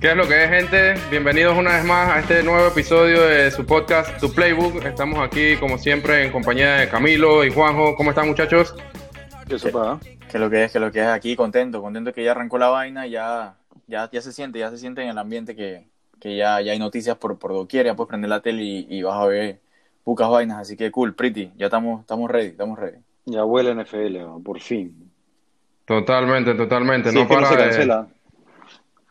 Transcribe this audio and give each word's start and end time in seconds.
¿Qué 0.00 0.10
es 0.12 0.16
lo 0.16 0.26
que 0.26 0.44
es, 0.44 0.48
gente? 0.50 0.94
Bienvenidos 1.10 1.56
una 1.58 1.76
vez 1.76 1.84
más 1.84 2.10
a 2.10 2.20
este 2.20 2.42
nuevo 2.42 2.66
episodio 2.68 3.20
de 3.22 3.50
su 3.50 3.66
podcast, 3.66 4.18
Tu 4.18 4.32
Playbook. 4.32 4.82
Estamos 4.84 5.18
aquí, 5.20 5.56
como 5.56 5.76
siempre, 5.76 6.24
en 6.24 6.32
compañía 6.32 6.76
de 6.76 6.88
Camilo 6.88 7.44
y 7.44 7.52
Juanjo. 7.52 7.94
¿Cómo 7.96 8.10
están, 8.10 8.26
muchachos? 8.28 8.74
¿Qué 9.46 9.58
sopa? 9.58 10.00
Que 10.30 10.38
lo 10.38 10.48
que 10.48 10.64
es, 10.64 10.72
que 10.72 10.78
lo 10.80 10.90
que 10.90 11.00
es 11.00 11.06
aquí, 11.06 11.36
contento, 11.36 11.82
contento 11.82 12.12
que 12.14 12.24
ya 12.24 12.30
arrancó 12.30 12.56
la 12.56 12.68
vaina, 12.68 13.06
ya, 13.06 13.56
ya, 13.88 14.08
ya 14.10 14.22
se 14.22 14.32
siente, 14.32 14.58
ya 14.58 14.70
se 14.70 14.78
siente 14.78 15.02
en 15.02 15.08
el 15.10 15.18
ambiente 15.18 15.54
que, 15.54 15.86
que 16.18 16.34
ya, 16.36 16.60
ya 16.62 16.72
hay 16.72 16.78
noticias 16.78 17.16
por, 17.18 17.38
por 17.38 17.52
doquier, 17.52 17.84
ya 17.84 17.94
puedes 17.94 18.08
prender 18.08 18.30
la 18.30 18.40
tele 18.40 18.62
y, 18.62 18.86
y 18.88 19.02
vas 19.02 19.16
a 19.16 19.26
ver 19.26 19.58
pocas 20.04 20.30
vainas, 20.30 20.58
así 20.60 20.76
que 20.78 20.90
cool, 20.90 21.14
pretty, 21.14 21.50
ya 21.58 21.66
estamos, 21.66 22.00
estamos 22.00 22.30
ready, 22.30 22.48
estamos 22.48 22.78
ready. 22.78 22.98
Ya 23.26 23.44
huele 23.44 23.74
NFL, 23.74 24.40
por 24.42 24.60
fin. 24.60 25.10
Totalmente, 25.84 26.54
totalmente. 26.54 27.10
Sí, 27.10 27.16
no 27.18 27.28
que 27.28 27.34
no 27.34 27.40
para 27.40 27.48
se 27.50 27.56
de- 27.56 27.64
cancela. 27.64 28.06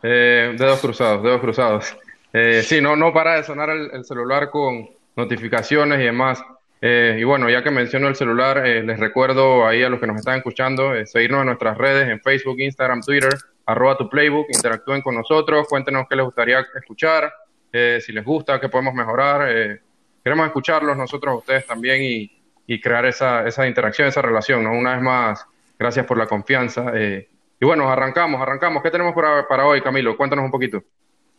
Eh, 0.04 0.56
dedos 0.58 0.80
cruzados, 0.80 1.24
dedos 1.24 1.42
cruzados. 1.42 1.98
Eh, 2.32 2.62
sí, 2.64 2.82
no, 2.82 2.96
no 2.96 3.12
para 3.12 3.36
de 3.36 3.44
sonar 3.44 3.70
el, 3.70 3.90
el 3.92 4.06
celular 4.06 4.50
con 4.50 4.90
notificaciones 5.16 6.00
y 6.00 6.04
demás. 6.04 6.42
Eh, 6.82 7.18
y 7.20 7.24
bueno, 7.26 7.50
ya 7.50 7.62
que 7.62 7.72
menciono 7.72 8.08
el 8.08 8.16
celular, 8.16 8.66
eh, 8.66 8.82
les 8.84 9.00
recuerdo 9.00 9.68
ahí 9.68 9.84
a 9.84 9.90
los 9.90 10.00
que 10.00 10.08
nos 10.08 10.18
están 10.18 10.38
escuchando, 10.38 10.96
eh, 10.96 11.06
seguirnos 11.06 11.42
en 11.42 11.48
nuestras 11.48 11.78
redes, 11.78 12.08
en 12.08 12.22
Facebook, 12.22 12.60
Instagram, 12.60 13.02
Twitter, 13.02 13.34
arroba 13.66 13.98
tu 13.98 14.10
playbook, 14.10 14.48
interactúen 14.54 15.02
con 15.02 15.16
nosotros, 15.16 15.68
cuéntenos 15.68 16.08
qué 16.10 16.16
les 16.16 16.24
gustaría 16.24 16.66
escuchar, 16.80 17.34
eh, 17.74 18.00
si 18.02 18.14
les 18.14 18.24
gusta, 18.24 18.60
qué 18.62 18.70
podemos 18.70 18.94
mejorar. 18.94 19.80
queremos 20.24 20.48
escucharlos 20.48 20.96
nosotros 20.96 21.34
a 21.34 21.38
ustedes 21.38 21.66
también 21.66 22.02
y, 22.02 22.32
y 22.66 22.80
crear 22.80 23.06
esa, 23.06 23.46
esa 23.48 23.68
interacción, 23.68 24.08
esa 24.08 24.22
relación, 24.22 24.64
¿no? 24.64 24.72
Una 24.72 24.94
vez 24.94 25.02
más, 25.02 25.46
gracias 25.78 26.06
por 26.06 26.18
la 26.18 26.28
confianza. 26.28 26.94
eh, 26.96 27.28
y 27.60 27.66
bueno, 27.66 27.90
arrancamos, 27.90 28.42
arrancamos. 28.42 28.82
¿Qué 28.84 28.92
tenemos 28.92 29.14
para, 29.14 29.48
para 29.48 29.66
hoy, 29.68 29.82
Camilo? 29.82 30.16
Cuéntanos 30.18 30.46
un 30.46 30.52
poquito. 30.52 30.84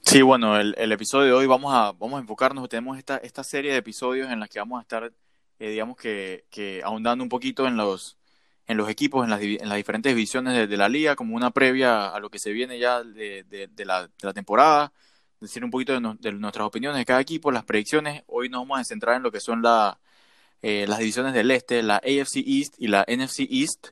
Sí, 0.02 0.22
bueno, 0.22 0.58
el, 0.58 0.92
episodio 0.92 1.26
de 1.26 1.32
hoy 1.32 1.46
vamos 1.46 1.72
a, 1.74 1.92
vamos 1.92 2.18
a 2.18 2.20
enfocarnos, 2.20 2.68
tenemos 2.68 2.98
esta, 2.98 3.18
esta 3.18 3.44
serie 3.44 3.72
de 3.72 3.78
episodios 3.78 4.30
en 4.30 4.40
las 4.40 4.48
que 4.48 4.58
vamos 4.58 4.78
a 4.78 4.82
estar, 4.82 5.12
eh, 5.58 5.70
digamos 5.70 5.96
que, 5.96 6.44
que 6.50 6.80
ahondando 6.84 7.22
un 7.22 7.28
poquito 7.28 7.66
en 7.66 7.76
los, 7.76 8.18
en 8.66 8.76
los 8.76 8.88
equipos, 8.88 9.24
en 9.24 9.30
las, 9.30 9.40
en 9.42 9.68
las 9.68 9.76
diferentes 9.76 10.14
divisiones 10.14 10.68
de, 10.68 10.76
la 10.76 10.88
liga, 10.88 11.16
como 11.16 11.36
una 11.36 11.50
previa 11.50 12.08
a 12.08 12.18
lo 12.18 12.30
que 12.30 12.38
se 12.38 12.50
viene 12.52 12.78
ya 12.78 13.02
de, 13.04 13.44
de- 13.44 13.68
de 13.68 13.84
la, 13.84 14.08
temporada, 14.34 14.92
decir 15.38 15.64
un 15.64 15.70
poquito 15.70 15.92
de, 15.92 16.00
no- 16.00 16.16
de 16.18 16.32
nuestras 16.32 16.66
opiniones 16.66 16.98
de 16.98 17.04
cada 17.04 17.20
equipo, 17.20 17.50
las 17.52 17.64
predicciones. 17.64 18.22
Hoy 18.26 18.48
nos 18.48 18.62
vamos 18.62 18.80
a 18.80 18.84
centrar 18.84 19.16
en 19.16 19.22
lo 19.22 19.30
que 19.30 19.40
son 19.40 19.62
la, 19.62 19.98
eh, 20.62 20.86
las 20.88 20.98
divisiones 20.98 21.34
del 21.34 21.50
este, 21.50 21.82
la 21.82 21.96
AFC 21.96 22.36
East 22.46 22.74
y 22.78 22.88
la 22.88 23.04
NFC 23.06 23.40
East. 23.50 23.88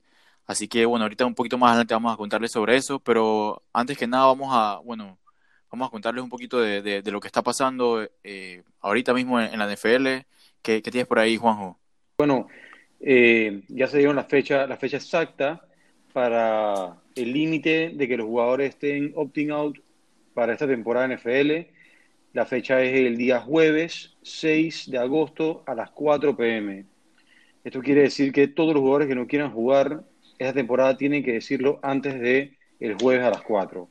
Así 0.49 0.67
que 0.67 0.87
bueno, 0.87 1.05
ahorita 1.05 1.27
un 1.27 1.35
poquito 1.35 1.59
más 1.59 1.73
adelante 1.73 1.93
vamos 1.93 2.15
a 2.15 2.17
contarles 2.17 2.51
sobre 2.51 2.75
eso, 2.75 2.99
pero 3.01 3.63
antes 3.71 3.99
que 3.99 4.07
nada 4.07 4.25
vamos 4.25 4.49
a, 4.51 4.79
bueno, 4.83 5.19
vamos 5.71 5.89
a 5.89 5.91
contarles 5.91 6.25
un 6.25 6.31
poquito 6.31 6.59
de, 6.59 7.03
lo 7.05 7.21
que 7.21 7.29
está 7.29 7.43
pasando 7.43 8.09
eh, 8.25 8.63
ahorita 8.81 9.13
mismo 9.13 9.39
en, 9.39 9.59
la 9.59 9.71
NFL. 9.71 10.25
¿Qué, 10.63 10.81
tienes 10.81 11.07
por 11.07 11.19
ahí, 11.19 11.37
Juanjo? 11.37 11.79
Bueno, 12.17 12.49
eh, 12.99 13.63
ya 13.69 13.89
se 13.89 13.99
dieron 13.99 14.17
la 14.17 14.25
fecha, 14.25 14.67
la 14.67 14.79
fecha 14.79 14.97
exacta 14.97 15.69
para 16.15 16.97
el 17.15 17.31
límite 17.31 17.91
de 17.95 18.09
que 18.09 18.17
los 18.17 18.27
jugadores 18.27 18.71
estén 18.71 19.13
opting 19.17 19.51
out 19.51 19.79
para 20.33 20.55
esta 20.55 20.67
temporada 20.67 21.15
NFL. 21.15 21.69
La 22.33 22.47
fecha 22.47 22.83
es 22.83 22.95
el 22.95 23.19
día 23.19 23.39
jueves 23.41 24.17
6 24.23 24.91
de 24.91 24.97
agosto 24.97 25.63
a 25.67 25.75
las 25.75 25.91
4 25.91 26.35
pm. 26.35 26.87
Esto 27.65 27.83
quiere 27.83 28.01
decir 28.01 28.33
que 28.33 28.49
todos 28.49 28.73
los 28.73 28.81
jugadores 28.81 29.09
que 29.09 29.15
no 29.15 29.27
quieran 29.27 29.53
jugar 29.53 30.05
esta 30.39 30.55
temporada 30.55 30.97
tienen 30.97 31.23
que 31.25 31.33
decirlo 31.35 31.79
antes 31.83 32.19
de 32.21 32.57
el 32.81 32.95
jueves 32.95 33.25
a 33.25 33.31
las 33.31 33.43
4. 33.43 33.89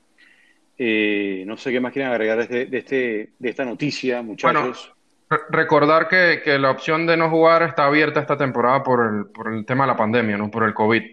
Eh, 0.77 1.43
no 1.47 1.57
sé 1.57 1.71
qué 1.71 1.79
más 1.79 1.91
quieren 1.91 2.11
agregar 2.11 2.37
de, 2.37 2.43
este- 2.43 2.65
de, 2.67 2.77
este, 2.77 3.29
de 3.39 3.49
esta 3.49 3.65
noticia, 3.65 4.21
muchachos. 4.21 4.93
Re- 5.29 5.39
recordar 5.49 6.07
que, 6.07 6.41
que 6.43 6.57
la 6.59 6.71
opción 6.71 7.05
de 7.07 7.17
no 7.17 7.29
jugar 7.29 7.63
está 7.63 7.85
abierta 7.85 8.19
esta 8.21 8.37
temporada 8.37 8.83
por 8.83 9.05
el, 9.05 9.25
por 9.31 9.53
el 9.53 9.65
tema 9.65 9.83
de 9.85 9.87
la 9.89 9.97
pandemia, 9.97 10.37
¿no? 10.37 10.49
Por 10.51 10.63
el 10.63 10.73
COVID. 10.73 11.03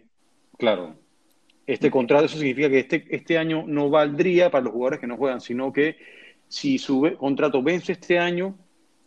Claro. 0.59 0.95
Este 1.66 1.91
contrato, 1.91 2.27
eso 2.27 2.37
significa 2.37 2.69
que 2.69 2.78
este, 2.81 3.06
este 3.09 3.39
año 3.39 3.65
no 3.66 3.89
valdría 3.89 4.51
para 4.51 4.65
los 4.65 4.72
jugadores 4.75 5.01
que 5.01 5.06
no 5.06 5.16
juegan, 5.16 5.41
sino 5.41 5.72
que 5.72 5.97
si 6.47 6.78
su 6.78 7.11
contrato 7.19 7.62
vence 7.62 7.93
este 7.93 8.19
año, 8.19 8.55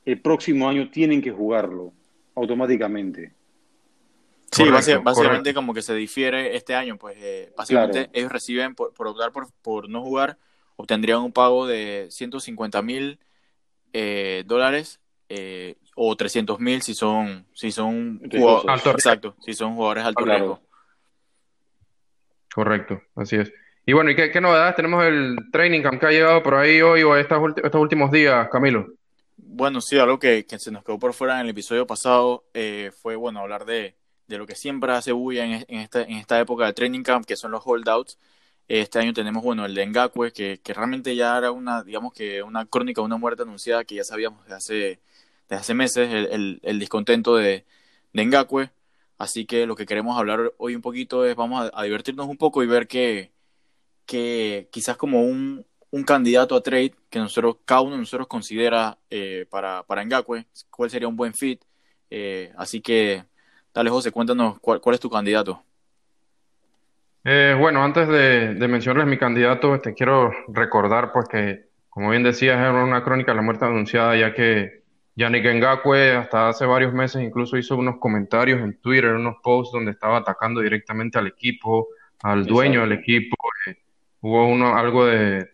el 0.06 0.20
próximo 0.22 0.68
año 0.68 0.90
tienen 0.90 1.22
que 1.22 1.32
jugarlo 1.32 1.94
automáticamente. 2.36 3.32
Sí, 4.57 4.69
básicamente 4.69 5.03
correcto. 5.13 5.53
como 5.53 5.73
que 5.73 5.81
se 5.81 5.94
difiere 5.95 6.56
este 6.56 6.75
año, 6.75 6.97
pues 6.97 7.16
eh, 7.19 7.53
básicamente 7.57 8.00
Claro. 8.06 8.12
ellos 8.13 8.31
reciben 8.31 8.75
por, 8.75 8.94
por 8.94 9.07
optar 9.07 9.31
por, 9.31 9.47
por 9.62 9.90
no 9.90 10.01
jugar, 10.01 10.38
obtendrían 10.75 11.19
un 11.22 11.31
pago 11.31 11.66
de 11.68 12.07
150 12.09 12.81
mil 12.81 13.19
eh, 13.94 14.44
dólares 14.46 15.00
eh, 15.29 15.75
o 15.96 16.16
300 16.16 16.59
mil 16.59 16.81
si 16.81 16.94
son, 16.94 17.46
si 17.53 17.72
son 17.72 18.19
jugadores, 18.31 18.66
Alto 18.69 18.94
riesgo. 18.94 18.97
exacto, 18.97 19.35
si 19.41 19.53
son 19.53 19.75
jugadores 19.75 20.06
alto 20.06 20.23
Claro. 20.23 20.38
riesgo. 20.40 20.62
Correcto, 22.53 23.01
así 23.16 23.35
es. 23.35 23.51
Y 23.85 23.94
bueno, 23.94 24.09
¿y 24.12 24.16
qué, 24.16 24.31
qué 24.31 24.41
novedades 24.41 24.75
tenemos 24.75 25.06
el 25.06 25.38
training 25.51 25.81
camp 25.81 26.00
que 26.00 26.07
ha 26.07 26.12
llegado 26.12 26.44
por 26.44 26.56
ahí 26.56 26.81
hoy 26.81 27.03
o 27.03 27.16
estos 27.16 27.40
últimos 27.75 28.12
días, 28.12 28.50
Camilo? 28.51 28.88
Bueno, 29.38 29.79
sí, 29.81 29.97
algo 29.97 30.19
que, 30.19 30.46
que 30.46 30.59
se 30.59 30.72
nos 30.72 30.84
quedó 30.84 31.00
por 31.00 31.13
fuera 31.13 31.35
en 31.35 31.46
el 31.46 31.50
episodio 31.51 31.88
pasado 31.88 32.46
eh, 32.53 32.91
fue, 33.01 33.16
bueno, 33.16 33.40
hablar 33.40 33.66
de, 33.66 33.96
de 34.28 34.38
lo 34.38 34.46
que 34.46 34.56
siempre 34.56 34.92
hace 34.94 35.12
bulla 35.12 35.46
en, 35.46 35.66
en 35.68 35.80
esta, 35.80 36.02
en 36.04 36.18
esta 36.18 36.40
época 36.40 36.66
del 36.66 36.74
training 36.74 37.04
camp, 37.04 37.26
que 37.26 37.36
son 37.36 37.52
los 37.52 37.62
holdouts. 37.66 38.18
Este 38.68 39.00
año 39.00 39.14
tenemos, 39.14 39.44
bueno, 39.44 39.66
el 39.66 39.74
de 39.74 39.86
Ngakwe, 39.86 40.34
que, 40.34 40.60
que 40.62 40.74
realmente 40.74 41.16
ya 41.16 41.38
era 41.38 41.52
una, 41.52 41.84
digamos 41.84 42.14
que 42.14 42.44
una 42.44 42.66
crónica, 42.66 43.02
una 43.02 43.18
muerte 43.18 43.44
anunciada 43.44 43.86
que 43.86 43.96
ya 43.96 44.04
sabíamos 44.04 44.44
desde 44.44 44.56
hace, 44.56 45.00
desde 45.48 45.62
hace 45.62 45.74
meses, 45.74 46.14
el, 46.14 46.26
el, 46.28 46.60
el 46.64 46.80
descontento 46.80 47.38
de, 47.38 47.66
de 48.14 48.26
Ngakwe. 48.26 48.72
Así 49.18 49.46
que 49.46 49.66
lo 49.66 49.76
que 49.76 49.86
queremos 49.86 50.18
hablar 50.18 50.54
hoy 50.58 50.76
un 50.76 50.82
poquito 50.82 51.26
es, 51.26 51.36
vamos 51.36 51.72
a, 51.74 51.80
a 51.80 51.84
divertirnos 51.84 52.28
un 52.28 52.38
poco 52.38 52.62
y 52.62 52.68
ver 52.68 52.88
que, 52.88 53.32
que 54.06 54.68
quizás 54.72 54.98
como 54.98 55.22
un, 55.24 55.66
un 55.92 56.04
candidato 56.04 56.56
a 56.56 56.62
trade 56.62 56.94
que 57.09 57.20
nosotros, 57.20 57.58
cada 57.66 57.82
uno 57.82 57.94
de 57.94 58.00
nosotros 58.00 58.28
considera 58.28 58.98
eh, 59.09 59.46
para, 59.50 59.84
para 59.84 60.04
Ngakwe, 60.04 60.46
cuál 60.70 60.90
sería 60.90 61.08
un 61.08 61.16
buen 61.16 61.34
fit. 61.34 61.64
Eh, 62.09 62.52
así 62.58 62.82
que, 62.82 63.24
dale 63.73 63.89
José, 63.89 64.11
cuéntanos 64.11 64.59
cuál, 64.59 64.81
cuál 64.81 64.95
es 64.95 65.00
tu 65.00 65.09
candidato. 65.09 65.61
Eh, 67.23 67.55
bueno, 67.59 67.83
antes 67.83 68.07
de, 68.07 68.55
de 68.55 68.67
mencionarles 68.67 69.09
mi 69.09 69.17
candidato, 69.17 69.79
te 69.81 69.94
quiero 69.94 70.31
recordar 70.47 71.11
pues 71.11 71.28
que, 71.28 71.66
como 71.89 72.11
bien 72.11 72.23
decías, 72.23 72.57
era 72.57 72.83
una 72.83 73.03
crónica 73.03 73.31
de 73.31 73.35
la 73.35 73.41
muerte 73.41 73.66
anunciada, 73.66 74.16
ya 74.16 74.33
que 74.33 74.83
Yannick 75.16 75.45
Ngakoue 75.45 76.16
hasta 76.16 76.50
hace 76.50 76.66
varios 76.66 76.94
meses 76.94 77.22
incluso 77.22 77.57
hizo 77.57 77.75
unos 77.75 77.97
comentarios 77.97 78.61
en 78.61 78.79
Twitter, 78.79 79.13
unos 79.13 79.38
posts 79.44 79.73
donde 79.73 79.91
estaba 79.91 80.17
atacando 80.17 80.61
directamente 80.61 81.17
al 81.17 81.28
equipo, 81.28 81.88
al 82.22 82.45
dueño 82.45 82.81
del 82.81 82.94
equipo. 82.94 83.35
eh, 83.66 83.78
hubo 84.22 84.47
uno, 84.47 84.75
algo 84.78 85.05
de, 85.05 85.49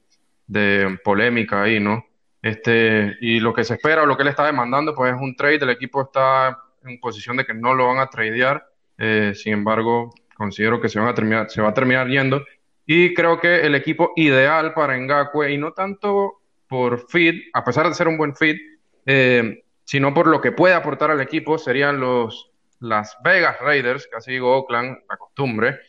de 0.48 1.00
polémica 1.04 1.64
ahí, 1.64 1.80
¿no? 1.80 2.06
Este, 2.42 3.16
y 3.22 3.40
lo 3.40 3.54
que 3.54 3.64
se 3.64 3.76
espera 3.76 4.04
o 4.04 4.06
lo 4.06 4.18
que 4.18 4.24
él 4.24 4.28
está 4.30 4.46
demandando, 4.46 4.94
pues 4.94 5.16
es 5.16 5.22
un 5.22 5.36
trade. 5.36 5.60
El 5.62 5.70
equipo 5.70 6.02
está 6.02 6.62
en 6.86 7.00
posición 7.00 7.38
de 7.38 7.46
que 7.46 7.54
no 7.54 7.74
lo 7.74 7.88
van 7.88 8.00
a 8.00 8.10
tradear. 8.10 8.66
Eh, 8.98 9.34
sin 9.36 9.54
embargo, 9.54 10.14
considero 10.36 10.80
que 10.80 10.90
se 10.90 11.00
van 11.00 11.10
a 11.10 11.14
terminar, 11.14 11.50
se 11.50 11.62
va 11.62 11.70
a 11.70 11.74
terminar 11.74 12.08
yendo. 12.08 12.44
Y 12.86 13.14
creo 13.14 13.40
que 13.40 13.62
el 13.62 13.76
equipo 13.76 14.12
ideal 14.16 14.74
para 14.74 14.98
Ngakwe, 14.98 15.54
y 15.54 15.58
no 15.58 15.72
tanto 15.72 16.42
por 16.68 17.08
fit, 17.10 17.46
a 17.54 17.64
pesar 17.64 17.88
de 17.88 17.94
ser 17.94 18.08
un 18.08 18.18
buen 18.18 18.36
fit, 18.36 18.58
eh, 19.06 19.64
sino 19.84 20.14
por 20.14 20.28
lo 20.28 20.42
que 20.42 20.52
puede 20.52 20.74
aportar 20.74 21.12
al 21.12 21.22
equipo, 21.22 21.58
serían 21.58 22.00
los 22.00 22.52
Las 22.80 23.18
Vegas 23.24 23.58
Raiders, 23.62 24.08
casi 24.08 24.32
digo 24.32 24.58
Oakland, 24.58 24.98
la 25.10 25.18
costumbre. 25.18 25.80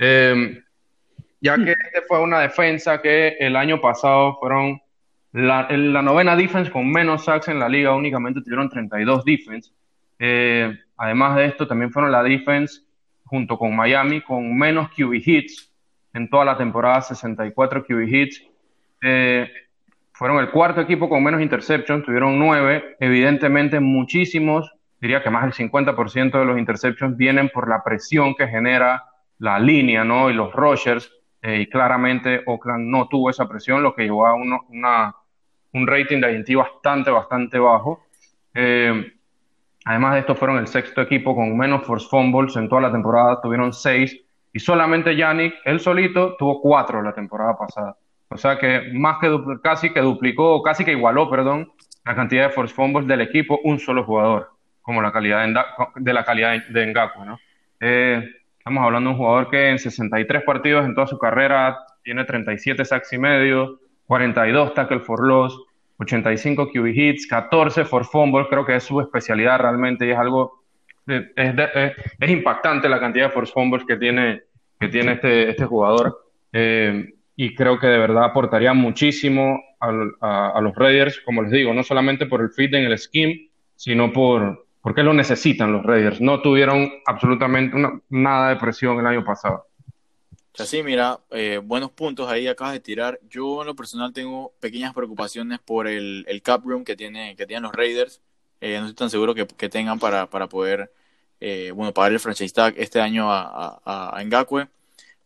Eh, 0.00 0.62
ya 1.40 1.56
que 1.56 1.70
este 1.70 2.02
fue 2.06 2.20
una 2.20 2.40
defensa 2.40 3.00
que 3.00 3.36
el 3.38 3.54
año 3.56 3.80
pasado 3.80 4.36
fueron 4.40 4.80
la, 5.32 5.68
la 5.70 6.02
novena 6.02 6.34
defense 6.34 6.70
con 6.70 6.90
menos 6.90 7.24
sacks 7.24 7.48
en 7.48 7.58
la 7.58 7.68
liga, 7.68 7.94
únicamente 7.94 8.40
tuvieron 8.40 8.68
32 8.68 9.24
defense. 9.24 9.72
Eh, 10.18 10.72
además 10.96 11.36
de 11.36 11.46
esto, 11.46 11.66
también 11.66 11.92
fueron 11.92 12.12
la 12.12 12.22
defense 12.22 12.82
junto 13.24 13.58
con 13.58 13.76
Miami 13.76 14.22
con 14.22 14.56
menos 14.56 14.88
QB 14.90 15.14
hits 15.14 15.72
en 16.14 16.28
toda 16.28 16.44
la 16.44 16.56
temporada, 16.56 17.02
64 17.02 17.84
QB 17.84 18.08
hits. 18.08 18.42
Eh, 19.02 19.48
fueron 20.12 20.38
el 20.40 20.50
cuarto 20.50 20.80
equipo 20.80 21.08
con 21.08 21.22
menos 21.22 21.40
interceptions, 21.40 22.04
tuvieron 22.04 22.38
nueve. 22.38 22.96
Evidentemente, 22.98 23.78
muchísimos, 23.78 24.72
diría 25.00 25.22
que 25.22 25.30
más 25.30 25.44
del 25.44 25.52
50% 25.52 26.38
de 26.38 26.44
los 26.44 26.58
interceptions 26.58 27.16
vienen 27.16 27.50
por 27.50 27.68
la 27.68 27.84
presión 27.84 28.34
que 28.34 28.48
genera 28.48 29.04
la 29.38 29.60
línea, 29.60 30.02
¿no? 30.02 30.30
Y 30.30 30.34
los 30.34 30.52
Rogers, 30.52 31.12
eh, 31.42 31.60
y 31.60 31.66
claramente 31.68 32.42
Oakland 32.46 32.86
no 32.88 33.06
tuvo 33.08 33.30
esa 33.30 33.48
presión, 33.48 33.82
lo 33.82 33.94
que 33.94 34.02
llevó 34.04 34.26
a 34.26 34.34
un 34.34 35.86
rating 35.86 36.20
de 36.20 36.32
INT 36.32 36.56
bastante, 36.56 37.10
bastante 37.10 37.58
bajo. 37.58 38.04
Además 39.84 40.14
de 40.14 40.20
esto, 40.20 40.34
fueron 40.34 40.58
el 40.58 40.66
sexto 40.66 41.02
equipo 41.02 41.34
con 41.34 41.56
menos 41.56 41.84
force 41.84 42.06
fumbles 42.08 42.56
en 42.56 42.68
toda 42.68 42.82
la 42.82 42.92
temporada, 42.92 43.40
tuvieron 43.40 43.72
seis, 43.72 44.20
y 44.52 44.58
solamente 44.60 45.16
Yannick, 45.16 45.54
él 45.64 45.80
solito, 45.80 46.36
tuvo 46.38 46.60
cuatro 46.60 47.02
la 47.02 47.12
temporada 47.12 47.56
pasada. 47.56 47.96
O 48.30 48.36
sea 48.36 48.58
que 48.58 48.90
más 48.92 49.18
que 49.20 49.30
casi 49.62 49.90
que 49.92 50.00
duplicó, 50.00 50.62
casi 50.62 50.84
que 50.84 50.92
igualó, 50.92 51.30
perdón, 51.30 51.72
la 52.04 52.14
cantidad 52.14 52.48
de 52.48 52.54
force 52.54 52.74
fumbles 52.74 53.06
del 53.06 53.20
equipo, 53.20 53.58
un 53.64 53.78
solo 53.78 54.04
jugador, 54.04 54.50
como 54.82 55.02
la 55.02 55.12
calidad 55.12 55.46
de, 55.96 56.12
la 56.12 56.24
calidad 56.24 56.56
de 56.68 56.86
Ngaku, 56.86 57.24
¿no? 57.24 57.38
Eh, 57.80 58.22
estamos 58.58 58.84
hablando 58.84 59.10
de 59.10 59.14
un 59.14 59.18
jugador 59.18 59.50
que 59.50 59.70
en 59.70 59.78
63 59.78 60.42
partidos 60.42 60.84
en 60.84 60.94
toda 60.94 61.06
su 61.06 61.18
carrera 61.18 61.78
tiene 62.02 62.24
37 62.24 62.84
sacks 62.84 63.12
y 63.12 63.18
medio, 63.18 63.80
42 64.06 64.74
tackle 64.74 65.00
for 65.00 65.26
loss, 65.26 65.58
85 65.98 66.70
QB 66.70 66.86
hits, 66.86 67.26
14 67.26 67.84
for 67.84 68.04
fumbles, 68.04 68.46
creo 68.48 68.64
que 68.64 68.76
es 68.76 68.84
su 68.84 69.00
especialidad 69.00 69.58
realmente 69.58 70.06
y 70.06 70.10
es 70.10 70.18
algo, 70.18 70.64
es, 71.06 71.24
es, 71.36 72.30
impactante 72.30 72.88
la 72.88 73.00
cantidad 73.00 73.26
de 73.26 73.32
force 73.32 73.52
fumbles 73.52 73.84
que 73.84 73.96
tiene, 73.96 74.42
que 74.78 74.88
tiene 74.88 75.12
este, 75.12 75.50
este 75.50 75.64
jugador. 75.64 76.16
Eh, 76.52 77.14
y 77.36 77.54
creo 77.54 77.78
que 77.78 77.86
de 77.86 77.98
verdad 77.98 78.24
aportaría 78.24 78.72
muchísimo 78.74 79.60
a, 79.80 80.60
los 80.60 80.74
Raiders, 80.74 81.20
como 81.24 81.42
les 81.42 81.52
digo, 81.52 81.72
no 81.72 81.82
solamente 81.84 82.26
por 82.26 82.40
el 82.40 82.50
fit 82.50 82.74
en 82.74 82.84
el 82.84 82.98
scheme, 82.98 83.48
sino 83.76 84.12
por 84.12 84.66
porque 84.80 85.02
lo 85.02 85.12
necesitan 85.12 85.72
los 85.72 85.84
Raiders. 85.84 86.20
No 86.20 86.40
tuvieron 86.40 86.90
absolutamente 87.06 87.76
nada 88.08 88.48
de 88.48 88.56
presión 88.56 88.98
el 88.98 89.06
año 89.06 89.24
pasado. 89.24 89.67
Sí, 90.66 90.82
mira, 90.82 91.20
eh, 91.30 91.58
buenos 91.62 91.92
puntos 91.92 92.28
ahí 92.28 92.48
acabas 92.48 92.72
de 92.72 92.80
tirar. 92.80 93.20
Yo 93.30 93.60
en 93.62 93.66
lo 93.68 93.76
personal 93.76 94.12
tengo 94.12 94.52
pequeñas 94.60 94.92
preocupaciones 94.92 95.60
por 95.60 95.86
el, 95.86 96.24
cap 96.42 96.64
room 96.64 96.84
que, 96.84 96.96
tiene, 96.96 97.36
que 97.36 97.46
tienen 97.46 97.62
los 97.62 97.72
Raiders. 97.72 98.20
Eh, 98.60 98.78
no 98.80 98.86
estoy 98.86 98.94
tan 98.96 99.10
seguro 99.10 99.34
que, 99.34 99.46
tengan 99.68 99.98
para, 100.00 100.28
para 100.28 100.48
poder 100.48 100.92
eh, 101.40 101.70
bueno, 101.72 101.94
pagar 101.94 102.12
el 102.12 102.20
franchise 102.20 102.52
tag 102.52 102.74
este 102.76 103.00
año 103.00 103.32
a, 103.32 103.80
a, 103.84 104.18
a 104.18 104.24
Ngakwe. 104.24 104.68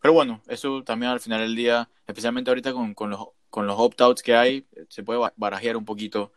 Pero 0.03 0.13
bueno, 0.15 0.43
eso 0.49 0.83
también 0.85 1.13
al 1.13 1.21
final 1.21 1.41
del 1.41 1.57
día, 1.57 1.89
especialmente 2.07 2.51
ahorita 2.51 2.73
con, 2.75 2.95
con 2.95 3.11
los, 3.11 3.29
con 3.51 3.67
los 3.67 3.79
opt-outs 3.79 4.23
que 4.23 4.35
hay, 4.37 4.67
se 4.89 5.03
puede 5.03 5.21
barajear 5.37 5.77
un 5.77 5.85
poquito. 5.87 6.33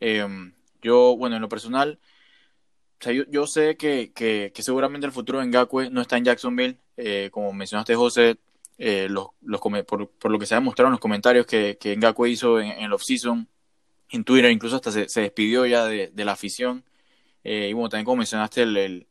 Em, 0.00 0.54
yo, 0.82 1.16
bueno, 1.16 1.36
en 1.36 1.42
lo 1.42 1.48
personal, 1.48 1.98
o 3.00 3.02
sea, 3.02 3.12
yo, 3.14 3.24
yo 3.28 3.46
sé 3.46 3.76
que, 3.76 4.12
que, 4.12 4.52
seguramente 4.62 5.06
el 5.06 5.12
futuro 5.12 5.40
de 5.40 5.46
Ngakwe 5.46 5.88
no 5.90 6.02
está 6.02 6.18
en 6.18 6.24
Jacksonville. 6.24 6.76
Eh, 6.98 7.30
como 7.32 7.50
mencionaste, 7.52 7.94
José, 7.94 8.36
eh, 8.76 9.08
los, 9.08 9.28
los, 9.40 9.60
por, 9.86 10.10
por, 10.10 10.30
lo 10.30 10.38
que 10.38 10.44
se 10.44 10.54
ha 10.54 10.58
demostrado 10.58 10.88
en 10.88 10.92
los 10.92 11.00
comentarios 11.00 11.46
que, 11.46 11.78
que 11.80 11.96
Ngakwe 11.96 12.28
hizo 12.28 12.60
en, 12.60 12.72
el 12.72 12.92
off-season, 12.92 13.48
en 14.10 14.24
Twitter, 14.24 14.50
incluso 14.50 14.76
hasta 14.76 14.92
se, 14.92 15.20
despidió 15.22 15.64
ya 15.64 15.86
de, 15.86 16.08
de 16.08 16.24
la 16.26 16.32
afición. 16.32 16.84
Eh, 17.44 17.68
y 17.70 17.72
bueno, 17.72 17.88
también 17.88 18.04
como 18.04 18.18
mencionaste 18.18 18.62
el, 18.62 18.76
el, 18.76 19.06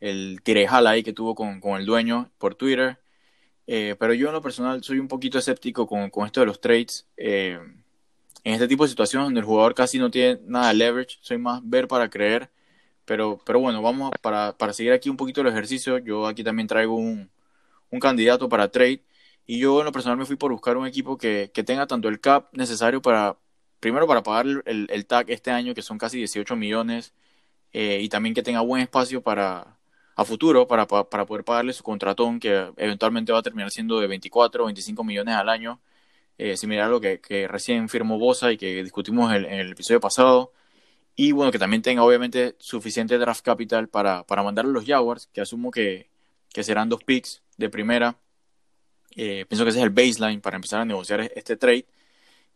el 0.00 0.40
ahí 0.86 1.02
que 1.02 1.12
tuvo 1.12 1.34
con, 1.34 1.60
con 1.60 1.80
el 1.80 1.86
dueño 1.86 2.30
por 2.38 2.54
Twitter. 2.54 3.00
Pero 3.66 4.14
yo 4.14 4.28
en 4.28 4.34
lo 4.34 4.42
personal 4.42 4.84
soy 4.84 4.98
un 4.98 5.08
poquito 5.08 5.38
escéptico 5.38 5.86
con, 5.86 6.10
con 6.10 6.26
esto 6.26 6.40
de 6.40 6.46
los 6.46 6.60
trades. 6.60 7.08
En 7.16 7.74
este 8.44 8.68
tipo 8.68 8.84
de 8.84 8.90
situaciones 8.90 9.26
donde 9.26 9.40
el 9.40 9.46
jugador 9.46 9.74
casi 9.74 9.98
no 9.98 10.10
tiene 10.10 10.40
nada 10.46 10.68
de 10.68 10.74
leverage, 10.74 11.18
soy 11.22 11.38
más 11.38 11.60
ver 11.64 11.88
para 11.88 12.10
creer. 12.10 12.50
Pero, 13.04 13.40
pero 13.44 13.60
bueno, 13.60 13.82
vamos 13.82 14.12
para, 14.20 14.56
para 14.56 14.72
seguir 14.72 14.92
aquí 14.92 15.10
un 15.10 15.16
poquito 15.16 15.40
el 15.40 15.48
ejercicio. 15.48 15.98
Yo 15.98 16.26
aquí 16.26 16.44
también 16.44 16.68
traigo 16.68 16.94
un, 16.96 17.30
un 17.90 18.00
candidato 18.00 18.48
para 18.48 18.70
trade. 18.70 19.02
Y 19.46 19.58
yo 19.58 19.80
en 19.80 19.86
lo 19.86 19.92
personal 19.92 20.18
me 20.18 20.26
fui 20.26 20.36
por 20.36 20.52
buscar 20.52 20.76
un 20.76 20.86
equipo 20.86 21.18
que, 21.18 21.50
que 21.52 21.64
tenga 21.64 21.86
tanto 21.86 22.08
el 22.08 22.20
cap 22.20 22.48
necesario 22.52 23.02
para, 23.02 23.38
primero 23.80 24.06
para 24.06 24.22
pagar 24.22 24.46
el, 24.66 24.86
el 24.90 25.06
tag 25.06 25.30
este 25.30 25.50
año, 25.50 25.74
que 25.74 25.82
son 25.82 25.98
casi 25.98 26.18
18 26.18 26.56
millones, 26.56 27.14
eh, 27.72 28.00
y 28.02 28.08
también 28.08 28.34
que 28.34 28.42
tenga 28.42 28.60
buen 28.60 28.82
espacio 28.82 29.22
para, 29.22 29.78
a 30.16 30.24
futuro 30.24 30.66
para, 30.68 30.86
para 30.86 31.26
poder 31.26 31.44
pagarle 31.44 31.72
su 31.72 31.82
contratón 31.82 32.40
que 32.40 32.70
eventualmente 32.76 33.32
va 33.32 33.38
a 33.38 33.42
terminar 33.42 33.70
siendo 33.70 34.00
de 34.00 34.06
24 34.06 34.62
o 34.64 34.66
25 34.66 35.04
millones 35.04 35.34
al 35.34 35.48
año, 35.48 35.80
eh, 36.38 36.56
similar 36.56 36.86
a 36.86 36.90
lo 36.90 37.00
que, 37.00 37.20
recién 37.48 37.88
firmó 37.88 38.18
Bosa 38.18 38.52
y 38.52 38.58
que 38.58 38.82
discutimos 38.82 39.32
en, 39.34 39.44
el 39.46 39.72
episodio 39.72 40.00
pasado. 40.00 40.52
Y 41.14 41.32
bueno, 41.32 41.52
que 41.52 41.58
también 41.58 41.82
tenga 41.82 42.02
obviamente 42.02 42.56
suficiente 42.58 43.18
draft 43.18 43.44
capital 43.44 43.88
para, 43.88 44.24
para 44.24 44.42
mandarle 44.42 44.70
a 44.70 44.74
los 44.74 44.86
Jaguars, 44.86 45.28
que 45.32 45.40
asumo 45.40 45.70
que, 45.70 46.08
que 46.52 46.64
serán 46.64 46.88
dos 46.88 47.04
picks 47.04 47.42
de 47.56 47.68
primera. 47.68 48.16
Eh, 49.14 49.44
pienso 49.48 49.64
que 49.64 49.70
ese 49.70 49.78
es 49.80 49.84
el 49.84 49.90
baseline 49.90 50.40
para 50.40 50.56
empezar 50.56 50.80
a 50.80 50.84
negociar 50.84 51.20
este 51.34 51.56
trade. 51.56 51.86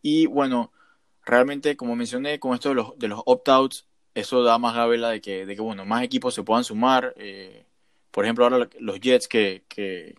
Y 0.01 0.25
bueno, 0.25 0.71
realmente, 1.23 1.77
como 1.77 1.95
mencioné, 1.95 2.39
con 2.39 2.53
esto 2.53 2.69
de 2.69 2.75
los, 2.75 2.97
de 2.97 3.07
los 3.07 3.21
opt-outs, 3.25 3.85
eso 4.15 4.41
da 4.41 4.57
más 4.57 4.73
gavela 4.73 5.09
de 5.09 5.21
que, 5.21 5.45
de 5.45 5.55
que 5.55 5.61
bueno, 5.61 5.85
más 5.85 6.01
equipos 6.03 6.33
se 6.33 6.41
puedan 6.41 6.63
sumar. 6.63 7.13
Eh, 7.17 7.63
por 8.09 8.25
ejemplo, 8.25 8.45
ahora 8.45 8.67
los 8.79 8.99
Jets 8.99 9.27
que, 9.27 9.63
que, 9.67 10.15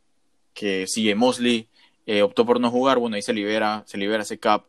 que 0.55 0.87
sigue 0.87 1.17
Mosley 1.17 1.69
eh, 2.07 2.23
optó 2.23 2.47
por 2.47 2.61
no 2.61 2.71
jugar, 2.71 2.99
bueno, 2.99 3.17
ahí 3.17 3.23
se 3.23 3.33
libera, 3.33 3.83
se 3.87 3.99
libera 3.99 4.23
ese 4.23 4.39
cap 4.39 4.65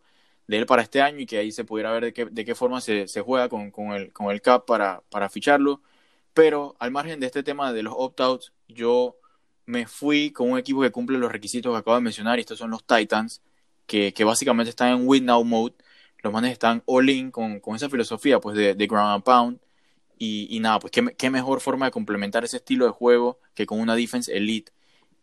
de 0.49 0.57
él 0.57 0.65
para 0.65 0.81
este 0.81 0.99
año 0.99 1.19
y 1.19 1.27
que 1.27 1.37
ahí 1.37 1.51
se 1.51 1.63
pudiera 1.63 1.91
ver 1.91 2.05
de 2.05 2.13
qué, 2.13 2.25
de 2.25 2.43
qué 2.43 2.55
forma 2.55 2.81
se, 2.81 3.07
se 3.07 3.21
juega 3.21 3.49
con, 3.49 3.69
con, 3.69 3.91
el, 3.91 4.11
con 4.11 4.31
el 4.31 4.41
cap 4.41 4.65
para, 4.65 5.03
para 5.11 5.29
ficharlo. 5.29 5.79
Pero 6.33 6.75
al 6.79 6.89
margen 6.89 7.19
de 7.19 7.27
este 7.27 7.43
tema 7.43 7.71
de 7.71 7.83
los 7.83 7.93
opt-outs, 7.95 8.51
yo 8.67 9.15
me 9.67 9.85
fui 9.85 10.31
con 10.31 10.49
un 10.49 10.57
equipo 10.57 10.81
que 10.81 10.89
cumple 10.89 11.19
los 11.19 11.31
requisitos 11.31 11.71
que 11.71 11.77
acabo 11.77 11.97
de 11.97 12.01
mencionar, 12.01 12.39
y 12.39 12.41
estos 12.41 12.57
son 12.57 12.71
los 12.71 12.83
Titans, 12.83 13.43
que, 13.85 14.11
que 14.11 14.23
básicamente 14.23 14.71
están 14.71 14.89
en 14.89 15.07
win 15.07 15.25
now 15.25 15.43
mode. 15.43 15.75
Los 16.23 16.33
manes 16.33 16.51
están 16.51 16.81
all 16.87 17.07
in 17.11 17.29
con, 17.29 17.59
con 17.59 17.75
esa 17.75 17.87
filosofía 17.87 18.39
pues 18.39 18.57
de, 18.57 18.73
de 18.73 18.87
ground 18.87 19.13
and 19.13 19.23
pound. 19.23 19.59
Y, 20.17 20.47
y 20.49 20.59
nada, 20.61 20.79
pues 20.79 20.89
¿qué, 20.89 21.13
qué, 21.15 21.29
mejor 21.29 21.61
forma 21.61 21.85
de 21.85 21.91
complementar 21.91 22.43
ese 22.43 22.57
estilo 22.57 22.85
de 22.85 22.91
juego 22.91 23.39
que 23.53 23.67
con 23.67 23.79
una 23.79 23.95
defense 23.95 24.35
elite 24.35 24.71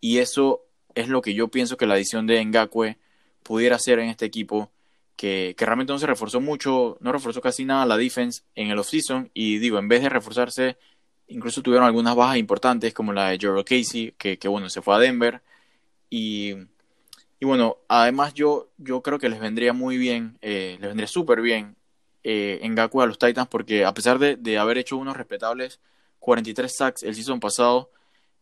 y 0.01 0.19
eso 0.19 0.63
es 0.95 1.09
lo 1.09 1.21
que 1.21 1.35
yo 1.35 1.49
pienso 1.49 1.77
que 1.77 1.87
la 1.87 1.95
adición 1.95 2.27
de 2.27 2.43
Ngakwe 2.45 2.97
pudiera 3.43 3.77
hacer 3.77 3.99
en 3.99 4.09
este 4.09 4.25
equipo 4.25 4.71
que, 5.17 5.55
realmente 5.59 5.93
no 5.93 5.99
se 5.99 6.07
reforzó 6.07 6.41
mucho, 6.41 6.99
no 7.01 7.13
reforzó 7.13 7.41
casi 7.41 7.65
nada 7.65 7.87
la 7.87 7.97
defense 7.97 8.43
en 8.55 8.71
el 8.71 8.79
offseason 8.79 9.31
y 9.35 9.59
digo, 9.59 9.79
en 9.79 9.89
vez 9.89 10.03
de 10.03 10.09
reforzarse, 10.09 10.77
incluso 11.29 11.63
tuvieron 11.63 11.87
algunas 11.87 12.15
bajas 12.15 12.37
importantes 12.39 12.95
como 12.95 13.13
la 13.13 13.31
de 13.31 13.39
Jero 13.39 13.65
Casey, 13.65 14.15
que, 14.19 14.39
que 14.39 14.49
bueno, 14.49 14.69
se 14.71 14.83
fue 14.83 14.95
a 14.95 14.99
Denver. 14.99 15.43
Y 16.11 16.55
y 17.39 17.45
bueno, 17.45 17.79
además 17.89 18.35
yo, 18.35 18.71
yo 18.79 19.03
creo 19.03 19.19
que 19.19 19.29
les 19.29 19.41
vendría 19.41 19.73
muy 19.73 19.99
bien, 19.99 20.39
eh, 20.41 20.79
les 20.81 20.89
vendría 20.89 21.07
súper 21.07 21.43
bien 21.43 21.77
eh, 22.25 22.61
en 22.63 22.75
Gaku 22.75 23.03
a 23.03 23.07
los 23.07 23.19
Titans 23.19 23.49
porque 23.49 23.85
a 23.85 23.93
pesar 23.93 24.19
de, 24.19 24.37
de, 24.37 24.59
haber 24.59 24.79
hecho 24.79 24.97
unos 24.97 25.17
respetables 25.17 25.81
43 26.21 26.75
sacks 26.75 27.03
el 27.03 27.15
season 27.15 27.41
pasado, 27.41 27.91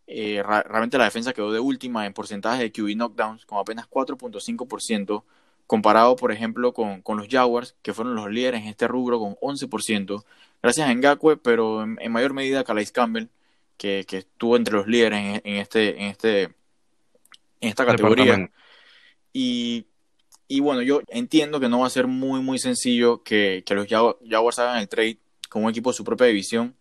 eh, 0.07 0.43
realmente 0.45 0.99
la 0.99 1.05
defensa 1.05 1.33
quedó 1.33 1.53
de 1.53 1.61
última 1.61 2.07
en 2.07 2.15
porcentaje 2.15 2.63
de 2.63 2.73
QB 2.73 2.97
knockdowns 2.97 3.47
con 3.47 3.59
apenas 3.59 3.89
4.5%, 3.91 5.25
comparado 5.67 6.17
por 6.17 6.33
ejemplo 6.33 6.73
con, 6.73 7.03
con, 7.03 7.17
los 7.17 7.29
Jaguars, 7.29 7.75
que 7.83 7.95
fueron 7.95 8.15
los 8.15 8.31
líderes 8.31 8.63
en 8.63 8.69
este 8.69 8.89
rubro 8.89 9.19
con 9.19 9.37
11%, 9.37 10.25
gracias 10.63 10.89
a 10.89 10.95
Ngakwe, 10.95 11.37
pero 11.37 11.83
en, 11.83 12.13
mayor 12.13 12.35
medida 12.35 12.61
a 12.61 12.65
Calais 12.65 12.93
Campbell, 12.93 13.29
que, 13.77 14.05
que, 14.07 14.19
estuvo 14.19 14.57
entre 14.57 14.75
los 14.75 14.87
líderes 14.87 15.19
en, 15.19 15.43
en, 15.45 15.57
este, 15.61 16.01
en, 16.01 16.11
este, 16.11 16.43
en 16.43 16.53
esta 17.61 17.87
categoría. 17.87 18.51
Y, 19.33 19.87
y 20.47 20.61
bueno, 20.61 20.83
yo 20.83 21.01
entiendo 21.09 21.59
que 21.59 21.69
no 21.69 21.81
va 21.81 21.87
a 21.87 21.91
ser 21.91 22.07
muy, 22.07 22.41
muy 22.41 22.59
sencillo 22.59 23.23
que, 23.23 23.63
que 23.67 23.75
los 23.75 23.89
Jaguars 23.89 24.59
hagan 24.59 24.79
el 24.79 24.89
trade 24.89 25.19
con 25.49 25.65
un 25.65 25.71
equipo 25.71 25.91
de 25.91 25.97
su 25.97 26.05
propia 26.05 26.27
división. 26.27 26.77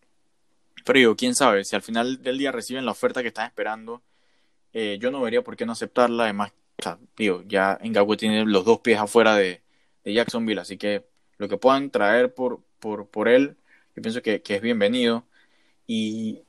Pero 0.86 1.00
digo, 1.00 1.16
quién 1.16 1.34
sabe, 1.34 1.64
si 1.64 1.76
al 1.76 1.82
final 1.82 2.22
del 2.22 2.38
día 2.38 2.52
reciben 2.52 2.86
la 2.86 2.92
oferta 2.92 3.22
que 3.22 3.30
están 3.30 3.48
esperando, 3.48 4.02
eh, 4.74 4.98
yo 5.00 5.12
no 5.12 5.22
vería 5.22 5.44
por 5.44 5.56
qué 5.56 5.66
no 5.66 5.72
aceptarla. 5.72 6.26
Además, 6.26 6.52
o 6.78 6.84
sea, 6.84 7.00
digo, 7.18 7.44
ya 7.48 7.80
Ngakwe 7.84 8.18
tiene 8.18 8.46
los 8.46 8.66
dos 8.66 8.80
pies 8.80 9.00
afuera 9.00 9.36
de, 9.36 9.62
de, 10.04 10.14
Jacksonville, 10.14 10.60
así 10.62 10.78
que 10.78 11.06
lo 11.38 11.48
que 11.48 11.58
puedan 11.58 11.90
traer 11.92 12.34
por, 12.34 12.62
por, 12.80 13.08
por 13.08 13.28
él, 13.28 13.58
yo 13.96 14.02
pienso 14.02 14.22
que, 14.22 14.42
que 14.42 14.56
es 14.56 14.62
bienvenido. 14.62 15.26
Y, 15.86 16.42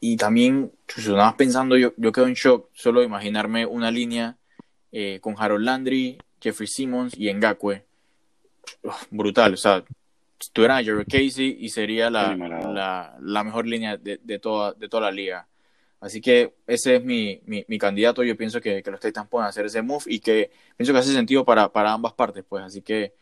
y 0.00 0.16
también, 0.16 0.72
nada 1.06 1.26
más 1.26 1.34
pensando, 1.34 1.76
yo, 1.76 1.92
yo 1.96 2.12
quedo 2.12 2.26
en 2.26 2.34
shock 2.34 2.68
solo 2.74 3.00
de 3.00 3.06
imaginarme 3.06 3.66
una 3.66 3.90
línea 3.90 4.36
eh, 4.90 5.18
con 5.20 5.34
Harold 5.38 5.64
Landry, 5.64 6.18
Jeffrey 6.40 6.66
Simmons 6.66 7.14
y 7.16 7.32
Ngakwe. 7.32 7.84
brutal, 9.10 9.54
o 9.54 9.56
sea, 9.56 9.84
tuviera 10.52 10.78
a 10.78 10.82
Jerry 10.82 11.04
Casey 11.04 11.56
y 11.60 11.68
sería 11.68 12.10
la, 12.10 12.34
la, 12.34 13.16
la 13.20 13.44
mejor 13.44 13.66
línea 13.66 13.96
de, 13.96 14.18
de, 14.22 14.38
toda, 14.38 14.72
de 14.72 14.88
toda 14.88 15.04
la 15.04 15.12
liga. 15.12 15.46
Así 16.02 16.20
que 16.20 16.52
ese 16.66 16.96
es 16.96 17.04
mi, 17.04 17.40
mi, 17.46 17.64
mi 17.68 17.78
candidato. 17.78 18.24
Yo 18.24 18.36
pienso 18.36 18.60
que, 18.60 18.82
los 18.84 18.98
Titans 18.98 19.28
pueden 19.28 19.46
hacer 19.46 19.66
ese 19.66 19.82
move 19.82 20.02
y 20.08 20.18
que 20.18 20.50
pienso 20.76 20.92
que 20.92 20.98
hace 20.98 21.12
sentido 21.12 21.44
para, 21.44 21.72
para 21.72 21.92
ambas 21.92 22.12
partes, 22.12 22.44
pues. 22.46 22.64
Así 22.64 22.82
que, 22.82 23.12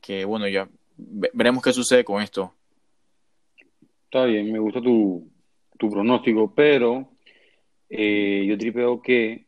que 0.00 0.24
bueno, 0.24 0.48
ya 0.48 0.68
veremos 0.96 1.62
qué 1.62 1.72
sucede 1.72 2.02
con 2.02 2.20
esto. 2.20 2.52
Está 4.06 4.24
bien, 4.24 4.50
me 4.50 4.58
gusta 4.58 4.82
tu, 4.82 5.30
tu 5.78 5.88
pronóstico, 5.88 6.52
pero 6.52 7.08
eh, 7.88 8.44
yo 8.48 8.58
tripeo 8.58 9.00
que, 9.00 9.46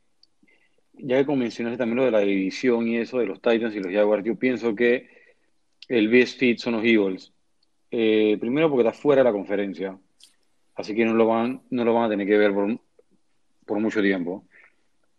ya 0.93 1.27
que 1.27 1.35
mencionaste 1.35 1.77
también 1.77 1.97
lo 1.97 2.05
de 2.05 2.13
la 2.13 2.21
división 2.21 2.87
y 2.87 2.99
eso 2.99 3.19
de 3.19 3.27
los 3.27 3.43
Titans 3.43 3.75
y 3.75 3.81
los 3.81 3.93
Jaguars, 3.93 4.25
yo 4.25 4.37
pienso 4.37 4.77
que 4.77 5.09
el 5.89 6.09
best 6.09 6.39
fit 6.39 6.59
son 6.59 6.75
los 6.75 6.85
Eagles. 6.85 7.33
Eh, 7.91 8.37
primero 8.39 8.71
porque 8.71 8.87
está 8.87 8.97
fuera 8.97 9.23
de 9.23 9.29
la 9.29 9.33
conferencia, 9.33 9.99
así 10.75 10.95
que 10.95 11.05
no 11.05 11.15
lo 11.15 11.27
van, 11.27 11.63
no 11.71 11.85
lo 11.85 11.95
van 11.95 12.05
a 12.05 12.09
tener 12.09 12.27
que 12.27 12.39
ver 12.39 12.53
por, 12.53 13.81
mucho 13.81 14.03
tiempo. 14.03 14.45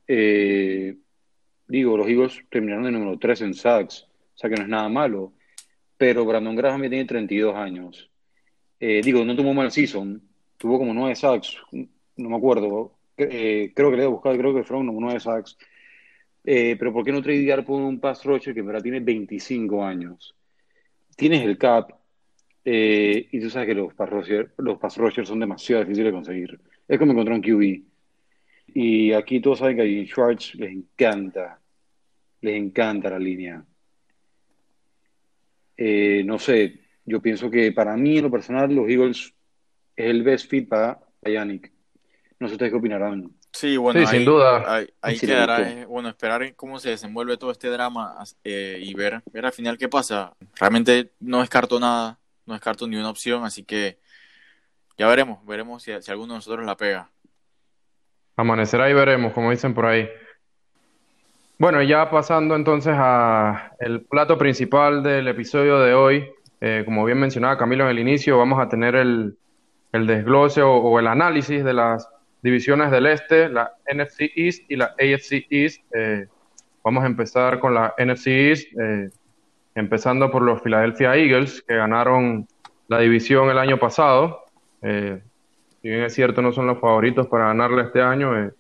Eh, 0.08 0.96
digo, 1.68 1.98
los 1.98 2.08
Eagles 2.08 2.44
terminaron 2.50 2.84
de 2.84 2.92
número 2.92 3.18
3 3.18 3.42
en 3.42 3.54
sacks, 3.54 4.08
o 4.36 4.38
sea 4.38 4.50
que 4.50 4.58
no 4.58 4.64
es 4.64 4.68
nada 4.68 4.90
malo, 4.90 5.34
pero 5.98 6.26
Brandon 6.26 6.56
Graham 6.56 6.84
ya 6.84 6.90
tiene 6.90 7.06
32 7.06 7.56
años. 7.56 8.10
Eh, 8.80 9.02
digo, 9.04 9.24
no 9.24 9.36
tuvo 9.36 9.54
mal 9.54 9.72
season, 9.72 10.22
tuvo 10.58 10.80
como 10.80 10.94
9 10.94 11.16
sacks, 11.16 11.58
no 11.72 12.30
me 12.30 12.36
acuerdo, 12.36 12.96
eh, 13.18 13.72
creo 13.74 13.92
que 13.92 13.98
le 13.98 14.04
he 14.04 14.08
buscado, 14.08 14.38
creo 14.38 14.54
que 14.54 14.64
fueron 14.64 14.88
como 14.88 15.00
9 15.00 15.20
sacks. 15.20 15.58
pero 16.44 16.92
¿por 16.92 17.06
qué 17.06 17.12
no 17.12 17.22
tradear 17.22 17.64
por 17.64 17.80
un 17.80 18.00
pass 18.00 18.26
rusher 18.26 18.54
que 18.54 18.60
en 18.62 18.66
verdad 18.66 18.82
tiene 18.82 19.00
25 19.00 19.84
años? 19.84 20.36
Tienes 21.16 21.44
el 21.44 21.58
cap, 21.58 22.01
y 22.64 23.40
tú 23.40 23.50
sabes 23.50 23.68
que 23.68 23.76
los 23.76 23.94
pass, 23.94 24.10
rushers, 24.10 24.52
los 24.58 24.78
pass 24.78 24.98
rushers 24.98 25.28
son 25.28 25.40
demasiado 25.40 25.84
difíciles 25.84 26.12
de 26.12 26.16
conseguir. 26.16 26.60
Es 26.88 27.00
como 27.00 27.12
encontrar 27.12 27.38
un 27.38 27.42
QB. 27.42 27.84
Y 28.74 29.14
aquí 29.14 29.42
todos 29.42 29.60
saben 29.60 29.78
que 29.78 29.84
a 29.84 30.06
Schwartz 30.06 30.56
les 30.56 30.72
encanta, 30.72 31.60
les 32.42 32.56
encanta 32.56 33.10
la 33.10 33.20
línea. 33.20 33.64
Eh, 35.76 36.24
no 36.26 36.38
sé, 36.40 36.80
yo 37.06 37.22
pienso 37.22 37.50
que 37.50 37.72
para 37.72 37.98
mí, 37.98 38.18
en 38.18 38.24
lo 38.24 38.32
personal, 38.32 38.74
los 38.74 38.88
Eagles 38.88 39.34
es 39.96 40.06
el 40.06 40.24
best 40.24 40.50
fit 40.50 40.70
para, 40.70 41.00
Yannick. 41.24 41.72
No 42.40 42.48
sé 42.48 42.54
ustedes 42.54 42.72
qué 42.72 42.78
opinarán. 42.78 43.32
Sí, 43.52 43.76
bueno, 43.76 44.06
sin 44.08 44.24
duda. 44.24 44.86
Ahí, 45.02 45.18
quedará, 45.20 45.70
eh, 45.70 45.86
bueno, 45.86 46.08
esperar 46.08 46.56
cómo 46.56 46.80
se 46.80 46.90
desenvuelve 46.90 47.38
todo 47.38 47.52
este 47.52 47.68
drama 47.68 48.16
eh, 48.44 48.80
y 48.82 48.94
ver, 48.94 49.22
ver 49.32 49.46
al 49.46 49.52
final 49.52 49.78
qué 49.78 49.90
pasa. 49.90 50.34
Realmente 50.56 51.12
no 51.20 51.42
descarto 51.42 51.80
nada, 51.80 52.18
no 52.46 52.54
descarto 52.54 52.88
ni 52.88 52.98
una 52.98 53.10
opción, 53.10 53.44
así 53.44 53.64
que 53.64 54.00
ya 54.98 55.08
veremos, 55.08 55.46
veremos 55.46 55.84
si, 55.84 55.92
si 56.02 56.12
alguno 56.12 56.34
de 56.34 56.38
nosotros 56.38 56.66
la 56.66 56.78
pega. 56.78 57.12
Amanecerá 58.36 58.90
y 58.90 58.94
veremos, 58.94 59.34
como 59.34 59.52
dicen 59.52 59.74
por 59.74 59.86
ahí. 59.86 60.10
Bueno, 61.62 61.84
ya 61.84 62.10
pasando 62.10 62.56
entonces 62.56 62.96
a 62.98 63.74
el 63.80 64.02
plato 64.02 64.36
principal 64.36 65.04
del 65.04 65.28
episodio 65.28 65.78
de 65.78 65.94
hoy, 65.94 66.28
eh, 66.60 66.82
como 66.86 67.06
bien 67.06 67.20
mencionaba 67.20 67.56
Camilo 67.56 67.84
en 67.84 67.92
el 67.92 68.00
inicio, 68.00 68.40
vamos 68.40 68.60
a 68.60 68.68
tener 68.68 68.96
el, 68.96 69.38
desglose 69.92 70.64
o, 70.64 70.98
el 70.98 71.06
análisis 71.06 71.64
de 71.64 71.74
las 71.74 72.10
divisiones 72.42 72.90
del 72.90 73.06
este, 73.06 73.48
la 73.48 73.74
NFC 73.86 74.32
East 74.36 74.64
y 74.70 74.76
la 74.76 74.86
AFC 74.86 75.46
East. 75.52 75.84
Eh, 75.94 76.26
vamos 76.84 77.04
a 77.04 77.06
empezar 77.08 77.60
con 77.60 77.76
la 77.76 77.94
NFC 77.96 78.28
East, 78.28 78.68
eh, 78.80 79.12
empezando 79.76 80.32
por 80.32 80.42
los 80.42 80.62
Philadelphia 80.62 81.16
Eagles, 81.16 81.64
que 81.68 81.76
ganaron 81.76 82.48
la 82.88 83.00
división 83.00 83.50
el 83.50 83.58
año 83.58 83.78
pasado 83.78 84.44
si 85.82 85.90
bien 85.90 86.04
es 86.04 86.14
cierto 86.14 86.42
no 86.42 86.52
son 86.52 86.68
los 86.68 86.80
favoritos 86.80 87.28
para 87.28 87.48
ganarle 87.48 87.84
este 87.84 88.02
año, 88.02 88.38
eh, 88.38 88.52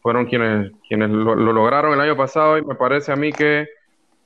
fueron 0.00 0.26
quienes, 0.26 0.70
quienes 0.88 1.10
lo, 1.10 1.34
lograron 1.34 1.92
el 1.92 2.00
año 2.00 2.16
pasado 2.16 2.58
y 2.58 2.64
me 2.64 2.76
parece 2.76 3.10
a 3.10 3.16
mí 3.16 3.32
que 3.32 3.66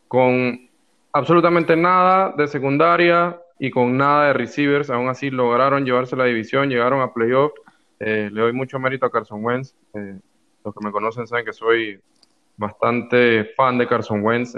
con 0.09 0.69
absolutamente 1.13 1.75
nada 1.75 2.35
de 2.37 2.47
secundaria 2.49 3.41
y 3.59 3.71
con 3.71 3.97
nada 3.97 4.27
de 4.27 4.33
receivers, 4.35 4.91
aún 4.91 5.09
así 5.09 5.31
lograron 5.31 5.87
llevarse 5.87 6.17
la 6.17 6.25
división, 6.25 6.69
llegaron 6.69 7.01
a 7.01 7.15
playoff. 7.15 7.53
Eh, 7.99 8.29
le 8.31 8.41
doy 8.41 8.53
mucho 8.53 8.79
mérito 8.79 9.07
a 9.07 9.11
Carson 9.11 9.43
Wentz. 9.43 9.75
Eh, 9.95 10.19
los 10.65 10.75
que 10.75 10.85
me 10.85 10.91
conocen 10.91 11.27
saben 11.27 11.45
que 11.45 11.53
soy 11.53 11.99
bastante 12.57 13.45
fan 13.57 13.79
de 13.79 13.87
Carson 13.87 14.23
Wentz. 14.23 14.55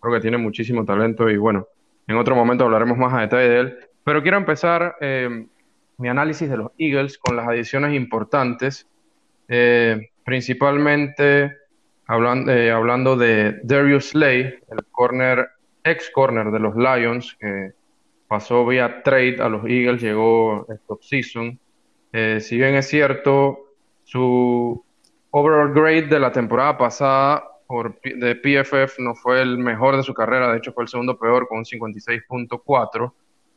Creo 0.00 0.14
que 0.14 0.20
tiene 0.20 0.38
muchísimo 0.38 0.84
talento 0.84 1.28
y 1.28 1.36
bueno, 1.36 1.66
en 2.06 2.16
otro 2.16 2.34
momento 2.34 2.64
hablaremos 2.64 2.98
más 2.98 3.12
a 3.14 3.20
detalle 3.20 3.48
de 3.48 3.60
él. 3.60 3.78
Pero 4.04 4.22
quiero 4.22 4.38
empezar 4.38 4.96
mi 5.98 6.08
análisis 6.08 6.48
de 6.48 6.56
los 6.56 6.70
Eagles 6.78 7.18
con 7.18 7.36
las 7.36 7.46
adiciones 7.46 7.94
importantes, 7.94 8.86
eh, 9.48 10.10
principalmente 10.24 11.56
hablando, 12.06 12.52
eh, 12.52 12.70
hablando 12.70 13.16
de 13.16 13.60
Darius 13.64 14.10
Slay, 14.10 14.42
el 14.70 14.84
corner, 14.90 15.48
ex 15.82 16.10
corner 16.10 16.50
de 16.50 16.58
los 16.60 16.76
Lions, 16.76 17.36
que 17.38 17.72
pasó 18.28 18.64
vía 18.64 19.02
trade 19.02 19.38
a 19.40 19.48
los 19.48 19.64
Eagles, 19.64 20.00
llegó 20.00 20.66
esta 20.72 20.94
season. 21.00 21.58
Eh, 22.12 22.38
si 22.40 22.56
bien 22.56 22.76
es 22.76 22.88
cierto, 22.88 23.74
su 24.04 24.82
overall 25.30 25.74
grade 25.74 26.06
de 26.06 26.20
la 26.20 26.30
temporada 26.30 26.78
pasada 26.78 27.47
por, 27.68 28.00
de 28.00 28.34
PFF 28.34 28.98
no 28.98 29.14
fue 29.14 29.40
el 29.42 29.58
mejor 29.58 29.96
de 29.96 30.02
su 30.02 30.14
carrera, 30.14 30.50
de 30.50 30.58
hecho 30.58 30.72
fue 30.72 30.82
el 30.82 30.88
segundo 30.88 31.16
peor 31.16 31.46
con 31.46 31.58
un 31.58 31.64
56.4 31.64 33.12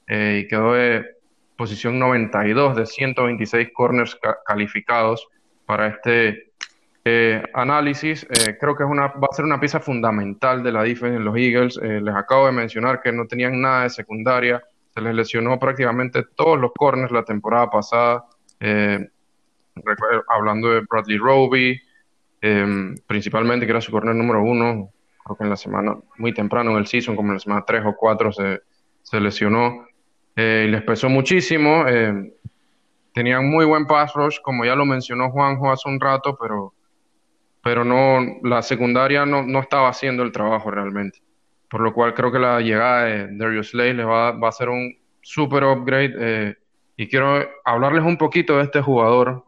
y 0.08 0.48
quedó 0.48 0.74
de 0.74 1.06
posición 1.62 1.98
92 2.00 2.76
de 2.76 2.86
126 2.86 3.70
corners 3.74 4.20
calificados 4.46 5.28
para 5.66 5.88
este 5.88 6.52
eh, 7.06 7.42
análisis. 7.54 8.26
Eh, 8.30 8.58
creo 8.60 8.76
que 8.76 8.84
es 8.84 8.90
una, 8.90 9.08
va 9.08 9.28
a 9.32 9.36
ser 9.36 9.46
una 9.46 9.60
pieza 9.60 9.80
fundamental 9.80 10.64
de 10.64 10.72
la 10.72 10.84
defensa 10.84 11.16
en 11.18 11.24
los 11.24 11.36
Eagles. 11.38 11.80
Eh, 11.82 12.02
les 12.02 12.16
acabo 12.16 12.48
de 12.48 12.52
mencionar 12.52 13.02
que 13.02 13.12
no 13.12 13.28
tenían 13.28 13.62
nada 13.62 13.84
de 13.84 13.90
secundaria. 13.90 14.64
Se 14.94 15.02
les 15.02 15.16
lesionó 15.16 15.60
prácticamente 15.60 16.24
todos 16.36 16.60
los 16.60 16.72
corners 16.74 17.12
la 17.12 17.24
temporada 17.24 17.70
pasada. 17.70 18.26
hablando 20.28 20.70
de 20.70 20.82
Bradley 20.82 21.18
Roby, 21.18 21.82
principalmente 23.08 23.66
que 23.66 23.72
era 23.72 23.82
su 23.82 23.92
corner 23.92 24.16
número 24.16 24.42
uno. 24.44 24.90
Creo 25.24 25.38
que 25.38 25.44
en 25.44 25.50
la 25.50 25.58
semana, 25.58 25.98
muy 26.18 26.34
temprano 26.34 26.72
en 26.72 26.78
el 26.78 26.88
season, 26.88 27.16
como 27.16 27.30
en 27.30 27.36
la 27.36 27.40
semana 27.40 27.64
3 27.66 27.84
o 27.86 27.96
4, 27.96 28.32
se, 28.32 28.62
se 29.04 29.20
lesionó. 29.20 29.86
Eh, 30.36 30.68
les 30.70 30.82
pesó 30.84 31.10
muchísimo. 31.10 31.86
Eh, 31.88 32.34
tenían 33.14 33.50
muy 33.50 33.66
buen 33.66 33.86
pass 33.86 34.14
rush, 34.14 34.40
como 34.42 34.66
ya 34.66 34.76
lo 34.76 34.86
mencionó 34.86 35.30
Juanjo 35.30 35.72
hace 35.72 35.90
un 35.90 36.00
rato, 36.00 36.38
pero, 36.40 36.74
pero 37.64 37.84
no, 37.84 38.20
la 38.44 38.62
secundaria 38.62 39.26
no, 39.26 39.44
no 39.44 39.60
estaba 39.60 39.90
haciendo 39.90 40.24
el 40.24 40.32
trabajo 40.32 40.72
realmente. 40.72 41.20
Por 41.70 41.82
lo 41.82 41.94
cual 41.94 42.14
creo 42.14 42.32
que 42.32 42.40
la 42.40 42.60
llegada 42.60 43.04
de 43.04 43.28
Darius 43.38 43.70
Slay 43.70 43.94
les 43.94 44.06
va, 44.06 44.32
va 44.32 44.50
a 44.50 44.54
ser 44.54 44.70
un 44.70 44.98
super 45.22 45.64
upgrade. 45.64 46.14
Eh, 46.18 46.56
y 46.98 47.08
quiero 47.08 47.48
hablarles 47.64 48.04
un 48.04 48.18
poquito 48.18 48.58
de 48.58 48.64
este 48.64 48.82
jugador. 48.82 49.46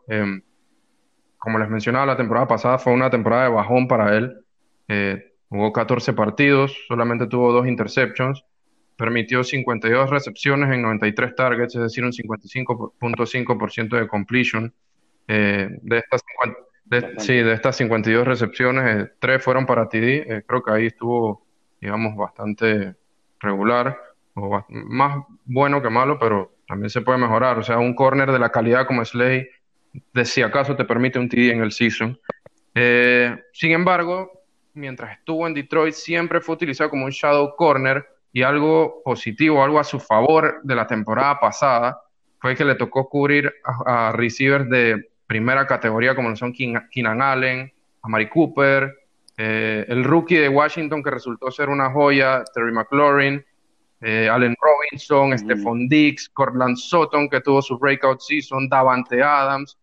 Como 1.44 1.60
les 1.60 1.70
mencionaba, 1.70 2.06
la 2.06 2.16
temporada 2.16 2.48
pasada 2.48 2.78
fue 2.80 2.94
una 2.94 3.10
temporada 3.10 3.44
de 3.44 3.50
bajón 3.50 3.88
para 3.88 4.16
él. 4.16 4.34
jugó 5.50 5.74
14 5.74 6.14
partidos, 6.14 6.76
solamente 6.88 7.28
tuvo 7.28 7.52
dos 7.52 7.68
interceptions 7.68 8.44
permitió 8.98 9.44
52 9.44 10.10
recepciones 10.10 10.72
en 10.72 10.82
93 10.82 11.36
targets, 11.36 11.76
es 11.76 11.82
decir, 11.82 12.04
un 12.04 12.12
55.5% 12.12 14.00
de 14.00 14.08
completion. 14.08 14.74
Eh, 15.28 15.70
de, 15.82 15.98
estas 15.98 16.24
sí, 17.18 17.34
de 17.34 17.54
estas 17.54 17.76
52 17.78 18.26
recepciones, 18.26 18.96
eh, 18.96 19.12
tres 19.20 19.44
fueron 19.44 19.66
para 19.66 19.88
TD. 19.90 20.24
Eh, 20.26 20.44
creo 20.46 20.64
que 20.64 20.72
ahí 20.72 20.86
estuvo, 20.88 21.46
digamos, 21.82 22.16
bastante 22.16 22.96
regular, 23.40 23.98
o 24.36 24.64
más 24.70 25.26
bueno 25.46 25.82
que 25.82 25.90
malo, 25.90 26.18
pero 26.20 26.54
también 26.68 26.90
se 26.90 27.02
puede 27.02 27.18
mejorar. 27.18 27.58
O 27.58 27.64
sea, 27.64 27.80
un 27.80 27.96
corner 27.96 28.32
de 28.32 28.40
la 28.40 28.52
calidad 28.52 28.88
como 28.88 29.04
Slay, 29.04 29.48
de 30.14 30.26
si 30.26 30.42
acaso 30.42 30.76
te 30.76 30.86
permite 30.86 31.20
un 31.20 31.30
TD 31.30 31.52
en 31.52 31.62
el 31.62 31.72
season. 31.72 32.20
sin 32.74 33.72
embargo, 33.72 34.44
mientras 34.74 35.18
estuvo 35.18 35.48
en 35.48 35.54
Detroit, 35.54 35.94
siempre 35.94 36.42
fue 36.42 36.56
utilizado 36.56 36.90
como 36.90 37.06
un 37.06 37.12
shadow 37.12 37.56
corner 37.56 38.06
y 38.32 38.42
algo 38.42 39.02
positivo, 39.04 39.64
algo 39.64 39.80
a 39.80 39.84
su 39.84 40.00
favor 40.00 40.60
de 40.64 40.76
la 40.76 40.88
temporada 40.88 41.40
pasada, 41.40 42.02
fue 42.40 42.56
que 42.56 42.66
le 42.66 42.76
tocó 42.76 43.08
cubrir 43.08 43.54
a, 43.64 44.12
receivers 44.12 44.70
de 44.70 45.10
primera 45.28 45.66
categoría 45.66 46.16
como 46.16 46.36
son 46.36 46.52
Keenan 46.52 47.22
Allen, 47.22 47.72
a 48.02 48.10
Mari 48.10 48.28
Cooper, 48.30 48.94
eh, 49.38 49.86
el 49.88 50.04
rookie 50.04 50.36
de 50.36 50.50
Washington 50.50 51.02
que 51.02 51.12
resultó 51.12 51.50
ser 51.52 51.70
una 51.70 51.90
joya, 51.92 52.44
Terry 52.54 52.72
McLaurin, 52.72 53.44
eh, 54.02 54.28
Allen 54.30 54.56
Robinson, 54.60 55.30
mm. 55.30 55.38
Stephon 55.38 55.88
Dix, 55.88 56.30
Cortland 56.30 56.76
Sutton 56.76 57.30
que 57.30 57.40
tuvo 57.40 57.62
su 57.62 57.78
breakout 57.78 58.20
season, 58.20 58.68
Davante 58.68 59.24
Adams, 59.24 59.78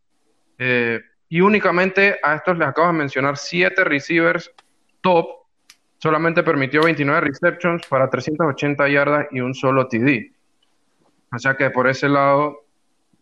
eh, 0.61 1.01
y 1.29 1.41
únicamente 1.41 2.21
a 2.23 2.37
estos 2.37 2.59
les 2.59 2.69
acabo 2.69 2.89
de 2.89 2.93
mencionar 2.93 3.37
siete 3.37 3.83
receivers 3.83 4.53
top 5.01 5.27
solamente 5.99 6.43
permitió 6.43 6.83
29 6.83 7.21
receptions 7.21 7.87
para 7.87 8.09
380 8.09 8.89
yardas 8.89 9.27
y 9.31 9.41
un 9.41 9.55
solo 9.55 9.87
TD. 9.87 10.33
O 11.33 11.39
sea 11.39 11.55
que 11.55 11.71
por 11.71 11.89
ese 11.89 12.09
lado, 12.09 12.65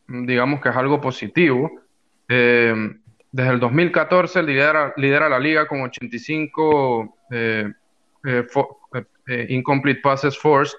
digamos 0.07 0.61
que 0.61 0.69
es 0.71 0.77
algo 0.77 1.01
positivo. 1.01 1.71
Eh, 2.29 2.75
desde 3.31 3.51
el 3.51 3.61
2014 3.61 4.43
lidera, 4.43 4.95
lidera 4.97 5.29
la 5.29 5.39
liga 5.39 5.67
con 5.67 5.83
85 5.83 7.17
eh, 7.31 7.71
eh, 8.25 9.47
incomplete 9.51 10.01
passes 10.01 10.39
forced, 10.39 10.79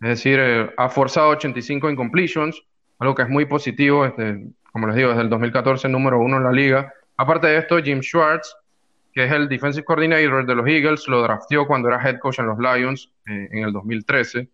es 0.00 0.08
decir, 0.08 0.40
ha 0.76 0.88
forzado 0.88 1.30
85 1.30 1.90
incompletions, 1.90 2.62
algo 2.98 3.14
que 3.14 3.22
es 3.22 3.28
muy 3.28 3.44
positivo. 3.44 4.06
Este, 4.06 4.46
como 4.72 4.86
les 4.86 4.96
digo, 4.96 5.10
desde 5.10 5.22
el 5.22 5.30
2014 5.30 5.88
número 5.88 6.18
uno 6.20 6.36
en 6.36 6.44
la 6.44 6.52
liga. 6.52 6.92
Aparte 7.16 7.48
de 7.48 7.58
esto, 7.58 7.78
Jim 7.78 8.00
Schwartz, 8.00 8.54
que 9.12 9.24
es 9.24 9.32
el 9.32 9.48
defensive 9.48 9.84
coordinator 9.84 10.46
de 10.46 10.54
los 10.54 10.66
Eagles, 10.66 11.08
lo 11.08 11.22
draftió 11.22 11.66
cuando 11.66 11.88
era 11.88 12.00
head 12.02 12.18
coach 12.18 12.38
en 12.38 12.46
los 12.46 12.58
Lions 12.58 13.12
eh, 13.26 13.48
en 13.50 13.64
el 13.64 13.72
2013. 13.72 14.48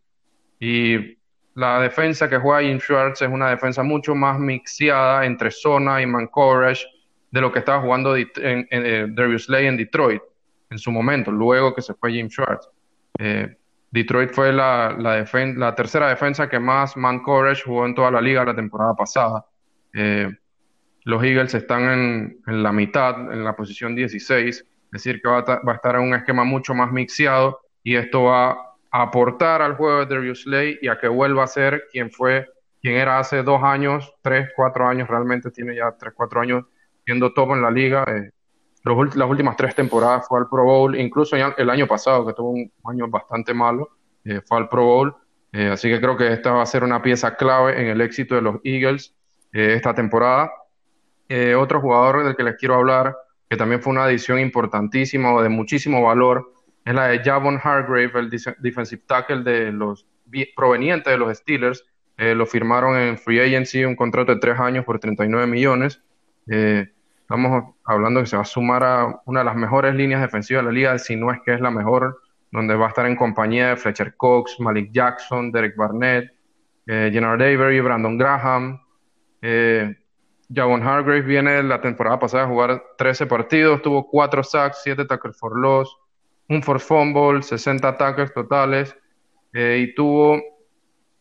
Y 0.60 1.18
la 1.54 1.80
defensa 1.80 2.28
que 2.28 2.38
juega 2.38 2.66
Jim 2.66 2.78
Schwartz 2.78 3.22
es 3.22 3.28
una 3.28 3.50
defensa 3.50 3.82
mucho 3.82 4.14
más 4.14 4.38
mixeada 4.38 5.24
entre 5.26 5.50
zona 5.50 6.00
y 6.02 6.06
man 6.06 6.26
coverage 6.28 6.86
de 7.30 7.40
lo 7.40 7.52
que 7.52 7.58
estaba 7.58 7.82
jugando 7.82 8.16
en, 8.16 8.28
en, 8.36 8.66
eh, 8.70 9.06
en 9.08 9.76
Detroit 9.76 10.22
en 10.70 10.78
su 10.78 10.90
momento, 10.90 11.30
luego 11.30 11.74
que 11.74 11.82
se 11.82 11.94
fue 11.94 12.12
Jim 12.12 12.28
Schwartz. 12.28 12.68
Eh, 13.18 13.56
Detroit 13.90 14.32
fue 14.32 14.52
la, 14.52 14.94
la, 14.98 15.74
tercera 15.74 16.08
defensa 16.08 16.48
que 16.48 16.58
más 16.58 16.96
man 16.96 17.22
coverage 17.22 17.62
jugó 17.64 17.86
en 17.86 17.94
toda 17.94 18.10
la 18.10 18.20
liga 18.20 18.44
la 18.44 18.54
temporada 18.54 18.94
pasada. 18.94 19.46
Eh, 19.96 20.30
los 21.04 21.24
Eagles 21.24 21.54
están 21.54 21.82
en, 22.46 22.62
la 22.62 22.72
mitad, 22.72 23.32
en 23.32 23.42
la 23.42 23.56
posición 23.56 23.94
16, 23.96 24.56
es 24.56 24.66
decir, 24.90 25.20
que 25.22 25.28
va 25.28 25.38
a, 25.38 25.60
a 25.64 25.74
estar 25.74 25.96
en 25.96 26.02
un 26.02 26.14
esquema 26.14 26.44
mucho 26.44 26.74
más 26.74 26.92
mixeado 26.92 27.60
y 27.82 27.96
esto 27.96 28.24
va 28.24 28.66
aportar 29.02 29.62
al 29.62 29.76
juego 29.76 30.04
de 30.04 30.14
Darius 30.14 30.42
Slay 30.42 30.78
y 30.80 30.88
a 30.88 30.98
que 30.98 31.08
vuelva 31.08 31.44
a 31.44 31.46
ser 31.46 31.84
quien 31.90 32.10
fue, 32.10 32.48
quien 32.80 32.94
era 32.94 33.18
hace 33.18 33.42
dos 33.42 33.62
años, 33.62 34.14
tres, 34.22 34.50
cuatro 34.54 34.86
años, 34.86 35.08
realmente 35.08 35.50
tiene 35.50 35.74
ya 35.74 35.94
tres, 35.98 36.12
cuatro 36.16 36.40
años 36.40 36.64
siendo 37.04 37.32
top 37.32 37.52
en 37.52 37.62
la 37.62 37.70
liga. 37.70 38.04
Eh, 38.08 38.30
los, 38.84 39.16
las 39.16 39.28
últimas 39.28 39.56
tres 39.56 39.74
temporadas 39.74 40.26
fue 40.28 40.40
al 40.40 40.48
Pro 40.48 40.64
Bowl, 40.64 40.98
incluso 40.98 41.36
el 41.36 41.70
año 41.70 41.86
pasado, 41.86 42.26
que 42.26 42.32
tuvo 42.32 42.50
un 42.50 42.70
año 42.84 43.08
bastante 43.08 43.52
malo, 43.52 43.90
eh, 44.24 44.40
fue 44.46 44.58
al 44.58 44.68
Pro 44.68 44.84
Bowl. 44.84 45.16
Así 45.52 45.88
que 45.88 45.98
creo 45.98 46.18
que 46.18 46.30
esta 46.30 46.52
va 46.52 46.62
a 46.62 46.66
ser 46.66 46.84
una 46.84 47.00
pieza 47.00 47.34
clave 47.34 47.80
en 47.80 47.86
el 47.86 48.02
éxito 48.02 48.34
de 48.34 48.42
los 48.42 48.56
Eagles 48.62 49.14
esta 49.52 49.94
temporada. 49.94 50.50
otro 51.58 51.80
jugador 51.80 52.24
del 52.24 52.36
que 52.36 52.42
les 52.42 52.56
quiero 52.56 52.74
hablar, 52.74 53.16
que 53.48 53.56
también 53.56 53.80
fue 53.80 53.92
una 53.92 54.04
adición 54.04 54.38
importantísima 54.38 55.32
o 55.32 55.42
de 55.42 55.48
muchísimo 55.48 56.02
valor, 56.02 56.52
es 56.86 56.94
la 56.94 57.08
de 57.08 57.18
Javon 57.18 57.58
Hargrave, 57.62 58.12
el 58.14 58.30
defensive 58.60 59.02
tackle 59.06 59.42
de 59.42 59.72
los 59.72 60.06
proveniente 60.54 61.10
de 61.10 61.18
los 61.18 61.36
Steelers. 61.36 61.84
Eh, 62.16 62.34
lo 62.34 62.46
firmaron 62.46 62.96
en 62.96 63.18
Free 63.18 63.40
Agency, 63.40 63.84
un 63.84 63.96
contrato 63.96 64.32
de 64.32 64.40
tres 64.40 64.58
años 64.58 64.84
por 64.84 64.98
39 64.98 65.46
millones. 65.46 66.00
Eh, 66.48 66.88
estamos 67.20 67.74
hablando 67.84 68.20
que 68.20 68.26
se 68.26 68.36
va 68.36 68.42
a 68.42 68.46
sumar 68.46 68.84
a 68.84 69.20
una 69.26 69.40
de 69.40 69.44
las 69.44 69.56
mejores 69.56 69.94
líneas 69.94 70.20
defensivas 70.20 70.62
de 70.62 70.70
la 70.70 70.72
liga, 70.72 70.98
si 70.98 71.16
no 71.16 71.32
es 71.32 71.40
que 71.44 71.54
es 71.54 71.60
la 71.60 71.70
mejor, 71.70 72.20
donde 72.52 72.76
va 72.76 72.86
a 72.86 72.88
estar 72.88 73.06
en 73.06 73.16
compañía 73.16 73.70
de 73.70 73.76
Fletcher 73.76 74.16
Cox, 74.16 74.60
Malik 74.60 74.92
Jackson, 74.92 75.50
Derek 75.50 75.76
Barnett, 75.76 76.32
eh, 76.86 77.10
Avery, 77.20 77.80
Brandon 77.80 78.16
Graham. 78.16 78.80
Eh, 79.48 79.94
Javon 80.52 80.82
Hargrave 80.82 81.22
viene 81.22 81.62
la 81.62 81.80
temporada 81.80 82.18
pasada 82.18 82.44
a 82.44 82.48
jugar 82.48 82.82
13 82.98 83.26
partidos, 83.26 83.80
tuvo 83.80 84.08
4 84.08 84.42
sacks, 84.42 84.80
7 84.82 85.04
tackles 85.04 85.38
for 85.38 85.56
loss, 85.56 85.96
un 86.48 86.62
force 86.64 86.84
fumble, 86.84 87.42
60 87.42 87.86
ataques 87.86 88.34
totales 88.34 88.96
eh, 89.52 89.84
y 89.86 89.94
tuvo 89.94 90.40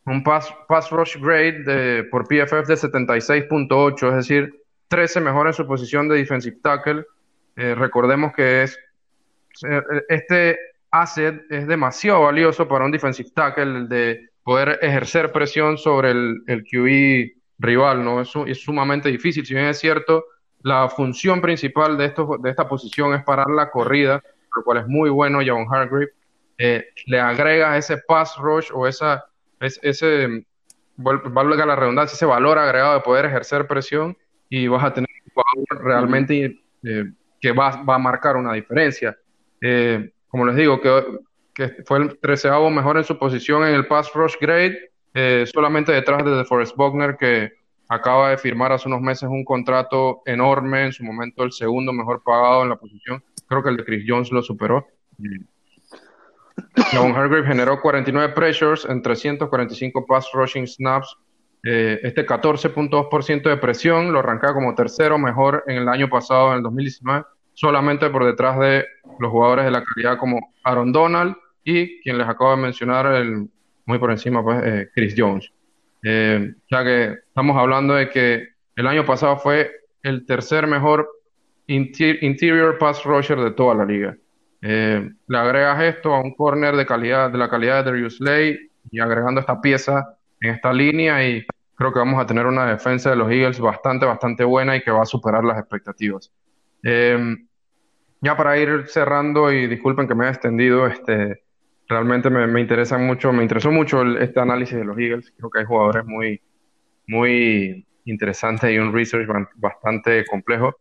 un 0.05 0.23
pass, 0.23 0.51
rush 0.89 1.17
grade 1.19 1.63
de, 1.63 2.03
por 2.05 2.27
PFF 2.27 2.67
de 2.67 2.75
76.8, 2.75 4.09
es 4.09 4.15
decir, 4.15 4.63
13 4.87 5.21
mejor 5.21 5.45
en 5.45 5.53
su 5.53 5.67
posición 5.67 6.07
de 6.07 6.17
defensive 6.17 6.57
tackle. 6.63 7.05
Eh, 7.55 7.75
recordemos 7.75 8.33
que 8.33 8.63
es 8.63 8.79
eh, 9.69 9.81
este 10.09 10.57
asset 10.89 11.43
es 11.51 11.67
demasiado 11.67 12.21
valioso 12.21 12.67
para 12.67 12.85
un 12.85 12.91
defensive 12.91 13.29
tackle 13.35 13.87
de 13.87 14.29
poder 14.43 14.79
ejercer 14.81 15.31
presión 15.31 15.77
sobre 15.77 16.09
el, 16.09 16.43
el 16.47 16.63
QB 16.63 17.34
rival, 17.59 18.03
¿no? 18.03 18.21
Es, 18.21 18.31
es 18.47 18.61
sumamente 18.61 19.09
difícil. 19.09 19.45
Si 19.45 19.53
bien 19.53 19.67
es 19.67 19.79
cierto, 19.79 20.25
la 20.61 20.89
función 20.89 21.41
principal 21.41 21.97
de, 21.97 22.05
esto, 22.05 22.37
de 22.41 22.49
esta 22.49 22.67
posición 22.67 23.13
es 23.13 23.23
parar 23.23 23.49
la 23.49 23.69
corrida, 23.69 24.23
lo 24.55 24.63
cual 24.63 24.79
es 24.79 24.87
muy 24.87 25.09
bueno, 25.09 25.39
Javon 25.45 25.67
Hargrave, 25.69 26.09
eh, 26.57 26.87
le 27.05 27.19
agrega 27.19 27.77
ese 27.77 27.97
pass 27.97 28.35
rush 28.37 28.69
o 28.73 28.87
esa, 28.87 29.25
ese, 29.59 30.45
valga 30.97 31.65
la 31.65 31.75
redundancia, 31.75 32.15
ese 32.15 32.25
valor 32.25 32.57
agregado 32.57 32.95
de 32.95 33.01
poder 33.01 33.25
ejercer 33.25 33.67
presión 33.67 34.17
y 34.49 34.67
vas 34.67 34.83
a 34.83 34.93
tener 34.93 35.09
un 35.25 35.33
jugador 35.33 35.85
realmente 35.85 36.59
eh, 36.83 37.11
que 37.39 37.51
va, 37.51 37.83
va, 37.83 37.95
a 37.95 37.99
marcar 37.99 38.37
una 38.37 38.53
diferencia. 38.53 39.15
Eh, 39.61 40.11
como 40.29 40.45
les 40.45 40.55
digo, 40.55 40.81
que, 40.81 41.19
que, 41.53 41.83
fue 41.85 41.99
el 41.99 42.17
treceavo 42.19 42.69
mejor 42.69 42.97
en 42.97 43.03
su 43.03 43.19
posición 43.19 43.67
en 43.67 43.75
el 43.75 43.85
pass 43.85 44.11
rush 44.13 44.35
grade, 44.39 44.91
solamente 45.45 45.91
detrás 45.91 46.25
de 46.25 46.31
DeForest 46.31 46.75
Buckner, 46.75 47.15
que 47.17 47.53
acaba 47.87 48.31
de 48.31 48.37
firmar 48.37 48.71
hace 48.71 48.87
unos 48.87 49.01
meses 49.01 49.29
un 49.29 49.45
contrato 49.45 50.21
enorme, 50.25 50.85
en 50.85 50.93
su 50.93 51.03
momento 51.03 51.43
el 51.43 51.51
segundo 51.51 51.93
mejor 51.93 52.21
pagado 52.23 52.63
en 52.63 52.69
la 52.69 52.75
posición 52.75 53.23
creo 53.47 53.63
que 53.63 53.69
el 53.69 53.77
de 53.77 53.85
Chris 53.85 54.05
Jones 54.07 54.31
lo 54.31 54.41
superó. 54.41 54.87
Javon 56.91 57.15
Hargrave 57.15 57.47
generó 57.47 57.81
49 57.81 58.33
pressures 58.33 58.85
en 58.85 59.01
345 59.01 60.05
pass 60.05 60.29
rushing 60.33 60.67
snaps. 60.67 61.15
Eh, 61.63 61.99
este 62.03 62.25
14.2% 62.25 63.49
de 63.49 63.57
presión 63.57 64.13
lo 64.13 64.19
arrancaba 64.19 64.53
como 64.53 64.75
tercero 64.75 65.17
mejor 65.17 65.63
en 65.67 65.77
el 65.77 65.89
año 65.89 66.07
pasado, 66.09 66.51
en 66.51 66.57
el 66.57 66.63
2019, 66.63 67.25
solamente 67.53 68.09
por 68.11 68.23
detrás 68.23 68.59
de 68.59 68.85
los 69.19 69.31
jugadores 69.31 69.65
de 69.65 69.71
la 69.71 69.83
calidad 69.83 70.17
como 70.19 70.53
Aaron 70.63 70.91
Donald 70.91 71.35
y 71.63 72.01
quien 72.01 72.19
les 72.19 72.27
acabo 72.27 72.51
de 72.51 72.57
mencionar, 72.57 73.07
el, 73.07 73.49
muy 73.85 73.99
por 73.99 74.11
encima, 74.11 74.43
pues, 74.43 74.61
eh, 74.63 74.89
Chris 74.93 75.13
Jones. 75.17 75.51
Eh, 76.03 76.53
ya 76.69 76.83
que 76.83 77.19
estamos 77.27 77.57
hablando 77.57 77.95
de 77.95 78.09
que 78.09 78.49
el 78.75 78.87
año 78.87 79.05
pasado 79.05 79.37
fue 79.37 79.71
el 80.03 80.25
tercer 80.25 80.67
mejor 80.67 81.09
interior 81.67 82.77
pass 82.77 83.03
rusher 83.03 83.39
de 83.39 83.51
toda 83.51 83.75
la 83.75 83.85
liga. 83.85 84.15
Eh, 84.61 85.09
le 85.27 85.37
agregas 85.37 85.81
esto 85.83 86.13
a 86.13 86.21
un 86.21 86.35
corner 86.35 86.75
de 86.75 86.85
calidad, 86.85 87.31
de 87.31 87.37
la 87.37 87.49
calidad 87.49 87.83
de 87.83 87.91
Darius 87.91 88.17
Slay 88.17 88.69
y 88.91 88.99
agregando 88.99 89.41
esta 89.41 89.59
pieza 89.61 90.17
en 90.41 90.51
esta 90.51 90.71
línea 90.71 91.27
y 91.27 91.45
creo 91.75 91.91
que 91.91 91.99
vamos 91.99 92.21
a 92.21 92.25
tener 92.25 92.45
una 92.45 92.65
defensa 92.65 93.09
de 93.09 93.15
los 93.15 93.31
Eagles 93.31 93.59
bastante, 93.59 94.05
bastante 94.05 94.43
buena 94.43 94.75
y 94.75 94.81
que 94.81 94.91
va 94.91 95.03
a 95.03 95.05
superar 95.05 95.43
las 95.43 95.57
expectativas. 95.57 96.31
Eh, 96.83 97.35
ya 98.21 98.37
para 98.37 98.57
ir 98.57 98.85
cerrando 98.87 99.51
y 99.51 99.67
disculpen 99.67 100.07
que 100.07 100.15
me 100.15 100.25
haya 100.25 100.33
extendido, 100.33 100.87
este, 100.87 101.43
realmente 101.87 102.29
me, 102.29 102.47
me 102.47 102.61
interesa 102.61 102.97
mucho, 102.97 103.31
me 103.31 103.43
interesó 103.43 103.71
mucho 103.71 104.03
este 104.17 104.39
análisis 104.39 104.77
de 104.77 104.85
los 104.85 104.97
Eagles. 104.97 105.33
Creo 105.37 105.49
que 105.49 105.59
hay 105.59 105.65
jugadores 105.65 106.05
muy, 106.05 106.41
muy 107.07 107.85
interesantes 108.05 108.71
y 108.71 108.77
un 108.77 108.93
research 108.93 109.27
bastante 109.55 110.25
complejo. 110.25 110.75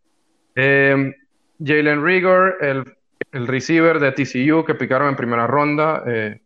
Eh, 0.54 1.14
Jalen 1.62 2.04
Rigor, 2.04 2.56
el, 2.60 2.84
el, 3.32 3.46
receiver 3.46 3.98
de 3.98 4.12
TCU 4.12 4.64
que 4.64 4.74
picaron 4.74 5.08
en 5.08 5.16
primera 5.16 5.46
ronda, 5.46 6.02
eh, 6.06 6.40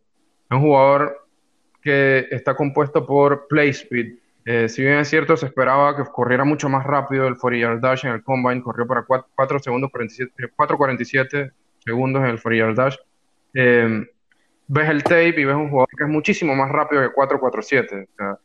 es 0.49 0.55
un 0.55 0.61
jugador 0.61 1.27
que 1.81 2.27
está 2.31 2.55
compuesto 2.55 3.05
por 3.05 3.47
play 3.47 3.69
speed. 3.69 4.15
Eh, 4.45 4.67
si 4.67 4.81
bien 4.81 4.97
es 4.97 5.09
cierto, 5.09 5.37
se 5.37 5.45
esperaba 5.45 5.95
que 5.95 6.03
corriera 6.11 6.43
mucho 6.43 6.69
más 6.69 6.85
rápido 6.85 7.27
el 7.27 7.37
40 7.37 7.61
yard 7.61 7.79
dash 7.81 8.05
en 8.05 8.13
el 8.13 8.23
combine, 8.23 8.61
corrió 8.61 8.87
para 8.87 9.03
4, 9.03 9.59
segundos 9.59 9.91
4.47 9.91 11.51
segundos 11.83 12.23
en 12.23 12.29
el 12.29 12.41
40 12.41 12.65
yard 12.65 12.75
dash. 12.75 12.95
Eh, 14.69 14.73
ves 14.73 14.89
el 14.89 15.03
tape 15.03 15.41
y 15.41 15.45
ves 15.45 15.55
un 15.55 15.69
jugador 15.69 15.89
que 15.97 16.03
es 16.03 16.09
muchísimo 16.09 16.55
más 16.55 16.71
rápido 16.71 17.01
que 17.01 17.15
4.47. 17.15 18.03
O 18.03 18.15
sea, 18.15 18.37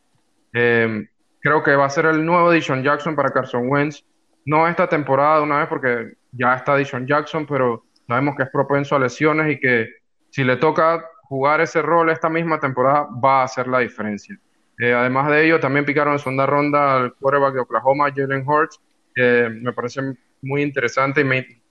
eh, 0.53 1.07
creo 1.39 1.63
que 1.63 1.75
va 1.75 1.85
a 1.85 1.89
ser 1.89 2.05
el 2.05 2.25
nuevo 2.25 2.51
Dishon 2.51 2.83
Jackson 2.83 3.15
para 3.15 3.29
Carson 3.29 3.69
Wentz 3.69 4.03
no 4.45 4.67
esta 4.67 4.87
temporada 4.87 5.41
una 5.41 5.59
vez 5.59 5.67
porque 5.67 6.13
ya 6.31 6.55
está 6.55 6.75
Dishon 6.75 7.07
Jackson, 7.07 7.45
pero 7.47 7.83
sabemos 8.07 8.35
que 8.35 8.43
es 8.43 8.49
propenso 8.49 8.95
a 8.95 8.99
lesiones 8.99 9.51
y 9.51 9.59
que 9.59 9.89
si 10.29 10.43
le 10.43 10.57
toca 10.57 11.03
jugar 11.23 11.61
ese 11.61 11.81
rol 11.81 12.11
esta 12.11 12.29
misma 12.29 12.59
temporada 12.59 13.07
va 13.23 13.41
a 13.41 13.45
hacer 13.45 13.67
la 13.67 13.79
diferencia. 13.79 14.37
Eh, 14.77 14.93
además 14.93 15.29
de 15.29 15.45
ello, 15.45 15.59
también 15.59 15.85
picaron 15.85 16.13
en 16.13 16.19
segunda 16.19 16.45
ronda 16.45 16.97
al 16.97 17.13
quarterback 17.15 17.55
de 17.55 17.59
Oklahoma, 17.61 18.11
Jalen 18.15 18.47
Hurts. 18.47 18.79
que 19.15 19.49
me 19.49 19.73
parece 19.73 20.01
muy 20.41 20.61
interesante 20.61 21.21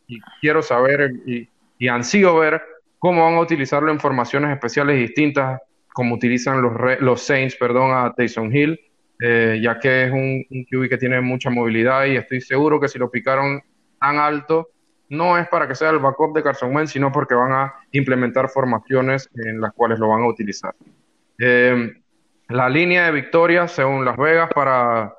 y, 0.07 0.21
quiero 0.41 0.63
saber 0.63 1.13
y, 1.27 1.49
y, 1.79 1.89
ansío 1.89 2.37
ver 2.37 2.61
cómo 3.05 3.23
van 3.23 3.35
a 3.35 3.41
utilizarlo 3.41 3.93
en 3.93 4.01
formaciones 4.01 4.51
especiales 4.51 4.97
distintas, 4.97 5.61
como 5.93 6.15
utilizan 6.15 6.63
los, 6.63 6.73
los 7.01 7.21
Saints 7.21 7.55
perdón, 7.55 7.91
a 7.93 8.15
Taysom 8.15 8.51
Hill 8.51 8.81
eh, 9.21 9.61
ya 9.63 9.79
que 9.79 10.05
es 10.05 10.11
un, 10.11 10.47
QB 10.71 10.89
que 10.89 10.97
tiene 10.97 11.21
mucha 11.21 11.51
movilidad 11.51 12.07
y 12.07 12.17
estoy 12.17 12.41
seguro 12.41 12.81
que 12.81 12.89
si 12.89 12.99
lo 12.99 13.11
picaron 13.11 13.63
tan 14.01 14.17
alto, 14.17 14.71
no 15.11 15.37
es 15.37 15.47
para 15.49 15.69
que 15.69 15.75
sea 15.75 15.91
el 15.91 15.99
backup 15.99 16.35
de 16.35 16.43
Carson 16.43 16.75
Wentz, 16.75 16.93
sino 16.93 17.13
porque 17.13 17.35
van 17.35 17.53
a 17.53 17.75
implementar 17.93 18.49
formaciones 18.49 19.29
en 19.35 19.61
las 19.61 19.75
cuales 19.75 19.99
lo 19.99 20.09
van 20.09 20.23
a 20.23 20.29
utilizar. 20.29 20.75
Eh, 21.39 21.93
la 22.49 22.71
línea 22.71 23.05
de 23.05 23.13
victorias, 23.13 23.73
según 23.73 24.07
Las 24.07 24.17
Vegas, 24.17 24.49
para, 24.55 25.15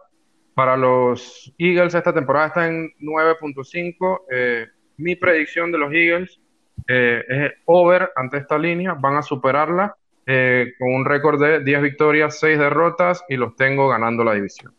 para 0.56 0.76
los 0.76 1.54
Eagles 1.60 1.94
esta 1.94 2.14
temporada 2.16 2.48
está 2.48 2.68
en 2.68 2.90
9.5. 3.00 4.22
Eh, 4.32 4.68
mi 4.98 5.16
predicción 5.16 5.72
de 5.72 5.78
los 5.78 5.94
Eagles 5.94 6.40
es 6.88 7.54
over 7.66 8.12
ante 8.16 8.38
esta 8.38 8.58
línea, 8.58 8.94
van 8.94 9.18
a 9.18 9.22
superarla 9.22 9.96
eh, 10.28 10.74
con 10.80 10.92
un 10.92 11.06
récord 11.06 11.40
de 11.40 11.64
10 11.64 11.82
victorias, 11.84 12.40
6 12.40 12.58
derrotas 12.58 13.24
y 13.30 13.36
los 13.36 13.56
tengo 13.56 13.88
ganando 13.88 14.24
la 14.24 14.34
división. 14.34 14.74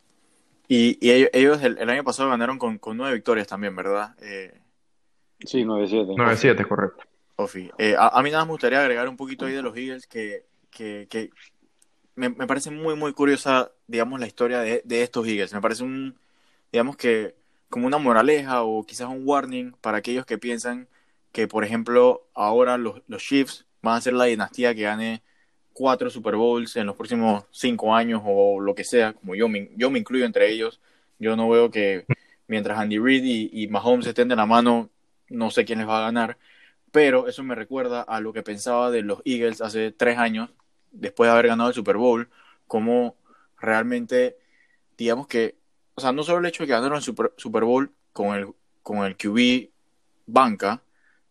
Y, 0.67 0.99
y 1.01 1.29
ellos, 1.33 1.63
el, 1.63 1.89
año 1.89 2.03
pasado 2.03 2.31
ganaron 2.31 2.59
con, 2.59 2.79
con 2.79 2.97
nueve 2.97 3.15
victorias 3.15 3.47
también, 3.47 3.77
¿verdad? 3.77 4.17
Eh, 4.21 4.61
sí, 5.45 5.63
9-7. 5.63 6.17
9-7, 6.17 6.67
correcto. 6.67 7.05
Ofi. 7.37 7.71
Eh, 7.79 7.95
a, 7.97 8.21
mí 8.23 8.31
nada 8.31 8.43
más 8.43 8.49
me 8.49 8.53
gustaría 8.55 8.81
agregar 8.81 9.09
un 9.09 9.17
poquito 9.17 9.47
ahí 9.47 9.53
de 9.53 9.63
los 9.63 9.77
Eagles 9.77 10.09
que, 10.09 10.47
que, 10.71 11.07
que 11.09 11.31
me, 12.17 12.31
me, 12.31 12.49
parece 12.49 12.73
muy, 12.73 12.97
muy 12.97 13.13
curiosa, 13.13 13.71
digamos, 13.87 14.19
la 14.19 14.27
historia 14.27 14.59
de, 14.61 14.83
de, 14.85 15.03
estos 15.03 15.29
Eagles. 15.29 15.55
Me 15.55 15.61
parece 15.61 15.85
un, 15.85 16.19
digamos 16.73 16.97
que, 16.97 17.37
como 17.69 17.87
una 17.87 17.99
moraleja 17.99 18.65
o 18.65 18.83
quizás 18.85 19.07
un 19.09 19.23
warning 19.25 19.77
para 19.81 19.99
aquellos 19.99 20.27
que 20.27 20.39
piensan 20.39 20.89
que, 21.37 21.47
por 21.47 21.65
ejemplo, 21.65 22.27
ahora 22.33 22.79
los, 22.79 23.03
los 23.09 23.23
Chiefs 23.23 23.67
van 23.83 23.99
a 23.99 24.01
ser 24.01 24.15
la 24.15 24.25
dinastía 24.25 24.75
que 24.75 24.81
gane 24.85 25.23
cuatro 25.75 26.09
Super 26.09 26.35
Bowls 26.35 26.77
en 26.77 26.87
los 26.87 26.97
próximos 26.97 27.45
cinco 27.51 27.95
años 27.95 28.23
o 28.25 28.59
lo 28.59 28.75
que 28.75 28.85
sea, 28.85 29.13
como 29.13 29.35
yo 29.35 29.47
me, 29.47 29.71
yo 29.77 29.91
me 29.91 29.99
incluyo 29.99 30.25
entre 30.25 30.51
ellos. 30.51 30.81
Yo 31.19 31.37
no 31.37 31.51
veo 31.51 31.71
que 31.71 32.07
mientras 32.47 32.79
Andy 32.79 32.99
Reid 32.99 33.23
y, 33.25 33.51
y 33.53 33.69
Mahomes 33.69 34.07
estén 34.07 34.29
de 34.29 34.37
la 34.37 34.47
mano, 34.47 34.89
no 35.29 35.51
sé 35.51 35.67
quién 35.67 35.79
les 35.81 35.87
va 35.87 35.99
a 35.99 36.07
ganar. 36.07 36.39
Pero 36.91 37.29
eso 37.29 37.43
me 37.43 37.55
recuerda 37.55 38.01
a 38.01 38.19
lo 38.21 38.33
que 38.33 38.43
pensaba 38.43 38.91
de 38.91 39.03
los 39.03 39.21
Eagles 39.27 39.61
hace 39.61 39.93
tres 39.93 40.17
años, 40.17 40.49
después 40.91 41.29
de 41.29 41.33
haber 41.33 41.49
ganado 41.49 41.69
el 41.69 41.75
Super 41.75 41.99
Bowl, 41.99 42.31
como 42.67 43.15
realmente, 43.61 44.39
digamos 44.97 45.27
que, 45.27 45.55
o 45.97 46.01
sea, 46.01 46.13
no 46.13 46.23
solo 46.23 46.39
el 46.39 46.47
hecho 46.47 46.63
de 46.63 46.69
que 46.69 46.73
ganaron 46.73 46.97
el 46.97 47.03
Super, 47.03 47.35
Super 47.37 47.65
Bowl 47.65 47.93
con 48.15 48.35
el, 48.35 48.55
con 48.83 49.05
el 49.05 49.19
QB 49.19 49.69
banca, 50.25 50.81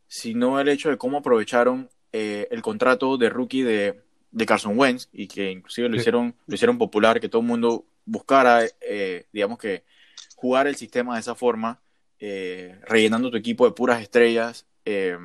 sino 0.08 0.60
el 0.60 0.70
hecho 0.70 0.90
de 0.90 0.98
cómo 0.98 1.18
aprovecharon 1.18 1.90
eh, 2.12 2.48
el 2.52 2.62
contrato 2.62 3.18
de 3.18 3.30
rookie 3.30 3.64
de, 3.64 4.02
de 4.32 4.46
Carson 4.46 4.78
Wentz 4.78 5.10
y 5.12 5.28
que 5.28 5.52
inclusive 5.52 5.90
lo 5.90 5.96
hicieron, 5.96 6.36
lo 6.46 6.56
hicieron 6.56 6.78
popular, 6.78 7.20
que 7.20 7.30
todo 7.30 7.42
el 7.42 7.48
mundo 7.48 7.86
buscara, 8.06 8.64
eh, 8.82 9.26
digamos 9.32 9.58
que, 9.58 9.84
jugar 10.36 10.68
el 10.68 10.76
sistema 10.76 11.16
de 11.16 11.22
esa 11.22 11.36
forma, 11.36 11.80
eh, 12.20 12.80
rellenando 12.86 13.32
tu 13.32 13.38
equipo 13.38 13.66
de 13.66 13.72
puras 13.72 14.02
estrellas, 14.02 14.66
eh, 14.86 15.18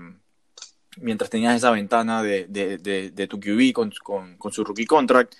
mientras 0.98 1.30
tenías 1.30 1.56
esa 1.56 1.70
ventana 1.70 2.22
de, 2.22 2.46
de, 2.46 2.78
de, 3.10 3.26
tu 3.26 3.38
QB 3.38 3.72
con, 3.72 3.92
con, 4.02 4.36
con, 4.36 4.52
su 4.52 4.64
rookie 4.64 4.86
contract. 4.86 5.34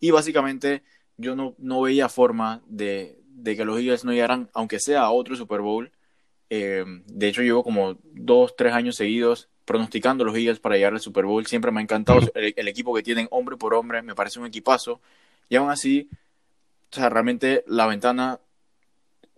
Y 0.00 0.10
básicamente 0.10 0.82
yo 1.16 1.36
no, 1.36 1.54
no 1.58 1.82
veía 1.82 2.08
forma 2.08 2.62
de, 2.66 3.22
que 3.44 3.64
los 3.64 3.78
Eagles 3.78 4.04
no 4.04 4.12
llegaran, 4.12 4.50
aunque 4.54 4.80
sea 4.80 5.02
a 5.02 5.10
otro 5.10 5.36
Super 5.36 5.60
Bowl. 5.60 5.90
De 6.48 7.28
hecho, 7.28 7.42
llevo 7.42 7.64
como 7.64 7.98
dos, 8.02 8.54
tres 8.56 8.72
años 8.72 8.96
seguidos 8.96 9.48
pronosticando 9.66 10.24
los 10.24 10.34
Eagles 10.36 10.60
para 10.60 10.76
llegar 10.76 10.94
al 10.94 11.00
Super 11.00 11.26
Bowl. 11.26 11.44
Siempre 11.46 11.70
me 11.72 11.80
ha 11.80 11.82
encantado 11.82 12.20
el, 12.34 12.68
equipo 12.68 12.94
que 12.94 13.02
tienen 13.02 13.28
hombre 13.30 13.56
por 13.56 13.74
hombre, 13.74 14.00
me 14.00 14.14
parece 14.14 14.38
un 14.38 14.46
equipazo. 14.46 15.00
Y 15.48 15.56
aún 15.56 15.70
así, 15.70 16.08
o 16.92 16.96
sea, 16.96 17.10
realmente 17.10 17.64
la 17.66 17.86
ventana 17.86 18.40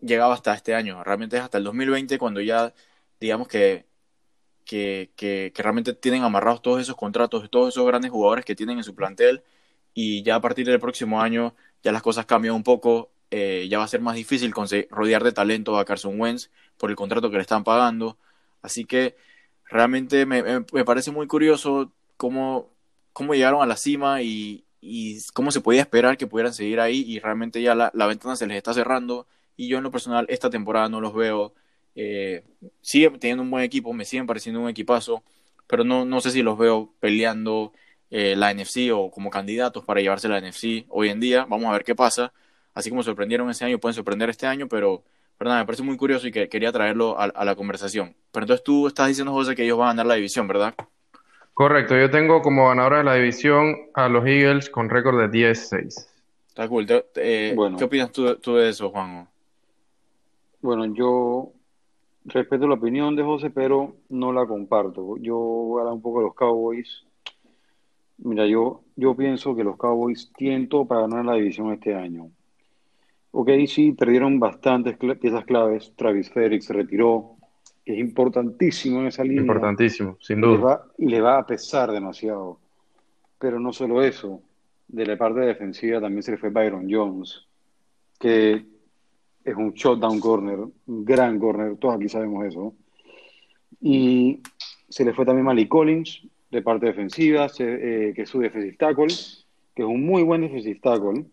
llegaba 0.00 0.34
hasta 0.34 0.54
este 0.54 0.74
año, 0.74 1.02
realmente 1.02 1.36
es 1.36 1.42
hasta 1.42 1.58
el 1.58 1.64
2020 1.64 2.18
cuando 2.18 2.40
ya, 2.40 2.72
digamos 3.20 3.48
que, 3.48 3.86
que, 4.64 5.10
que, 5.16 5.52
realmente 5.56 5.94
tienen 5.94 6.22
amarrados 6.22 6.62
todos 6.62 6.80
esos 6.80 6.96
contratos, 6.96 7.42
de 7.42 7.48
todos 7.48 7.74
esos 7.74 7.86
grandes 7.86 8.10
jugadores 8.10 8.44
que 8.44 8.54
tienen 8.54 8.78
en 8.78 8.84
su 8.84 8.94
plantel 8.94 9.42
y 9.94 10.22
ya 10.22 10.36
a 10.36 10.40
partir 10.40 10.66
del 10.66 10.78
próximo 10.78 11.20
año 11.20 11.54
ya 11.82 11.90
las 11.92 12.02
cosas 12.02 12.26
cambian 12.26 12.54
un 12.54 12.62
poco, 12.62 13.10
eh, 13.30 13.66
ya 13.70 13.78
va 13.78 13.84
a 13.84 13.88
ser 13.88 14.00
más 14.00 14.14
difícil 14.14 14.52
rodear 14.90 15.24
de 15.24 15.32
talento 15.32 15.78
a 15.78 15.84
Carson 15.84 16.20
Wentz 16.20 16.50
por 16.78 16.90
el 16.90 16.96
contrato 16.96 17.30
que 17.30 17.36
le 17.36 17.42
están 17.42 17.64
pagando, 17.64 18.18
así 18.62 18.84
que 18.84 19.16
realmente 19.68 20.26
me, 20.26 20.42
me, 20.42 20.84
parece 20.84 21.10
muy 21.10 21.26
curioso 21.26 21.92
cómo, 22.16 22.70
cómo 23.12 23.34
llegaron 23.34 23.62
a 23.62 23.66
la 23.66 23.76
cima 23.76 24.22
y, 24.22 24.64
y, 24.80 25.18
cómo 25.34 25.50
se 25.50 25.60
podía 25.60 25.82
esperar 25.82 26.16
que 26.16 26.26
pudieran 26.26 26.54
seguir 26.54 26.80
ahí 26.80 27.04
y 27.06 27.20
realmente 27.20 27.62
ya 27.62 27.74
la, 27.74 27.90
la, 27.94 28.06
ventana 28.06 28.36
se 28.36 28.46
les 28.46 28.56
está 28.56 28.72
cerrando 28.74 29.26
y 29.56 29.68
yo 29.68 29.78
en 29.78 29.84
lo 29.84 29.90
personal 29.90 30.26
esta 30.28 30.50
temporada 30.50 30.88
no 30.88 31.00
los 31.00 31.14
veo. 31.14 31.54
Eh, 31.94 32.44
siguen 32.80 33.18
teniendo 33.18 33.42
un 33.42 33.50
buen 33.50 33.64
equipo, 33.64 33.92
me 33.92 34.04
siguen 34.04 34.26
pareciendo 34.26 34.60
un 34.60 34.68
equipazo, 34.68 35.24
pero 35.66 35.84
no, 35.84 36.04
no 36.04 36.20
sé 36.20 36.30
si 36.30 36.42
los 36.42 36.56
veo 36.56 36.94
peleando 37.00 37.72
eh, 38.10 38.36
la 38.36 38.54
NFC 38.54 38.90
o 38.92 39.10
como 39.10 39.30
candidatos 39.30 39.84
para 39.84 40.00
llevarse 40.00 40.28
la 40.28 40.40
NFC 40.40 40.86
hoy 40.88 41.10
en 41.10 41.20
día. 41.20 41.44
Vamos 41.46 41.66
a 41.66 41.72
ver 41.72 41.84
qué 41.84 41.94
pasa. 41.94 42.32
Así 42.74 42.90
como 42.90 43.02
sorprendieron 43.02 43.50
ese 43.50 43.64
año, 43.64 43.78
pueden 43.78 43.94
sorprender 43.94 44.30
este 44.30 44.46
año, 44.46 44.68
pero 44.68 45.02
pero 45.38 45.54
me 45.54 45.64
parece 45.64 45.84
muy 45.84 45.96
curioso 45.96 46.26
y 46.26 46.32
que 46.32 46.48
quería 46.48 46.72
traerlo 46.72 47.16
a, 47.18 47.44
la 47.44 47.54
conversación. 47.54 48.14
Pero 48.32 48.44
entonces 48.44 48.64
tú 48.64 48.88
estás 48.88 49.06
diciendo, 49.06 49.32
José, 49.32 49.54
que 49.54 49.62
ellos 49.62 49.78
van 49.78 49.86
a 49.86 49.90
ganar 49.92 50.06
la 50.06 50.14
división, 50.14 50.48
¿verdad? 50.48 50.74
Correcto, 51.54 51.96
yo 51.96 52.10
tengo 52.10 52.42
como 52.42 52.68
ganadora 52.68 52.98
de 52.98 53.04
la 53.04 53.14
división 53.14 53.76
a 53.94 54.08
los 54.08 54.26
Eagles 54.26 54.68
con 54.68 54.90
récord 54.90 55.18
de 55.18 55.30
10-6. 55.30 56.06
Está 56.48 56.68
cool. 56.68 56.86
Eh, 57.14 57.56
¿Qué 57.78 57.84
opinas 57.84 58.10
tú, 58.10 58.54
de 58.54 58.68
eso, 58.68 58.90
Juan? 58.90 59.28
Bueno, 60.60 60.86
yo 60.86 61.52
respeto 62.24 62.66
la 62.66 62.74
opinión 62.74 63.14
de 63.14 63.22
José, 63.22 63.50
pero 63.50 63.94
no 64.08 64.32
la 64.32 64.44
comparto. 64.44 65.16
Yo 65.18 65.36
voy 65.36 65.78
a 65.78 65.82
hablar 65.82 65.94
un 65.94 66.02
poco 66.02 66.18
de 66.18 66.26
los 66.26 66.34
Cowboys. 66.34 67.04
Mira, 68.18 68.44
yo, 68.46 68.82
yo 68.96 69.14
pienso 69.14 69.54
que 69.54 69.62
los 69.62 69.76
Cowboys 69.76 70.32
tienen 70.36 70.68
todo 70.68 70.84
para 70.84 71.02
ganar 71.02 71.24
la 71.24 71.34
división 71.34 71.72
este 71.72 71.94
año. 71.94 72.32
Ok, 73.30 73.50
sí, 73.66 73.92
perdieron 73.92 74.40
bastantes 74.40 74.96
piezas 74.96 75.44
claves. 75.44 75.92
Travis 75.96 76.30
Félix 76.30 76.66
se 76.66 76.72
retiró, 76.72 77.36
que 77.84 77.92
es 77.92 77.98
importantísimo 77.98 79.00
en 79.00 79.08
esa 79.08 79.22
línea. 79.22 79.42
Importantísimo, 79.42 80.16
sin 80.20 80.40
duda. 80.40 80.84
Y 80.96 81.06
le, 81.06 81.20
va, 81.20 81.38
a 81.38 81.46
pesar 81.46 81.92
demasiado. 81.92 82.58
Pero 83.38 83.60
no 83.60 83.72
solo 83.72 84.02
eso, 84.02 84.42
de 84.88 85.06
la 85.06 85.16
parte 85.16 85.40
defensiva 85.40 86.00
también 86.00 86.22
se 86.22 86.32
le 86.32 86.38
fue 86.38 86.50
Byron 86.50 86.88
Jones, 86.90 87.46
que 88.18 88.64
es 89.44 89.54
un 89.54 89.72
shutdown 89.72 90.18
corner, 90.20 90.58
un 90.86 91.04
gran 91.04 91.38
corner, 91.38 91.76
todos 91.76 91.96
aquí 91.96 92.08
sabemos 92.08 92.46
eso. 92.46 92.74
Y 93.80 94.42
se 94.88 95.04
le 95.04 95.12
fue 95.12 95.24
también 95.24 95.44
Malik 95.44 95.68
Collins, 95.68 96.22
de 96.50 96.62
parte 96.62 96.86
defensiva, 96.86 97.46
eh, 97.58 98.12
que 98.16 98.22
es 98.22 98.28
su 98.28 98.40
defensive 98.40 98.76
tackle, 98.76 99.06
que 99.74 99.82
es 99.82 99.88
un 99.88 100.04
muy 100.04 100.22
buen 100.22 100.40
defensive 100.40 100.80
tackle 100.80 101.26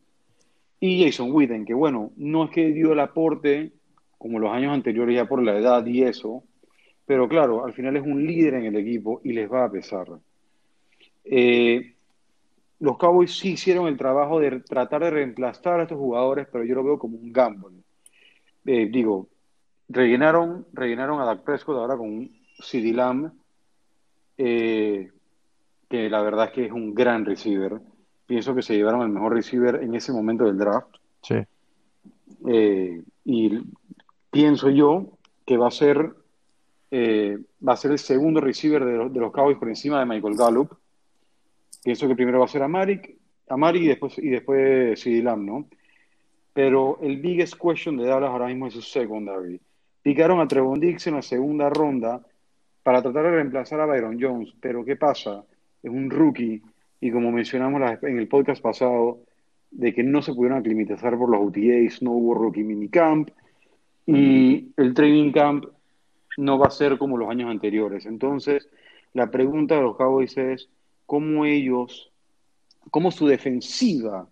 y 0.79 1.03
Jason 1.03 1.31
Witten, 1.31 1.65
que 1.65 1.73
bueno, 1.73 2.11
no 2.17 2.45
es 2.45 2.51
que 2.51 2.71
dio 2.71 2.93
el 2.93 2.99
aporte 2.99 3.71
como 4.17 4.39
los 4.39 4.51
años 4.51 4.73
anteriores 4.73 5.15
ya 5.15 5.25
por 5.25 5.41
la 5.43 5.57
edad 5.57 5.85
y 5.85 6.03
eso, 6.03 6.43
pero 7.05 7.27
claro, 7.27 7.65
al 7.65 7.73
final 7.73 7.95
es 7.97 8.03
un 8.03 8.25
líder 8.25 8.55
en 8.55 8.65
el 8.65 8.75
equipo 8.75 9.21
y 9.23 9.33
les 9.33 9.51
va 9.51 9.65
a 9.65 9.71
pesar. 9.71 10.07
Eh, 11.23 11.95
los 12.79 12.97
Cowboys 12.97 13.38
sí 13.38 13.51
hicieron 13.51 13.88
el 13.88 13.97
trabajo 13.97 14.39
de 14.39 14.59
tratar 14.61 15.03
de 15.03 15.11
reemplazar 15.11 15.79
a 15.79 15.83
estos 15.83 15.97
jugadores, 15.97 16.47
pero 16.51 16.63
yo 16.63 16.75
lo 16.75 16.83
veo 16.83 16.99
como 16.99 17.17
un 17.17 17.31
gamble. 17.31 17.77
Eh, 18.65 18.88
digo, 18.91 19.29
rellenaron, 19.88 20.65
rellenaron 20.73 21.21
a 21.21 21.25
Dak 21.25 21.43
Prescott 21.43 21.77
ahora 21.77 21.95
con 21.95 22.29
CD 22.59 22.91
Lamb, 22.93 23.31
eh, 24.38 25.11
que 25.88 26.09
la 26.09 26.21
verdad 26.21 26.45
es 26.45 26.51
que 26.51 26.65
es 26.65 26.71
un 26.71 26.93
gran 26.93 27.25
receiver 27.25 27.79
pienso 28.25 28.55
que 28.55 28.61
se 28.61 28.75
llevaron 28.75 29.01
el 29.01 29.09
mejor 29.09 29.33
receiver 29.33 29.75
en 29.83 29.95
ese 29.95 30.11
momento 30.11 30.45
del 30.45 30.57
draft. 30.57 30.95
Sí. 31.21 31.35
Eh, 32.47 33.01
y 33.23 33.59
pienso 34.31 34.69
yo 34.69 35.17
que 35.45 35.57
va 35.57 35.67
a 35.67 35.71
ser 35.71 36.13
eh, 36.91 37.38
va 37.67 37.73
a 37.73 37.77
ser 37.77 37.91
el 37.91 37.99
segundo 37.99 38.39
receiver 38.39 38.85
de 38.85 38.93
los, 38.93 39.13
de 39.13 39.19
los, 39.19 39.31
Cowboys 39.31 39.57
por 39.57 39.69
encima 39.69 39.99
de 39.99 40.05
Michael 40.05 40.35
Gallup. 40.35 40.73
Pienso 41.83 42.07
que 42.07 42.15
primero 42.15 42.39
va 42.39 42.45
a 42.45 42.49
ser 42.49 42.63
a 42.63 42.67
Marik, 42.67 43.17
a 43.49 43.75
y 43.75 43.88
después 43.88 44.17
y 44.17 44.29
después 44.29 44.99
CD 44.99 45.21
Lamb, 45.21 45.43
¿no? 45.45 45.67
Pero 46.53 46.99
el 47.01 47.17
biggest 47.17 47.55
question 47.61 47.97
de 47.97 48.05
Dallas 48.05 48.29
ahora 48.29 48.47
mismo 48.47 48.67
es 48.67 48.73
su 48.73 48.81
secondary. 48.81 49.59
Picaron 50.01 50.39
a 50.39 50.47
Trevon 50.47 50.79
Dix 50.79 51.07
en 51.07 51.15
la 51.15 51.21
segunda 51.21 51.69
ronda 51.69 52.21
para 52.81 53.01
tratar 53.01 53.23
de 53.23 53.31
reemplazar 53.31 53.81
a 53.81 53.85
Byron 53.85 54.17
Jones, 54.21 54.53
pero 54.59 54.85
¿qué 54.85 54.95
pasa? 54.95 55.43
Es 55.81 55.91
un 55.91 56.09
rookie 56.09 56.61
y 57.05 57.11
como 57.11 57.31
mencionamos 57.31 57.83
en 58.01 58.17
el 58.17 58.27
podcast 58.27 58.63
pasado, 58.63 59.19
de 59.69 59.93
que 59.93 60.01
no 60.01 60.23
se 60.23 60.33
pudieron 60.33 60.57
aclimatizar 60.57 61.15
por 61.19 61.29
los 61.29 61.39
UTAs, 61.39 62.01
no 62.01 62.13
hubo 62.13 62.33
rookie 62.33 62.63
minicamp 62.63 63.29
y 64.07 64.71
el 64.75 64.95
training 64.95 65.31
camp 65.31 65.65
no 66.37 66.57
va 66.57 66.65
a 66.65 66.71
ser 66.71 66.97
como 66.97 67.15
los 67.19 67.29
años 67.29 67.51
anteriores. 67.51 68.07
Entonces, 68.07 68.67
la 69.13 69.29
pregunta 69.29 69.75
de 69.75 69.83
los 69.83 69.97
Cowboys 69.97 70.35
es 70.35 70.67
cómo 71.05 71.45
ellos, 71.45 72.11
cómo 72.89 73.11
su 73.11 73.27
defensiva 73.27 74.27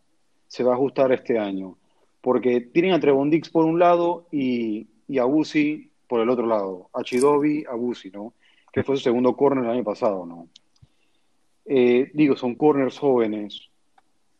se 0.47 0.63
va 0.63 0.71
a 0.71 0.75
ajustar 0.75 1.11
este 1.11 1.37
año. 1.37 1.77
Porque 2.21 2.59
tienen 2.59 2.93
a 2.93 2.99
Trevon 2.99 3.29
Dix 3.29 3.49
por 3.49 3.65
un 3.65 3.77
lado 3.77 4.25
y, 4.31 4.87
y 5.07 5.19
a 5.19 5.25
Busi 5.25 5.91
por 6.07 6.21
el 6.21 6.29
otro 6.29 6.47
lado. 6.47 6.89
A 6.91 7.03
Chidobi, 7.03 7.65
a 7.69 7.75
Busi, 7.75 8.09
¿no? 8.09 8.33
Que 8.71 8.81
fue 8.81 8.97
su 8.97 9.03
segundo 9.03 9.35
corner 9.35 9.63
el 9.63 9.69
año 9.69 9.83
pasado, 9.83 10.25
¿no? 10.25 10.47
Eh, 11.65 12.11
digo, 12.13 12.35
son 12.35 12.55
corners 12.55 12.99
jóvenes, 12.99 13.69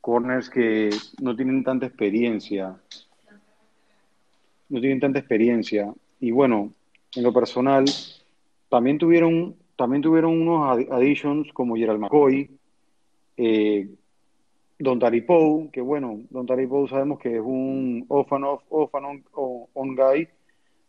corners 0.02 0.50
que 0.50 0.90
no 1.22 1.36
tienen 1.36 1.64
tanta 1.64 1.86
experiencia, 1.86 2.76
no 4.70 4.80
tienen 4.80 5.00
tanta 5.00 5.20
experiencia. 5.20 5.94
Y 6.20 6.32
bueno, 6.32 6.74
en 7.16 7.24
lo 7.24 7.34
personal, 7.34 7.86
también 8.70 8.98
tuvieron, 8.98 9.56
también 9.76 10.02
tuvieron 10.02 10.42
unos 10.42 10.78
additions 10.90 11.52
como 11.54 11.76
Gerald 11.76 12.00
McCoy. 12.00 12.50
Eh, 13.38 13.88
Don 14.80 15.00
Taripo, 15.00 15.70
que 15.72 15.80
bueno, 15.80 16.22
Don 16.30 16.46
Taripo 16.46 16.88
sabemos 16.88 17.20
que 17.20 17.36
es 17.36 17.42
un 17.42 18.06
off 18.10 18.34
and 18.34 18.44
off, 18.44 18.64
off 18.70 18.94
and 18.96 19.06
on, 19.06 19.66
on 19.74 19.96
guy. 19.96 20.28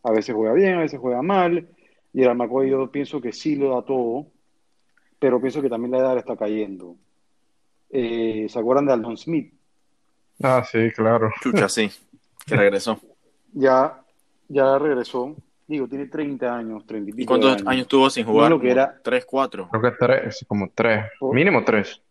A 0.03 0.11
veces 0.11 0.35
juega 0.35 0.53
bien, 0.53 0.75
a 0.75 0.81
veces 0.81 0.99
juega 0.99 1.21
mal. 1.21 1.67
El 2.13 2.35
McCoy 2.35 2.69
yo 2.69 2.91
pienso 2.91 3.21
que 3.21 3.31
sí 3.31 3.55
lo 3.55 3.69
da 3.69 3.81
todo, 3.83 4.27
pero 5.19 5.39
pienso 5.39 5.61
que 5.61 5.69
también 5.69 5.91
la 5.91 5.99
edad 5.99 6.17
está 6.17 6.35
cayendo. 6.35 6.95
Eh, 7.89 8.47
¿Se 8.49 8.59
acuerdan 8.59 8.85
de 8.87 8.93
Aldon 8.93 9.17
Smith? 9.17 9.53
Ah, 10.43 10.63
sí, 10.69 10.91
claro. 10.91 11.29
Chucha, 11.41 11.69
sí, 11.69 11.89
que 12.45 12.55
regresó. 12.55 12.99
ya, 13.53 14.03
ya 14.49 14.77
regresó. 14.77 15.35
Digo, 15.67 15.87
tiene 15.87 16.05
30 16.07 16.55
años, 16.55 16.85
30 16.85 17.09
y 17.09 17.13
pico 17.13 17.23
¿Y 17.23 17.25
cuántos 17.25 17.65
años. 17.67 17.87
tuvo 17.87 18.09
sin 18.09 18.25
jugar? 18.25 18.49
No, 18.49 18.57
lo 18.57 18.61
que 18.61 18.69
era- 18.71 18.99
¿Tres, 19.03 19.25
cuatro? 19.25 19.67
Creo 19.69 19.81
que 19.81 19.91
tres, 19.97 20.45
como 20.47 20.69
tres. 20.75 21.05
Por- 21.19 21.33
Mínimo 21.33 21.63
tres. 21.63 22.01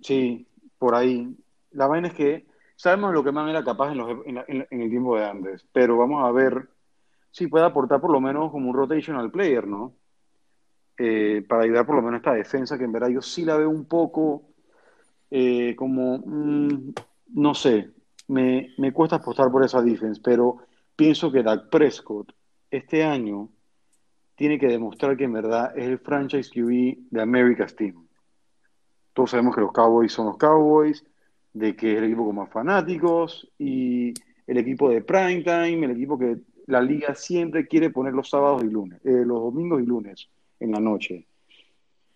Sí, 0.00 0.46
por 0.78 0.94
ahí. 0.94 1.34
La 1.72 1.86
vaina 1.88 2.08
es 2.08 2.14
que 2.14 2.46
sabemos 2.76 3.12
lo 3.12 3.24
que 3.24 3.32
Man 3.32 3.48
era 3.48 3.64
capaz 3.64 3.90
en, 3.92 3.98
los- 3.98 4.26
en 4.26 4.34
la- 4.36 4.44
en 4.46 4.58
la- 4.60 4.66
en 4.70 4.82
el 4.82 4.90
tiempo 4.90 5.16
de 5.16 5.24
antes, 5.24 5.66
pero 5.72 5.96
vamos 5.96 6.24
a 6.24 6.30
ver 6.30 6.68
si 7.32 7.46
puede 7.48 7.64
aportar 7.64 8.00
por 8.00 8.12
lo 8.12 8.20
menos 8.20 8.50
como 8.52 8.68
un 8.70 8.76
rotational 8.76 9.30
player, 9.32 9.66
¿no? 9.66 9.94
Eh, 10.98 11.44
para 11.48 11.62
ayudar 11.62 11.86
por 11.86 11.96
lo 11.96 12.02
menos 12.02 12.14
a 12.14 12.18
esta 12.18 12.32
defensa, 12.34 12.78
que 12.78 12.84
en 12.84 12.92
verdad 12.92 13.08
yo 13.08 13.22
sí 13.22 13.44
la 13.44 13.56
veo 13.56 13.70
un 13.70 13.86
poco 13.86 14.50
eh, 15.30 15.74
como, 15.74 16.18
mm, 16.18 16.92
no 17.34 17.54
sé, 17.54 17.90
me, 18.28 18.74
me 18.78 18.92
cuesta 18.92 19.16
apostar 19.16 19.50
por 19.50 19.64
esa 19.64 19.80
defense, 19.80 20.20
pero 20.22 20.58
pienso 20.94 21.32
que 21.32 21.42
Dak 21.42 21.70
Prescott 21.70 22.32
este 22.70 23.02
año 23.04 23.48
tiene 24.34 24.58
que 24.58 24.66
demostrar 24.68 25.16
que 25.16 25.24
en 25.24 25.32
verdad 25.32 25.76
es 25.76 25.86
el 25.86 25.98
franchise 25.98 26.50
QB 26.50 27.10
de 27.10 27.22
America's 27.22 27.74
Team. 27.74 28.06
Todos 29.12 29.30
sabemos 29.30 29.54
que 29.54 29.60
los 29.60 29.72
Cowboys 29.72 30.12
son 30.12 30.26
los 30.26 30.36
Cowboys, 30.36 31.04
de 31.52 31.76
que 31.76 31.92
es 31.92 31.98
el 31.98 32.04
equipo 32.04 32.26
con 32.26 32.36
más 32.36 32.50
fanáticos 32.50 33.50
y 33.58 34.12
el 34.46 34.58
equipo 34.58 34.90
de 34.90 35.02
primetime, 35.02 35.84
el 35.84 35.92
equipo 35.92 36.18
que 36.18 36.38
la 36.66 36.80
liga 36.80 37.14
siempre 37.14 37.66
quiere 37.66 37.90
poner 37.90 38.14
los 38.14 38.30
sábados 38.30 38.62
y 38.64 38.68
lunes, 38.68 39.00
eh, 39.04 39.24
los 39.24 39.40
domingos 39.40 39.82
y 39.82 39.86
lunes 39.86 40.28
en 40.62 40.72
la 40.72 40.80
noche. 40.80 41.26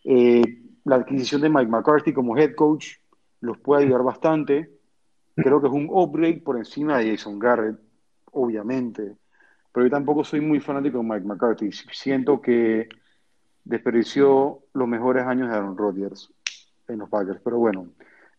Eh, 0.04 0.42
la 0.85 0.96
adquisición 0.96 1.40
de 1.40 1.48
Mike 1.48 1.70
McCarthy 1.70 2.12
como 2.12 2.37
head 2.37 2.54
coach 2.54 2.94
los 3.40 3.59
puede 3.59 3.85
ayudar 3.85 4.02
bastante. 4.02 4.70
Creo 5.35 5.61
que 5.61 5.66
es 5.66 5.72
un 5.72 5.88
upgrade 5.90 6.40
por 6.40 6.56
encima 6.56 6.98
de 6.98 7.11
Jason 7.11 7.38
Garrett, 7.38 7.78
obviamente. 8.32 9.16
Pero 9.72 9.87
yo 9.87 9.90
tampoco 9.90 10.24
soy 10.24 10.40
muy 10.40 10.61
fanático 10.61 10.98
de 10.98 11.04
Mike 11.04 11.26
McCarthy. 11.26 11.70
Siento 11.72 12.40
que 12.40 12.88
desperdició 13.64 14.61
los 14.72 14.88
mejores 14.88 15.24
años 15.26 15.50
de 15.50 15.56
Aaron 15.56 15.76
Rodgers 15.76 16.32
en 16.88 16.98
los 16.98 17.11
Packers. 17.11 17.40
Pero 17.44 17.59
bueno, 17.59 17.88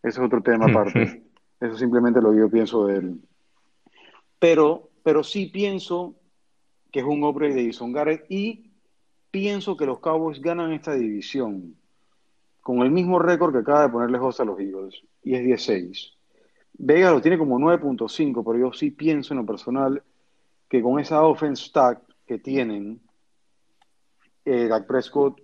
ese 0.02 0.18
es 0.20 0.26
otro 0.26 0.42
tema 0.42 0.66
aparte. 0.66 1.22
Eso 1.60 1.72
es 1.72 1.78
simplemente 1.78 2.20
lo 2.22 2.32
que 2.32 2.38
yo 2.38 2.50
pienso 2.50 2.86
de 2.86 2.96
él. 2.96 3.20
Pero, 4.38 4.90
pero 5.02 5.22
sí 5.22 5.46
pienso 5.46 6.14
que 6.90 7.00
es 7.00 7.06
un 7.06 7.22
upgrade 7.22 7.54
de 7.54 7.66
Jason 7.66 7.92
Garrett 7.92 8.24
y 8.28 8.67
pienso 9.30 9.76
que 9.76 9.86
los 9.86 10.00
Cowboys 10.00 10.40
ganan 10.40 10.72
esta 10.72 10.94
división 10.94 11.76
con 12.60 12.78
el 12.80 12.90
mismo 12.90 13.18
récord 13.18 13.52
que 13.52 13.60
acaba 13.60 13.82
de 13.82 13.88
ponerle 13.88 14.18
José 14.18 14.42
a 14.42 14.46
los 14.46 14.60
Eagles, 14.60 15.02
y 15.22 15.34
es 15.34 15.42
16. 15.42 16.12
Vega 16.74 17.10
lo 17.10 17.20
tiene 17.20 17.38
como 17.38 17.58
9.5, 17.58 18.44
pero 18.44 18.58
yo 18.58 18.72
sí 18.72 18.90
pienso 18.90 19.32
en 19.32 19.38
lo 19.38 19.46
personal 19.46 20.02
que 20.68 20.82
con 20.82 21.00
esa 21.00 21.22
offense 21.22 21.64
stack 21.64 22.00
que 22.26 22.38
tienen, 22.38 23.00
eh, 24.44 24.68
Dak 24.68 24.86
Prescott, 24.86 25.40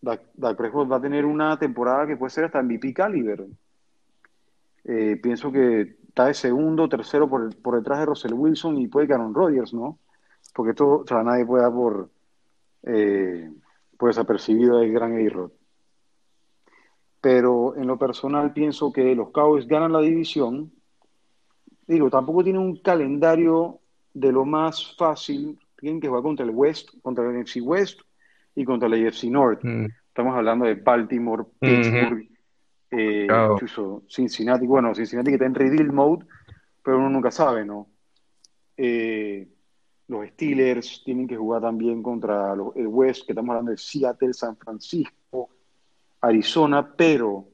Dak, 0.00 0.56
Prescott 0.56 0.90
va 0.90 0.96
a 0.96 1.00
tener 1.00 1.24
una 1.24 1.58
temporada 1.58 2.06
que 2.06 2.16
puede 2.16 2.30
ser 2.30 2.44
hasta 2.44 2.62
MVP 2.62 2.92
caliber. 2.92 3.46
Eh, 4.84 5.18
pienso 5.22 5.50
que 5.50 5.96
está 6.08 6.26
de 6.26 6.34
segundo, 6.34 6.88
tercero 6.88 7.28
por, 7.28 7.56
por 7.62 7.76
detrás 7.76 8.00
de 8.00 8.06
Russell 8.06 8.34
Wilson 8.34 8.78
y 8.78 8.88
puede 8.88 9.06
que 9.06 9.14
Aaron 9.14 9.34
Rodgers, 9.34 9.72
¿no? 9.72 9.98
Porque 10.52 10.74
todo, 10.74 11.04
o 11.08 11.22
nadie 11.22 11.46
puede 11.46 11.62
dar 11.62 11.72
por, 11.72 12.10
eh, 12.86 13.50
por 13.98 14.10
desapercibido 14.10 14.80
el 14.80 14.92
gran 14.92 15.14
A-Rod. 15.14 15.50
Pero 17.20 17.74
en 17.76 17.86
lo 17.86 17.98
personal 17.98 18.52
pienso 18.52 18.92
que 18.92 19.14
los 19.14 19.30
Cowboys 19.30 19.66
ganan 19.66 19.92
la 19.92 20.00
división. 20.00 20.72
Digo, 21.86 22.10
tampoco 22.10 22.44
tienen 22.44 22.62
un 22.62 22.76
calendario 22.82 23.80
de 24.12 24.30
lo 24.30 24.44
más 24.44 24.94
fácil. 24.96 25.58
Tienen 25.78 26.00
que 26.00 26.08
jugar 26.08 26.22
contra 26.22 26.44
el 26.44 26.52
West, 26.52 26.90
contra 27.02 27.24
el 27.24 27.40
NFC 27.40 27.56
West 27.62 28.00
y 28.54 28.64
contra 28.64 28.88
el 28.88 29.06
AFC 29.06 29.24
North. 29.24 29.60
Mm. 29.62 29.86
Estamos 30.08 30.36
hablando 30.36 30.66
de 30.66 30.74
Baltimore, 30.74 31.44
Pittsburgh, 31.58 32.28
eh, 32.90 33.26
incluso 33.26 34.02
Cincinnati. 34.08 34.66
Bueno, 34.66 34.94
Cincinnati 34.94 35.30
que 35.30 35.34
está 35.34 35.46
en 35.46 35.54
rebuild 35.54 35.92
mode, 35.92 36.24
pero 36.82 36.98
uno 36.98 37.10
nunca 37.10 37.30
sabe, 37.30 37.64
¿no? 37.64 37.88
Eh, 38.76 39.48
los 40.08 40.26
Steelers 40.30 41.02
tienen 41.04 41.26
que 41.26 41.36
jugar 41.36 41.62
también 41.62 42.02
contra 42.02 42.54
los- 42.54 42.74
el 42.76 42.86
West, 42.86 43.26
que 43.26 43.32
estamos 43.32 43.50
hablando 43.50 43.70
de 43.70 43.78
Seattle, 43.78 44.32
San 44.34 44.56
Francisco, 44.56 45.48
Arizona, 46.20 46.94
pero 46.96 47.46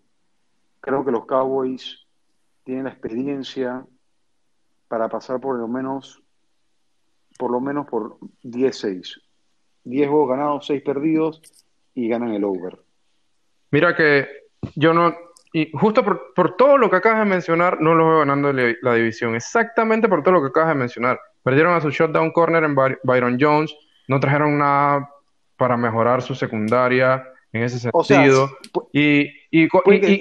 creo 0.80 1.04
que 1.04 1.10
los 1.12 1.26
Cowboys 1.26 2.06
tienen 2.64 2.84
la 2.84 2.90
experiencia 2.90 3.84
para 4.88 5.08
pasar 5.08 5.40
por 5.40 5.58
lo 5.58 5.68
menos 5.68 6.22
por 7.38 7.50
lo 7.52 7.60
menos 7.60 7.86
por 7.86 8.18
10-6. 8.42 9.18
10 9.84 10.08
juegos 10.10 10.28
ganados, 10.28 10.66
6 10.66 10.82
perdidos 10.82 11.40
y 11.94 12.06
ganan 12.06 12.34
el 12.34 12.44
over. 12.44 12.78
Mira 13.70 13.96
que 13.96 14.28
yo 14.74 14.92
no, 14.92 15.14
y 15.54 15.70
justo 15.72 16.04
por, 16.04 16.34
por 16.34 16.56
todo 16.56 16.76
lo 16.76 16.90
que 16.90 16.96
acabas 16.96 17.20
de 17.20 17.24
mencionar, 17.30 17.80
no 17.80 17.94
los 17.94 18.06
veo 18.08 18.18
ganando 18.18 18.52
la, 18.52 18.74
la 18.82 18.94
división. 18.94 19.34
Exactamente 19.34 20.06
por 20.06 20.22
todo 20.22 20.34
lo 20.34 20.42
que 20.42 20.48
acabas 20.48 20.70
de 20.70 20.80
mencionar. 20.80 21.18
Perdieron 21.42 21.74
a 21.74 21.80
su 21.80 21.90
shutdown 21.90 22.32
corner 22.32 22.64
en 22.64 22.74
By- 22.74 22.98
Byron 23.02 23.38
Jones, 23.40 23.74
no 24.08 24.20
trajeron 24.20 24.58
nada 24.58 25.08
para 25.56 25.76
mejorar 25.76 26.22
su 26.22 26.34
secundaria 26.34 27.24
en 27.52 27.62
ese 27.64 27.88
O 27.92 28.04
sea, 28.04 28.16
sentido. 28.18 28.48
Y, 28.92 29.22
y, 29.50 29.68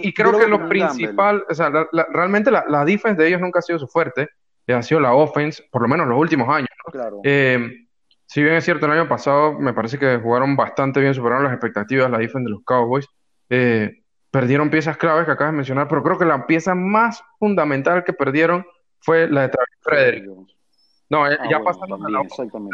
y- 0.07 0.13
creo 0.13 0.31
que 0.39 0.47
lo 0.47 0.57
principal, 0.69 1.43
o 1.49 1.53
sea, 1.53 1.69
la- 1.69 1.87
la- 1.91 2.07
realmente 2.11 2.49
la, 2.51 2.65
la 2.67 2.83
defense 2.85 3.21
de 3.21 3.27
ellos 3.29 3.41
nunca 3.41 3.59
ha 3.59 3.61
sido 3.61 3.77
su 3.79 3.87
fuerte, 3.87 4.29
eh, 4.67 4.73
ha 4.73 4.81
sido 4.81 4.99
la 4.99 5.13
offense, 5.13 5.63
por 5.71 5.81
lo 5.81 5.87
menos 5.87 6.05
en 6.05 6.09
los 6.11 6.19
últimos 6.19 6.47
años. 6.49 6.69
claro. 6.91 7.19
Eh, 7.23 7.85
si 8.25 8.43
bien 8.43 8.55
es 8.55 8.63
cierto, 8.63 8.85
el 8.85 8.91
año 8.91 9.07
pasado 9.07 9.53
me 9.59 9.73
parece 9.73 9.97
que 9.97 10.17
jugaron 10.17 10.55
bastante 10.55 10.99
bien, 10.99 11.13
superaron 11.15 11.43
las 11.45 11.53
expectativas, 11.53 12.11
la 12.11 12.19
defensa 12.19 12.45
de 12.45 12.51
los 12.51 12.63
Cowboys. 12.63 13.07
Eh, 13.49 14.03
perdieron 14.29 14.69
piezas 14.69 14.97
claves 14.97 15.25
que 15.25 15.31
acabas 15.31 15.51
de 15.53 15.57
mencionar, 15.57 15.87
pero 15.87 16.03
creo 16.03 16.17
que 16.19 16.25
la 16.25 16.45
pieza 16.45 16.75
más 16.75 17.23
fundamental 17.39 18.03
que 18.03 18.13
perdieron 18.13 18.63
fue 18.99 19.27
la 19.27 19.41
de 19.41 19.49
Travis 19.49 19.77
Frederick. 19.81 20.29
No, 21.09 21.27
eh, 21.27 21.37
Ah, 21.39 21.43
ya 21.49 21.57
bueno, 21.57 21.63
pasando 21.65 21.95
a 21.95 22.09
la, 22.09 22.19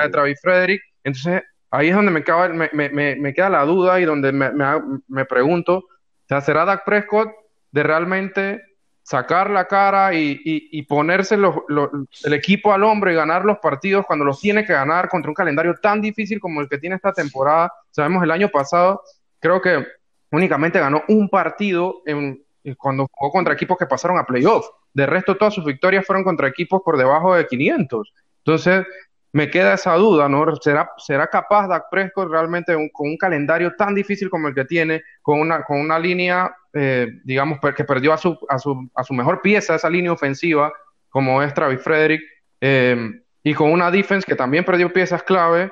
de. 0.04 0.10
Travis 0.12 0.40
Frederick, 0.42 0.82
entonces 1.04 1.42
ahí 1.72 1.90
es 1.90 1.96
donde 1.96 2.12
me, 2.12 2.20
acaba- 2.20 2.50
me, 2.50 2.70
me- 2.74 2.90
me- 2.90 3.16
me 3.16 3.34
queda 3.34 3.50
la 3.50 3.64
duda 3.66 4.00
y 4.00 4.06
donde 4.06 4.32
me, 4.32 4.52
me 4.52 4.64
ha- 4.64 4.84
me 5.08 5.26
pregunto, 5.26 5.78
o 5.78 5.84
sea, 6.28 6.42
¿será 6.42 6.66
Dak 6.66 6.84
Prescott 6.86 7.30
de 7.72 7.84
realmente 7.84 8.62
sacar 9.04 9.50
la 9.52 9.68
cara 9.68 10.14
y, 10.14 10.32
y- 10.44 10.70
y 10.72 10.82
ponerse 10.84 11.38
los- 11.38 11.58
los- 11.68 11.90
el 12.24 12.34
equipo 12.34 12.74
al 12.74 12.84
hombro 12.84 13.12
y 13.12 13.16
ganar 13.16 13.46
los 13.46 13.60
partidos 13.60 14.06
cuando 14.06 14.26
los 14.26 14.40
tiene 14.42 14.66
que 14.66 14.74
ganar 14.74 15.10
contra 15.10 15.30
un 15.30 15.36
calendario 15.36 15.76
tan 15.82 16.02
difícil 16.02 16.40
como 16.40 16.60
el 16.62 16.68
que 16.68 16.78
tiene 16.80 16.96
esta 16.96 17.14
temporada? 17.14 17.72
Sabemos 17.92 18.24
el 18.24 18.32
año 18.32 18.50
pasado, 18.50 19.02
creo 19.40 19.62
que 19.62 19.86
únicamente 20.32 20.80
ganó 20.80 21.04
un 21.08 21.30
partido 21.30 22.02
en- 22.06 22.42
cuando 22.80 23.08
jugó 23.12 23.32
contra 23.32 23.54
equipos 23.54 23.78
que 23.78 23.86
pasaron 23.86 24.18
a 24.18 24.26
playoff. 24.26 24.66
De 24.92 25.06
resto, 25.06 25.38
todas 25.38 25.54
sus 25.54 25.64
victorias 25.64 26.04
fueron 26.04 26.24
contra 26.24 26.48
equipos 26.48 26.82
por 26.84 26.98
debajo 26.98 27.36
de 27.36 27.46
500. 27.46 28.12
Entonces, 28.46 28.86
me 29.34 29.50
queda 29.50 29.74
esa 29.74 29.96
duda, 29.96 30.30
¿no? 30.30 30.56
¿Será, 30.58 30.92
será 30.98 31.28
capaz 31.28 31.68
Dak 31.68 31.86
Prescott 31.90 32.30
realmente 32.30 32.74
con 32.94 33.10
un 33.10 33.18
calendario 33.18 33.76
tan 33.76 33.96
difícil 33.96 34.30
como 34.30 34.48
el 34.48 34.56
que 34.56 34.66
tiene, 34.66 35.04
con 35.22 35.40
una, 35.40 35.64
con 35.64 35.80
una 35.80 36.00
línea, 36.00 36.56
eh, 36.72 37.08
digamos, 37.24 37.60
que 37.76 37.84
perdió 37.84 38.14
a 38.14 38.18
su, 38.18 38.38
a, 38.48 38.60
su, 38.60 38.90
a 38.96 39.04
su 39.04 39.14
mejor 39.14 39.42
pieza, 39.42 39.76
esa 39.76 39.90
línea 39.90 40.12
ofensiva, 40.14 40.72
como 41.10 41.42
es 41.42 41.54
Travis 41.54 41.82
Frederick, 41.82 42.22
eh, 42.62 42.96
y 43.44 43.54
con 43.54 43.72
una 43.72 43.92
defense 43.92 44.26
que 44.26 44.36
también 44.36 44.64
perdió 44.64 44.94
piezas 44.94 45.24
clave? 45.24 45.72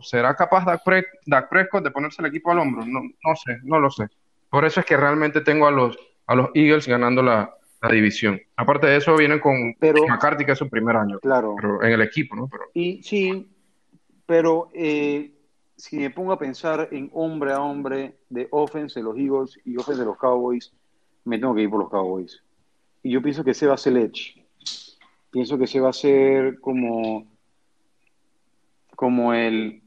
¿será 0.00 0.34
capaz 0.34 0.64
Dak, 0.64 0.82
Pre- 0.82 1.06
Dak 1.26 1.48
Prescott 1.48 1.84
de 1.84 1.90
ponerse 1.92 2.22
el 2.22 2.26
equipo 2.26 2.50
al 2.50 2.58
hombro? 2.58 2.84
No, 2.84 3.02
no 3.02 3.36
sé, 3.36 3.58
no 3.62 3.78
lo 3.78 3.88
sé. 3.88 4.08
Por 4.48 4.64
eso 4.64 4.80
es 4.80 4.86
que 4.86 4.96
realmente 4.96 5.42
tengo 5.42 5.68
a 5.68 5.70
los, 5.70 5.96
a 6.26 6.34
los 6.34 6.48
Eagles 6.54 6.88
ganando 6.88 7.22
la, 7.22 7.54
la 7.82 7.90
división. 7.90 8.40
Aparte 8.56 8.86
de 8.86 8.96
eso, 8.96 9.16
vienen 9.16 9.40
con 9.40 9.74
Pero- 9.78 10.06
McCarthy, 10.06 10.44
que 10.44 10.52
es 10.52 10.58
su 10.58 10.68
primer 10.68 10.96
año, 10.96 11.18
Claro. 11.20 11.54
pero 11.60 11.82
en 11.82 11.92
el 11.92 12.02
equipo, 12.02 12.36
¿no? 12.36 12.48
Pero, 12.48 12.64
Y 12.74 13.02
sí, 13.02 13.48
pero 14.26 14.68
eh, 14.74 15.32
si 15.76 15.96
me 15.96 16.10
pongo 16.10 16.32
a 16.32 16.38
pensar 16.38 16.88
en 16.92 17.10
hombre 17.14 17.52
a 17.52 17.60
hombre 17.60 18.16
de 18.28 18.48
offense 18.50 19.00
de 19.00 19.04
los 19.04 19.16
Eagles 19.16 19.58
y 19.64 19.76
offense 19.76 20.00
de 20.00 20.06
los 20.06 20.18
Cowboys, 20.18 20.72
me 21.24 21.38
tengo 21.38 21.54
que 21.54 21.62
ir 21.62 21.70
por 21.70 21.80
los 21.80 21.88
Cowboys. 21.90 22.42
Y 23.02 23.12
yo 23.12 23.22
pienso 23.22 23.42
que 23.42 23.52
ese 23.52 23.66
va 23.66 23.74
a 23.74 23.78
ser 23.78 23.96
el 23.96 24.04
edge. 24.04 24.44
Pienso 25.30 25.56
que 25.56 25.64
ese 25.64 25.80
va 25.80 25.88
a 25.90 25.92
ser 25.94 26.58
como, 26.60 27.26
como 28.94 29.32
el, 29.32 29.82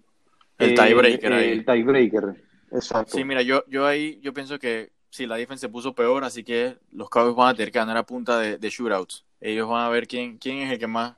El 0.58 0.74
tiebreaker 0.76 1.34
ahí. 1.34 1.50
El 1.52 1.66
tiebreaker, 1.66 2.44
exacto. 2.72 3.18
Sí, 3.18 3.24
mira, 3.24 3.42
yo, 3.44 3.64
yo 3.68 3.86
ahí, 3.86 4.20
yo 4.22 4.34
pienso 4.34 4.58
que 4.58 4.93
sí, 5.14 5.28
la 5.28 5.36
defensa 5.36 5.62
se 5.62 5.70
puso 5.70 5.94
peor, 5.94 6.24
así 6.24 6.44
que 6.44 6.76
los 6.92 7.08
Cowboys 7.08 7.36
van 7.36 7.50
a 7.50 7.54
tener 7.54 7.72
que 7.72 7.78
ganar 7.78 7.98
a 7.98 8.04
punta 8.04 8.40
de, 8.40 8.58
de 8.58 8.70
shootouts. 8.70 9.24
Ellos 9.40 9.70
van 9.70 9.86
a 9.86 9.90
ver 9.90 10.08
quién, 10.08 10.40
quién 10.40 10.58
es 10.58 10.72
el 10.72 10.80
que 10.80 10.88
más 10.88 11.14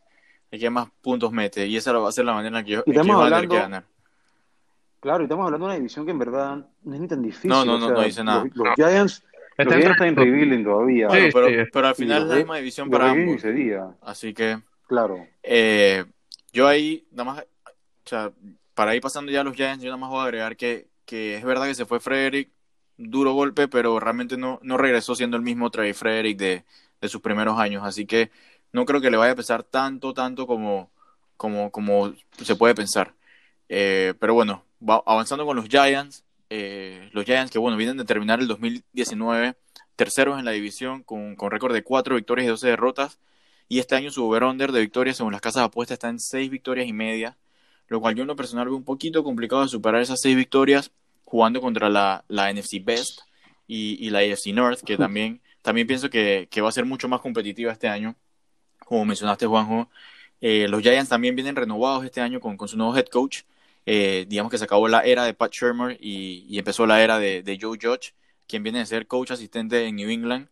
el 0.52 0.60
que 0.60 0.70
más 0.70 0.90
puntos 1.02 1.32
mete, 1.32 1.66
y 1.66 1.78
esa 1.78 1.94
va 1.94 2.10
a 2.10 2.12
ser 2.12 2.26
la 2.26 2.34
manera 2.34 2.60
en 2.60 2.66
que, 2.66 2.72
ellos, 2.74 2.84
van 2.86 3.10
a 3.10 3.36
tener 3.36 3.50
que 3.50 3.56
ganar. 3.56 3.86
Claro, 5.00 5.22
y 5.22 5.26
estamos 5.26 5.46
hablando 5.46 5.66
de 5.66 5.72
una 5.72 5.78
división 5.78 6.06
que 6.06 6.12
en 6.12 6.20
verdad 6.20 6.68
no 6.84 6.94
es 6.94 7.00
ni 7.00 7.08
tan 7.08 7.22
difícil. 7.22 7.50
No, 7.50 7.64
no, 7.64 7.78
no, 7.78 7.90
no 7.90 8.02
dice 8.02 8.24
nada. 8.24 8.44
Los, 8.54 8.76
Giants, 8.76 9.24
los 9.58 9.68
Giants 9.68 9.92
están 9.92 10.08
en 10.08 10.16
rebuilding 10.16 10.64
todavía. 10.64 11.10
Sí, 11.10 11.30
pero, 11.34 11.68
pero, 11.72 11.88
al 11.88 11.96
final 11.96 12.24
es 12.24 12.30
la 12.30 12.36
misma 12.36 12.58
división 12.58 12.90
para 12.90 13.12
ambos. 13.12 13.44
Así 14.02 14.34
que, 14.34 14.60
claro. 14.88 15.26
Eh, 15.42 16.04
yo 16.52 16.68
ahí, 16.68 17.06
nada 17.12 17.24
más, 17.24 17.40
o 17.40 18.10
sea, 18.10 18.32
para 18.74 18.96
ir 18.96 19.02
pasando 19.02 19.32
ya 19.32 19.42
a 19.42 19.44
los 19.44 19.56
Giants, 19.56 19.84
yo 19.84 19.90
nada 19.90 19.98
más 19.98 20.10
voy 20.10 20.20
a 20.20 20.24
agregar 20.24 20.58
que, 20.58 20.88
que 21.06 21.36
es 21.36 21.44
verdad 21.44 21.68
que 21.68 21.76
se 21.76 21.86
fue 21.86 22.00
Frederick, 22.00 22.50
duro 22.98 23.34
golpe, 23.34 23.68
pero 23.68 24.00
realmente 24.00 24.38
no, 24.38 24.60
no 24.64 24.78
regresó 24.78 25.16
siendo 25.16 25.38
el 25.38 25.44
mismo 25.44 25.70
Trey 25.72 25.94
Frederick 25.94 26.38
de, 26.38 26.66
de 27.02 27.10
sus 27.10 27.22
primeros 27.22 27.60
años. 27.60 27.84
Así 27.86 28.06
que 28.06 28.32
no 28.72 28.86
creo 28.86 29.02
que 29.02 29.12
le 29.12 29.18
vaya 29.18 29.34
a 29.34 29.36
pesar 29.36 29.64
tanto, 29.64 30.14
tanto 30.14 30.48
como, 30.48 30.92
como, 31.38 31.72
como 31.72 32.14
se 32.42 32.56
puede 32.56 32.76
pensar. 32.76 33.14
Eh, 33.70 34.14
pero 34.20 34.34
bueno, 34.34 34.64
avanzando 35.06 35.46
con 35.46 35.56
los 35.56 35.68
Giants, 35.68 36.24
eh, 36.50 37.10
los 37.14 37.26
Giants 37.26 37.52
que 37.52 37.60
bueno, 37.60 37.78
vienen 37.78 37.98
de 37.98 38.06
terminar 38.06 38.40
el 38.40 38.48
2019 38.48 39.56
terceros 39.96 40.40
en 40.40 40.46
la 40.46 40.52
división 40.52 41.04
con, 41.04 41.36
con 41.36 41.52
récord 41.52 41.74
de 41.74 41.84
4 41.84 42.16
victorias 42.16 42.46
y 42.46 42.50
12 42.50 42.68
derrotas. 42.68 43.20
Y 43.68 43.80
este 43.80 43.96
año 43.96 44.12
su 44.12 44.26
over-under 44.26 44.72
de 44.72 44.82
victorias 44.82 45.18
según 45.18 45.32
las 45.32 45.42
casas 45.42 45.62
de 45.62 45.66
apuestas 45.66 45.96
está 45.96 46.10
en 46.10 46.20
6 46.20 46.50
victorias 46.52 46.88
y 46.88 46.94
media, 46.94 47.38
lo 47.88 48.00
cual 48.00 48.16
yo 48.16 48.22
en 48.22 48.28
lo 48.28 48.36
personal 48.36 48.68
veo 48.68 48.76
un 48.76 48.84
poquito 48.84 49.24
complicado 49.24 49.64
de 49.64 49.70
superar 49.70 50.02
esas 50.02 50.22
6 50.22 50.36
victorias 50.36 50.92
jugando 51.26 51.62
contra 51.62 51.90
la, 51.90 52.24
la 52.28 52.54
NFC 52.54 52.84
Best 52.84 53.22
y, 53.68 54.06
y, 54.06 54.10
la 54.12 54.20
AFC 54.20 54.48
North, 54.54 54.82
que 54.82 54.98
también, 54.98 55.42
también 55.62 55.88
pienso 55.88 56.10
que, 56.10 56.48
que, 56.50 56.62
va 56.62 56.70
a 56.70 56.72
ser 56.72 56.86
mucho 56.86 57.08
más 57.10 57.22
competitiva 57.22 57.72
este 57.72 57.88
año. 57.88 58.16
Como 58.86 59.06
mencionaste, 59.06 59.48
Juanjo, 59.48 59.90
eh, 60.42 60.68
los 60.70 60.82
Giants 60.82 61.10
también 61.10 61.36
vienen 61.36 61.56
renovados 61.56 62.06
este 62.06 62.22
año 62.22 62.40
con, 62.40 62.58
con 62.58 62.68
su 62.68 62.78
nuevo 62.78 62.96
head 62.96 63.08
coach. 63.08 63.44
Eh, 63.86 64.26
digamos 64.28 64.52
que 64.52 64.58
se 64.58 64.64
acabó 64.66 64.88
la 64.88 65.02
era 65.02 65.26
de 65.26 65.34
Pat 65.34 65.52
Shermer 65.52 65.98
y, 66.00 66.46
y 66.50 66.60
empezó 66.60 66.86
la 66.88 67.04
era 67.04 67.20
de, 67.20 67.44
de, 67.44 67.58
Joe 67.60 67.78
Judge, 67.82 68.14
quien 68.48 68.64
viene 68.64 68.82
a 68.82 68.86
ser 68.86 69.08
coach 69.08 69.32
asistente 69.32 69.86
en 69.86 69.96
New 69.96 70.10
England 70.10 70.50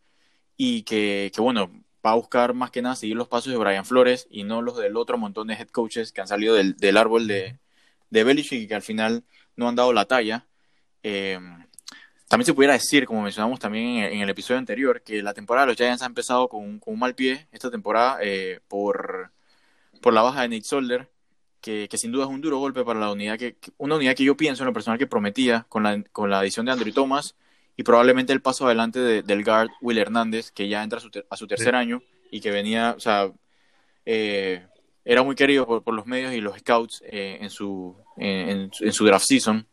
y 0.57 0.83
que, 0.83 1.31
que, 1.33 1.41
bueno, 1.41 1.71
va 2.05 2.11
a 2.11 2.15
buscar 2.15 2.53
más 2.53 2.71
que 2.71 2.81
nada 2.81 2.95
seguir 2.95 3.15
los 3.15 3.27
pasos 3.27 3.51
de 3.51 3.57
Brian 3.57 3.85
Flores 3.85 4.27
y 4.29 4.43
no 4.43 4.61
los 4.61 4.77
del 4.77 4.97
otro 4.97 5.17
montón 5.17 5.47
de 5.47 5.55
head 5.55 5.69
coaches 5.69 6.11
que 6.11 6.21
han 6.21 6.27
salido 6.27 6.55
del, 6.55 6.75
del 6.77 6.97
árbol 6.97 7.27
de, 7.27 7.57
de 8.09 8.23
Belichick 8.23 8.61
y 8.61 8.67
que 8.67 8.75
al 8.75 8.81
final 8.81 9.23
no 9.55 9.67
han 9.67 9.75
dado 9.75 9.93
la 9.93 10.05
talla. 10.05 10.45
Eh, 11.03 11.39
también 12.27 12.45
se 12.45 12.53
pudiera 12.53 12.73
decir, 12.73 13.05
como 13.05 13.21
mencionamos 13.21 13.59
también 13.59 14.03
en, 14.05 14.21
el 14.21 14.29
episodio 14.29 14.57
anterior, 14.57 15.03
que 15.03 15.21
la 15.21 15.33
temporada 15.35 15.67
de 15.67 15.71
los 15.73 15.77
Giants 15.77 16.01
ha 16.01 16.07
empezado 16.07 16.49
con, 16.49 16.79
con 16.79 16.95
un 16.95 16.99
mal 16.99 17.13
pie 17.13 17.47
esta 17.51 17.69
temporada 17.69 18.17
eh, 18.21 18.59
por, 18.67 19.31
por 20.01 20.13
la 20.13 20.23
baja 20.23 20.41
de 20.41 20.49
Nate 20.49 20.63
Solder, 20.63 21.09
que, 21.61 21.87
que, 21.87 21.97
sin 21.97 22.11
duda 22.11 22.23
es 22.23 22.29
un 22.31 22.41
duro 22.41 22.57
golpe 22.57 22.83
para 22.83 22.99
la 22.99 23.11
unidad, 23.11 23.37
que, 23.37 23.57
una 23.77 23.95
unidad 23.95 24.15
que 24.15 24.23
yo 24.23 24.35
pienso 24.35 24.63
en 24.63 24.67
lo 24.67 24.73
personal 24.73 24.97
que 24.97 25.05
prometía 25.05 25.65
con 25.69 25.83
la, 25.83 26.01
con 26.11 26.29
la 26.29 26.39
adición 26.39 26.65
de 26.65 26.71
Andrew 26.71 26.91
Thomas 26.91 27.35
y 27.77 27.83
probablemente 27.83 28.33
el 28.33 28.41
paso 28.41 28.65
adelante 28.65 28.99
de, 28.99 29.21
del 29.21 29.43
guard 29.43 29.69
Will 29.81 29.99
Hernández, 29.99 30.51
que 30.51 30.67
ya 30.67 30.83
entra 30.83 30.97
a 30.97 31.01
su, 31.01 31.11
a 31.29 31.37
su 31.37 31.47
tercer 31.47 31.73
sí. 31.73 31.77
año 31.77 32.01
y 32.31 32.41
que 32.41 32.49
venía, 32.51 32.95
o 32.97 32.99
sea, 32.99 33.31
eh, 34.05 34.65
era 35.05 35.23
muy 35.23 35.35
querido 35.35 35.65
por, 35.65 35.83
por, 35.83 35.93
los 35.93 36.05
medios 36.05 36.33
y 36.33 36.41
los 36.41 36.57
scouts 36.57 37.03
eh, 37.05 37.37
en, 37.41 37.49
su, 37.49 37.95
en, 38.17 38.71
en, 38.79 38.93
su 38.93 39.05
draft 39.05 39.25
season. 39.27 39.67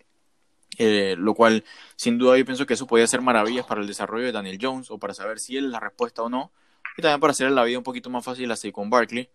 Eh, 0.83 1.15
lo 1.19 1.35
cual 1.35 1.63
sin 1.95 2.17
duda 2.17 2.39
yo 2.39 2.45
pienso 2.47 2.65
que 2.65 2.73
eso 2.73 2.87
podía 2.87 3.07
ser 3.07 3.21
maravillas 3.21 3.67
para 3.67 3.83
el 3.83 3.87
desarrollo 3.87 4.25
de 4.25 4.33
Daniel 4.33 4.59
Jones 4.59 4.91
o 4.91 4.97
para 4.97 5.13
saber 5.13 5.39
si 5.39 5.59
él 5.59 5.67
es 5.67 5.71
la 5.73 5.79
respuesta 5.79 6.23
o 6.23 6.31
no 6.31 6.53
y 6.97 7.03
también 7.03 7.21
para 7.21 7.33
hacerle 7.33 7.55
la 7.55 7.65
vida 7.65 7.77
un 7.77 7.85
poquito 7.85 8.09
más 8.09 8.25
fácil 8.25 8.51
así 8.51 8.73
con 8.73 8.89
Barkley. 8.89 9.29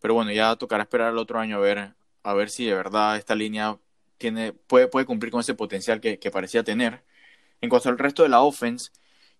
Pero 0.00 0.14
bueno 0.14 0.32
ya 0.32 0.56
tocará 0.56 0.82
esperar 0.82 1.12
el 1.12 1.18
otro 1.18 1.38
año 1.38 1.58
a 1.58 1.60
ver 1.60 1.94
a 2.24 2.34
ver 2.34 2.50
si 2.50 2.66
de 2.66 2.74
verdad 2.74 3.16
esta 3.16 3.36
línea 3.36 3.78
tiene 4.18 4.52
puede, 4.52 4.88
puede 4.88 5.06
cumplir 5.06 5.30
con 5.30 5.40
ese 5.40 5.54
potencial 5.54 6.00
que, 6.00 6.18
que 6.18 6.30
parecía 6.32 6.64
tener. 6.64 7.04
En 7.60 7.70
cuanto 7.70 7.88
al 7.88 7.96
resto 7.98 8.24
de 8.24 8.30
la 8.30 8.42
offense 8.42 8.90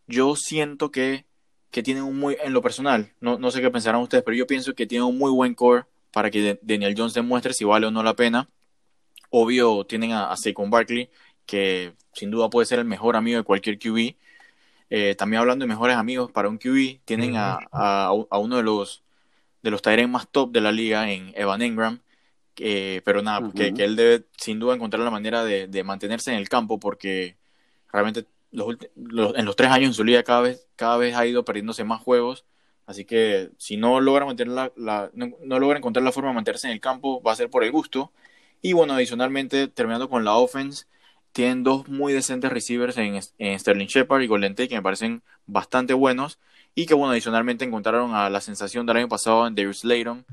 yo 0.07 0.37
siento 0.37 0.93
que 0.93 1.27
que 1.73 1.83
tienen 1.83 2.05
un 2.05 2.17
muy 2.17 2.37
en 2.45 2.53
lo 2.53 2.63
personal 2.63 3.13
no, 3.21 3.39
no 3.39 3.51
sé 3.51 3.61
qué 3.61 3.71
pensarán 3.71 4.03
ustedes 4.03 4.23
pero 4.25 4.37
yo 4.37 4.47
pienso 4.47 4.75
que 4.75 4.87
tienen 4.87 5.07
un 5.09 5.19
muy 5.19 5.33
buen 5.33 5.55
core 5.55 5.87
para 6.13 6.31
que 6.31 6.61
Daniel 6.63 6.95
Jones 6.97 7.15
demuestre 7.15 7.55
si 7.55 7.65
vale 7.65 7.87
o 7.87 7.91
no 7.91 8.05
la 8.05 8.15
pena. 8.15 8.49
Obvio 9.31 9.85
tienen 9.85 10.13
a, 10.13 10.31
a 10.33 10.37
Saquon 10.37 10.71
Barkley 10.71 11.11
que 11.51 11.95
sin 12.13 12.31
duda 12.31 12.49
puede 12.49 12.67
ser 12.67 12.79
el 12.79 12.85
mejor 12.85 13.17
amigo 13.17 13.39
de 13.39 13.45
cualquier 13.45 13.79
QB. 13.79 14.15
Eh, 14.91 15.15
también 15.17 15.41
hablando 15.41 15.65
de 15.65 15.69
mejores 15.69 15.97
amigos 15.97 16.31
para 16.31 16.49
un 16.49 16.59
QB, 16.59 17.01
tienen 17.05 17.37
a, 17.37 17.59
a, 17.73 18.07
a 18.31 18.39
uno 18.39 18.57
de 18.57 18.63
los 18.63 19.03
de 19.63 19.71
los 19.71 19.83
Tyrens 19.83 20.09
más 20.09 20.29
top 20.29 20.53
de 20.53 20.61
la 20.61 20.73
liga 20.73 21.11
en 21.11 21.33
Evan 21.37 21.61
Engram, 21.61 22.01
eh, 22.57 23.03
pero 23.05 23.21
nada, 23.21 23.41
uh 23.41 23.51
-huh. 23.51 23.53
que, 23.53 23.75
que, 23.75 23.85
él 23.85 23.95
debe 23.95 24.25
sin 24.39 24.59
duda 24.59 24.75
encontrar 24.75 25.03
la 25.03 25.11
manera 25.11 25.45
de, 25.45 25.67
de 25.67 25.85
mantenerse 25.85 26.31
en 26.33 26.39
el 26.39 26.49
campo 26.49 26.79
porque 26.81 27.37
realmente 27.93 28.25
los, 28.53 28.77
los, 28.95 29.37
en 29.37 29.45
los 29.45 29.57
tres 29.57 29.71
años 29.71 29.89
en 29.89 29.95
su 29.95 30.05
liga 30.05 30.23
cada 30.23 30.41
vez, 30.43 30.67
cada 30.77 30.97
vez 30.97 31.15
ha 31.15 31.27
ido 31.27 31.45
perdiéndose 31.45 31.85
más 31.85 32.01
juegos, 32.01 32.47
así 32.87 33.05
que 33.05 33.51
si 33.59 33.77
no 33.77 34.01
logra, 34.01 34.25
mantener 34.25 34.55
la, 34.55 34.73
la 34.77 35.11
no, 35.15 35.31
no 35.45 35.59
logra 35.59 35.79
encontrar 35.79 36.05
la 36.05 36.13
forma 36.13 36.31
de 36.31 36.37
mantenerse 36.37 36.69
en 36.69 36.73
el 36.73 36.81
campo, 36.81 37.21
va 37.23 37.33
a 37.33 37.37
ser 37.37 37.51
por 37.51 37.65
el 37.65 37.73
gusto. 37.73 38.13
Y 38.63 38.73
bueno, 38.73 38.95
adicionalmente, 38.95 39.69
terminando 39.69 40.09
con 40.09 40.25
la 40.25 40.35
offense, 40.37 40.87
tienen 41.33 41.62
dos 41.62 41.88
muy 41.88 42.12
decentes 42.12 42.51
receivers 42.51 42.97
en, 42.99 43.21
en 43.38 43.59
Sterling 43.59 43.87
Shepard 43.87 44.23
y 44.23 44.27
Golden 44.27 44.55
Tate 44.55 44.69
que 44.69 44.75
me 44.77 44.83
parecen 44.83 45.23
bastante 45.47 45.95
buenos 45.95 46.38
y 46.75 46.87
que 46.87 46.95
bueno 46.95 47.12
adicionalmente 47.12 47.64
encontraron 47.64 48.14
a 48.14 48.31
la 48.31 48.40
sensación 48.40 48.87
del 48.87 48.99
año 48.99 49.09
pasado 49.09 49.47
en 49.47 49.55
Darius 49.55 49.85
Layton 49.85 50.25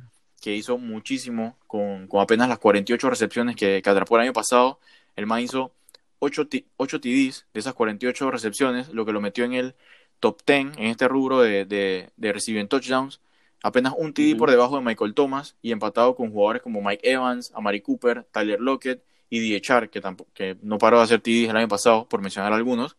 que 0.41 0.55
hizo 0.55 0.77
muchísimo 0.77 1.57
con, 1.67 2.07
con 2.07 2.21
apenas 2.21 2.49
las 2.49 2.59
48 2.59 3.09
recepciones 3.09 3.55
que, 3.55 3.81
que, 3.81 3.89
atrapó 3.89 4.17
el 4.17 4.23
año 4.23 4.33
pasado 4.33 4.79
el 5.15 5.25
man 5.25 5.41
hizo 5.41 5.71
8, 6.19 6.47
8 6.77 7.01
TDs 7.01 7.45
de 7.53 7.59
esas 7.59 7.73
48 7.73 8.31
recepciones 8.31 8.89
lo 8.89 9.05
que 9.05 9.11
lo 9.11 9.21
metió 9.21 9.45
en 9.45 9.53
el 9.53 9.75
top 10.19 10.41
10 10.45 10.77
en 10.77 10.85
este 10.85 11.07
rubro 11.07 11.41
de, 11.41 11.65
de, 11.65 12.09
de 12.17 12.33
receiving 12.33 12.67
touchdowns 12.67 13.19
apenas 13.63 13.93
un 13.97 14.13
TD 14.13 14.19
uh 14.19 14.23
-huh. 14.23 14.37
por 14.37 14.51
debajo 14.51 14.77
de 14.77 14.83
Michael 14.83 15.13
Thomas 15.13 15.55
y 15.61 15.71
empatado 15.71 16.15
con 16.15 16.31
jugadores 16.31 16.61
como 16.61 16.81
Mike 16.81 17.09
Evans, 17.09 17.51
Amari 17.55 17.81
Cooper, 17.81 18.25
Tyler 18.31 18.59
Lockett 18.59 19.03
y 19.29 19.59
DHR, 19.59 19.89
que, 19.89 20.01
tampoco, 20.01 20.29
que 20.33 20.57
no 20.61 20.77
paró 20.77 20.97
de 20.97 21.03
hacer 21.03 21.21
TDs 21.21 21.49
el 21.49 21.57
año 21.57 21.67
pasado, 21.67 22.07
por 22.07 22.21
mencionar 22.21 22.53
algunos. 22.53 22.97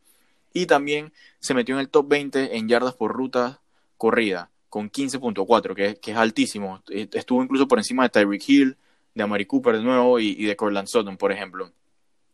Y 0.52 0.66
también 0.66 1.12
se 1.40 1.54
metió 1.54 1.74
en 1.74 1.80
el 1.80 1.88
top 1.88 2.08
20 2.08 2.56
en 2.56 2.68
yardas 2.68 2.94
por 2.94 3.12
ruta 3.12 3.60
corrida, 3.96 4.50
con 4.68 4.90
15.4, 4.90 5.74
que, 5.74 5.96
que, 5.96 6.10
es 6.12 6.16
altísimo. 6.16 6.82
Estuvo 6.88 7.42
incluso 7.42 7.68
por 7.68 7.78
encima 7.78 8.04
de 8.04 8.10
Tyreek 8.10 8.48
Hill, 8.48 8.76
de 9.14 9.22
Amari 9.22 9.46
Cooper 9.46 9.76
de 9.76 9.82
nuevo 9.82 10.20
y, 10.20 10.28
y 10.38 10.44
de 10.44 10.56
Corland 10.56 10.88
Sutton, 10.88 11.16
por 11.16 11.32
ejemplo. 11.32 11.72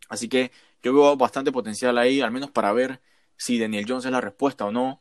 Así 0.09 0.29
que 0.29 0.51
yo 0.83 0.93
veo 0.93 1.17
bastante 1.17 1.51
potencial 1.51 1.97
ahí, 1.99 2.21
al 2.21 2.31
menos 2.31 2.51
para 2.51 2.73
ver 2.73 3.01
si 3.37 3.59
Daniel 3.59 3.87
Jones 3.89 4.05
es 4.05 4.13
la 4.13 4.21
respuesta 4.21 4.65
o 4.65 4.73
no. 4.73 5.01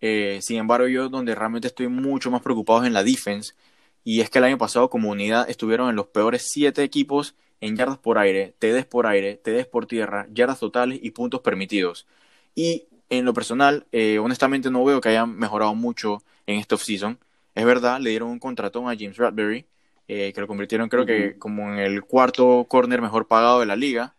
Eh, 0.00 0.40
sin 0.42 0.58
embargo, 0.58 0.88
yo 0.88 1.08
donde 1.08 1.34
realmente 1.34 1.68
estoy 1.68 1.88
mucho 1.88 2.30
más 2.30 2.42
preocupado 2.42 2.82
es 2.82 2.86
en 2.88 2.94
la 2.94 3.04
defense. 3.04 3.54
Y 4.02 4.20
es 4.20 4.30
que 4.30 4.38
el 4.38 4.44
año 4.44 4.58
pasado 4.58 4.90
como 4.90 5.10
unidad 5.10 5.48
estuvieron 5.48 5.90
en 5.90 5.96
los 5.96 6.08
peores 6.08 6.48
siete 6.50 6.82
equipos 6.82 7.34
en 7.60 7.76
yardas 7.76 7.98
por 7.98 8.18
aire, 8.18 8.54
TDs 8.58 8.86
por 8.86 9.06
aire, 9.06 9.36
TDs 9.36 9.66
por 9.66 9.86
tierra, 9.86 10.26
yardas 10.32 10.60
totales 10.60 10.98
y 11.02 11.10
puntos 11.10 11.40
permitidos. 11.40 12.06
Y 12.54 12.86
en 13.10 13.24
lo 13.24 13.34
personal, 13.34 13.86
eh, 13.92 14.18
honestamente 14.18 14.70
no 14.70 14.84
veo 14.84 15.00
que 15.00 15.10
hayan 15.10 15.36
mejorado 15.36 15.74
mucho 15.74 16.22
en 16.46 16.58
este 16.58 16.74
offseason. 16.74 17.18
Es 17.54 17.64
verdad, 17.64 18.00
le 18.00 18.10
dieron 18.10 18.28
un 18.30 18.38
contratón 18.38 18.84
a 18.88 18.96
James 18.98 19.16
Radbury, 19.16 19.66
eh, 20.08 20.32
que 20.32 20.40
lo 20.40 20.46
convirtieron 20.46 20.88
creo 20.88 21.02
uh 21.02 21.06
-huh. 21.06 21.32
que 21.32 21.38
como 21.38 21.72
en 21.72 21.78
el 21.78 22.02
cuarto 22.02 22.66
corner 22.68 23.00
mejor 23.00 23.26
pagado 23.28 23.60
de 23.60 23.66
la 23.66 23.76
liga, 23.76 24.14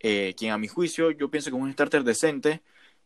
eh, 0.00 0.34
quien 0.36 0.52
a 0.52 0.58
mi 0.58 0.68
juicio 0.68 1.10
yo 1.12 1.30
pienso 1.30 1.50
que 1.50 1.56
es 1.56 1.62
un 1.62 1.72
starter 1.72 2.04
decente 2.04 2.60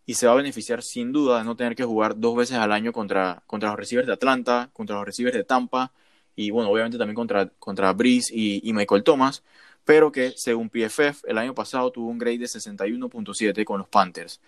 y 0.07 0.15
se 0.15 0.27
va 0.27 0.33
a 0.33 0.37
beneficiar 0.37 0.83
sin 0.83 1.12
duda 1.12 1.39
de 1.39 1.45
no 1.45 1.57
tener 1.57 1.77
que 1.77 1.85
jugar 1.85 2.19
dos 2.19 2.37
veces 2.37 2.57
al 2.57 2.73
año 2.73 2.93
contra, 2.93 3.43
contra 3.47 3.71
los 3.71 3.79
receivers 3.79 4.07
de 4.07 4.15
Atlanta, 4.15 4.71
contra 4.73 4.97
los 4.97 5.05
receivers 5.07 5.37
de 5.37 5.44
Tampa 5.44 5.92
y 6.35 6.50
bueno, 6.50 6.71
obviamente 6.71 6.98
también 6.98 7.17
contra, 7.17 7.48
contra 7.59 7.92
Breeze 7.92 8.33
y, 8.35 8.69
y 8.69 8.73
Michael 8.73 9.05
Thomas, 9.05 9.42
pero 9.87 10.13
que 10.13 10.33
según 10.37 10.69
PFF 10.69 11.25
el 11.29 11.39
año 11.39 11.55
pasado 11.55 11.93
tuvo 11.93 12.11
un 12.11 12.19
grade 12.19 12.39
de 12.39 12.47
61.7 12.47 13.65
con 13.65 13.79
los 13.79 13.89
Panthers. 13.89 14.41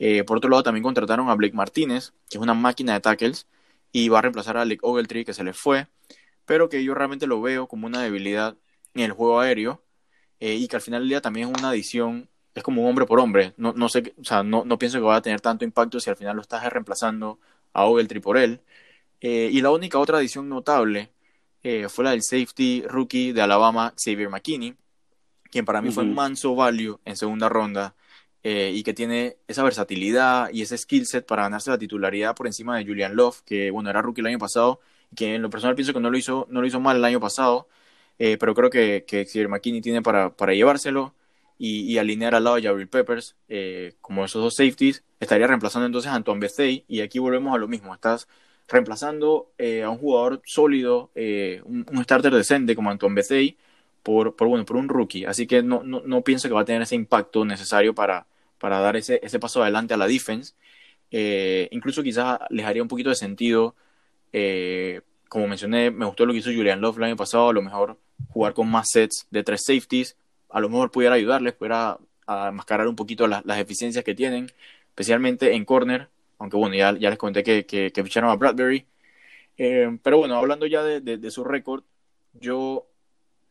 Eh, 0.00 0.24
por 0.24 0.38
otro 0.38 0.50
lado, 0.50 0.64
también 0.64 0.82
contrataron 0.84 1.30
a 1.30 1.34
Blake 1.36 1.54
Martínez, 1.54 2.12
que 2.28 2.38
es 2.38 2.42
una 2.42 2.54
máquina 2.54 2.94
de 2.94 3.00
tackles, 3.00 3.46
y 3.92 4.08
va 4.08 4.18
a 4.18 4.22
reemplazar 4.22 4.56
a 4.56 4.62
Alec 4.62 4.82
Ogletree, 4.84 5.24
que 5.24 5.34
se 5.34 5.44
le 5.44 5.52
fue, 5.54 5.88
pero 6.46 6.68
que 6.68 6.82
yo 6.84 6.94
realmente 6.94 7.26
lo 7.26 7.40
veo 7.42 7.68
como 7.68 7.86
una 7.86 8.02
debilidad 8.02 8.56
en 8.94 9.02
el 9.04 9.12
juego 9.12 9.40
aéreo, 9.40 9.82
eh, 10.40 10.54
y 10.54 10.68
que 10.68 10.76
al 10.76 10.82
final 10.82 11.02
del 11.02 11.10
día 11.10 11.20
también 11.20 11.48
es 11.50 11.58
una 11.60 11.70
adición, 11.70 12.28
es 12.54 12.62
como 12.62 12.82
un 12.82 12.88
hombre 12.88 13.06
por 13.06 13.20
hombre. 13.20 13.54
No, 13.58 13.72
no 13.74 13.88
sé, 13.88 14.14
o 14.20 14.24
sea, 14.24 14.42
no, 14.42 14.64
no 14.64 14.78
pienso 14.78 14.98
que 14.98 15.04
vaya 15.04 15.18
a 15.18 15.22
tener 15.22 15.40
tanto 15.40 15.64
impacto 15.64 16.00
si 16.00 16.10
al 16.10 16.16
final 16.16 16.36
lo 16.36 16.42
estás 16.42 16.64
reemplazando 16.72 17.38
a 17.72 17.84
Ogletree 17.86 18.20
por 18.20 18.38
él. 18.38 18.60
Eh, 19.20 19.50
y 19.52 19.60
la 19.62 19.70
única 19.70 19.98
otra 19.98 20.18
adición 20.18 20.48
notable 20.48 21.10
eh, 21.62 21.88
fue 21.88 22.04
la 22.04 22.10
del 22.12 22.22
safety 22.22 22.82
rookie 22.86 23.32
de 23.32 23.42
Alabama, 23.42 23.94
Xavier 23.96 24.28
McKinney, 24.30 24.74
quien 25.50 25.64
para 25.64 25.80
mí 25.82 25.88
uh 25.88 25.90
-huh. 25.92 25.94
fue 25.94 26.04
manso 26.04 26.54
value 26.54 26.98
en 27.04 27.16
segunda 27.16 27.48
ronda. 27.48 27.94
eh, 28.42 28.72
y 28.74 28.82
que 28.82 28.94
tiene 28.94 29.36
esa 29.48 29.62
versatilidad 29.62 30.50
y 30.52 30.62
ese 30.62 30.78
skill 30.78 31.06
set 31.06 31.26
para 31.26 31.42
ganarse 31.42 31.70
la 31.70 31.78
titularidad 31.78 32.34
por 32.34 32.46
encima 32.46 32.78
de 32.78 32.86
Julian 32.86 33.14
Love, 33.14 33.42
que 33.44 33.70
bueno, 33.70 33.90
era 33.90 34.00
rookie 34.02 34.22
el 34.22 34.28
año 34.28 34.38
pasado, 34.38 34.80
que 35.14 35.34
en 35.34 35.42
lo 35.42 35.50
personal 35.50 35.74
pienso 35.74 35.92
que 35.92 36.00
no 36.00 36.10
lo 36.10 36.16
hizo, 36.16 36.46
no 36.50 36.60
lo 36.60 36.66
hizo 36.66 36.80
mal 36.80 36.96
el 36.96 37.04
año 37.04 37.20
pasado, 37.20 37.68
eh, 38.18 38.38
pero 38.38 38.54
creo 38.54 38.70
que, 38.70 39.04
que 39.06 39.26
Xavier 39.26 39.48
McKinney 39.48 39.80
tiene 39.82 40.02
para, 40.02 40.34
para 40.36 40.54
llevárselo 40.54 41.14
y, 41.58 41.98
alinear 41.98 42.34
al 42.34 42.44
lado 42.44 42.56
de 42.56 42.62
Jabril 42.62 42.88
Peppers 42.88 43.36
eh, 43.48 43.94
como 44.00 44.24
esos 44.24 44.42
dos 44.42 44.54
safeties, 44.54 45.04
estaría 45.20 45.46
reemplazando 45.46 45.84
entonces 45.86 46.10
a 46.10 46.14
Antoine 46.14 46.40
Bethea 46.40 46.82
y 46.88 47.00
aquí 47.02 47.18
volvemos 47.18 47.54
a 47.54 47.58
lo 47.58 47.68
mismo, 47.68 47.92
estás 47.94 48.28
reemplazando 48.70 49.50
a 49.58 49.90
un 49.90 49.98
jugador 49.98 50.40
sólido, 50.44 51.10
un, 51.14 52.02
starter 52.04 52.32
decente 52.32 52.74
como 52.74 52.90
Antoine 52.90 53.16
Bethea 53.16 53.52
por, 54.02 54.36
por, 54.36 54.48
bueno, 54.48 54.64
por 54.64 54.76
un 54.76 54.88
rookie, 54.88 55.24
así 55.24 55.46
que 55.46 55.62
no, 55.62 55.82
no, 55.82 56.02
no 56.06 56.22
pienso 56.22 56.48
que 56.48 56.54
va 56.54 56.62
a 56.62 56.64
tener 56.64 56.82
ese 56.82 56.94
impacto 56.94 57.44
necesario 57.44 57.94
para 57.94 58.26
para 58.60 58.78
dar 58.78 58.96
ese, 58.96 59.18
ese 59.22 59.40
paso 59.40 59.62
adelante 59.62 59.94
a 59.94 59.96
la 59.96 60.06
defense. 60.06 60.54
Eh, 61.10 61.68
incluso 61.72 62.02
quizás 62.04 62.38
les 62.50 62.66
haría 62.66 62.82
un 62.82 62.88
poquito 62.88 63.08
de 63.08 63.16
sentido, 63.16 63.74
eh, 64.32 65.00
como 65.28 65.48
mencioné, 65.48 65.90
me 65.90 66.04
gustó 66.04 66.26
lo 66.26 66.32
que 66.32 66.40
hizo 66.40 66.50
Julian 66.50 66.80
Love 66.80 66.98
el 66.98 67.04
año 67.04 67.16
pasado, 67.16 67.48
a 67.48 67.52
lo 67.52 67.62
mejor 67.62 67.98
jugar 68.28 68.52
con 68.54 68.70
más 68.70 68.90
sets 68.90 69.26
de 69.30 69.42
tres 69.42 69.64
safeties, 69.64 70.16
a 70.50 70.60
lo 70.60 70.68
mejor 70.68 70.90
pudiera 70.90 71.14
ayudarles, 71.14 71.54
pudiera 71.54 71.98
mascarar 72.52 72.86
un 72.86 72.94
poquito 72.94 73.26
las, 73.26 73.44
las 73.44 73.58
eficiencias 73.58 74.04
que 74.04 74.14
tienen, 74.14 74.52
especialmente 74.90 75.54
en 75.54 75.64
corner, 75.64 76.08
aunque 76.40 76.56
bueno, 76.56 76.74
ya, 76.74 76.98
ya 76.98 77.10
les 77.10 77.18
comenté 77.18 77.44
que, 77.44 77.64
que, 77.64 78.02
ficharon 78.02 78.30
a 78.30 78.34
Bradbury. 78.34 78.84
Eh, 79.56 79.98
pero 80.02 80.18
bueno, 80.18 80.36
hablando 80.36 80.66
ya 80.66 80.82
de, 80.82 81.00
de 81.00 81.30
su 81.30 81.44
récord, 81.44 81.84
yo 82.32 82.86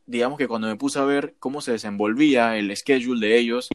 digamos 0.06 0.40
que 0.40 0.48
cuando 0.48 0.68
me 0.68 0.76
puse 0.76 0.98
a 0.98 1.06
ver 1.06 1.36
cómo 1.40 1.62
se 1.62 1.72
desenvolvía 1.72 2.58
el 2.58 2.76
schedule 2.76 3.26
de 3.26 3.38
ellos, 3.38 3.70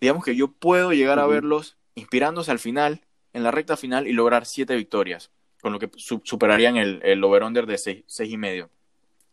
digamos 0.00 0.24
que 0.24 0.34
yo 0.34 0.48
puedo 0.48 0.92
llegar 0.92 1.18
a 1.18 1.26
verlos 1.26 1.76
inspirándose 1.94 2.50
al 2.50 2.58
final, 2.58 3.02
en 3.34 3.42
la 3.42 3.50
recta 3.50 3.76
final, 3.76 4.06
y 4.06 4.12
lograr 4.12 4.46
siete 4.46 4.74
victorias, 4.74 5.30
con 5.60 5.74
lo 5.74 5.78
que 5.78 5.90
superarían 5.96 6.76
el, 6.76 7.00
el 7.04 7.22
over-under 7.22 7.66
de 7.66 7.76
seis, 7.76 8.04
seis, 8.06 8.32
y 8.32 8.38
medio. 8.38 8.70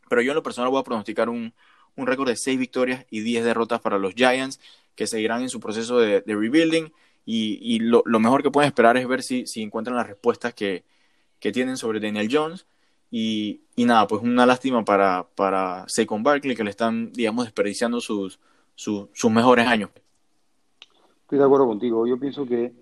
Pero 0.10 0.22
yo 0.22 0.32
en 0.32 0.36
lo 0.36 0.44
personal 0.44 0.70
voy 0.70 0.82
a 0.82 0.84
pronosticar 0.84 1.30
un, 1.30 1.54
un 1.96 2.08
récord 2.08 2.28
de 2.28 2.36
seis 2.36 2.60
victorias 2.60 3.06
y 3.10 3.22
diez 3.22 3.46
derrotas 3.46 3.80
para 3.80 3.98
los 3.98 4.14
Giants, 4.14 4.60
que 4.96 5.08
seguirán 5.08 5.42
en 5.42 5.50
su 5.50 5.62
proceso 5.62 5.98
de, 5.98 6.24
rebuilding, 6.26 6.92
y, 7.26 7.60
y 7.62 7.80
lo, 7.80 8.04
lo, 8.06 8.20
mejor 8.20 8.44
que 8.44 8.52
pueden 8.52 8.68
esperar 8.68 8.98
es 8.98 9.08
ver 9.08 9.24
si, 9.24 9.48
si 9.48 9.62
encuentran 9.62 9.96
las 9.96 10.08
respuestas 10.08 10.54
que, 10.54 10.84
que 11.40 11.52
tienen 11.52 11.78
sobre 11.78 12.00
Daniel 12.00 12.30
Jones. 12.32 12.66
Y, 13.12 13.62
y, 13.76 13.86
nada, 13.86 14.08
pues 14.08 14.22
una 14.24 14.46
lástima 14.46 14.84
para, 14.84 15.28
para 15.36 15.86
Saquon 15.88 16.24
Barkley, 16.24 16.56
que 16.56 16.64
le 16.64 16.72
están, 16.72 17.14
digamos, 17.14 17.46
desperdiciando 17.46 18.02
sus, 18.02 18.40
sus, 18.76 19.08
sus 19.14 19.32
mejores 19.32 19.68
años. 19.68 19.92
Estoy 21.22 21.38
de 21.38 21.46
acuerdo 21.46 21.68
contigo. 21.68 22.08
Yo 22.08 22.20
pienso 22.20 22.46
que, 22.46 22.74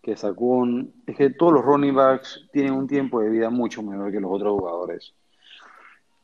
que 0.00 0.16
Saquon, 0.16 0.92
es 1.06 1.16
que 1.16 1.30
todos 1.30 1.52
los 1.54 1.64
running 1.64 1.94
backs 1.94 2.46
tienen 2.52 2.72
un 2.72 2.86
tiempo 2.86 3.20
de 3.20 3.30
vida 3.30 3.50
mucho 3.50 3.82
menor 3.82 4.12
que 4.12 4.20
los 4.20 4.30
otros 4.30 4.58
jugadores. 4.58 5.12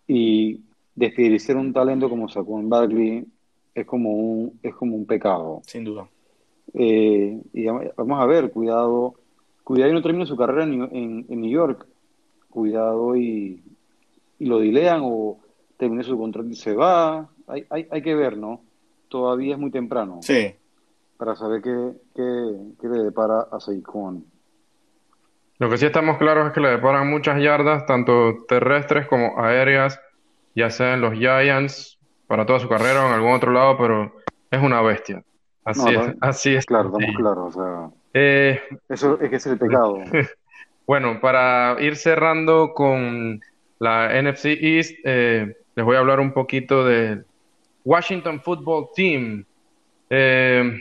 Y 0.07 0.61
desperdiciar 0.95 1.57
un 1.57 1.73
talento 1.73 2.09
como 2.09 2.29
Saquon 2.29 2.69
Barkley 2.69 3.27
es 3.75 3.87
como 3.87 4.13
un, 4.13 4.59
es 4.63 4.75
como 4.75 4.97
un 4.97 5.07
pecado. 5.07 5.61
Sin 5.67 5.85
duda. 5.85 6.09
Eh, 6.75 7.41
y 7.53 7.67
vamos 7.67 8.21
a 8.21 8.27
ver, 8.27 8.51
cuidado, 8.51 9.15
cuidado 9.65 9.91
y 9.91 9.95
no 9.95 10.03
termine 10.03 10.27
su 10.27 10.37
carrera 10.37 10.65
en, 10.65 11.27
en, 11.29 11.41
New 11.41 11.51
York. 11.51 11.87
Cuidado 12.49 13.17
y, 13.17 13.63
y, 14.39 14.47
lo 14.47 14.59
dilean 14.59 15.01
o 15.05 15.39
termine 15.77 16.03
su 16.03 16.19
contrato 16.19 16.49
y 16.49 16.57
se 16.57 16.75
va. 16.75 17.29
Hay, 17.47 17.65
hay, 17.71 17.87
hay 17.91 18.03
que 18.03 18.15
ver, 18.15 18.37
¿no? 18.37 18.61
Todavía 19.09 19.55
es 19.55 19.61
muy 19.61 19.71
temprano. 19.71 20.19
Sí 20.23 20.55
para 21.21 21.37
saber 21.37 21.61
qué, 21.61 21.93
qué, 22.17 22.89
le 22.89 23.05
depara 23.05 23.47
a 23.53 23.61
Saquon. 23.61 24.25
Lo 25.59 25.69
que 25.69 25.77
sí 25.77 25.85
estamos 25.85 26.17
claros 26.17 26.47
es 26.47 26.55
que 26.55 26.61
le 26.61 26.71
deparan 26.71 27.11
muchas 27.11 27.39
yardas, 27.43 27.85
tanto 27.85 28.47
terrestres 28.49 29.07
como 29.07 29.39
aéreas, 29.39 30.01
ya 30.55 30.71
sea 30.71 30.95
en 30.95 31.03
los 31.03 31.13
Giants, 31.13 31.99
para 32.27 32.47
toda 32.47 32.59
su 32.59 32.71
carrera 32.71 33.05
o 33.05 33.09
en 33.09 33.13
algún 33.13 33.33
otro 33.33 33.53
lado, 33.53 33.77
pero 33.77 34.15
es 34.51 34.63
una 34.63 34.81
bestia. 34.81 35.23
Así 35.71 35.95
es, 35.95 36.17
así 36.21 36.55
es. 36.55 36.67
Claro, 36.67 36.93
estamos 36.93 37.17
claros. 37.17 37.57
O 37.57 37.63
sea, 37.63 37.91
eh, 38.15 38.61
eso 38.89 39.19
es 39.21 39.31
que 39.31 39.37
es 39.37 39.47
el 39.47 39.59
pecado. 39.59 39.99
bueno, 40.87 41.21
para 41.21 41.77
ir 41.81 41.97
cerrando 41.97 42.73
con 42.75 43.41
la 43.79 44.21
NFC 44.21 44.47
East, 44.61 44.95
eh, 45.05 45.57
les 45.75 45.85
voy 45.85 45.97
a 45.97 46.01
hablar 46.01 46.21
un 46.21 46.33
poquito 46.33 46.85
del 46.85 47.25
Washington 47.85 48.41
Football 48.41 48.89
Team. 48.95 49.45
Eh, 50.09 50.81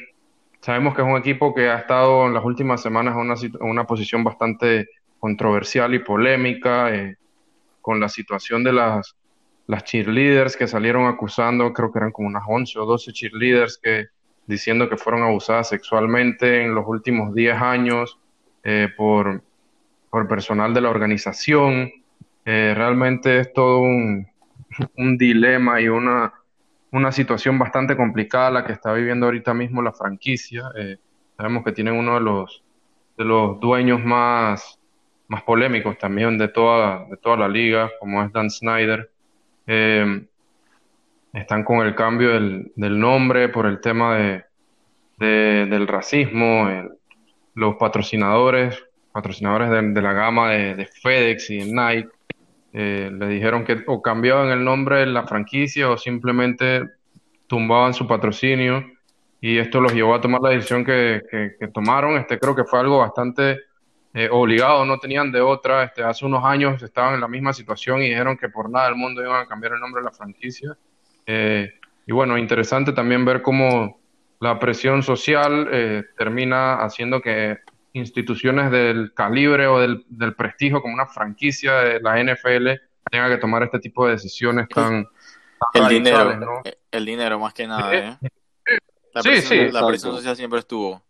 Sabemos 0.62 0.94
que 0.94 1.02
es 1.02 1.08
un 1.08 1.18
equipo 1.18 1.56
que 1.56 1.70
ha 1.70 1.78
estado 1.78 2.28
en 2.28 2.34
las 2.34 2.44
últimas 2.44 2.82
semanas 2.82 3.16
en 3.16 3.54
una, 3.62 3.86
posición 3.86 4.26
bastante 4.26 4.90
controversial 5.18 5.94
y 5.94 6.00
polémica, 6.00 6.94
eh, 6.94 7.16
con 7.82 8.00
la 8.00 8.10
situación 8.10 8.64
de 8.64 8.74
las, 8.74 9.16
las 9.68 9.86
cheerleaders 9.86 10.58
que 10.58 10.68
salieron 10.68 11.08
acusando, 11.08 11.72
creo 11.72 11.92
que 11.92 12.00
eran 12.00 12.12
como 12.12 12.28
unas 12.28 12.44
11 12.46 12.78
o 12.78 12.86
12 12.86 13.14
cheerleaders 13.14 13.80
que 13.82 14.08
diciendo 14.50 14.90
que 14.90 14.98
fueron 14.98 15.24
abusadas 15.24 15.70
sexualmente 15.70 16.64
en 16.64 16.76
los 16.76 16.86
últimos 16.86 17.34
10 17.34 17.62
años 17.62 18.20
eh, 18.64 18.90
por, 18.98 19.42
por 20.10 20.28
personal 20.28 20.74
de 20.74 20.82
la 20.82 20.90
organización. 20.90 21.90
Eh, 22.44 22.74
realmente 22.76 23.40
es 23.40 23.54
todo 23.54 23.80
un, 23.80 24.28
un 24.98 25.18
dilema 25.18 25.80
y 25.80 25.88
una 25.88 26.34
una 26.92 27.12
situación 27.12 27.60
bastante 27.60 27.96
complicada 27.96 28.52
la 28.52 28.66
que 28.66 28.74
está 28.74 28.94
viviendo 28.94 29.26
ahorita 29.26 29.54
mismo 29.54 29.82
la 29.82 29.94
franquicia. 29.94 30.72
Eh, 30.76 30.98
sabemos 31.38 31.64
que 31.64 31.72
tienen 31.72 31.94
uno 31.94 32.16
de 32.16 32.22
los, 32.22 32.64
de 33.18 33.26
los 33.26 33.60
dueños 33.60 34.04
más, 34.04 34.80
más 35.28 35.44
polémicos 35.44 35.98
también 35.98 36.38
de 36.38 36.48
toda, 36.48 37.06
de 37.06 37.18
toda 37.18 37.38
la 37.38 37.48
liga, 37.48 37.92
como 38.00 38.24
es 38.24 38.32
Dan 38.32 38.50
Snyder. 38.50 39.12
Están 41.34 41.64
con 41.64 41.86
el 41.86 41.96
cambio 41.96 42.30
del, 42.30 42.72
del, 42.76 43.00
nombre 43.00 43.50
por 43.50 43.66
el 43.66 43.80
tema 43.82 44.18
de, 44.18 44.46
del 45.20 45.88
racismo, 45.88 46.70
los 47.56 47.76
patrocinadores, 47.76 48.84
patrocinadores 49.12 49.70
de, 49.94 50.02
la 50.02 50.14
gama 50.14 50.52
de, 50.52 50.76
de 50.76 50.86
FedEx 50.86 51.50
y 51.50 51.58
de 51.58 51.66
Nike 51.66 52.10
eh, 52.72 53.10
le 53.12 53.28
dijeron 53.28 53.66
que 53.66 53.84
o 53.88 54.02
cambiaban 54.02 54.50
el 54.50 54.64
nombre 54.64 55.00
de 55.00 55.08
la 55.08 55.26
franquicia 55.26 55.90
o 55.90 55.98
simplemente 55.98 56.84
tumbaban 57.48 57.96
su 57.96 58.08
patrocinio 58.08 58.86
y 59.42 59.58
esto 59.58 59.82
los 59.82 59.94
llevó 59.94 60.14
a 60.14 60.22
tomar 60.22 60.42
la 60.42 60.50
decisión 60.50 60.86
que, 60.86 61.22
tomaron. 61.74 62.18
Este 62.18 62.38
creo 62.38 62.56
que 62.56 62.66
fue 62.66 62.80
algo 62.80 63.00
bastante 63.00 63.60
eh, 64.14 64.30
obligado, 64.32 64.86
no 64.86 65.00
tenían 65.00 65.32
de 65.32 65.42
otra. 65.42 65.84
Este, 65.84 66.04
hace 66.04 66.26
unos 66.26 66.44
años 66.44 66.82
estaban 66.84 67.16
en 67.16 67.22
la 67.22 67.28
misma 67.28 67.54
situación 67.54 68.02
y 68.02 68.10
dijeron 68.10 68.38
que 68.38 68.50
por 68.50 68.70
nada 68.70 68.88
del 68.88 68.96
mundo 68.96 69.24
iban 69.24 69.42
a 69.42 69.48
cambiar 69.48 69.74
el 69.74 69.80
nombre 69.80 70.02
de 70.02 70.06
la 70.06 70.12
franquicia. 70.12 70.78
Eh, 71.32 71.72
y 72.08 72.12
bueno, 72.12 72.40
interesante 72.40 72.92
también 72.92 73.24
ver 73.24 73.44
cómo 73.44 74.00
la 74.40 74.58
presión 74.58 75.04
social 75.04 75.70
termina 76.18 76.82
haciendo 76.82 77.22
que 77.22 77.60
instituciones 77.94 78.72
del 78.72 79.14
calibre 79.14 79.68
o 79.68 79.80
del, 79.80 80.36
prestigio 80.36 80.82
como 80.82 80.94
una 80.94 81.06
franquicia 81.06 81.74
de 81.74 82.00
la 82.00 82.24
NFL 82.24 82.70
tenga 83.12 83.30
que 83.30 83.38
tomar 83.38 83.64
este 83.64 83.80
tipo 83.80 84.06
de 84.06 84.14
decisiones 84.14 84.68
tan... 84.70 85.08
el 85.74 85.88
dinero, 85.88 86.62
el 86.92 87.06
dinero 87.06 87.40
más 87.40 87.54
que 87.54 87.68
nada, 87.68 87.94
¿eh? 87.94 88.18
La 89.14 89.22
sí, 89.22 89.30
presión, 89.30 89.68
sí. 89.68 89.72
La 89.72 89.88
presión 89.88 90.16
social 90.16 90.36
siempre 90.36 90.60
estuvo. 90.60 91.04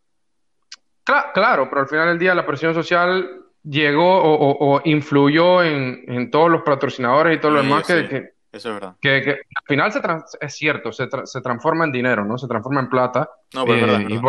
Claro, 1.33 1.69
pero 1.69 1.81
al 1.81 1.87
final 1.87 2.07
del 2.09 2.19
día 2.19 2.35
la 2.35 2.45
presión 2.45 2.73
social 2.73 3.45
llegó 3.63 4.21
o, 4.21 4.81
influyó 4.85 5.63
en, 5.63 6.29
todos 6.31 6.49
los 6.49 6.61
patrocinadores 6.61 7.37
y 7.37 7.41
todo 7.41 7.51
lo 7.51 7.63
demás 7.63 7.85
que, 7.87 8.33
Eso 8.51 8.69
es 8.69 8.75
verdad. 8.75 8.95
Que, 8.99 9.17
al 9.29 9.65
final 9.67 9.91
se 9.91 10.01
es 10.41 10.53
cierto, 10.55 10.91
se, 10.91 11.07
se, 11.25 11.41
transforma 11.41 11.85
en 11.85 11.91
dinero, 11.91 12.25
¿no? 12.25 12.37
Se 12.37 12.47
transforma 12.47 12.79
en 12.81 12.89
plata. 12.89 13.29
No, 13.53 13.65
pero 13.65 13.75
es 13.75 13.81
verdad. 13.81 14.01
Eh, 14.01 14.21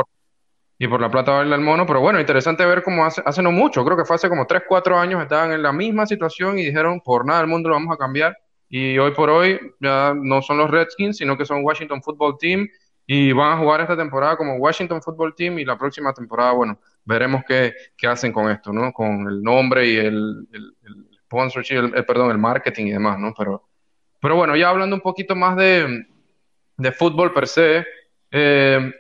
y 0.82 0.88
por 0.88 0.98
la 1.02 1.10
plata 1.10 1.32
baila 1.32 1.56
el 1.56 1.60
mono, 1.60 1.84
pero 1.84 2.00
bueno, 2.00 2.18
interesante 2.18 2.64
ver 2.64 2.82
cómo 2.82 3.04
hace, 3.04 3.22
hace 3.26 3.42
no 3.42 3.52
mucho, 3.52 3.84
creo 3.84 3.98
que 3.98 4.06
fue 4.06 4.16
hace 4.16 4.30
como 4.30 4.46
3, 4.46 4.62
4 4.66 4.98
años, 4.98 5.20
estaban 5.20 5.52
en 5.52 5.62
la 5.62 5.72
misma 5.72 6.06
situación 6.06 6.58
y 6.58 6.64
dijeron, 6.64 7.02
por 7.02 7.26
nada 7.26 7.40
del 7.40 7.48
mundo 7.48 7.68
lo 7.68 7.74
vamos 7.74 7.94
a 7.94 7.98
cambiar. 7.98 8.34
Y 8.66 8.96
hoy 8.96 9.10
por 9.10 9.28
hoy 9.28 9.60
ya 9.78 10.14
no 10.16 10.40
son 10.40 10.56
los 10.56 10.70
Redskins, 10.70 11.18
sino 11.18 11.36
que 11.36 11.44
son 11.44 11.62
Washington 11.62 12.02
Football 12.02 12.38
Team 12.38 12.66
y 13.06 13.30
van 13.32 13.52
a 13.52 13.58
jugar 13.58 13.82
esta 13.82 13.94
temporada 13.94 14.38
como 14.38 14.54
Washington 14.54 15.02
Football 15.02 15.34
Team 15.34 15.58
y 15.58 15.66
la 15.66 15.76
próxima 15.76 16.14
temporada, 16.14 16.52
bueno, 16.52 16.78
veremos 17.04 17.42
qué, 17.46 17.74
qué 17.94 18.06
hacen 18.06 18.32
con 18.32 18.50
esto, 18.50 18.72
¿no? 18.72 18.90
Con 18.90 19.28
el 19.28 19.42
nombre 19.42 19.86
y 19.86 19.96
el, 19.98 20.48
el, 20.50 20.76
sponsorship, 21.24 21.92
el, 21.94 22.06
perdón, 22.06 22.30
el 22.30 22.38
marketing 22.38 22.86
y 22.86 22.92
demás, 22.92 23.18
¿no? 23.18 23.34
Pero, 23.36 23.68
pero 24.20 24.36
bueno, 24.36 24.56
ya 24.56 24.68
hablando 24.68 24.96
un 24.96 25.02
poquito 25.02 25.34
más 25.34 25.56
de, 25.56 26.06
fútbol 26.98 27.32
per 27.32 27.46
se, 27.46 27.84
eh, 28.30 28.92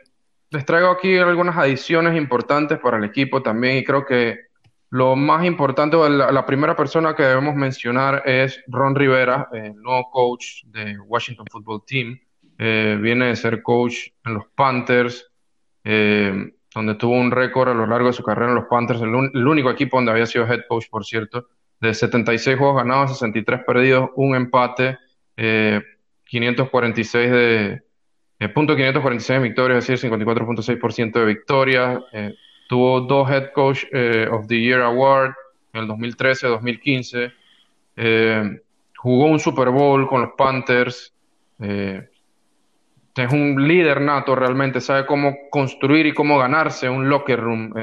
les 0.50 0.64
traigo 0.64 0.90
aquí 0.90 1.16
algunas 1.16 1.56
adiciones 1.56 2.16
importantes 2.16 2.78
para 2.78 2.98
el 2.98 3.04
equipo 3.04 3.42
también 3.42 3.76
y 3.76 3.84
creo 3.84 4.04
que 4.04 4.50
lo 4.90 5.14
más 5.14 5.44
importante, 5.44 5.96
la, 5.96 6.44
primera 6.44 6.74
persona 6.74 7.14
que 7.14 7.22
debemos 7.22 7.54
mencionar 7.54 8.24
es 8.26 8.60
Ron 8.66 8.96
Rivera, 8.96 9.48
el 9.52 9.76
nuevo 9.76 10.10
coach 10.10 10.64
de 10.64 10.98
Washington 10.98 11.46
Football 11.48 11.84
Team. 11.86 12.18
Eh, 12.58 12.98
viene 13.00 13.26
de 13.26 13.36
ser 13.36 13.62
coach 13.62 14.08
en 14.24 14.34
los 14.34 14.46
Panthers, 14.52 15.30
eh, 15.84 16.52
donde 16.74 16.96
tuvo 16.96 17.14
un 17.14 17.30
récord 17.30 17.68
a 17.68 17.74
lo 17.74 17.86
largo 17.86 18.08
de 18.08 18.12
su 18.12 18.24
carrera 18.24 18.50
en 18.50 18.56
los 18.56 18.66
Panthers, 18.66 19.00
el, 19.00 19.14
el, 19.32 19.46
único 19.46 19.70
equipo 19.70 19.96
donde 19.96 20.10
había 20.10 20.26
sido 20.26 20.44
head 20.46 20.62
coach, 20.68 20.86
por 20.90 21.04
cierto, 21.04 21.46
de 21.80 21.94
76 21.94 22.58
juegos 22.58 22.76
ganados, 22.76 23.12
63 23.12 23.60
perdidos, 23.64 24.10
un 24.16 24.34
empate, 24.34 24.98
546 26.30 27.30
de, 27.30 27.82
punto 28.54 28.76
546 28.76 29.40
de 29.40 29.42
victorias, 29.42 29.78
es 29.78 30.00
decir, 30.00 30.10
54.6% 30.10 31.12
de 31.12 31.24
victorias. 31.24 32.00
Eh, 32.12 32.34
tuvo 32.68 33.00
dos 33.00 33.28
Head 33.30 33.52
Coach 33.52 33.84
eh, 33.90 34.28
of 34.30 34.46
the 34.46 34.60
Year 34.60 34.80
Award 34.82 35.34
en 35.72 35.82
el 35.82 35.88
2013-2015. 35.88 37.32
Eh, 37.96 38.60
jugó 38.96 39.26
un 39.26 39.40
Super 39.40 39.70
Bowl 39.70 40.06
con 40.06 40.20
los 40.22 40.30
Panthers. 40.36 41.12
es 41.58 43.32
un 43.32 43.66
líder 43.66 44.00
nato 44.00 44.34
realmente, 44.34 44.80
sabe 44.80 45.04
cómo 45.06 45.36
construir 45.50 46.06
y 46.06 46.14
cómo 46.14 46.38
ganarse 46.38 46.88
un 46.88 47.08
locker 47.08 47.40
room. 47.40 47.74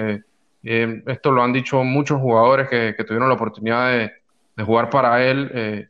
esto 0.64 1.32
lo 1.32 1.44
han 1.44 1.54
dicho 1.54 1.84
muchos 1.84 2.20
jugadores 2.22 2.70
que, 2.70 2.94
tuvieron 3.04 3.28
la 3.28 3.36
oportunidad 3.36 3.92
de, 3.92 4.12
de 4.56 4.64
jugar 4.64 4.90
para 4.90 5.24
él 5.24 5.90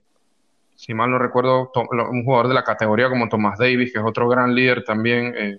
si 0.77 0.93
mal 0.93 1.09
no 1.09 1.17
recuerdo, 1.17 1.71
un 1.73 2.23
jugador 2.23 2.49
de 2.49 2.53
la 2.53 2.63
categoría 2.63 3.09
como 3.09 3.27
Tomás 3.27 3.57
Davis, 3.57 3.91
que 3.91 3.97
es 3.97 4.05
otro 4.05 4.29
gran 4.29 4.53
líder 4.53 4.83
también, 4.83 5.33
eh, 5.35 5.57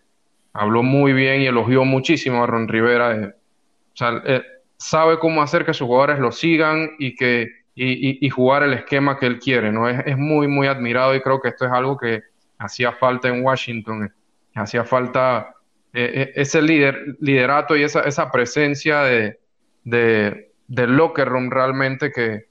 habló 0.52 0.84
muy 0.84 1.12
bien 1.12 1.40
y 1.42 1.46
elogió 1.46 1.84
muchísimo 1.84 2.44
a 2.44 2.46
Ron 2.46 2.68
Rivera. 2.68 3.16
Eh, 3.16 3.26
o 3.26 3.96
sea, 3.96 4.22
eh, 4.24 4.42
sabe 4.76 5.18
cómo 5.18 5.42
hacer 5.42 5.66
que 5.66 5.74
sus 5.74 5.88
jugadores 5.88 6.20
lo 6.20 6.30
sigan 6.30 6.90
y 7.00 7.16
que 7.16 7.48
y, 7.74 8.28
jugar 8.30 8.62
el 8.62 8.74
esquema 8.74 9.18
que 9.18 9.26
él 9.26 9.40
quiere, 9.40 9.72
¿no? 9.72 9.88
Es, 9.88 10.04
es, 10.06 10.16
muy, 10.16 10.46
muy 10.46 10.68
admirado 10.68 11.14
y 11.14 11.20
creo 11.20 11.40
que 11.40 11.48
esto 11.48 11.64
es 11.66 11.72
algo 11.72 11.96
que 11.96 12.22
hacía 12.58 12.92
falta 12.92 13.28
en 13.28 13.44
Washington, 13.44 14.12
hacía 14.54 14.84
falta 14.84 15.54
ese 15.92 16.60
líder, 16.60 17.16
liderato 17.20 17.76
y 17.76 17.82
esa, 17.84 18.00
esa 18.00 18.30
presencia 18.32 19.02
de, 19.02 19.38
de, 19.84 20.50
de 20.66 20.86
locker 20.88 21.28
room 21.28 21.50
realmente 21.50 22.10
que, 22.10 22.47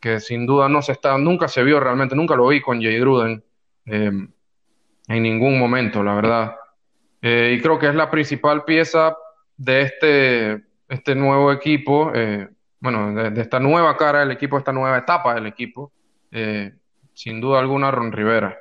que 0.00 0.18
sin 0.18 0.46
duda 0.46 0.68
no 0.68 0.82
se 0.82 0.92
está, 0.92 1.16
nunca 1.18 1.46
se 1.46 1.62
vio 1.62 1.78
realmente, 1.78 2.16
nunca 2.16 2.34
lo 2.34 2.48
vi 2.48 2.60
con 2.60 2.82
Jay 2.82 2.98
Gruden 2.98 3.44
em, 3.84 4.32
en 5.06 5.22
ningún 5.22 5.58
momento, 5.58 6.02
la 6.02 6.14
verdad. 6.14 6.56
Eh, 7.20 7.54
y 7.56 7.60
creo 7.60 7.78
que 7.78 7.88
es 7.88 7.94
la 7.94 8.10
principal 8.10 8.64
pieza 8.64 9.16
de 9.56 9.82
este, 9.82 10.64
este 10.88 11.14
nuevo 11.14 11.52
equipo, 11.52 12.12
eh, 12.14 12.48
bueno, 12.80 13.30
de, 13.30 13.40
esta 13.40 13.60
nueva 13.60 13.96
cara 13.96 14.20
del 14.20 14.30
equipo, 14.30 14.56
esta 14.56 14.72
nueva 14.72 14.98
etapa 14.98 15.34
del 15.34 15.46
equipo, 15.46 15.92
eh, 16.30 16.72
sin 17.12 17.40
duda 17.40 17.60
alguna 17.60 17.90
Ron 17.90 18.12
Rivera. 18.12 18.56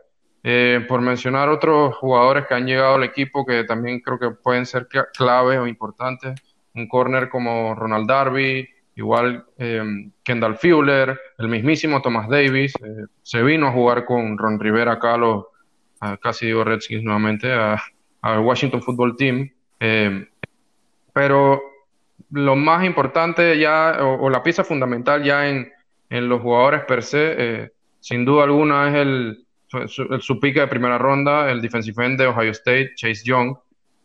por 0.88 1.02
mencionar 1.02 1.50
otros 1.50 1.96
jugadores 1.98 2.46
que 2.48 2.54
han 2.56 2.66
llegado 2.66 2.96
al 2.96 3.04
equipo 3.04 3.46
que 3.46 3.64
también 3.66 4.00
creo 4.00 4.18
que 4.18 4.32
pueden 4.32 4.66
ser 4.66 4.88
claves 5.14 5.60
o 5.60 5.68
importantes, 5.68 6.42
un 6.76 6.88
corner 6.88 7.30
como 7.30 7.76
Ronald 7.76 8.08
Darby, 8.08 8.68
igual 9.00 9.46
eh, 9.58 9.82
Kendall 10.24 10.58
Fuller, 10.58 11.18
el 11.38 11.48
mismísimo 11.48 12.02
Thomas 12.02 12.28
Davis, 12.28 12.74
eh, 12.84 13.06
se 13.24 13.42
vino 13.42 13.68
a 13.68 13.72
jugar 13.72 14.04
con 14.04 14.38
Ron 14.38 14.60
Rivera 14.60 14.94
acá, 14.94 15.18
los, 15.18 15.46
casi 16.22 16.48
digo 16.48 16.66
Redskins 16.66 17.04
nuevamente, 17.04 17.50
al 17.52 18.40
Washington 18.40 18.82
Football 18.82 19.16
Team. 19.16 19.50
Eh, 19.80 20.28
pero 21.14 21.62
lo 22.32 22.56
más 22.58 22.86
importante 22.86 23.58
ya, 23.58 23.98
o, 24.02 24.30
la 24.30 24.44
pieza 24.44 24.66
fundamental 24.66 25.24
ya 25.24 25.48
en, 25.48 25.72
los 26.10 26.42
jugadores 26.42 26.84
per 26.86 27.04
se, 27.04 27.72
sin 28.00 28.26
duda 28.26 28.44
alguna 28.44 28.90
es 28.90 28.96
el, 28.96 29.46
su, 29.88 30.40
pica 30.40 30.62
de 30.62 30.68
primera 30.68 30.98
ronda, 30.98 31.50
el 31.52 31.62
defensive 31.62 32.06
end 32.06 32.20
de 32.20 32.28
Ohio 32.28 32.52
State, 32.52 32.94
Chase 32.96 33.24
Young. 33.24 33.56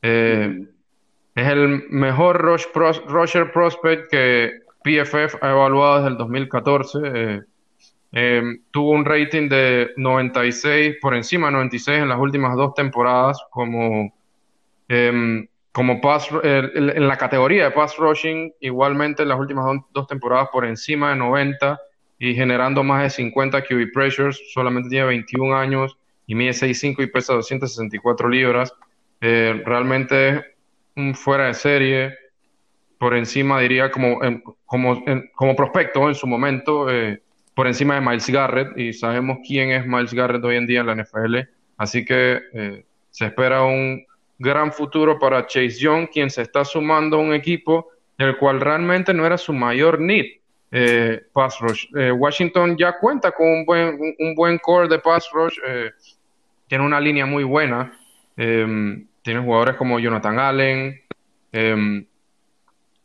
Es 0.03 1.49
el 1.49 1.89
mejor 1.89 2.41
rush 2.43 2.67
rusher 3.09 3.51
prospect 3.51 4.11
que 4.11 4.64
PFF 4.85 5.39
ha 5.41 5.51
evaluado 5.51 5.97
desde 5.97 6.11
el 6.11 6.17
2014. 6.19 6.99
Eh, 7.03 7.41
eh, 8.13 8.43
tuvo 8.71 8.91
un 8.91 9.05
rating 9.05 9.49
de 9.49 9.91
96, 9.97 10.97
por 11.01 11.15
encima 11.15 11.47
de 11.47 11.55
96 11.55 11.99
en 12.03 12.09
las 12.11 12.19
últimas 12.19 12.55
dos 12.55 12.75
temporadas, 12.75 13.43
como, 13.51 14.15
em, 14.87 15.49
como 15.73 16.01
pass, 16.01 16.29
en 16.43 17.09
la 17.09 17.17
categoría 17.17 17.65
de 17.65 17.71
pass 17.73 17.97
rushing, 17.97 18.53
igualmente 18.61 19.23
en 19.23 19.31
las 19.31 19.39
últimas 19.41 19.65
dos, 19.93 20.07
temporadas 20.07 20.49
por 20.53 20.65
encima 20.67 21.11
de 21.11 21.17
90 21.17 21.81
y 22.19 22.35
generando 22.35 22.85
más 22.85 23.03
de 23.03 23.11
50 23.11 23.63
QB 23.63 23.91
pressures. 23.93 24.41
Solamente 24.53 24.91
tiene 24.91 25.07
21 25.07 25.57
años 25.57 25.97
y 26.27 26.35
mide 26.35 26.53
6'5 26.53 27.03
y 27.03 27.07
pesa 27.07 27.33
264 27.33 28.29
libras. 28.29 28.73
Eh, 29.21 29.63
realmente 29.65 30.45
un 30.95 31.15
fuera 31.15 31.47
de 31.47 31.55
serie 31.55 32.24
por 33.05 33.15
encima, 33.15 33.61
diría, 33.61 33.91
como, 33.91 34.19
como, 34.65 35.05
como 35.35 35.55
prospecto 35.55 36.09
en 36.09 36.15
su 36.15 36.27
momento, 36.27 36.89
eh, 36.89 37.21
por 37.55 37.67
encima 37.67 37.97
de 37.97 38.01
Miles 38.01 38.31
Garrett, 38.31 38.79
y 38.79 38.95
sabemos 38.95 39.41
quién 39.47 39.73
es 39.73 39.87
Miles 39.87 40.15
Garrett 40.15 40.43
hoy 40.43 40.57
en 40.57 40.67
día 40.67 40.81
en 40.81 40.87
la 40.87 40.95
NFL, 40.95 41.41
así 41.77 42.03
que 42.03 42.41
eh, 42.55 42.83
se 43.11 43.27
espera 43.27 43.63
un 43.63 44.07
gran 44.39 44.73
futuro 44.73 45.19
para 45.19 45.47
Chase 45.47 45.79
Young, 45.81 46.09
quien 46.11 46.31
se 46.31 46.41
está 46.41 46.65
sumando 46.65 47.19
a 47.19 47.21
un 47.21 47.35
equipo 47.35 47.91
el 48.17 48.39
cual 48.39 48.59
realmente 48.59 49.13
no 49.13 49.27
era 49.27 49.37
su 49.37 49.53
mayor 49.53 50.01
need. 50.01 50.39
Eh, 50.73 51.25
pass 51.35 51.59
rush. 51.61 51.85
Washington 52.17 52.75
ya 52.75 52.99
cuenta 52.99 53.33
con 53.33 53.47
un 53.47 53.67
buen, 53.67 53.99
buen 54.35 54.57
core 54.61 54.89
de 54.89 54.99
pass 54.99 55.29
rush, 55.31 55.59
tiene 56.67 56.87
una 56.87 56.99
línea 56.99 57.27
muy 57.27 57.45
buena, 57.45 57.93
tiene 58.35 59.41
jugadores 59.43 59.77
como 59.77 60.01
Jonathan 60.01 60.39
Allen, 60.39 61.03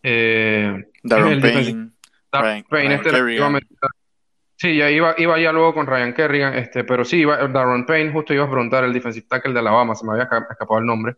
eh, 0.03 0.85
Darren 1.03 1.41
Payne, 1.41 1.91
Ryan, 2.69 2.91
este 2.91 3.11
Sí, 4.55 4.75
ya 4.75 4.91
iba, 4.91 5.15
iba 5.17 5.39
ya 5.39 5.53
luego 5.53 5.73
con 5.73 5.87
Ryan 5.87 6.13
Kerrigan, 6.13 6.53
este, 6.55 6.83
pero 6.83 7.05
sí, 7.05 7.19
iba, 7.19 7.37
Darren 7.47 7.85
Payne, 7.85 8.11
justo 8.11 8.33
iba 8.33 8.43
a 8.43 8.49
preguntar 8.49 8.83
el 8.83 8.91
defensive 8.91 9.25
tackle 9.29 9.53
de 9.53 9.59
Alabama, 9.59 9.95
se 9.95 10.05
me 10.05 10.11
había 10.11 10.23
escapado 10.23 10.79
el 10.79 10.85
nombre. 10.85 11.15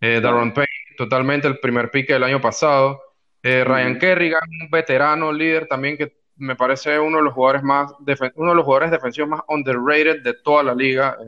Eh, 0.00 0.18
Darren 0.22 0.54
Payne, 0.54 0.66
totalmente 0.96 1.46
el 1.46 1.58
primer 1.58 1.90
pique 1.90 2.14
del 2.14 2.24
año 2.24 2.40
pasado. 2.40 3.02
Eh, 3.42 3.64
Ryan 3.64 3.98
Kerrigan, 3.98 4.40
un 4.62 4.70
veterano 4.70 5.30
líder 5.30 5.66
también 5.66 5.98
que 5.98 6.20
me 6.36 6.56
parece 6.56 6.98
uno 6.98 7.18
de 7.18 7.24
los 7.24 7.34
jugadores 7.34 7.62
más 7.62 7.92
uno 8.36 8.50
de 8.50 8.56
los 8.56 8.64
jugadores 8.64 8.90
defensivos 8.90 9.28
más 9.28 9.40
underrated 9.48 10.22
de 10.22 10.34
toda 10.42 10.62
la 10.62 10.74
liga. 10.74 11.18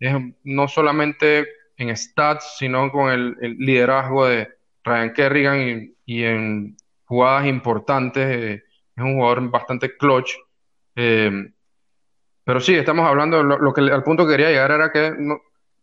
Eh, 0.00 0.32
no 0.42 0.66
solamente 0.66 1.46
en 1.76 1.96
stats, 1.96 2.56
sino 2.58 2.90
con 2.90 3.08
el 3.12 3.36
liderazgo 3.58 4.26
de, 4.26 4.48
Ryan 4.84 5.12
Kerrigan 5.12 5.94
y, 6.04 6.24
en 6.24 6.76
jugadas 7.04 7.46
importantes 7.46 8.26
eh, 8.26 8.62
es 8.96 9.04
un 9.04 9.14
jugador 9.14 9.50
bastante 9.50 9.96
clutch. 9.96 10.32
Eh, 10.96 11.52
pero 12.44 12.60
sí, 12.60 12.74
estamos 12.74 13.06
hablando, 13.06 13.42
lo, 13.42 13.72
que 13.72 13.80
al 13.80 14.02
punto 14.02 14.26
que 14.26 14.32
quería 14.32 14.50
llegar 14.50 14.72
era 14.72 14.90
que 14.90 15.14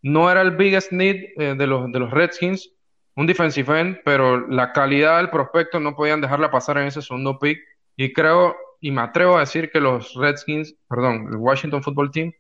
no, 0.02 0.32
era 0.32 0.42
el 0.42 0.52
biggest 0.52 0.92
need 0.92 1.16
eh, 1.38 1.56
de, 1.58 1.68
los, 1.68 1.92
de 1.92 2.00
los 2.00 2.12
Redskins, 2.12 2.72
un 3.16 3.28
defensive 3.28 3.80
end, 3.80 4.00
pero 4.04 4.48
la 4.48 4.72
calidad 4.74 5.18
del 5.18 5.30
prospecto 5.30 5.80
no 5.80 5.96
podían 5.96 6.22
dejarla 6.22 6.52
pasar 6.52 6.78
en 6.78 6.88
ese 6.88 7.02
segundo 7.02 7.40
pick. 7.40 7.60
Y 7.96 8.14
creo, 8.14 8.56
y 8.82 8.92
me 8.92 9.02
atrevo 9.02 9.38
a 9.38 9.42
decir 9.42 9.72
que 9.72 9.80
los 9.80 10.14
Redskins, 10.16 10.76
perdón, 10.88 11.28
el 11.32 11.38
Washington 11.38 11.84
Football 11.84 12.12
Team 12.12 12.34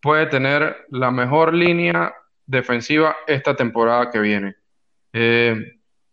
puede 0.00 0.26
tener 0.26 0.86
la 0.90 1.10
mejor 1.10 1.54
línea 1.54 2.14
defensiva 2.46 3.16
esta 3.26 3.54
temporada 3.54 4.10
que 4.10 4.18
viene. 4.20 4.56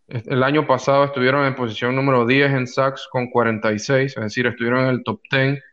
El 0.07 0.43
año 0.43 0.67
pasado 0.67 1.05
estuvieron 1.05 1.45
en 1.45 1.55
posición 1.55 1.95
número 1.95 2.25
10 2.25 2.51
en 2.51 2.67
sacks 2.67 3.07
con 3.11 3.29
46, 3.29 4.15
es 4.15 4.23
decir, 4.23 4.45
estuvieron 4.45 4.81
en 4.81 4.89
el 4.89 5.03
top 5.03 5.21
10 5.31 5.63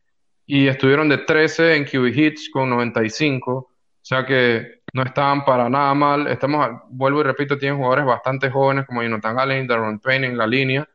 y 0.47 0.69
estuvieron 0.69 1.09
de 1.09 1.19
13 1.19 1.77
en 1.77 1.85
QB 1.85 2.07
hits 2.19 2.51
con 2.51 2.71
95, 2.71 3.53
o 3.53 3.71
sea 4.01 4.25
que 4.25 4.83
no 4.93 5.03
estaban 5.03 5.45
para 5.45 5.69
nada 5.69 5.95
mal. 5.95 6.27
Estamos, 6.27 6.83
vuelvo 6.89 7.21
y 7.21 7.25
repito, 7.25 7.59
tienen 7.59 7.79
jugadores 7.79 8.05
bastante 8.05 8.51
jóvenes 8.51 8.87
como 8.87 9.03
Jonathan 9.03 9.39
Allen 9.39 9.67
Darren 9.67 9.99
Payne 9.99 10.27
en 10.27 10.39
la 10.39 10.47
línea. 10.47 10.89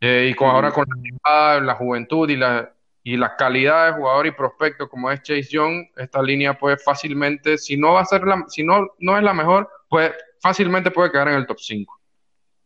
Eh, 0.00 0.28
y 0.30 0.34
con, 0.34 0.50
ahora 0.50 0.70
con 0.70 0.86
la, 1.24 1.60
la 1.60 1.74
juventud 1.74 2.28
y 2.30 2.36
la, 2.36 2.72
y 3.02 3.16
la 3.16 3.36
calidad 3.36 3.86
de 3.86 3.92
jugador 3.94 4.26
y 4.26 4.32
prospecto 4.32 4.88
como 4.88 5.10
es 5.10 5.22
Chase 5.22 5.48
Young, 5.50 5.86
esta 5.96 6.22
línea 6.22 6.58
puede 6.58 6.76
fácilmente, 6.76 7.58
si 7.58 7.76
no 7.76 7.94
va 7.94 8.02
a 8.02 8.04
ser 8.04 8.24
la, 8.24 8.44
si 8.48 8.62
no, 8.62 8.86
no 8.98 9.16
es 9.16 9.22
la 9.22 9.34
mejor, 9.34 9.68
pues 9.88 10.12
fácilmente 10.40 10.90
puede 10.90 11.10
quedar 11.10 11.28
en 11.28 11.34
el 11.34 11.46
top 11.46 11.58
5. 11.58 11.97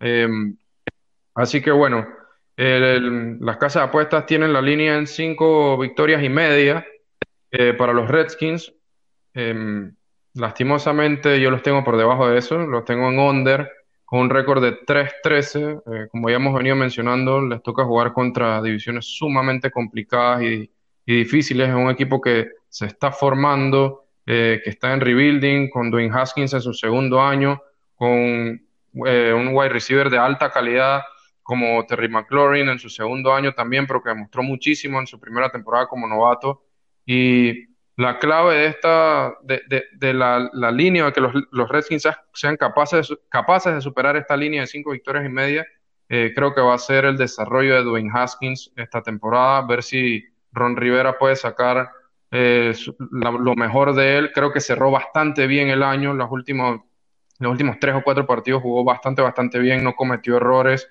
Em, 0.02 0.56
así 1.34 1.62
que 1.62 1.70
bueno, 1.70 2.06
las 2.56 3.56
casas 3.56 3.82
de 3.82 3.88
apuestas 3.88 4.26
tienen 4.26 4.52
la 4.52 4.60
línea 4.60 4.98
en 4.98 5.06
cinco 5.06 5.78
victorias 5.78 6.22
y 6.22 6.28
media 6.28 6.84
eh, 7.50 7.72
para 7.72 7.92
los 7.92 8.08
Redskins. 8.08 8.74
Em, 9.32 9.94
lastimosamente 10.34 11.40
yo 11.40 11.50
los 11.50 11.62
tengo 11.62 11.84
por 11.84 11.96
debajo 11.96 12.28
de 12.28 12.38
eso, 12.38 12.58
los 12.58 12.84
tengo 12.84 13.08
en 13.10 13.18
under 13.18 13.70
con 14.04 14.20
un 14.20 14.30
récord 14.30 14.62
de 14.62 14.84
3-13. 14.84 15.82
Eh, 15.86 16.08
como 16.10 16.28
ya 16.28 16.36
hemos 16.36 16.54
venido 16.54 16.76
mencionando, 16.76 17.40
les 17.40 17.62
toca 17.62 17.84
jugar 17.84 18.12
contra 18.12 18.60
divisiones 18.60 19.06
sumamente 19.06 19.70
complicadas 19.70 20.42
y, 20.42 20.70
difíciles. 21.06 21.68
Es 21.68 21.74
un 21.74 21.90
equipo 21.90 22.20
que 22.20 22.48
se 22.68 22.86
está 22.86 23.10
formando, 23.12 24.04
eh, 24.26 24.60
que 24.62 24.70
está 24.70 24.92
en 24.92 25.00
rebuilding, 25.00 25.68
con 25.70 25.90
Dwayne 25.90 26.14
Haskins 26.14 26.54
en 26.54 26.60
su 26.60 26.72
segundo 26.72 27.20
año, 27.20 27.60
con 27.94 28.60
eh, 29.06 29.32
un 29.32 29.48
wide 29.48 29.70
receiver 29.70 30.10
de 30.10 30.18
alta 30.18 30.50
calidad 30.50 31.02
como 31.42 31.84
Terry 31.86 32.08
McLaurin 32.08 32.68
en 32.68 32.78
su 32.78 32.88
segundo 32.88 33.32
año 33.34 33.52
también, 33.52 33.86
pero 33.86 34.02
que 34.02 34.10
demostró 34.10 34.42
muchísimo 34.42 35.00
en 35.00 35.06
su 35.06 35.18
primera 35.18 35.50
temporada 35.50 35.88
como 35.88 36.06
novato. 36.06 36.64
Y 37.04 37.66
la 37.96 38.18
clave 38.18 38.54
de 38.56 38.66
esta, 38.66 39.34
de, 39.42 39.62
de, 39.92 40.14
la, 40.14 40.48
la, 40.52 40.70
línea, 40.70 41.06
de 41.06 41.12
que 41.12 41.20
los, 41.20 41.32
los 41.50 41.68
Redskins 41.68 42.08
sean 42.32 42.56
capaces 42.56 43.12
capaces 43.28 43.74
de 43.74 43.80
superar 43.80 44.16
esta 44.16 44.36
línea 44.36 44.62
de 44.62 44.66
cinco 44.66 44.92
victorias 44.92 45.26
y 45.26 45.28
media, 45.28 45.66
eh, 46.08 46.32
creo 46.34 46.54
que 46.54 46.60
va 46.60 46.74
a 46.74 46.78
ser 46.78 47.04
el 47.06 47.16
desarrollo 47.16 47.74
de 47.74 47.82
Dwayne 47.84 48.10
Haskins 48.12 48.72
esta 48.76 49.02
temporada, 49.02 49.66
ver 49.66 49.82
si 49.82 50.24
Ron 50.52 50.76
Rivera 50.76 51.18
puede 51.18 51.36
sacar 51.36 51.90
eh, 52.30 52.74
lo 53.10 53.54
mejor 53.56 53.94
de 53.94 54.18
él. 54.18 54.32
Creo 54.32 54.52
que 54.52 54.60
cerró 54.60 54.90
bastante 54.90 55.46
bien 55.46 55.68
el 55.68 55.82
año, 55.82 56.12
los 56.12 56.30
últimos, 56.30 56.82
los 57.42 57.52
últimos 57.52 57.78
tres 57.80 57.94
o 57.94 58.02
cuatro 58.02 58.26
partidos 58.26 58.62
jugó 58.62 58.84
bastante, 58.84 59.22
bastante 59.22 59.58
bien, 59.58 59.84
no 59.84 59.94
cometió 59.94 60.36
errores. 60.36 60.88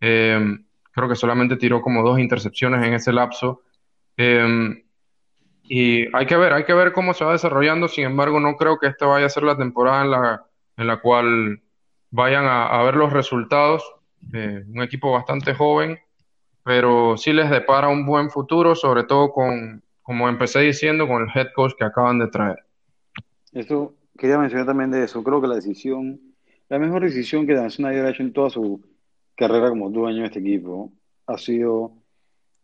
Eh, 0.00 0.58
creo 0.90 1.08
que 1.08 1.16
solamente 1.16 1.56
tiró 1.56 1.80
como 1.80 2.02
dos 2.02 2.18
intercepciones 2.18 2.86
en 2.86 2.94
ese 2.94 3.12
lapso. 3.12 3.62
Y 5.64 6.14
hay 6.14 6.26
que 6.26 6.36
ver, 6.36 6.52
hay 6.52 6.64
que 6.64 6.74
ver 6.74 6.92
cómo 6.92 7.14
se 7.14 7.24
va 7.24 7.32
desarrollando. 7.32 7.88
Sin 7.88 8.04
embargo, 8.04 8.40
no 8.40 8.56
creo 8.56 8.78
que 8.78 8.88
esta 8.88 9.06
vaya 9.06 9.26
a 9.26 9.30
ser 9.30 9.44
la 9.44 9.56
temporada 9.56 10.02
en 10.04 10.10
la, 10.10 10.44
en 10.76 10.86
la 10.86 11.00
cual 11.00 11.62
vayan 12.10 12.44
a, 12.46 12.82
ver 12.82 12.96
los 12.96 13.12
resultados. 13.12 13.82
Eh, 14.32 14.64
un 14.68 14.82
equipo 14.82 15.12
bastante 15.12 15.54
joven, 15.54 15.98
pero 16.62 17.16
sí 17.16 17.32
les 17.32 17.50
depara 17.50 17.88
un 17.88 18.06
buen 18.06 18.30
futuro, 18.30 18.74
sobre 18.74 19.04
todo 19.04 19.32
con, 19.32 19.82
como 20.02 20.28
empecé 20.28 20.60
diciendo, 20.60 21.08
con 21.08 21.22
el 21.22 21.28
head 21.34 21.48
coach 21.54 21.72
que 21.76 21.84
acaban 21.84 22.18
de 22.18 22.28
traer. 22.28 22.58
Eso, 23.52 23.94
quería 24.22 24.38
mencionar 24.38 24.66
también 24.66 24.92
de 24.92 25.02
eso. 25.02 25.24
Creo 25.24 25.40
que 25.40 25.48
la 25.48 25.56
decisión, 25.56 26.20
la 26.68 26.78
mejor 26.78 27.02
decisión 27.02 27.44
que 27.44 27.54
Dan 27.54 27.72
Snyder 27.72 28.06
ha 28.06 28.10
hecho 28.10 28.22
en 28.22 28.32
toda 28.32 28.50
su 28.50 28.80
carrera 29.34 29.68
como 29.68 29.90
dueño 29.90 30.20
de 30.20 30.26
este 30.26 30.38
equipo 30.38 30.92
ha 31.26 31.36
sido 31.36 31.94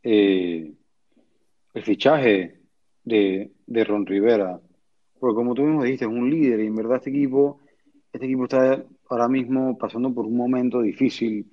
eh, 0.04 0.72
el 1.74 1.82
fichaje 1.82 2.60
de, 3.02 3.50
de 3.66 3.84
Ron 3.84 4.06
Rivera. 4.06 4.60
Porque 5.18 5.34
como 5.34 5.54
tú 5.54 5.62
mismo 5.62 5.82
dijiste, 5.82 6.04
es 6.04 6.10
un 6.12 6.30
líder 6.30 6.60
y 6.60 6.66
en 6.68 6.76
verdad 6.76 6.98
este 6.98 7.10
equipo, 7.10 7.58
este 8.12 8.26
equipo 8.26 8.44
está 8.44 8.84
ahora 9.08 9.26
mismo 9.26 9.76
pasando 9.76 10.14
por 10.14 10.26
un 10.26 10.36
momento 10.36 10.80
difícil. 10.80 11.44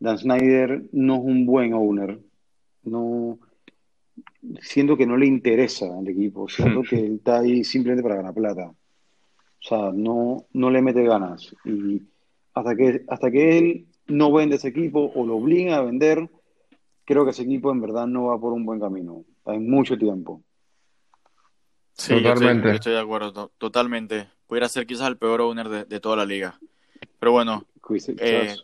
Dan 0.00 0.18
Snyder 0.18 0.82
no 0.90 1.14
es 1.14 1.20
un 1.22 1.46
buen 1.46 1.74
owner. 1.74 2.18
No 2.82 3.38
siento 4.60 4.96
que 4.96 5.06
no 5.06 5.16
le 5.16 5.26
interesa 5.26 5.96
al 5.96 6.08
equipo, 6.08 6.48
siento 6.48 6.82
que 6.90 6.96
él 6.98 7.14
está 7.18 7.38
ahí 7.38 7.62
simplemente 7.62 8.02
para 8.02 8.16
ganar 8.16 8.34
plata. 8.34 8.74
O 9.64 9.66
sea, 9.66 9.92
no, 9.92 10.46
no 10.52 10.70
le 10.70 10.82
mete 10.82 11.02
ganas. 11.04 11.54
Y 11.64 12.02
hasta 12.52 12.76
que, 12.76 13.04
hasta 13.08 13.30
que 13.30 13.58
él 13.58 13.86
no 14.06 14.30
vende 14.30 14.56
ese 14.56 14.68
equipo 14.68 15.10
o 15.14 15.26
lo 15.26 15.36
obliga 15.36 15.76
a 15.76 15.82
vender, 15.82 16.28
creo 17.04 17.24
que 17.24 17.30
ese 17.30 17.44
equipo 17.44 17.70
en 17.70 17.80
verdad 17.80 18.06
no 18.06 18.26
va 18.26 18.38
por 18.38 18.52
un 18.52 18.66
buen 18.66 18.78
camino. 18.78 19.24
Hay 19.46 19.58
mucho 19.58 19.96
tiempo. 19.96 20.42
Sí, 21.94 22.14
totalmente. 22.14 22.68
Yo 22.68 22.74
estoy, 22.74 22.92
de 22.92 23.00
acuerdo, 23.00 23.52
totalmente. 23.56 24.28
Pudiera 24.46 24.68
ser 24.68 24.86
quizás 24.86 25.08
el 25.08 25.16
peor 25.16 25.40
owner 25.40 25.86
de, 25.86 26.00
toda 26.00 26.16
la 26.16 26.26
liga. 26.26 26.58
Pero 27.18 27.32
bueno, 27.32 27.64
eh, 28.18 28.54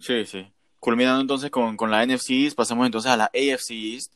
sí. 0.00 0.24
sí, 0.24 0.46
Culminando 0.78 1.20
entonces 1.20 1.50
con, 1.50 1.76
con, 1.76 1.90
la 1.90 2.06
NFC 2.06 2.30
East, 2.30 2.56
pasamos 2.56 2.86
entonces 2.86 3.10
a 3.10 3.16
la 3.16 3.24
AFC 3.24 3.70
East, 3.72 4.14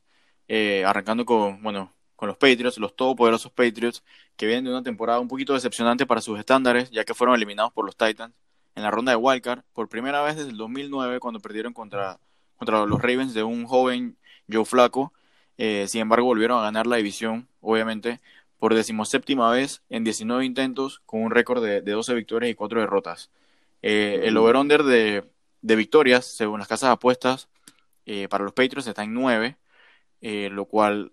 eh, 0.48 0.84
arrancando 0.86 1.26
con, 1.26 1.62
bueno, 1.62 1.92
con 2.20 2.28
los 2.28 2.36
Patriots, 2.36 2.76
los 2.76 2.94
todopoderosos 2.94 3.50
Patriots, 3.50 4.04
que 4.36 4.44
vienen 4.44 4.64
de 4.64 4.70
una 4.72 4.82
temporada 4.82 5.20
un 5.20 5.26
poquito 5.26 5.54
decepcionante 5.54 6.04
para 6.04 6.20
sus 6.20 6.38
estándares, 6.38 6.90
ya 6.90 7.02
que 7.02 7.14
fueron 7.14 7.34
eliminados 7.34 7.72
por 7.72 7.86
los 7.86 7.96
Titans 7.96 8.34
en 8.74 8.82
la 8.82 8.90
ronda 8.90 9.12
de 9.12 9.16
Wildcard 9.16 9.62
por 9.72 9.88
primera 9.88 10.20
vez 10.20 10.36
desde 10.36 10.50
el 10.50 10.58
2009, 10.58 11.18
cuando 11.18 11.40
perdieron 11.40 11.72
contra, 11.72 12.20
contra 12.58 12.84
los 12.84 13.00
Ravens 13.00 13.32
de 13.32 13.42
un 13.42 13.64
joven 13.64 14.18
Joe 14.52 14.66
Flaco. 14.66 15.14
Eh, 15.56 15.86
sin 15.88 16.02
embargo, 16.02 16.26
volvieron 16.26 16.58
a 16.58 16.62
ganar 16.62 16.86
la 16.86 16.96
división, 16.96 17.48
obviamente, 17.62 18.20
por 18.58 18.74
decimoséptima 18.74 19.50
vez 19.50 19.82
en 19.88 20.04
19 20.04 20.44
intentos 20.44 21.00
con 21.06 21.22
un 21.22 21.30
récord 21.30 21.64
de, 21.64 21.80
12 21.80 22.12
victorias 22.12 22.52
y 22.52 22.54
4 22.54 22.80
derrotas. 22.80 23.30
Eh, 23.80 24.20
el 24.24 24.36
over-under 24.36 24.82
de, 24.82 25.24
victorias, 25.62 26.26
según 26.26 26.58
las 26.58 26.68
casas 26.68 26.90
de 26.90 26.92
apuestas, 26.92 27.48
eh, 28.04 28.28
para 28.28 28.44
los 28.44 28.52
Patriots 28.52 28.86
está 28.88 29.04
en 29.04 29.14
9, 29.14 29.56
eh, 30.20 30.50
lo 30.52 30.66
cual, 30.66 31.12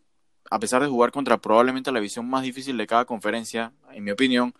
a 0.49 0.59
pesar 0.59 0.81
de 0.81 0.87
jugar 0.87 1.11
contra 1.11 1.37
probablemente 1.37 1.91
la 1.91 1.99
visión 1.99 2.29
más 2.29 2.43
difícil 2.43 2.77
de 2.77 2.87
cada 2.87 3.05
conferencia, 3.05 3.71
en 3.91 4.03
mi 4.03 4.11
opinión, 4.11 4.53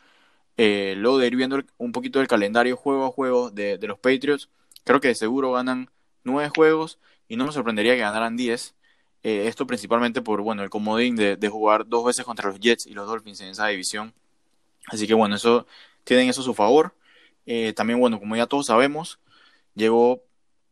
luego 0.58 1.18
de 1.20 1.28
ir 1.28 1.36
viendo 1.36 1.62
un 1.78 1.92
poquito 1.92 2.20
del 2.20 2.28
calendario 2.28 2.76
juego 2.78 3.06
a 3.06 3.12
juego 3.12 3.52
de, 3.52 3.78
los 3.82 4.00
Patriots, 4.00 4.50
creo 4.84 5.00
que 5.00 5.10
de 5.10 5.16
seguro 5.16 5.52
ganan 5.52 5.90
9 6.24 6.50
juegos 6.56 7.00
y 7.28 7.36
no 7.36 7.46
me 7.46 7.52
sorprendería 7.52 7.94
que 7.96 8.02
ganaran 8.02 8.38
10. 8.38 8.76
Eh, 9.24 9.48
esto 9.48 9.68
principalmente 9.68 10.22
por 10.22 10.42
bueno 10.42 10.64
el 10.64 10.70
comodín 10.70 11.16
de, 11.16 11.50
jugar 11.50 11.88
dos 11.88 12.06
veces 12.06 12.26
contra 12.26 12.50
los 12.50 12.60
Jets 12.60 12.86
y 12.88 12.94
los 12.94 13.08
Dolphins 13.08 13.42
en 13.42 13.50
esa 13.50 13.68
división. 13.68 14.14
Así 14.88 15.08
que 15.08 15.14
bueno, 15.14 15.36
eso 15.36 15.68
tienen 16.04 16.30
eso 16.30 16.42
a 16.42 16.44
su 16.46 16.54
favor. 16.54 16.94
Eh, 17.46 17.74
también 17.74 18.00
bueno, 18.00 18.20
como 18.20 18.36
ya 18.36 18.48
todos 18.48 18.68
sabemos, 18.68 19.20
llegó 19.76 20.24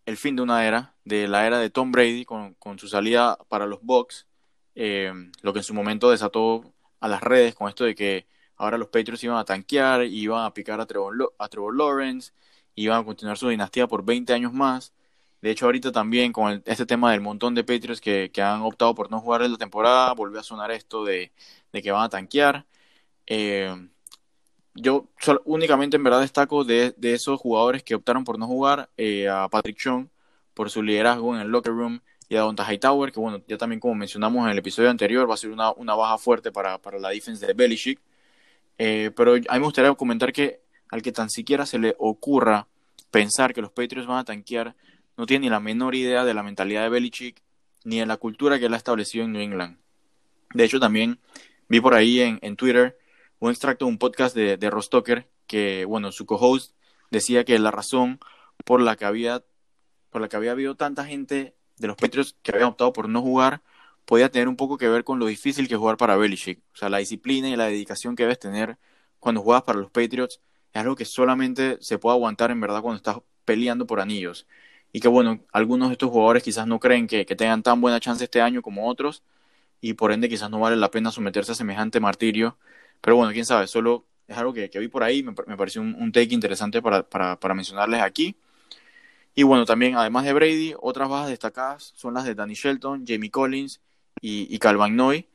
el 0.05 0.17
fin 0.17 0.35
de 0.35 0.43
una 0.43 0.65
era, 0.65 0.93
de 1.03 1.27
la 1.27 1.45
era 1.47 1.59
de 1.59 1.69
Tom 1.69 1.91
Brady 1.91 2.25
con, 2.25 2.55
su 2.77 2.87
salida 2.87 3.37
para 3.49 3.65
los 3.65 3.81
Bucks, 3.81 4.27
eh, 4.75 5.11
lo 5.41 5.53
que 5.53 5.59
en 5.59 5.63
su 5.63 5.73
momento 5.73 6.11
desató 6.11 6.73
a 6.99 7.07
las 7.07 7.23
redes 7.23 7.55
con 7.55 7.69
esto 7.69 7.85
de 7.85 7.95
que 7.95 8.27
ahora 8.57 8.77
los 8.77 8.89
Patriots 8.89 9.23
iban 9.23 9.37
a 9.37 9.45
tanquear, 9.45 10.03
iban 10.05 10.45
a 10.45 10.53
picar 10.53 10.79
a 10.81 10.85
Trevor, 10.85 11.33
a 11.37 11.47
Trevor 11.49 11.75
Lawrence, 11.75 12.33
iban 12.75 13.01
a 13.01 13.05
continuar 13.05 13.37
su 13.37 13.49
dinastía 13.49 13.87
por 13.87 14.03
20 14.05 14.33
años 14.33 14.53
más. 14.53 14.93
De 15.41 15.51
hecho, 15.51 15.65
ahorita 15.65 15.91
también 15.91 16.33
con 16.33 16.63
este 16.65 16.85
tema 16.85 17.11
del 17.11 17.21
montón 17.21 17.55
de 17.55 17.63
Patriots 17.63 18.01
que, 18.01 18.31
han 18.41 18.61
optado 18.63 18.95
por 18.95 19.11
no 19.11 19.21
jugar 19.21 19.43
en 19.43 19.51
la 19.53 19.57
temporada, 19.57 20.13
volvió 20.13 20.39
a 20.39 20.43
sonar 20.43 20.71
esto 20.71 21.05
de, 21.05 21.31
que 21.71 21.91
van 21.91 22.03
a 22.03 22.09
tanquear. 22.09 22.65
Eh, 23.27 23.89
yo 24.75 25.09
únicamente 25.45 25.97
en 25.97 26.03
verdad 26.03 26.21
destaco 26.21 26.63
de, 26.63 26.95
esos 27.01 27.39
jugadores 27.39 27.83
que 27.83 27.95
optaron 27.95 28.23
por 28.23 28.37
no 28.39 28.47
jugar 28.47 28.89
eh, 28.97 29.29
a 29.29 29.47
Patrick 29.49 29.77
Chung 29.77 30.09
por 30.53 30.69
su 30.69 30.83
liderazgo 30.83 31.35
en 31.35 31.41
el 31.41 31.47
locker 31.49 31.73
room 31.73 32.01
y 32.27 32.35
a 32.35 32.41
Donta 32.41 32.63
Hightower, 32.63 33.11
que 33.11 33.19
bueno, 33.19 33.41
ya 33.47 33.57
también 33.57 33.79
como 33.79 33.95
mencionamos 33.95 34.45
en 34.45 34.51
el 34.51 34.57
episodio 34.57 34.89
anterior, 34.89 35.29
va 35.29 35.35
a 35.35 35.37
ser 35.37 35.51
una, 35.51 35.95
baja 35.95 36.17
fuerte 36.17 36.51
para, 36.51 36.79
la 36.99 37.09
defensa 37.09 37.45
de 37.45 37.53
Belichick. 37.53 37.99
Eh, 38.77 39.11
pero 39.15 39.33
a 39.33 39.37
mí 39.37 39.45
me 39.51 39.59
gustaría 39.59 39.93
comentar 39.93 40.33
que 40.33 40.61
al 40.89 41.01
que 41.01 41.11
tan 41.11 41.29
siquiera 41.29 41.65
se 41.65 41.79
le 41.79 41.95
ocurra 41.97 42.67
pensar 43.11 43.53
que 43.53 43.61
los 43.61 43.71
Patriots 43.71 44.07
van 44.07 44.19
a 44.19 44.25
tanquear, 44.25 44.75
no 45.17 45.25
tiene 45.25 45.45
ni 45.45 45.49
la 45.49 45.59
menor 45.59 45.95
idea 45.95 46.25
de 46.25 46.33
la 46.33 46.43
mentalidad 46.43 46.83
de 46.83 46.89
Belichick 46.89 47.41
ni 47.83 47.99
de 47.99 48.05
la 48.05 48.17
cultura 48.17 48.59
que 48.59 48.65
él 48.65 48.73
ha 48.73 48.77
establecido 48.77 49.25
en 49.25 49.31
New 49.31 49.41
England. 49.41 49.77
De 50.53 50.63
hecho, 50.63 50.79
también 50.79 51.19
vi 51.69 51.79
por 51.79 51.93
ahí 51.93 52.19
en, 52.19 52.55
Twitter 52.55 52.97
un 53.39 53.51
extracto 53.51 53.85
de 53.85 53.91
un 53.91 53.97
podcast 53.97 54.35
de, 54.35 54.57
de 54.57 54.69
Rostocker 54.69 55.27
que, 55.47 55.85
bueno, 55.85 56.11
su 56.11 56.25
co-host 56.25 56.73
decía 57.11 57.43
que 57.45 57.57
la 57.59 57.71
razón 57.71 58.19
por 58.65 58.81
la 58.81 58.95
que 58.95 59.05
había 59.05 59.43
por 60.09 60.21
la 60.21 60.29
que 60.29 60.37
había 60.37 60.51
habido 60.51 60.75
tanta 60.75 61.05
gente 61.05 61.53
de 61.77 61.87
los 61.87 61.97
Patriots 61.97 62.35
que 62.41 62.51
habían 62.51 62.69
optado 62.69 62.93
por 62.93 63.09
no 63.09 63.21
jugar 63.21 63.61
podía 64.05 64.29
tener 64.29 64.47
un 64.47 64.55
poco 64.55 64.77
que 64.77 64.87
ver 64.87 65.03
con 65.03 65.19
lo 65.19 65.25
difícil 65.25 65.67
que 65.67 65.73
es 65.75 65.79
jugar 65.79 65.97
para 65.97 66.15
Belichick. 66.15 66.59
O 66.73 66.77
sea, 66.77 66.89
la 66.89 66.99
disciplina 66.99 67.49
y 67.49 67.55
la 67.55 67.65
dedicación 67.65 68.15
que 68.15 68.23
debes 68.23 68.39
tener 68.39 68.77
cuando 69.19 69.41
juegas 69.41 69.63
para 69.63 69.79
los 69.79 69.91
Patriots 69.91 70.39
es 70.73 70.81
algo 70.81 70.95
que 70.95 71.05
solamente 71.05 71.77
se 71.81 71.97
puede 71.97 72.15
aguantar 72.15 72.51
en 72.51 72.61
verdad 72.61 72.81
cuando 72.81 72.97
estás 72.97 73.17
peleando 73.45 73.87
por 73.87 73.99
anillos 73.99 74.47
y 74.95 75.01
que 75.01 75.09
bueno, 75.09 75.41
algunos 75.51 75.89
de 75.89 75.93
estos 75.93 76.09
jugadores 76.09 76.41
quizás 76.41 76.67
no 76.67 76.79
creen 76.79 77.05
que, 77.05 77.25
tengan 77.25 77.61
tan 77.61 77.81
buena 77.81 77.99
chance 77.99 78.23
este 78.23 78.39
año 78.39 78.61
como 78.61 78.87
otros 78.87 79.23
y 79.81 79.91
por 79.93 80.13
ende 80.13 80.29
quizás 80.29 80.49
no 80.49 80.57
vale 80.61 80.77
la 80.77 80.89
pena 80.89 81.11
someterse 81.11 81.51
a 81.51 81.55
semejante 81.55 81.99
martirio. 81.99 82.57
Pero 83.01 83.17
bueno, 83.17 83.33
quién 83.33 83.45
sabe, 83.45 83.67
solo 83.67 84.05
es 84.25 84.37
algo 84.37 84.53
que, 84.53 84.69
vi 84.69 84.87
por 84.87 85.03
ahí, 85.03 85.21
me, 85.21 85.33
me 85.47 85.57
pareció 85.57 85.81
un, 85.81 86.13
take 86.13 86.33
interesante 86.33 86.81
para, 86.81 87.03
para, 87.09 87.53
mencionarles 87.53 88.01
aquí. 88.01 88.37
Y 89.35 89.43
bueno, 89.43 89.65
también 89.65 89.95
además 89.95 90.23
de 90.25 90.33
Brady, 90.33 90.73
otras 90.79 91.09
bajas 91.09 91.29
destacadas 91.29 91.93
son 91.95 92.13
las 92.13 92.23
de 92.23 92.35
Danny 92.35 92.53
Shelton, 92.53 93.05
Jamie 93.05 93.29
Collins 93.29 93.81
y, 94.21 94.53
y 94.53 94.59
Calvin 94.59 94.95
Noy, 94.95 95.27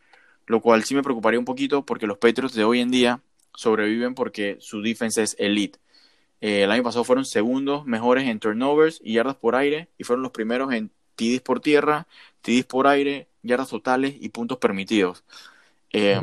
lo 0.47 0.61
cual 0.61 0.85
sí 0.85 0.95
me 0.95 1.03
preocuparía 1.03 1.39
un 1.39 1.45
poquito 1.45 1.85
porque 1.85 2.07
los 2.07 2.19
Patriots 2.19 2.55
de 2.55 2.65
hoy 2.65 2.81
en 2.81 2.91
día 2.91 3.21
sobreviven 3.55 4.15
porque 4.15 4.57
su 4.61 4.81
defensa 4.81 5.23
es 5.23 5.37
elite. 5.39 5.79
Eh, 6.41 6.63
el 6.63 6.71
año 6.71 6.83
pasado 6.83 7.05
fueron 7.05 7.25
segundos 7.25 7.85
mejores 7.85 8.27
en 8.27 8.41
turnovers 8.41 9.01
y 9.05 9.15
yardas 9.15 9.37
por 9.37 9.55
aire 9.55 9.89
y 9.99 10.05
fueron 10.05 10.23
los 10.23 10.33
primeros 10.33 10.73
en 10.73 10.91
TDs 11.17 11.43
por 11.43 11.61
tierra, 11.61 12.07
TDs 12.41 12.65
por 12.65 12.87
aire, 12.87 13.29
yardas 13.43 13.69
totales 13.69 14.15
y 14.19 14.31
puntos 14.31 14.59
permitidos. 14.59 15.23
Eh, 15.93 16.19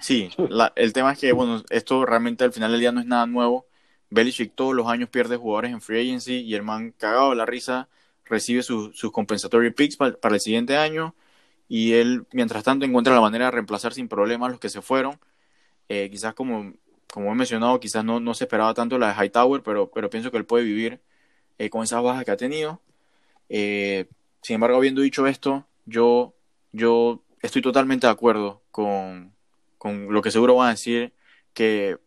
sí, 0.00 0.30
el 0.76 0.92
tema 0.92 1.12
es 1.12 1.18
que, 1.18 1.32
bueno, 1.32 1.62
esto 1.68 2.06
realmente 2.06 2.44
al 2.44 2.52
final 2.52 2.72
del 2.72 2.80
día 2.80 2.92
no 2.92 3.00
es 3.00 3.06
nada 3.06 3.26
nuevo. 3.26 3.66
Belichick 4.10 4.54
todos 4.54 4.74
los 4.74 4.86
años 4.88 5.08
pierde 5.10 5.36
jugadores 5.36 5.72
en 5.72 5.80
free 5.80 6.00
agency 6.00 6.40
y 6.40 6.54
el 6.54 6.62
man 6.62 6.92
cagado 6.98 7.30
de 7.30 7.36
la 7.36 7.46
risa 7.46 7.88
recibe 8.24 8.62
sus 8.62 9.10
compensatory 9.12 9.70
picks 9.72 9.96
para, 9.96 10.16
el 10.34 10.40
siguiente 10.40 10.76
año 10.76 11.14
y 11.68 11.94
él, 11.94 12.26
mientras 12.32 12.64
tanto, 12.64 12.86
encuentra 12.86 13.14
la 13.14 13.20
manera 13.20 13.46
de 13.46 13.50
reemplazar 13.52 13.92
sin 13.94 14.08
problemas 14.08 14.50
los 14.50 14.60
que 14.60 14.70
se 14.70 14.82
fueron. 14.82 15.18
Eh, 15.88 16.08
quizás 16.10 16.34
como 16.34 16.72
como 17.12 17.32
he 17.32 17.34
mencionado, 17.34 17.80
quizás 17.80 18.04
no, 18.04 18.20
no 18.20 18.34
se 18.34 18.44
esperaba 18.44 18.74
tanto 18.74 18.98
la 18.98 19.08
de 19.08 19.24
Hightower, 19.24 19.62
pero, 19.62 19.90
pero 19.90 20.10
pienso 20.10 20.30
que 20.30 20.36
él 20.36 20.44
puede 20.44 20.64
vivir 20.64 21.00
eh, 21.58 21.70
con 21.70 21.82
esas 21.82 22.02
bajas 22.02 22.24
que 22.24 22.30
ha 22.30 22.36
tenido. 22.36 22.80
Eh, 23.48 24.06
sin 24.42 24.54
embargo, 24.54 24.76
habiendo 24.76 25.00
dicho 25.00 25.26
esto, 25.26 25.66
yo, 25.86 26.34
yo 26.72 27.22
estoy 27.42 27.62
totalmente 27.62 28.06
de 28.06 28.12
acuerdo 28.12 28.62
con, 28.70 29.34
con 29.78 30.12
lo 30.12 30.22
que 30.22 30.30
seguro 30.30 30.56
van 30.56 30.68
a 30.68 30.70
decir, 30.72 31.12
que, 31.54 31.98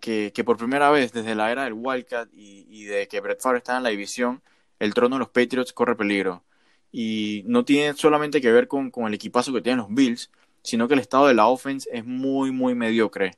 que, 0.00 0.32
por 0.44 0.56
primera 0.56 0.90
vez 0.90 1.12
desde 1.12 1.34
la 1.34 1.52
era 1.52 1.64
del 1.64 1.74
Wildcat 1.74 2.28
y, 2.32 2.84
de 2.84 3.06
que 3.08 3.20
Brett 3.20 3.40
Favre 3.40 3.58
está 3.58 3.76
en 3.76 3.82
la 3.82 3.90
división, 3.90 4.42
el 4.78 4.94
trono 4.94 5.16
de 5.16 5.20
los 5.20 5.28
Patriots 5.28 5.72
corre 5.72 5.96
peligro. 5.96 6.42
Y 6.92 7.44
no 7.46 7.64
tiene 7.64 7.94
solamente 7.94 8.40
que 8.40 8.50
ver 8.50 8.66
con, 8.66 8.90
con 8.90 9.06
el 9.06 9.14
equipazo 9.14 9.52
que 9.52 9.60
tienen 9.60 9.78
los 9.78 9.94
Bills, 9.94 10.30
sino 10.62 10.88
que 10.88 10.94
el 10.94 11.00
estado 11.00 11.26
de 11.26 11.34
la 11.34 11.46
offense 11.46 11.88
es 11.92 12.04
muy, 12.04 12.50
muy 12.50 12.74
mediocre. 12.74 13.36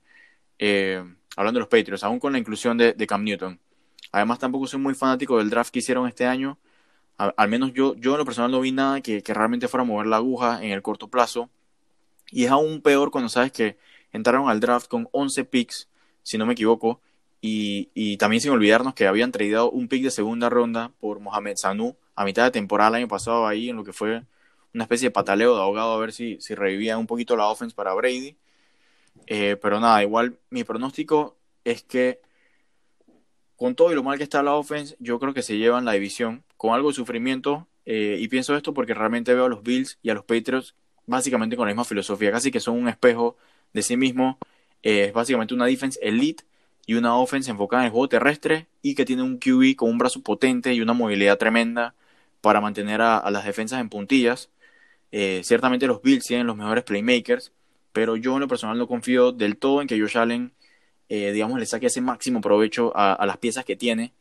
Eh, 0.58 1.02
hablando 1.36 1.58
de 1.58 1.62
los 1.62 1.68
Patriots, 1.68 2.04
aún 2.04 2.18
con 2.18 2.32
la 2.32 2.38
inclusión 2.38 2.78
de, 2.78 3.06
Cam 3.06 3.24
Newton. 3.24 3.58
Además, 4.12 4.38
tampoco 4.38 4.66
soy 4.66 4.80
muy 4.80 4.94
fanático 4.94 5.38
del 5.38 5.50
draft 5.50 5.72
que 5.72 5.78
hicieron 5.80 6.06
este 6.06 6.26
año. 6.26 6.58
Al 7.16 7.48
menos 7.48 7.72
yo, 7.72 7.94
yo 7.96 8.12
en 8.12 8.18
lo 8.18 8.24
personal 8.24 8.50
no 8.50 8.60
vi 8.60 8.72
nada 8.72 9.00
que, 9.00 9.22
que, 9.22 9.34
realmente 9.34 9.68
fuera 9.68 9.82
a 9.82 9.86
mover 9.86 10.06
la 10.06 10.16
aguja 10.16 10.62
en 10.62 10.72
el 10.72 10.82
corto 10.82 11.08
plazo. 11.08 11.50
Y 12.30 12.44
es 12.44 12.50
aún 12.50 12.80
peor 12.80 13.10
cuando 13.10 13.28
sabes 13.28 13.52
que 13.52 13.76
entraron 14.12 14.48
al 14.48 14.60
draft 14.60 14.88
con 14.88 15.08
11 15.12 15.44
picks, 15.44 15.88
si 16.22 16.38
no 16.38 16.46
me 16.46 16.52
equivoco. 16.52 17.00
Y, 17.40 17.90
y 17.94 18.16
también 18.18 18.40
sin 18.40 18.52
olvidarnos 18.52 18.94
que 18.94 19.06
habían 19.06 19.32
traído 19.32 19.70
un 19.70 19.88
pick 19.88 20.04
de 20.04 20.10
segunda 20.10 20.48
ronda 20.48 20.92
por 21.00 21.18
Mohamed 21.20 21.56
Sanu 21.56 21.96
a 22.14 22.24
mitad 22.24 22.44
de 22.44 22.50
temporada 22.50 22.90
el 22.90 22.94
año 22.96 23.08
pasado 23.08 23.46
ahí 23.46 23.70
en 23.70 23.76
lo 23.76 23.84
que 23.84 23.92
fue 23.92 24.22
una 24.74 24.84
especie 24.84 25.08
de 25.08 25.12
pataleo 25.12 25.54
de 25.54 25.60
ahogado 25.60 25.92
a 25.92 25.98
ver 25.98 26.12
si, 26.12 26.40
si 26.40 26.54
revivía 26.54 26.98
un 26.98 27.06
poquito 27.06 27.36
la 27.36 27.48
offense 27.48 27.74
para 27.74 27.94
Brady. 27.94 28.36
Eh, 29.26 29.56
pero 29.60 29.80
nada, 29.80 30.02
igual 30.02 30.38
mi 30.50 30.64
pronóstico 30.64 31.36
es 31.64 31.82
que 31.82 32.20
con 33.56 33.74
todo 33.74 33.92
y 33.92 33.94
lo 33.94 34.02
mal 34.02 34.18
que 34.18 34.24
está 34.24 34.42
la 34.42 34.54
offense, 34.54 34.96
yo 34.98 35.18
creo 35.20 35.34
que 35.34 35.42
se 35.42 35.56
llevan 35.56 35.84
la 35.84 35.92
división 35.92 36.42
con 36.56 36.74
algo 36.74 36.88
de 36.88 36.94
sufrimiento. 36.94 37.68
Eh, 37.84 38.16
y 38.20 38.28
pienso 38.28 38.56
esto 38.56 38.74
porque 38.74 38.94
realmente 38.94 39.34
veo 39.34 39.44
a 39.46 39.48
los 39.48 39.62
Bills 39.62 39.98
y 40.02 40.10
a 40.10 40.14
los 40.14 40.24
Patriots 40.24 40.74
básicamente 41.06 41.56
con 41.56 41.66
la 41.66 41.72
misma 41.72 41.84
filosofía, 41.84 42.30
casi 42.30 42.50
que 42.50 42.60
son 42.60 42.76
un 42.76 42.88
espejo 42.88 43.36
de 43.72 43.82
sí 43.82 43.96
mismo. 43.96 44.38
Es 44.82 45.12
básicamente 45.12 45.54
una 45.54 45.66
defense 45.66 45.98
elite 46.02 46.44
y 46.86 46.94
una 46.94 47.16
offense 47.16 47.50
enfocada 47.50 47.82
en 47.82 47.86
el 47.86 47.92
juego 47.92 48.08
terrestre 48.08 48.66
y 48.82 48.94
que 48.94 49.04
tiene 49.04 49.22
un 49.22 49.38
QB 49.38 49.76
con 49.76 49.90
un 49.90 49.98
brazo 49.98 50.22
potente 50.22 50.74
y 50.74 50.80
una 50.80 50.92
movilidad 50.92 51.38
tremenda 51.38 51.94
para 52.40 52.60
mantener 52.60 53.00
a, 53.00 53.30
las 53.30 53.44
defensas 53.44 53.80
en 53.80 53.88
puntillas. 53.88 54.50
Eh, 55.12 55.42
ciertamente 55.44 55.86
los 55.86 56.02
Bills 56.02 56.26
tienen 56.26 56.46
los 56.46 56.56
mejores 56.56 56.84
playmakers, 56.84 57.52
pero 57.92 58.16
yo 58.16 58.34
en 58.34 58.40
lo 58.40 58.48
personal 58.48 58.78
no 58.78 58.88
confío 58.88 59.32
del 59.32 59.56
todo 59.56 59.80
en 59.82 59.88
que 59.88 60.00
Josh 60.00 60.18
Allen, 60.18 60.52
eh, 61.08 61.32
digamos, 61.32 61.58
le 61.60 61.66
saque 61.66 61.86
ese 61.86 62.00
máximo 62.00 62.40
provecho 62.40 62.92
a, 62.96 63.24
las 63.26 63.38
piezas 63.38 63.64
que 63.64 63.76
tiene. 63.76 64.12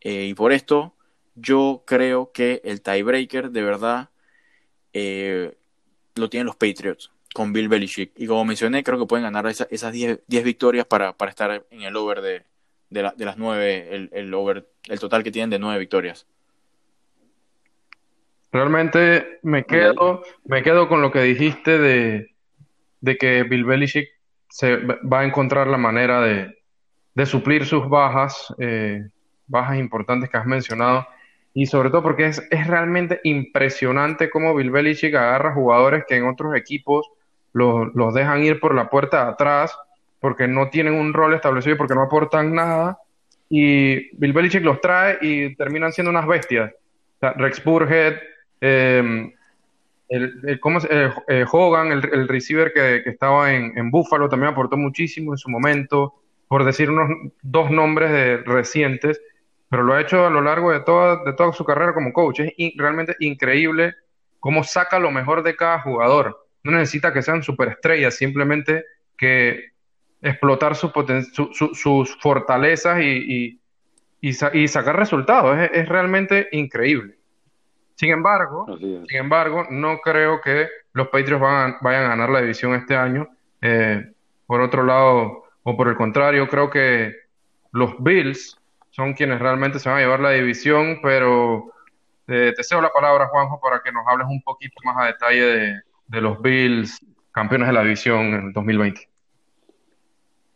Eh, 0.00 0.26
y 0.26 0.34
por 0.34 0.52
esto, 0.52 0.94
yo 1.36 1.82
creo 1.86 2.32
que 2.32 2.60
el 2.64 2.82
tiebreaker 2.82 3.50
de 3.50 3.62
verdad 3.62 4.10
lo 6.14 6.30
tienen 6.30 6.46
los 6.46 6.56
Patriots 6.56 7.10
con 7.34 7.52
Bill 7.52 7.68
Belichick. 7.68 8.12
Y 8.16 8.26
como 8.26 8.44
mencioné, 8.44 8.84
creo 8.84 8.98
que 8.98 9.06
pueden 9.06 9.24
ganar 9.24 9.46
esa, 9.48 9.66
esas 9.68 9.92
10 9.92 10.22
victorias 10.44 10.86
para, 10.86 11.12
para, 11.14 11.30
estar 11.30 11.66
en 11.68 11.82
el 11.82 11.96
over 11.96 12.20
de, 12.22 12.44
de, 12.90 13.02
la, 13.02 13.12
de 13.12 13.24
las 13.24 13.36
9, 13.36 13.88
el, 13.90 14.10
el, 14.12 14.32
over, 14.32 14.68
el 14.88 15.00
total 15.00 15.24
que 15.24 15.32
tienen 15.32 15.50
de 15.50 15.58
9 15.58 15.80
victorias. 15.80 16.26
Realmente 18.52 19.40
me 19.42 19.64
quedo, 19.64 20.22
me 20.44 20.62
quedo 20.62 20.88
con 20.88 21.02
lo 21.02 21.10
que 21.10 21.22
dijiste 21.22 21.76
de, 21.76 22.34
de 23.00 23.16
que 23.16 23.42
Bill 23.42 23.64
Belichick 23.64 24.08
se 24.48 24.76
va 24.76 25.20
a 25.20 25.24
encontrar 25.24 25.66
la 25.66 25.76
manera 25.76 26.20
de, 26.20 26.56
de 27.14 27.26
suplir 27.26 27.66
sus 27.66 27.88
bajas, 27.88 28.54
eh, 28.58 29.08
bajas 29.48 29.76
importantes 29.76 30.30
que 30.30 30.36
has 30.36 30.46
mencionado, 30.46 31.04
y 31.52 31.66
sobre 31.66 31.90
todo 31.90 32.04
porque 32.04 32.26
es, 32.26 32.40
es 32.52 32.68
realmente 32.68 33.20
impresionante 33.24 34.30
cómo 34.30 34.54
Bill 34.54 34.70
Belichick 34.70 35.16
agarra 35.16 35.52
jugadores 35.52 36.04
que 36.06 36.14
en 36.14 36.28
otros 36.28 36.54
equipos 36.54 37.10
los, 37.54 37.94
los 37.94 38.12
dejan 38.12 38.44
ir 38.44 38.60
por 38.60 38.74
la 38.74 38.90
puerta 38.90 39.24
de 39.24 39.30
atrás 39.32 39.74
porque 40.20 40.48
no 40.48 40.70
tienen 40.70 40.94
un 40.94 41.12
rol 41.12 41.34
establecido 41.34 41.74
y 41.74 41.78
porque 41.78 41.94
no 41.94 42.00
aportan 42.00 42.54
nada, 42.54 42.98
y 43.50 44.16
Bill 44.16 44.32
Belichick 44.32 44.64
los 44.64 44.80
trae 44.80 45.18
y 45.20 45.54
terminan 45.54 45.92
siendo 45.92 46.10
unas 46.10 46.26
bestias. 46.26 46.72
Rex 47.20 47.62
Burhead, 47.62 48.14
eh, 48.60 49.32
el, 50.08 50.40
el, 50.46 50.60
¿cómo? 50.60 50.78
Eh, 50.88 51.10
eh, 51.28 51.44
Hogan, 51.50 51.92
el, 51.92 52.26
receiver 52.26 52.72
que, 52.72 53.02
que 53.04 53.10
estaba 53.10 53.52
en, 53.52 53.76
en, 53.76 53.90
Buffalo, 53.90 54.30
también 54.30 54.52
aportó 54.52 54.76
muchísimo 54.76 55.34
en 55.34 55.38
su 55.38 55.50
momento, 55.50 56.14
por 56.48 56.64
decir 56.64 56.90
unos 56.90 57.10
dos 57.42 57.70
nombres 57.70 58.10
de, 58.10 58.38
recientes, 58.38 59.20
pero 59.68 59.82
lo 59.82 59.92
ha 59.92 60.00
hecho 60.00 60.26
a 60.26 60.30
lo 60.30 60.40
largo 60.40 60.72
de 60.72 60.80
toda, 60.80 61.22
de 61.24 61.34
toda 61.34 61.52
su 61.52 61.64
carrera 61.64 61.92
como 61.92 62.14
coach. 62.14 62.40
Es 62.40 62.52
realmente 62.76 63.14
increíble 63.20 63.94
cómo 64.40 64.64
saca 64.64 64.98
lo 64.98 65.10
mejor 65.10 65.42
de 65.42 65.54
cada 65.54 65.80
jugador. 65.80 66.43
No 66.64 66.72
necesita 66.72 67.12
que 67.12 67.22
sean 67.22 67.42
superestrellas, 67.42 68.16
simplemente 68.16 68.84
que 69.16 69.72
explotar 70.20 70.74
su 70.74 70.90
su, 71.32 71.50
su, 71.52 71.74
sus 71.74 72.16
fortalezas 72.20 73.00
y, 73.00 73.60
y, 74.20 74.30
y, 74.30 74.34
y 74.54 74.68
sacar 74.68 74.96
resultados. 74.96 75.58
Es, 75.58 75.70
es 75.72 75.88
realmente 75.88 76.48
increíble. 76.52 77.16
Sin 77.94 78.10
embargo, 78.10 78.66
sin 78.78 79.16
embargo, 79.16 79.66
no 79.70 79.98
creo 79.98 80.40
que 80.40 80.68
los 80.94 81.08
Patriots 81.08 81.40
van 81.40 81.70
a, 81.74 81.78
vayan 81.80 82.06
a 82.06 82.08
ganar 82.08 82.30
la 82.30 82.40
división 82.40 82.74
este 82.74 82.96
año. 82.96 83.28
Eh, 83.62 84.10
por 84.46 84.60
otro 84.60 84.82
lado, 84.82 85.44
o 85.62 85.76
por 85.76 85.88
el 85.88 85.94
contrario, 85.94 86.48
creo 86.48 86.70
que 86.70 87.14
los 87.72 87.94
Bills 88.02 88.58
son 88.90 89.14
quienes 89.14 89.38
realmente 89.38 89.78
se 89.78 89.88
van 89.88 89.98
a 89.98 90.00
llevar 90.00 90.20
la 90.20 90.30
división, 90.30 90.98
pero 91.02 91.72
eh, 92.26 92.52
te 92.56 92.64
cedo 92.64 92.80
la 92.80 92.90
palabra, 92.90 93.28
Juanjo, 93.28 93.60
para 93.60 93.80
que 93.82 93.92
nos 93.92 94.04
hables 94.06 94.26
un 94.28 94.42
poquito 94.42 94.74
más 94.84 94.96
a 94.98 95.06
detalle 95.06 95.42
de, 95.42 95.80
de 96.08 96.20
los 96.20 96.40
Bills, 96.40 97.04
campeones 97.32 97.68
de 97.68 97.74
la 97.74 97.82
división 97.82 98.26
en 98.26 98.46
el 98.46 98.52
2020. 98.52 99.08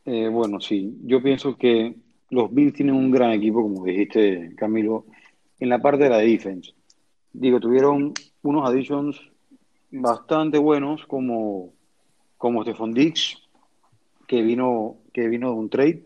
Eh, 0.06 0.28
bueno, 0.28 0.60
sí, 0.60 0.98
yo 1.04 1.22
pienso 1.22 1.56
que 1.56 1.94
los 2.30 2.52
Bills 2.52 2.74
tienen 2.74 2.94
un 2.94 3.10
gran 3.10 3.32
equipo, 3.32 3.62
como 3.62 3.84
dijiste, 3.84 4.54
Camilo, 4.56 5.06
en 5.60 5.68
la 5.68 5.80
parte 5.80 6.04
de 6.04 6.10
la 6.10 6.18
defense 6.18 6.72
digo, 7.32 7.60
tuvieron 7.60 8.14
unos 8.42 8.68
additions 8.68 9.20
bastante 9.90 10.58
buenos 10.58 11.06
como, 11.06 11.72
como 12.36 12.62
Stephon 12.62 12.92
Dix, 12.92 13.38
que 14.26 14.42
vino, 14.42 14.96
que 15.12 15.28
vino 15.28 15.50
de 15.50 15.54
un 15.56 15.70
trade. 15.70 16.04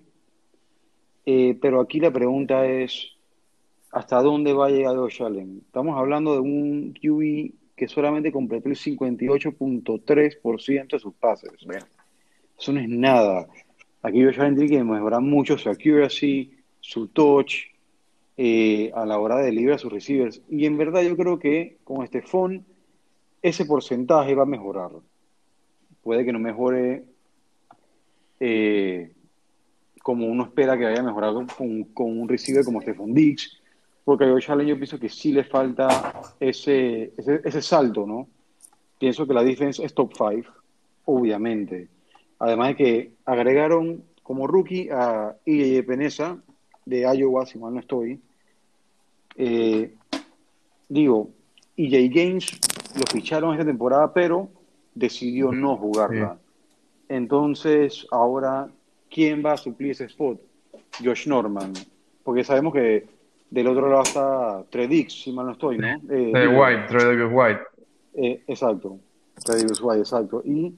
Eh, 1.24 1.58
pero 1.60 1.80
aquí 1.80 2.00
la 2.00 2.10
pregunta 2.10 2.66
es, 2.66 3.16
¿hasta 3.92 4.22
dónde 4.22 4.52
va 4.52 4.66
a 4.66 4.70
llegar 4.70 4.96
Josh? 4.96 5.22
Estamos 5.66 5.98
hablando 5.98 6.34
de 6.34 6.40
un 6.40 6.92
QB 6.92 7.61
que 7.76 7.88
solamente 7.88 8.32
completó 8.32 8.68
el 8.68 8.76
58.3% 8.76 10.90
de 10.90 10.98
sus 10.98 11.14
pases. 11.14 11.50
Eso 12.58 12.72
no 12.72 12.80
es 12.80 12.88
nada. 12.88 13.46
Aquí 14.02 14.24
Josh 14.24 14.40
Allen 14.40 14.56
tiene 14.56 14.70
que 14.70 14.84
mejorar 14.84 15.20
mucho 15.20 15.58
su 15.58 15.70
accuracy, 15.70 16.56
su 16.80 17.08
touch, 17.08 17.66
eh, 18.36 18.90
a 18.94 19.06
la 19.06 19.18
hora 19.18 19.38
de 19.38 19.52
librar 19.52 19.76
a 19.76 19.78
sus 19.78 19.92
receivers. 19.92 20.42
Y 20.48 20.66
en 20.66 20.76
verdad 20.76 21.02
yo 21.02 21.16
creo 21.16 21.38
que 21.38 21.78
con 21.84 22.02
este 22.02 22.22
phone 22.22 22.64
ese 23.40 23.64
porcentaje 23.64 24.34
va 24.34 24.42
a 24.42 24.46
mejorar. 24.46 24.90
Puede 26.02 26.24
que 26.24 26.32
no 26.32 26.38
mejore 26.38 27.04
eh, 28.40 29.12
como 30.02 30.26
uno 30.26 30.44
espera 30.44 30.76
que 30.76 30.84
vaya 30.84 31.00
a 31.00 31.04
mejorar 31.04 31.32
con, 31.56 31.84
con 31.84 32.18
un 32.18 32.28
receiver 32.28 32.64
como 32.64 32.80
Stephon 32.80 33.14
Dix, 33.14 33.61
porque 34.04 34.24
a 34.24 34.30
Josh 34.30 34.50
Allen 34.50 34.66
yo 34.66 34.76
pienso 34.76 34.98
que 34.98 35.08
sí 35.08 35.32
le 35.32 35.44
falta 35.44 36.12
ese, 36.40 37.12
ese, 37.16 37.40
ese 37.44 37.62
salto, 37.62 38.06
¿no? 38.06 38.28
Pienso 38.98 39.26
que 39.26 39.34
la 39.34 39.44
defensa 39.44 39.82
es 39.84 39.94
top 39.94 40.12
5, 40.16 40.48
obviamente. 41.06 41.88
Además 42.38 42.68
de 42.68 42.76
que 42.76 43.12
agregaron 43.24 44.04
como 44.22 44.46
rookie 44.46 44.88
a 44.90 45.36
IJ 45.44 45.86
Peneza, 45.86 46.38
de 46.84 47.00
Iowa, 47.00 47.46
si 47.46 47.58
mal 47.58 47.74
no 47.74 47.80
estoy. 47.80 48.20
Eh, 49.36 49.94
digo, 50.88 51.30
EJ 51.76 52.12
Gaines 52.12 52.60
lo 52.96 53.04
ficharon 53.10 53.52
esta 53.52 53.64
temporada, 53.64 54.12
pero 54.12 54.48
decidió 54.94 55.52
no 55.52 55.76
jugarla. 55.76 56.34
Sí. 56.34 57.04
Entonces, 57.08 58.06
ahora, 58.10 58.68
¿quién 59.10 59.42
va 59.44 59.52
a 59.52 59.56
suplir 59.56 59.92
ese 59.92 60.04
spot? 60.04 60.40
Josh 61.02 61.26
Norman. 61.26 61.72
Porque 62.22 62.44
sabemos 62.44 62.72
que 62.72 63.06
del 63.52 63.66
otro 63.66 63.86
lado 63.86 64.02
está 64.02 64.64
Tredix, 64.70 65.12
si 65.24 65.30
mal 65.30 65.44
no 65.44 65.52
estoy, 65.52 65.76
¿no? 65.76 65.86
Eh, 65.86 66.32
eh, 66.34 66.48
White, 66.48 66.86
Tredavious 66.88 67.30
White. 67.30 67.60
Eh, 68.14 68.42
exacto, 68.46 68.98
Tredavious 69.44 69.78
White, 69.82 70.00
exacto. 70.00 70.42
Y 70.42 70.74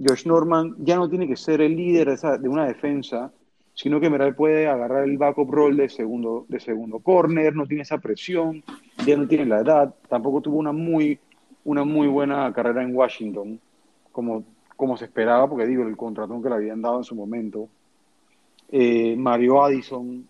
Josh 0.00 0.24
Norman 0.24 0.76
ya 0.78 0.94
no 0.94 1.08
tiene 1.08 1.26
que 1.26 1.34
ser 1.34 1.60
el 1.60 1.74
líder 1.74 2.06
de, 2.06 2.14
esa, 2.14 2.38
de 2.38 2.48
una 2.48 2.66
defensa, 2.66 3.32
sino 3.74 3.98
que 3.98 4.08
Meral 4.08 4.36
puede 4.36 4.68
agarrar 4.68 5.02
el 5.02 5.18
backup 5.18 5.50
role 5.50 5.82
de 5.82 5.88
segundo, 5.88 6.46
de 6.48 6.60
segundo 6.60 7.00
corner, 7.00 7.56
no 7.56 7.66
tiene 7.66 7.82
esa 7.82 7.98
presión, 7.98 8.62
ya 9.04 9.16
no 9.16 9.26
tiene 9.26 9.46
la 9.46 9.60
edad, 9.60 9.92
tampoco 10.08 10.40
tuvo 10.40 10.58
una 10.58 10.70
muy, 10.70 11.18
una 11.64 11.82
muy 11.82 12.06
buena 12.06 12.52
carrera 12.52 12.84
en 12.84 12.94
Washington, 12.94 13.60
como 14.12 14.44
como 14.76 14.96
se 14.96 15.06
esperaba, 15.06 15.48
porque 15.48 15.66
digo, 15.66 15.82
el 15.82 15.96
contratón 15.96 16.40
que 16.40 16.48
le 16.48 16.54
habían 16.54 16.80
dado 16.80 16.98
en 16.98 17.04
su 17.04 17.16
momento. 17.16 17.68
Eh, 18.70 19.16
Mario 19.18 19.64
Addison 19.64 20.24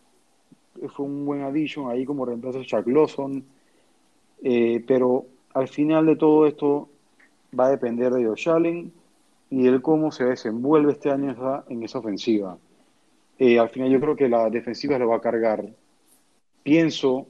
fue 0.95 1.07
un 1.07 1.25
buen 1.25 1.43
addition 1.43 1.91
ahí 1.91 2.05
como 2.05 2.25
reemplazo 2.25 2.59
de 2.59 2.67
Chuck 2.67 2.87
Lawson, 2.87 3.45
eh, 4.43 4.83
pero 4.87 5.27
al 5.55 5.69
final 5.69 6.07
de 6.07 6.17
todo 6.17 6.47
esto 6.47 6.89
va 7.59 7.67
a 7.67 7.71
depender 7.71 8.13
de 8.13 8.27
Josh 8.27 8.49
Allen 8.49 8.93
y 9.51 9.63
de 9.65 9.81
cómo 9.81 10.13
se 10.13 10.25
desenvuelve 10.25 10.93
este 10.93 11.11
año 11.11 11.35
en 11.69 11.83
esa 11.83 11.99
ofensiva. 11.99 12.59
Eh, 13.39 13.59
al 13.59 13.69
final 13.69 13.91
yo 13.91 14.01
creo 14.01 14.17
que 14.17 14.29
la 14.29 14.51
defensiva 14.51 14.99
lo 14.99 15.09
va 15.09 15.17
a 15.17 15.21
cargar. 15.21 15.65
Pienso 16.63 17.27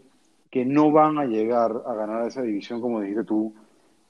que 0.50 0.64
no 0.64 0.90
van 0.90 1.18
a 1.18 1.26
llegar 1.26 1.82
a 1.86 1.94
ganar 1.94 2.26
esa 2.26 2.42
división, 2.42 2.80
como 2.80 3.00
dijiste 3.00 3.24
tú, 3.24 3.54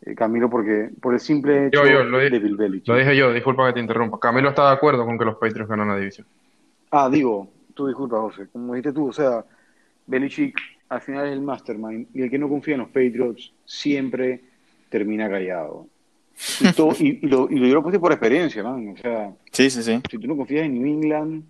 eh, 0.03 0.15
Camilo, 0.15 0.49
porque 0.49 0.91
por 1.01 1.15
el 1.15 1.21
simple 1.21 1.67
hecho 1.67 1.83
de 1.83 2.39
Bill 2.39 2.57
Belichick. 2.57 2.89
Lo 2.89 2.97
dije 2.97 3.17
yo, 3.17 3.33
disculpa 3.33 3.67
que 3.67 3.75
te 3.75 3.81
interrumpa. 3.81 4.19
Camilo 4.21 4.49
está 4.49 4.69
de 4.69 4.75
acuerdo 4.75 5.05
con 5.05 5.19
que 5.19 5.25
los 5.25 5.37
Patriots 5.37 5.69
ganan 5.69 5.89
la 5.89 5.97
división. 5.97 6.27
Ah, 6.91 7.11
digo, 7.11 7.49
tú 7.79 7.87
disculpa, 7.87 8.21
José. 8.21 8.49
Como 8.53 8.75
dijiste 8.75 8.93
tú, 8.93 9.09
o 9.09 9.13
sea, 9.13 9.45
Belichick 10.07 10.59
al 10.89 11.01
final 11.01 11.27
es 11.29 11.33
el 11.33 11.41
mastermind 11.41 12.09
y 12.13 12.23
el 12.23 12.31
que 12.31 12.39
no 12.39 12.49
confía 12.49 12.75
en 12.75 12.81
los 12.81 12.89
Patriots 12.89 13.53
siempre 13.65 14.43
termina 14.89 15.31
callado. 15.31 15.87
Y, 16.99 17.27
lo, 17.27 17.49
y 17.51 17.59
lo 17.59 17.83
por 17.83 18.13
experiencia, 18.13 18.63
man. 18.63 18.89
O 18.89 18.97
sea, 18.97 19.33
sí, 19.53 19.71
sí, 19.71 19.83
sí. 19.83 20.01
si 20.11 20.19
tú 20.19 20.27
no 20.27 20.37
confías 20.37 20.67
en 20.67 20.75
New 20.75 20.87
England, 20.87 21.45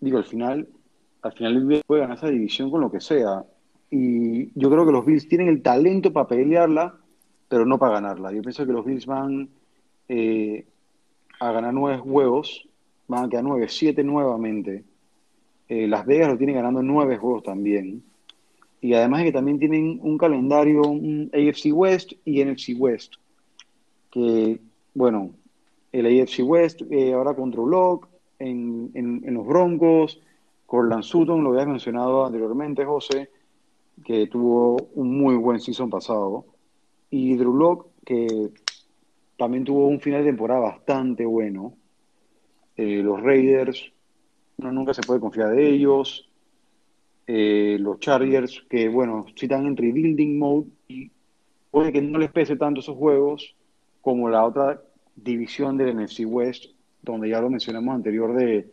digo, 0.00 0.18
al 0.18 0.24
final, 0.24 0.68
al 1.22 1.32
final 1.32 1.82
puede 1.86 2.02
ganar 2.02 2.16
esa 2.16 2.28
división 2.28 2.70
con 2.70 2.80
lo 2.80 2.90
que 2.90 3.00
sea. 3.00 3.44
Y 3.90 4.58
yo 4.58 4.70
creo 4.70 4.86
que 4.86 4.92
los 4.92 5.04
Bills 5.04 5.28
tienen 5.28 5.48
el 5.48 5.62
talento 5.62 6.12
para 6.12 6.28
pelearla, 6.28 6.94
pero 7.48 7.66
no 7.66 7.78
para 7.78 7.94
ganarla. 7.94 8.32
Yo 8.32 8.42
pienso 8.42 8.66
que 8.66 8.72
los 8.72 8.84
Bills 8.84 9.06
van 9.06 9.48
eh, 10.08 10.66
a 11.40 11.52
ganar 11.52 11.74
nueve 11.74 11.98
juegos, 11.98 12.68
van 13.08 13.24
a 13.24 13.28
quedar 13.28 13.44
nueve, 13.44 13.66
siete 13.68 14.04
nuevamente. 14.04 14.84
Eh, 15.70 15.86
Las 15.86 16.04
Vegas 16.04 16.28
lo 16.28 16.36
tienen 16.36 16.56
ganando 16.56 16.82
nueve 16.82 17.16
juegos 17.16 17.44
también. 17.44 18.02
Y 18.80 18.92
además 18.94 19.20
es 19.20 19.26
que 19.26 19.32
también 19.32 19.60
tienen 19.60 20.00
un 20.02 20.18
calendario 20.18 20.82
AFC 20.82 21.72
West 21.72 22.14
y 22.24 22.44
NFC 22.44 22.70
West. 22.76 23.14
Que, 24.10 24.58
bueno, 24.94 25.30
el 25.92 26.06
AFC 26.06 26.40
West 26.42 26.82
eh, 26.90 27.12
ahora 27.12 27.34
contra 27.34 27.62
Lock, 27.62 28.08
en, 28.40 29.22
los 29.32 29.46
Broncos, 29.46 30.20
Corland 30.66 31.04
Sutton, 31.04 31.44
lo 31.44 31.50
habías 31.50 31.68
mencionado 31.68 32.26
anteriormente, 32.26 32.84
José, 32.84 33.30
que 34.04 34.26
tuvo 34.26 34.76
un 34.94 35.20
muy 35.20 35.36
buen 35.36 35.60
season 35.60 35.88
pasado. 35.88 36.46
Y 37.10 37.36
Drew 37.36 37.54
Lock, 37.54 37.86
que 38.04 38.50
también 39.38 39.62
tuvo 39.62 39.86
un 39.86 40.00
final 40.00 40.24
de 40.24 40.30
temporada 40.30 40.62
bastante 40.62 41.24
bueno. 41.24 41.74
Eh, 42.76 43.02
los 43.04 43.22
Raiders, 43.22 43.92
uno 44.60 44.72
nunca 44.72 44.94
se 44.94 45.02
puede 45.02 45.20
confiar 45.20 45.50
de 45.50 45.68
ellos. 45.68 46.28
Eh, 47.26 47.76
los 47.80 48.00
Chargers, 48.00 48.64
que 48.68 48.88
bueno, 48.88 49.26
si 49.36 49.46
están 49.46 49.66
en 49.66 49.76
rebuilding 49.76 50.38
mode 50.38 50.66
y 50.88 51.10
puede 51.70 51.92
que 51.92 52.02
no 52.02 52.18
les 52.18 52.30
pese 52.30 52.56
tanto 52.56 52.80
esos 52.80 52.96
juegos 52.96 53.54
como 54.00 54.28
la 54.28 54.44
otra 54.44 54.82
división 55.14 55.76
del 55.76 55.96
NFC 55.96 56.20
West, 56.26 56.66
donde 57.02 57.28
ya 57.28 57.40
lo 57.40 57.50
mencionamos 57.50 57.94
anterior 57.94 58.34
de, 58.34 58.70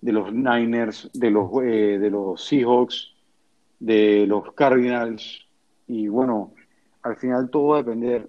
de 0.00 0.12
los 0.12 0.32
Niners, 0.32 1.10
de 1.12 1.30
los, 1.30 1.50
eh, 1.62 1.98
de 1.98 2.10
los 2.10 2.42
Seahawks, 2.44 3.12
de 3.78 4.26
los 4.26 4.52
Cardinals. 4.54 5.46
Y 5.86 6.08
bueno, 6.08 6.54
al 7.02 7.16
final 7.16 7.50
todo 7.50 7.68
va 7.68 7.78
a 7.78 7.82
depender 7.82 8.28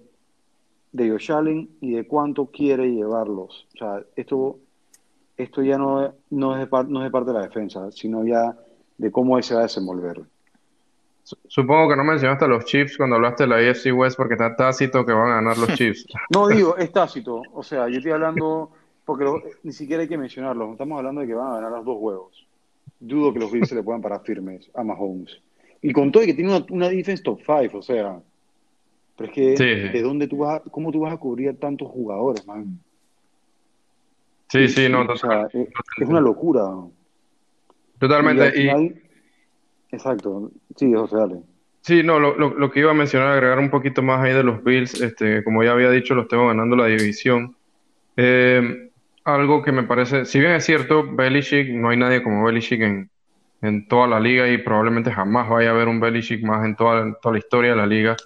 de 0.92 1.10
Josh 1.10 1.32
Allen 1.32 1.70
y 1.80 1.92
de 1.92 2.06
cuánto 2.06 2.46
quiere 2.46 2.90
llevarlos. 2.92 3.66
O 3.74 3.78
sea, 3.78 4.04
esto, 4.16 4.58
esto 5.42 5.62
ya 5.62 5.78
no, 5.78 6.14
no, 6.30 6.56
es 6.56 6.70
de, 6.70 6.84
no 6.88 7.00
es 7.00 7.04
de 7.04 7.10
parte 7.10 7.32
de 7.32 7.38
la 7.38 7.44
defensa, 7.44 7.90
sino 7.90 8.24
ya 8.24 8.56
de 8.98 9.10
cómo 9.10 9.36
él 9.36 9.44
se 9.44 9.54
va 9.54 9.60
a 9.60 9.64
desenvolver. 9.64 10.22
Supongo 11.46 11.90
que 11.90 11.96
no 11.96 12.04
mencionaste 12.04 12.44
a 12.44 12.48
los 12.48 12.64
Chiefs 12.64 12.96
cuando 12.96 13.16
hablaste 13.16 13.44
de 13.44 13.48
la 13.48 13.56
AFC 13.56 13.94
West 13.94 14.16
porque 14.16 14.34
está 14.34 14.56
tácito 14.56 15.06
que 15.06 15.12
van 15.12 15.30
a 15.30 15.34
ganar 15.36 15.58
los 15.58 15.68
Chiefs. 15.74 16.06
no 16.30 16.48
digo, 16.48 16.76
es 16.76 16.90
tácito. 16.92 17.42
O 17.52 17.62
sea, 17.62 17.88
yo 17.88 17.98
estoy 17.98 18.12
hablando, 18.12 18.70
porque 19.04 19.24
ni 19.62 19.72
siquiera 19.72 20.02
hay 20.02 20.08
que 20.08 20.18
mencionarlo. 20.18 20.72
Estamos 20.72 20.98
hablando 20.98 21.20
de 21.20 21.26
que 21.26 21.34
van 21.34 21.52
a 21.52 21.54
ganar 21.56 21.72
los 21.72 21.84
dos 21.84 21.98
juegos. 21.98 22.46
Dudo 22.98 23.32
que 23.32 23.40
los 23.40 23.50
Bills 23.50 23.68
se 23.68 23.74
le 23.74 23.82
puedan 23.82 24.02
parar 24.02 24.22
firmes 24.24 24.70
a 24.74 24.82
Mahomes. 24.82 25.40
Y 25.80 25.92
con 25.92 26.12
todo 26.12 26.22
y 26.22 26.26
que 26.26 26.34
tiene 26.34 26.54
una, 26.56 26.64
una 26.70 26.88
defense 26.88 27.22
top 27.22 27.40
5, 27.44 27.78
o 27.78 27.82
sea. 27.82 28.20
Pero 29.16 29.30
es 29.30 29.34
que, 29.34 29.90
¿de 29.92 30.02
dónde 30.02 30.26
tú 30.26 30.38
vas, 30.38 30.62
cómo 30.70 30.90
tú 30.90 31.00
vas 31.00 31.12
a 31.12 31.18
cubrir 31.18 31.58
tantos 31.58 31.88
jugadores, 31.88 32.46
man? 32.46 32.78
Sí, 34.52 34.68
sí, 34.68 34.86
no, 34.86 35.00
o 35.00 35.16
sea, 35.16 35.48
es, 35.50 36.06
una 36.06 36.20
locura. 36.20 36.62
Totalmente. 37.98 38.52
Y, 38.60 38.68
Exacto. 39.90 40.50
Sí, 40.76 40.92
José, 40.92 41.16
dale. 41.16 41.36
Sí, 41.80 42.02
no, 42.02 42.18
lo, 42.18 42.36
lo, 42.36 42.70
que 42.70 42.80
iba 42.80 42.90
a 42.90 42.94
mencionar, 42.94 43.28
agregar 43.28 43.58
un 43.58 43.70
poquito 43.70 44.02
más 44.02 44.20
ahí 44.20 44.34
de 44.34 44.42
los 44.42 44.62
Bills, 44.62 45.00
este, 45.00 45.42
como 45.42 45.64
ya 45.64 45.72
había 45.72 45.90
dicho, 45.90 46.14
los 46.14 46.28
tengo 46.28 46.48
ganando 46.48 46.76
la 46.76 46.84
división. 46.84 47.56
Eh, 48.18 48.90
algo 49.24 49.62
que 49.62 49.72
me 49.72 49.84
parece, 49.84 50.26
si 50.26 50.38
bien 50.38 50.52
es 50.52 50.66
cierto, 50.66 51.10
Belichick, 51.10 51.70
no 51.70 51.88
hay 51.88 51.96
nadie 51.96 52.22
como 52.22 52.44
Belichick 52.44 52.82
en, 52.82 53.10
en 53.62 53.88
toda 53.88 54.06
la 54.06 54.20
liga 54.20 54.50
y 54.50 54.58
probablemente 54.58 55.10
jamás 55.10 55.48
vaya 55.48 55.70
a 55.70 55.72
haber 55.72 55.88
un 55.88 55.98
Belichick 55.98 56.44
más 56.44 56.62
en 56.66 56.76
toda, 56.76 57.18
toda 57.22 57.32
la 57.32 57.38
historia 57.38 57.70
de 57.70 57.76
la 57.78 57.86
liga. 57.86 58.16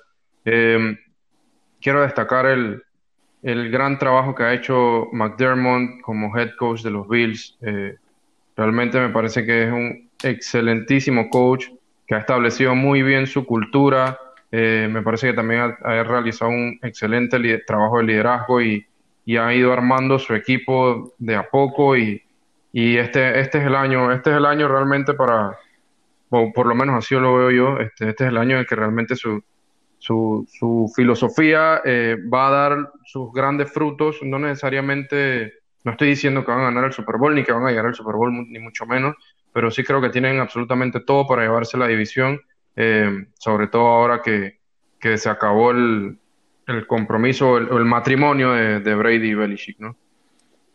Eh, 0.44 0.98
quiero 1.80 2.02
destacar 2.02 2.46
el, 2.46 2.82
el, 3.46 3.70
gran 3.70 3.98
trabajo 3.98 4.34
que 4.34 4.42
ha 4.42 4.52
hecho 4.52 5.08
McDermott 5.12 6.00
como 6.02 6.36
head 6.36 6.50
coach 6.58 6.82
de 6.82 6.90
los 6.90 7.08
Bills. 7.08 7.56
Eh, 7.62 7.96
realmente 8.56 8.98
me 8.98 9.10
parece 9.10 9.46
que 9.46 9.64
es 9.64 9.72
un 9.72 10.10
excelentísimo 10.22 11.30
coach 11.30 11.68
que 12.06 12.16
ha 12.16 12.18
establecido 12.18 12.74
muy 12.74 13.02
bien 13.02 13.26
su 13.26 13.46
cultura. 13.46 14.18
Eh, 14.50 14.88
me 14.90 15.02
parece 15.02 15.28
que 15.28 15.32
también 15.34 15.60
ha, 15.60 16.02
realizado 16.02 16.50
un 16.50 16.78
excelente 16.82 17.38
trabajo 17.66 17.98
de 17.98 18.04
liderazgo 18.04 18.60
y, 18.60 18.84
ha 19.38 19.52
ido 19.52 19.72
armando 19.72 20.20
su 20.20 20.34
equipo 20.34 21.14
de 21.18 21.34
a 21.34 21.48
poco 21.48 21.96
y, 21.96 22.22
este, 22.72 23.40
este 23.40 23.58
es 23.58 23.66
el 23.66 23.74
año, 23.74 24.12
este 24.12 24.30
es 24.30 24.36
el 24.36 24.46
año 24.46 24.68
realmente 24.68 25.14
para, 25.14 25.56
por 26.28 26.66
lo 26.66 26.74
menos 26.76 26.96
así 26.96 27.16
lo 27.16 27.36
veo 27.36 27.50
yo, 27.50 27.80
este, 27.80 28.10
este 28.10 28.24
es 28.24 28.30
el 28.30 28.36
año 28.36 28.58
en 28.58 28.64
que 28.66 28.76
realmente 28.76 29.16
su, 29.16 29.42
su, 29.98 30.46
su 30.50 30.92
filosofía 30.94 31.80
eh, 31.84 32.16
va 32.32 32.48
a 32.48 32.50
dar 32.50 32.92
sus 33.04 33.32
grandes 33.32 33.70
frutos, 33.72 34.18
no 34.22 34.38
necesariamente, 34.38 35.54
no 35.84 35.92
estoy 35.92 36.08
diciendo 36.08 36.44
que 36.44 36.50
van 36.50 36.60
a 36.60 36.64
ganar 36.64 36.84
el 36.84 36.92
Super 36.92 37.16
Bowl 37.16 37.34
ni 37.34 37.44
que 37.44 37.52
van 37.52 37.66
a 37.66 37.70
llegar 37.70 37.86
al 37.86 37.94
Super 37.94 38.14
Bowl, 38.14 38.32
ni 38.32 38.58
mucho 38.58 38.86
menos, 38.86 39.16
pero 39.52 39.70
sí 39.70 39.82
creo 39.84 40.00
que 40.00 40.10
tienen 40.10 40.38
absolutamente 40.38 41.00
todo 41.00 41.26
para 41.26 41.42
llevarse 41.42 41.78
la 41.78 41.86
división, 41.86 42.40
eh, 42.76 43.26
sobre 43.38 43.68
todo 43.68 43.86
ahora 43.86 44.20
que, 44.22 44.58
que 45.00 45.16
se 45.16 45.30
acabó 45.30 45.70
el, 45.70 46.18
el 46.66 46.86
compromiso 46.86 47.52
o 47.52 47.58
el, 47.58 47.84
matrimonio 47.84 48.52
de, 48.52 48.80
de, 48.80 48.94
Brady 48.94 49.30
y 49.30 49.34
Belichick, 49.34 49.78
¿no? 49.78 49.96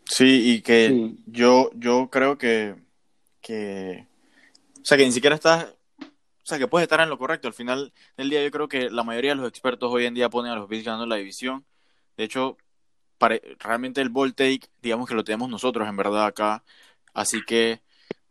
Sí, 0.04 0.54
y 0.54 0.62
que 0.62 1.12
yo 1.26 1.70
yo 1.74 2.08
creo 2.10 2.36
que, 2.36 2.74
que, 3.40 4.06
o 4.80 4.84
sea, 4.84 4.98
que 4.98 5.04
ni 5.04 5.12
siquiera 5.12 5.36
estás, 5.36 5.74
o 6.42 6.46
sea, 6.46 6.58
que 6.58 6.68
puedes 6.68 6.84
estar 6.84 7.00
en 7.00 7.08
lo 7.08 7.18
correcto. 7.18 7.48
Al 7.48 7.54
final 7.54 7.92
del 8.16 8.30
día 8.30 8.42
yo 8.42 8.50
creo 8.50 8.68
que 8.68 8.90
la 8.90 9.04
mayoría 9.04 9.32
de 9.32 9.36
los 9.36 9.48
expertos 9.48 9.90
hoy 9.92 10.06
en 10.06 10.14
día 10.14 10.30
ponen 10.30 10.52
a 10.52 10.56
los 10.56 10.68
Bills 10.68 10.84
ganando 10.84 11.06
la 11.06 11.16
división. 11.16 11.64
De 12.16 12.24
hecho, 12.24 12.58
para, 13.18 13.40
realmente 13.60 14.00
el 14.00 14.10
ball 14.10 14.34
take, 14.34 14.62
digamos 14.82 15.08
que 15.08 15.14
lo 15.14 15.24
tenemos 15.24 15.48
nosotros 15.48 15.88
en 15.88 15.96
verdad 15.96 16.26
acá. 16.26 16.64
Así 17.14 17.44
que 17.44 17.82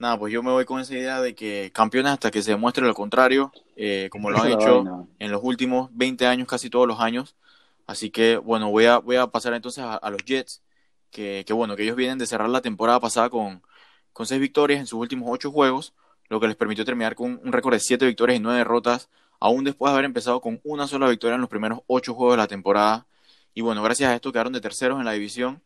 Nada, 0.02 0.18
pues 0.18 0.34
yo 0.34 0.42
me 0.42 0.50
voy 0.50 0.66
con 0.66 0.82
esa 0.82 0.96
idea 0.96 1.22
de 1.22 1.36
que 1.36 1.72
campeones 1.76 2.14
hasta 2.14 2.32
que 2.32 2.42
se 2.42 2.50
demuestre 2.50 2.84
lo 2.88 2.96
contrario, 2.96 3.52
eh, 3.76 4.10
como 4.12 4.32
lo 4.32 4.42
han 4.42 4.52
hecho 4.52 5.08
en 5.20 5.32
los 5.32 5.42
últimos 5.44 5.92
20 5.94 6.26
años, 6.26 6.48
casi 6.48 6.72
todos 6.72 6.88
los 6.88 7.00
años. 7.00 7.36
Así 7.86 8.10
que, 8.10 8.38
bueno, 8.38 8.72
voy 8.72 8.86
a, 8.86 8.98
voy 8.98 9.18
a 9.18 9.28
pasar 9.28 9.54
entonces 9.54 9.84
a, 9.84 10.10
los 10.10 10.26
Jets, 10.26 10.64
que, 11.12 11.44
que, 11.46 11.54
bueno, 11.54 11.76
que 11.76 11.84
ellos 11.84 11.96
vienen 11.96 12.18
de 12.18 12.26
cerrar 12.26 12.50
la 12.50 12.62
temporada 12.62 13.00
pasada 13.00 13.30
con, 13.30 13.62
con 14.12 14.26
seis 14.26 14.42
victorias 14.42 14.80
en 14.80 14.88
sus 14.88 15.00
últimos 15.00 15.30
ocho 15.32 15.52
juegos, 15.52 15.94
lo 16.32 16.40
que 16.40 16.48
les 16.48 16.56
permitió 16.56 16.86
terminar 16.86 17.16
con 17.16 17.40
un 17.44 17.52
récord 17.52 17.74
de 17.74 17.80
siete 17.80 18.06
victorias 18.08 18.40
y 18.40 18.42
nueve 18.42 18.58
derrotas, 18.60 19.10
aún 19.40 19.64
después 19.64 19.90
de 19.92 19.94
haber 19.94 20.06
empezado 20.06 20.42
con 20.42 20.60
una 20.64 20.88
sola 20.88 21.08
victoria 21.10 21.36
en 21.36 21.42
los 21.42 21.50
primeros 21.50 21.82
ocho 21.88 22.14
juegos 22.16 22.34
de 22.34 22.38
la 22.38 22.48
temporada. 22.48 23.08
Y 23.54 23.62
bueno, 23.62 23.84
gracias 23.84 24.10
a 24.12 24.16
esto 24.16 24.32
quedaron 24.32 24.54
de 24.54 24.62
terceros 24.62 25.00
en 25.00 25.06
la 25.06 25.12
división 25.12 25.62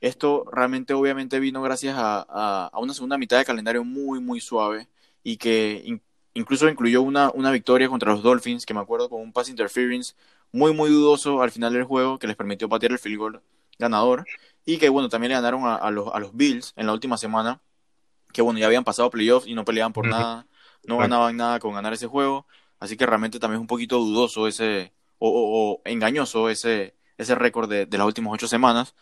esto 0.00 0.44
realmente 0.50 0.94
obviamente 0.94 1.40
vino 1.40 1.62
gracias 1.62 1.94
a, 1.98 2.70
una 2.80 2.94
segunda 2.94 3.18
mitad 3.18 3.38
de 3.38 3.44
calendario 3.44 3.84
muy, 3.84 4.20
muy 4.20 4.40
suave 4.40 4.88
y 5.22 5.36
que 5.36 6.00
incluso 6.34 6.68
incluyó 6.68 7.02
una, 7.02 7.30
una 7.34 7.50
victoria 7.50 7.88
contra 7.88 8.12
los 8.12 8.22
Dolphins, 8.22 8.64
que 8.64 8.74
me 8.74 8.80
acuerdo 8.80 9.10
con 9.10 9.20
un 9.20 9.32
pass 9.32 9.48
interference 9.50 10.14
muy, 10.52 10.72
muy 10.72 10.90
dudoso 10.90 11.42
al 11.42 11.50
final 11.50 11.72
del 11.72 11.84
juego 11.84 12.18
que 12.18 12.26
les 12.26 12.36
permitió 12.36 12.68
patear 12.68 12.92
el 12.92 12.98
field 12.98 13.18
goal 13.18 13.42
ganador 13.78 14.26
y 14.64 14.78
que 14.78 14.88
bueno, 14.88 15.08
también 15.08 15.30
le 15.30 15.36
ganaron 15.36 15.64
a, 15.66 15.90
los, 15.90 16.08
a 16.12 16.18
los 16.18 16.34
Bills 16.34 16.72
en 16.76 16.86
la 16.86 16.92
última 16.92 17.16
semana, 17.18 17.60
que 18.32 18.42
bueno, 18.42 18.58
ya 18.58 18.66
habían 18.66 18.84
pasado 18.84 19.10
playoffs 19.10 19.46
y 19.46 19.54
no 19.54 19.64
peleaban 19.64 19.92
por 19.92 20.06
nada, 20.06 20.46
no 20.84 20.98
ganaban 20.98 21.36
nada 21.36 21.58
con 21.58 21.74
ganar 21.74 21.92
ese 21.92 22.06
juego, 22.06 22.46
así 22.78 22.96
que 22.96 23.06
realmente 23.06 23.38
también 23.38 23.58
es 23.58 23.60
un 23.60 23.66
poquito 23.66 23.98
dudoso 23.98 24.46
ese, 24.48 24.92
o, 25.18 25.28
o 25.30 25.82
engañoso 25.84 26.48
ese, 26.48 26.94
ese 27.20 27.34
récord 27.34 27.68
de, 27.68 27.86
las 27.90 28.06
últimas 28.06 28.32
ocho 28.32 28.48
semanas. 28.48 28.94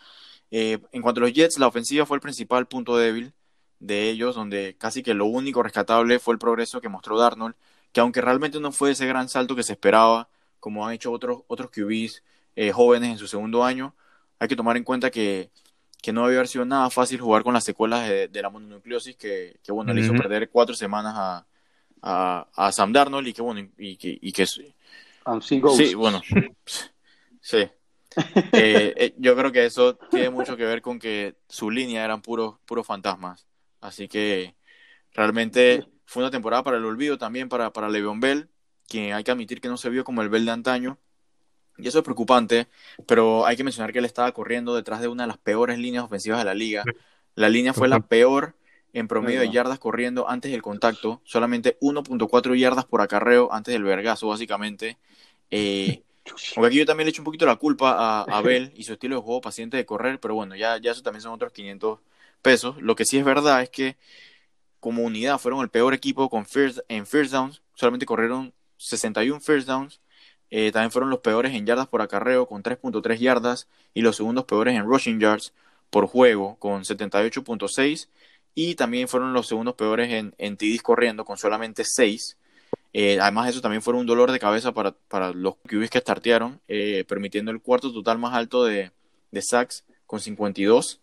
Eh, 0.51 0.79
en 0.93 1.03
cuanto 1.03 1.21
a 1.21 1.25
los 1.25 1.33
Jets, 1.33 1.59
la 1.59 1.69
ofensiva 1.69 2.07
fue 2.07 2.17
el 2.17 2.21
principal 2.21 2.67
punto 2.67 2.97
débil 2.97 3.33
de 3.81 4.11
ellos, 4.11 4.35
donde 4.35 4.77
casi 4.79 5.03
que 5.03 5.15
lo 5.15 5.27
único 5.27 5.63
rescatable 5.63 6.19
fue 6.19 6.35
el 6.35 6.39
progreso 6.39 6.81
que 6.81 6.89
mostró 6.89 7.19
Darnold, 7.19 7.55
que 7.93 8.01
aunque 8.01 8.21
realmente 8.21 8.61
no 8.61 8.73
fue 8.73 8.93
ese 8.93 9.07
gran 9.07 9.29
salto 9.29 9.55
que 9.57 9.63
se 9.63 9.73
esperaba, 9.73 10.29
como 10.61 10.87
han 10.87 10.95
hecho 10.95 11.13
otros, 11.13 11.43
otros 11.47 11.71
QBs 11.71 12.23
eh, 12.57 12.73
jóvenes 12.73 13.11
en 13.11 13.19
su 13.19 13.29
segundo 13.29 13.65
año, 13.65 13.95
hay 14.39 14.49
que 14.49 14.57
tomar 14.57 14.77
en 14.77 14.85
cuenta 14.85 15.11
que, 15.11 15.51
que 16.01 16.13
no 16.13 16.25
había 16.25 16.45
sido 16.47 16.65
nada 16.65 16.91
fácil 16.91 17.21
jugar 17.21 17.43
con 17.43 17.55
las 17.55 17.65
secuelas 17.65 18.09
de, 18.09 18.43
la 18.43 18.51
mononucleosis, 18.51 19.17
que, 19.17 19.59
que 19.63 19.73
bueno, 19.73 19.93
le 19.93 20.03
hizo 20.03 20.13
perder 20.15 20.49
cuatro 20.51 20.75
semanas 20.75 21.15
a, 21.17 21.47
a, 22.03 22.49
a, 22.55 22.73
Sam 22.73 22.93
Darnold 22.93 23.27
y 23.27 23.33
que 23.33 23.43
bueno, 23.43 23.69
y, 23.77 23.97
que... 23.97 24.19
Y 24.21 24.33
que 24.33 24.47
sí, 24.47 25.95
bueno, 25.95 26.23
sí. 27.41 27.69
Eh, 28.53 28.95
eh, 28.97 29.15
yo 29.19 29.37
creo 29.37 29.53
que 29.53 29.67
eso 29.67 29.97
tiene 30.11 30.31
mucho 30.31 30.57
que 30.57 30.65
ver 30.65 30.83
con 30.83 30.99
que 30.99 31.37
su 31.49 31.71
línea 31.71 32.05
eran 32.05 32.23
puros, 32.23 32.57
puros 32.65 32.87
fantasmas. 32.87 33.47
Así 33.81 34.09
que 34.09 34.57
realmente 35.13 35.87
fue 36.05 36.23
una 36.23 36.31
temporada 36.31 36.63
para 36.63 36.79
el 36.79 36.85
olvido 36.85 37.19
también 37.19 37.49
para, 37.49 37.73
para 37.73 37.89
Le'Veon 37.89 38.21
Bell, 38.21 38.49
quien 38.89 39.13
hay 39.13 39.25
que 39.25 39.31
admitir 39.31 39.61
que 39.61 39.69
no 39.69 39.77
se 39.77 39.91
vio 39.91 40.05
como 40.05 40.23
el 40.23 40.29
Bell 40.29 40.47
de 40.47 40.53
antaño. 40.53 40.99
Y 41.79 41.89
eso 41.89 41.99
es 41.99 42.05
preocupante, 42.05 42.67
pero 43.07 43.47
hay 43.47 43.57
que 43.57 43.65
mencionar 43.65 43.93
que 43.93 44.01
él 44.01 44.05
estaba 44.05 44.33
corriendo 44.33 44.75
detrás 44.75 45.01
de 45.01 45.09
una 45.09 45.25
de 45.25 45.29
las 45.29 45.39
peores 45.39 45.79
líneas 45.79 46.05
ofensivas 46.05 46.39
de 46.39 46.45
la 46.45 46.55
liga. 46.55 46.85
La 47.35 47.49
línea 47.49 47.73
fue 47.73 47.89
la 47.89 48.01
peor 48.01 48.55
en 48.93 49.07
promedio 49.07 49.41
de 49.41 49.51
yardas 49.51 49.79
corriendo 49.79 50.29
antes 50.29 50.51
del 50.51 50.63
contacto, 50.63 51.21
solamente 51.25 51.79
1.4 51.81 52.59
yardas 52.59 52.85
por 52.85 53.01
acarreo 53.01 53.53
antes 53.53 53.73
del 53.73 53.85
vergazo, 53.85 54.29
básicamente. 54.29 54.99
Eh, 55.51 56.03
aunque 56.57 56.67
aquí 56.67 56.79
yo 56.79 56.87
también 56.87 57.07
le 57.07 57.11
echo 57.11 57.23
un 57.23 57.27
poquito 57.27 57.47
la 57.47 57.57
culpa 57.57 57.93
a, 57.93 58.23
a 58.23 58.43
Bell 58.43 58.73
y 58.75 58.85
su 58.85 58.95
estilo 58.95 59.17
de 59.17 59.23
juego 59.23 59.41
paciente 59.41 59.77
de 59.77 59.87
correr, 59.87 60.19
pero 60.21 60.35
bueno, 60.35 60.57
ya, 60.57 60.79
ya 60.79 60.93
eso 60.93 61.03
también 61.03 61.23
son 61.23 61.33
otros 61.33 61.53
500 61.53 62.01
pesos. 62.43 62.77
Lo 62.81 62.97
que 62.97 63.05
sí 63.05 63.19
es 63.19 63.25
verdad 63.25 63.63
es 63.63 63.71
que 63.71 63.97
como 64.81 65.03
unidad 65.03 65.39
fueron 65.39 65.61
el 65.61 65.69
peor 65.69 65.95
equipo 65.95 66.29
con 66.29 66.47
first, 66.47 66.79
en 66.89 67.07
first 67.07 67.33
downs, 67.33 67.63
solamente 67.75 68.07
corrieron 68.07 68.53
61 68.79 69.41
first 69.41 69.67
downs, 69.67 70.01
eh, 70.51 70.73
también 70.73 70.91
fueron 70.91 71.11
los 71.11 71.21
peores 71.21 71.55
en 71.55 71.67
yardas 71.67 71.89
por 71.89 72.03
acarreo 72.03 72.47
con 72.47 72.63
3.3 72.63 73.19
yardas 73.19 73.69
y 73.95 74.03
los 74.03 74.17
segundos 74.17 74.45
peores 74.45 74.75
en 74.75 74.85
rushing 74.85 75.21
yards 75.21 75.53
por 75.91 76.07
juego 76.07 76.57
con 76.59 76.83
78.6 76.83 78.09
y 78.55 78.75
también 78.75 79.09
fueron 79.09 79.33
los 79.33 79.47
segundos 79.47 79.75
peores 79.75 80.13
en, 80.13 80.35
en 80.39 80.57
TDs 80.57 80.83
corriendo 80.83 81.25
con 81.25 81.39
solamente 81.39 81.85
6. 81.85 82.37
Eh, 82.93 83.19
además 83.21 83.51
eso 83.51 83.61
también 83.61 83.83
fue 83.83 83.95
un 83.95 84.07
dolor 84.07 84.33
de 84.33 84.39
cabeza 84.39 84.73
para, 84.73 84.93
para 84.93 85.33
los 85.33 85.57
QBs 85.69 85.91
que 85.91 86.01
startearon, 86.01 86.61
eh, 86.69 87.05
permitiendo 87.07 87.51
el 87.51 87.61
cuarto 87.61 87.93
total 87.93 88.19
más 88.19 88.35
alto 88.35 88.65
de, 88.65 88.91
de 89.31 89.43
sacks 89.43 89.85
con 90.07 90.21
52. 90.21 91.01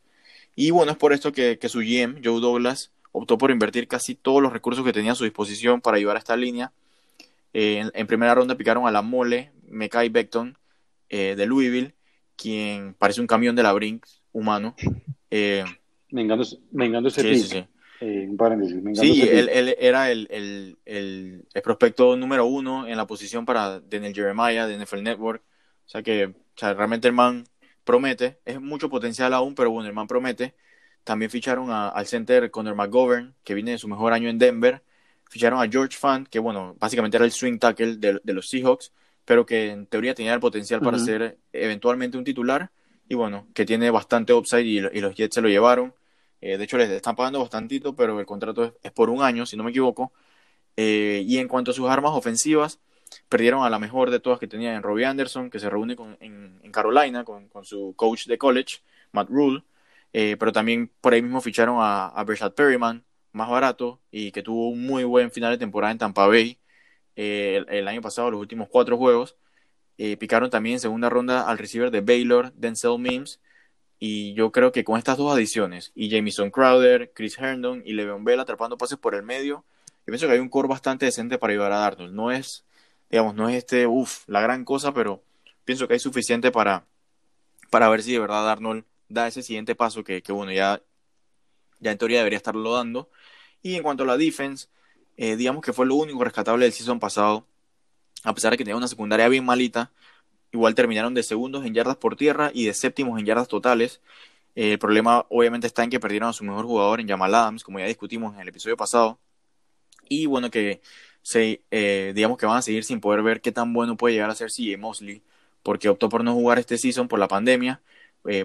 Y 0.55 0.71
bueno, 0.71 0.91
es 0.91 0.97
por 0.97 1.13
esto 1.13 1.31
que, 1.31 1.57
que 1.59 1.69
su 1.69 1.79
GM, 1.79 2.21
Joe 2.23 2.41
Douglas, 2.41 2.91
optó 3.11 3.37
por 3.37 3.51
invertir 3.51 3.87
casi 3.87 4.15
todos 4.15 4.41
los 4.41 4.51
recursos 4.51 4.83
que 4.83 4.93
tenía 4.93 5.13
a 5.13 5.15
su 5.15 5.23
disposición 5.23 5.79
para 5.79 5.97
ayudar 5.97 6.15
a 6.15 6.19
esta 6.19 6.35
línea. 6.35 6.71
Eh, 7.57 7.89
en, 7.93 8.07
primera 8.07 8.35
ronda 8.35 8.57
picaron 8.57 8.85
a 8.85 8.91
la 8.91 9.01
mole 9.01 9.53
Mekai 9.69 10.09
Beckton 10.09 10.57
eh, 11.07 11.35
de 11.37 11.45
Louisville, 11.45 11.95
quien 12.35 12.93
parece 12.95 13.21
un 13.21 13.27
camión 13.27 13.55
de 13.55 13.63
la 13.63 13.71
Brinks 13.71 14.21
humano. 14.33 14.75
Eh, 15.31 15.63
vengándose 16.11 17.21
sí, 17.21 17.35
sí, 17.39 17.47
sí. 17.47 17.65
Eh, 18.01 18.29
sí, 18.93 19.21
él, 19.21 19.47
él, 19.47 19.75
era 19.79 20.11
el, 20.11 20.27
el, 20.29 20.77
el, 20.83 21.45
el, 21.53 21.61
prospecto 21.61 22.17
número 22.17 22.45
uno 22.45 22.87
en 22.87 22.97
la 22.97 23.07
posición 23.07 23.45
para 23.45 23.79
Daniel 23.79 24.13
Jeremiah 24.13 24.67
de 24.67 24.77
NFL 24.77 25.01
Network. 25.01 25.41
O 25.85 25.89
sea 25.89 26.03
que 26.03 26.25
o 26.25 26.33
sea, 26.57 26.73
realmente 26.73 27.07
el 27.07 27.13
man 27.13 27.45
promete. 27.85 28.39
Es 28.43 28.59
mucho 28.59 28.89
potencial 28.89 29.33
aún, 29.33 29.55
pero 29.55 29.71
bueno, 29.71 29.87
el 29.87 29.95
man 29.95 30.07
promete. 30.07 30.55
También 31.05 31.31
ficharon 31.31 31.71
al 31.71 32.05
center 32.05 32.51
Conor 32.51 32.75
McGovern, 32.75 33.33
que 33.45 33.53
viene 33.53 33.71
de 33.71 33.77
su 33.77 33.87
mejor 33.87 34.11
año 34.11 34.27
en 34.27 34.39
Denver. 34.39 34.83
Ficharon 35.29 35.61
a 35.61 35.69
George 35.69 35.97
Fant, 35.97 36.27
que 36.27 36.39
bueno, 36.39 36.75
básicamente 36.79 37.17
era 37.17 37.25
el 37.25 37.31
swing 37.31 37.57
tackle 37.57 37.97
de, 37.97 38.19
de 38.23 38.33
los 38.33 38.47
Seahawks, 38.49 38.91
pero 39.25 39.45
que 39.45 39.71
en 39.71 39.87
teoría 39.87 40.13
tenía 40.13 40.33
el 40.33 40.39
potencial 40.39 40.81
para 40.81 40.99
ser 40.99 41.37
eventualmente 41.51 42.17
un 42.17 42.23
titular. 42.23 42.71
Y 43.07 43.15
bueno, 43.15 43.47
que 43.53 43.65
tiene 43.65 43.91
bastante 43.91 44.33
upside 44.33 44.65
y, 44.65 44.77
y 44.77 45.01
los 45.01 45.15
Jets 45.15 45.35
se 45.35 45.41
lo 45.41 45.47
llevaron. 45.47 45.93
Eh, 46.41 46.57
de 46.57 46.63
hecho, 46.63 46.77
les 46.77 46.89
están 46.89 47.15
pagando 47.15 47.39
bastantito, 47.39 47.95
pero 47.95 48.19
el 48.19 48.25
contrato 48.25 48.75
es, 48.83 48.91
por 48.91 49.09
un 49.09 49.21
año, 49.23 49.45
si 49.45 49.57
no 49.57 49.63
me 49.63 49.71
equivoco. 49.71 50.13
Eh, 50.77 51.23
y 51.25 51.37
en 51.37 51.47
cuanto 51.47 51.71
a 51.71 51.73
sus 51.73 51.89
armas 51.89 52.11
ofensivas, 52.13 52.79
perdieron 53.29 53.63
a 53.63 53.69
la 53.69 53.79
mejor 53.79 54.11
de 54.11 54.19
todas 54.19 54.39
que 54.39 54.47
tenían 54.47 54.75
en 54.75 54.83
Robbie 54.83 55.05
Anderson, 55.05 55.49
que 55.49 55.59
se 55.59 55.69
reúne 55.69 55.95
con, 55.95 56.17
en, 56.19 56.59
en, 56.63 56.71
Carolina 56.71 57.23
con, 57.23 57.47
con, 57.49 57.65
su 57.65 57.93
coach 57.95 58.27
de 58.27 58.37
college, 58.37 58.77
Matt 59.11 59.29
Rule. 59.29 59.63
Eh, 60.13 60.37
pero 60.39 60.51
también 60.51 60.91
por 61.01 61.13
ahí 61.13 61.21
mismo 61.21 61.41
ficharon 61.41 61.77
a, 61.79 62.07
a 62.07 62.23
Bershad 62.23 62.53
Perryman, 62.53 63.03
más 63.35 63.49
barato, 63.49 63.99
y 64.11 64.31
que 64.31 64.41
tuvo 64.41 64.69
un 64.69 64.85
muy 64.85 65.03
buen 65.03 65.31
final 65.31 65.51
de 65.51 65.57
temporada 65.57 65.91
en 65.91 65.97
Tampa 65.97 66.27
Bay 66.27 66.57
eh, 67.15 67.63
el, 67.69 67.87
año 67.87 68.01
pasado, 68.01 68.31
los 68.31 68.39
últimos 68.39 68.69
cuatro 68.69 68.97
juegos. 68.97 69.35
Eh, 69.97 70.17
picaron 70.17 70.49
también 70.49 70.75
en 70.75 70.79
segunda 70.79 71.09
ronda 71.09 71.47
al 71.49 71.57
receiver 71.57 71.91
de 71.91 72.01
Baylor, 72.01 72.53
Denzel 72.53 72.99
Mims. 72.99 73.39
Y 73.99 74.33
yo 74.33 74.51
creo 74.51 74.71
que 74.71 74.83
con 74.83 74.97
estas 74.97 75.17
dos 75.17 75.33
adiciones, 75.33 75.91
y 75.95 76.09
Jamison 76.09 76.51
Crowder, 76.51 77.11
Chris 77.13 77.37
Herndon 77.39 77.81
y 77.85 77.93
Le'Veon 77.93 78.25
Bell 78.25 78.39
atrapando 78.39 78.77
pases 78.77 78.97
por 78.97 79.15
el 79.15 79.23
medio, 79.23 79.63
yo 80.05 80.11
pienso 80.11 80.27
que 80.27 80.33
hay 80.33 80.39
un 80.39 80.49
core 80.49 80.67
bastante 80.67 81.05
decente 81.05 81.37
para 81.37 81.53
ayudar 81.53 81.71
a 81.71 81.79
Darnold. 81.79 82.13
No 82.13 82.31
es, 82.31 82.65
digamos, 83.09 83.35
no 83.35 83.49
es 83.49 83.55
este, 83.55 83.87
uff, 83.87 84.27
la 84.27 84.41
gran 84.41 84.65
cosa, 84.65 84.93
pero 84.93 85.23
pienso 85.63 85.87
que 85.87 85.93
hay 85.93 85.99
suficiente 85.99 86.51
para, 86.51 86.85
para 87.69 87.89
ver 87.89 88.03
si 88.03 88.13
de 88.13 88.19
verdad 88.19 88.45
Darnold 88.45 88.85
da 89.09 89.27
ese 89.27 89.41
siguiente 89.41 89.75
paso 89.75 90.03
que, 90.03 90.21
que 90.21 90.31
bueno, 90.31 90.51
ya, 90.51 90.81
ya 91.79 91.91
en 91.91 91.97
teoría 91.97 92.19
debería 92.19 92.37
estarlo 92.37 92.73
dando. 92.73 93.09
Y 93.65 93.75
en 93.77 93.81
cuanto 93.81 94.03
a 94.03 94.05
la 94.05 94.15
defense, 94.15 94.67
eh, 95.17 95.35
digamos 95.35 95.63
que 95.63 95.73
fue 95.73 95.87
lo 95.87 95.95
único 95.95 96.23
rescatable 96.23 96.65
del 96.65 96.71
season 96.71 96.99
pasado. 96.99 97.47
A 98.23 98.31
pesar 98.35 98.51
de 98.51 98.57
que 98.57 98.63
tenía 98.63 98.77
una 98.77 98.87
secundaria 98.87 99.27
bien 99.27 99.43
malita, 99.43 99.91
igual 100.51 100.75
terminaron 100.75 101.15
de 101.15 101.23
segundos 101.23 101.65
en 101.65 101.73
yardas 101.73 101.97
por 101.97 102.15
tierra 102.15 102.51
y 102.53 102.65
de 102.67 102.75
séptimos 102.75 103.19
en 103.19 103.25
yardas 103.25 103.47
totales. 103.47 104.01
Eh, 104.55 104.73
el 104.73 104.77
problema 104.79 105.25
obviamente 105.29 105.65
está 105.65 105.83
en 105.83 105.89
que 105.89 105.99
perdieron 105.99 106.29
a 106.29 106.33
su 106.33 106.43
mejor 106.43 106.65
jugador 106.65 106.99
en 106.99 107.07
Jamal 107.07 107.33
Adams, 107.33 107.63
como 107.63 107.79
ya 107.79 107.87
discutimos 107.87 108.35
en 108.35 108.41
el 108.41 108.49
episodio 108.49 108.77
pasado. 108.77 109.19
Y 110.09 110.27
bueno, 110.27 110.51
que 110.51 110.81
se, 111.23 111.63
eh, 111.71 112.13
digamos 112.13 112.37
que 112.37 112.45
van 112.45 112.57
a 112.57 112.61
seguir 112.61 112.83
sin 112.83 113.01
poder 113.01 113.23
ver 113.23 113.41
qué 113.41 113.51
tan 113.51 113.73
bueno 113.73 113.97
puede 113.97 114.13
llegar 114.13 114.29
a 114.29 114.35
ser 114.35 114.51
CJ 114.51 114.77
Mosley, 114.77 115.23
porque 115.63 115.89
optó 115.89 116.07
por 116.07 116.23
no 116.23 116.33
jugar 116.35 116.59
este 116.59 116.77
season 116.77 117.07
por 117.07 117.17
la 117.17 117.27
pandemia 117.27 117.81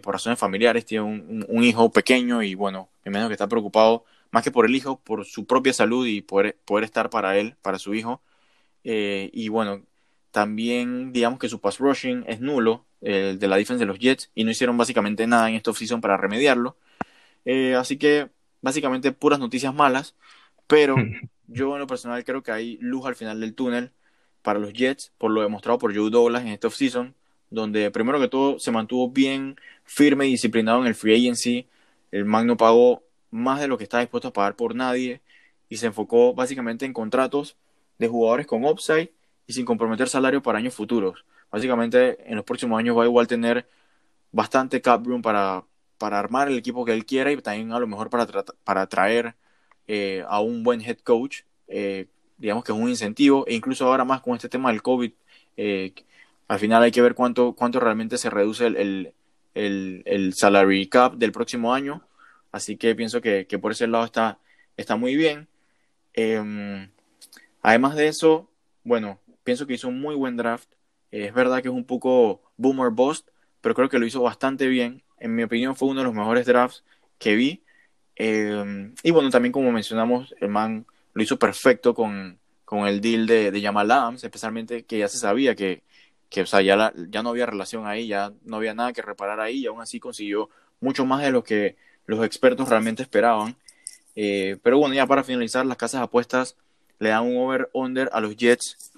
por 0.02 0.12
razones 0.12 0.38
familiares, 0.38 0.84
tiene 0.84 1.04
un, 1.04 1.64
hijo 1.64 1.90
pequeño 1.90 2.42
y 2.42 2.54
bueno, 2.54 2.90
me 3.02 3.10
imagino 3.10 3.28
que 3.28 3.34
está 3.34 3.48
preocupado 3.48 4.04
más 4.30 4.44
que 4.44 4.50
por 4.50 4.66
el 4.66 4.74
hijo, 4.74 5.00
por 5.00 5.24
su 5.24 5.46
propia 5.46 5.72
salud 5.72 6.06
y 6.06 6.22
poder, 6.22 6.58
poder 6.64 6.84
estar 6.84 7.10
para 7.10 7.38
él, 7.38 7.56
para 7.62 7.78
su 7.78 7.94
hijo. 7.94 8.22
Eh, 8.84 9.30
y 9.32 9.48
bueno, 9.48 9.82
también 10.30 11.12
digamos 11.12 11.38
que 11.38 11.48
su 11.48 11.60
pass 11.60 11.78
rushing 11.78 12.24
es 12.26 12.40
nulo, 12.40 12.86
el 13.00 13.38
de 13.38 13.48
la 13.48 13.56
defensa 13.56 13.80
de 13.80 13.86
los 13.86 13.98
Jets, 13.98 14.30
y 14.34 14.44
no 14.44 14.50
hicieron 14.50 14.76
básicamente 14.76 15.26
nada 15.26 15.48
en 15.48 15.56
esta 15.56 15.70
offseason 15.70 16.00
para 16.00 16.16
remediarlo. 16.16 16.76
Eh, 17.44 17.74
así 17.74 17.96
que 17.98 18.30
básicamente 18.62 19.12
puras 19.12 19.38
noticias 19.40 19.74
malas, 19.74 20.14
pero 20.66 20.96
yo 21.48 21.74
en 21.74 21.80
lo 21.80 21.86
personal 21.86 22.24
creo 22.24 22.42
que 22.42 22.52
hay 22.52 22.78
luz 22.80 23.06
al 23.06 23.16
final 23.16 23.40
del 23.40 23.54
túnel 23.54 23.92
para 24.42 24.58
los 24.58 24.72
Jets, 24.72 25.12
por 25.18 25.30
lo 25.30 25.42
demostrado 25.42 25.78
por 25.78 25.94
Joe 25.94 26.10
Douglas 26.10 26.42
en 26.42 26.48
esta 26.48 26.68
offseason 26.68 27.14
donde 27.50 27.90
primero 27.90 28.20
que 28.20 28.28
todo 28.28 28.58
se 28.58 28.70
mantuvo 28.70 29.10
bien 29.10 29.56
firme 29.84 30.26
y 30.26 30.30
disciplinado 30.30 30.80
en 30.80 30.86
el 30.86 30.94
free 30.94 31.14
agency. 31.14 31.68
El 32.12 32.24
Magno 32.24 32.56
pagó 32.56 33.02
más 33.30 33.60
de 33.60 33.68
lo 33.68 33.78
que 33.78 33.84
estaba 33.84 34.02
dispuesto 34.02 34.28
a 34.28 34.32
pagar 34.32 34.56
por 34.56 34.74
nadie 34.74 35.20
y 35.68 35.76
se 35.76 35.86
enfocó 35.86 36.34
básicamente 36.34 36.84
en 36.86 36.92
contratos 36.92 37.56
de 37.98 38.08
jugadores 38.08 38.46
con 38.46 38.64
upside 38.64 39.10
y 39.46 39.52
sin 39.52 39.64
comprometer 39.64 40.08
salario 40.08 40.42
para 40.42 40.58
años 40.58 40.74
futuros. 40.74 41.24
Básicamente 41.50 42.18
en 42.30 42.36
los 42.36 42.44
próximos 42.44 42.78
años 42.78 42.96
va 42.96 43.02
a 43.02 43.06
igual 43.06 43.26
tener 43.26 43.68
bastante 44.32 44.80
cap 44.80 45.04
room 45.06 45.22
para, 45.22 45.64
para 45.98 46.18
armar 46.18 46.48
el 46.48 46.58
equipo 46.58 46.84
que 46.84 46.92
él 46.92 47.04
quiera 47.04 47.32
y 47.32 47.36
también 47.38 47.72
a 47.72 47.78
lo 47.78 47.86
mejor 47.86 48.10
para, 48.10 48.26
para 48.64 48.82
atraer 48.82 49.34
eh, 49.86 50.24
a 50.28 50.40
un 50.40 50.62
buen 50.62 50.80
head 50.80 50.98
coach. 50.98 51.42
Eh, 51.68 52.06
digamos 52.38 52.64
que 52.64 52.72
es 52.72 52.78
un 52.78 52.88
incentivo 52.88 53.44
e 53.46 53.54
incluso 53.54 53.86
ahora 53.86 54.04
más 54.04 54.22
con 54.22 54.34
este 54.34 54.48
tema 54.48 54.70
del 54.70 54.82
COVID 54.82 55.12
eh, 55.56 55.92
al 56.48 56.58
final 56.58 56.82
hay 56.82 56.90
que 56.90 57.02
ver 57.02 57.14
cuánto, 57.14 57.52
cuánto 57.52 57.80
realmente 57.80 58.18
se 58.18 58.30
reduce 58.30 58.66
el, 58.66 59.12
el, 59.54 60.02
el, 60.06 60.34
salary 60.34 60.88
cap 60.88 61.14
del 61.14 61.32
próximo 61.32 61.74
año. 61.74 62.02
Así 62.52 62.76
que 62.76 62.94
pienso 62.94 63.20
que, 63.20 63.46
que 63.46 63.58
por 63.58 63.72
ese 63.72 63.86
lado 63.86 64.04
está, 64.04 64.38
está 64.76 64.96
muy 64.96 65.16
bien. 65.16 65.48
Eh, 66.14 66.88
además 67.62 67.94
de 67.96 68.08
eso, 68.08 68.50
bueno, 68.84 69.20
pienso 69.44 69.66
que 69.66 69.74
hizo 69.74 69.88
un 69.88 70.00
muy 70.00 70.14
buen 70.14 70.36
draft. 70.36 70.68
es 71.10 71.32
verdad 71.34 71.62
que 71.62 71.68
es 71.68 71.74
un 71.74 71.84
poco 71.84 72.42
boomer 72.56 72.90
bust, 72.90 73.28
pero 73.60 73.74
creo 73.74 73.88
que 73.88 73.98
lo 73.98 74.06
hizo 74.06 74.22
bastante 74.22 74.68
bien. 74.68 75.02
En 75.18 75.34
mi 75.34 75.42
opinión 75.42 75.76
fue 75.76 75.88
uno 75.88 76.00
de 76.00 76.06
los 76.06 76.14
mejores 76.14 76.46
drafts 76.46 76.84
que 77.18 77.34
vi. 77.34 77.62
Eh, 78.16 78.92
y 79.02 79.10
bueno, 79.10 79.30
también 79.30 79.52
como 79.52 79.72
mencionamos, 79.72 80.34
el 80.40 80.48
man 80.48 80.86
lo 81.14 81.22
hizo 81.22 81.38
perfecto 81.38 81.94
con, 81.94 82.38
con 82.64 82.86
el 82.86 83.00
deal 83.00 83.26
de, 83.26 83.50
de 83.50 83.62
Jamal 83.62 83.90
Adams, 83.90 84.24
especialmente 84.24 84.84
que 84.84 84.98
ya 84.98 85.08
se 85.08 85.18
sabía 85.18 85.54
que 85.54 85.82
que 86.30 86.42
o 86.42 86.46
sea, 86.46 86.62
ya, 86.62 86.92
ya 87.08 87.22
no 87.22 87.30
había 87.30 87.44
relación 87.44 87.86
ahí, 87.86 88.06
ya 88.06 88.32
no 88.44 88.56
había 88.56 88.72
nada 88.72 88.92
que 88.92 89.02
reparar 89.02 89.40
ahí 89.40 89.58
y 89.58 89.66
aún 89.66 89.82
así 89.82 89.98
consiguió 90.00 90.48
mucho 90.80 91.04
más 91.04 91.22
de 91.22 91.32
lo 91.32 91.42
que 91.42 91.76
los 92.06 92.24
expertos 92.24 92.68
realmente 92.68 93.02
esperaban. 93.02 93.56
Eh, 94.16 94.58
pero 94.62 94.78
bueno, 94.78 94.94
ya 94.94 95.06
para 95.06 95.24
finalizar, 95.24 95.64
las 95.66 95.76
casas 95.76 96.02
apuestas 96.02 96.56
le 96.98 97.10
dan 97.10 97.26
un 97.26 97.38
over-under 97.38 98.10
a 98.12 98.20
los 98.20 98.36
Jets 98.36 98.92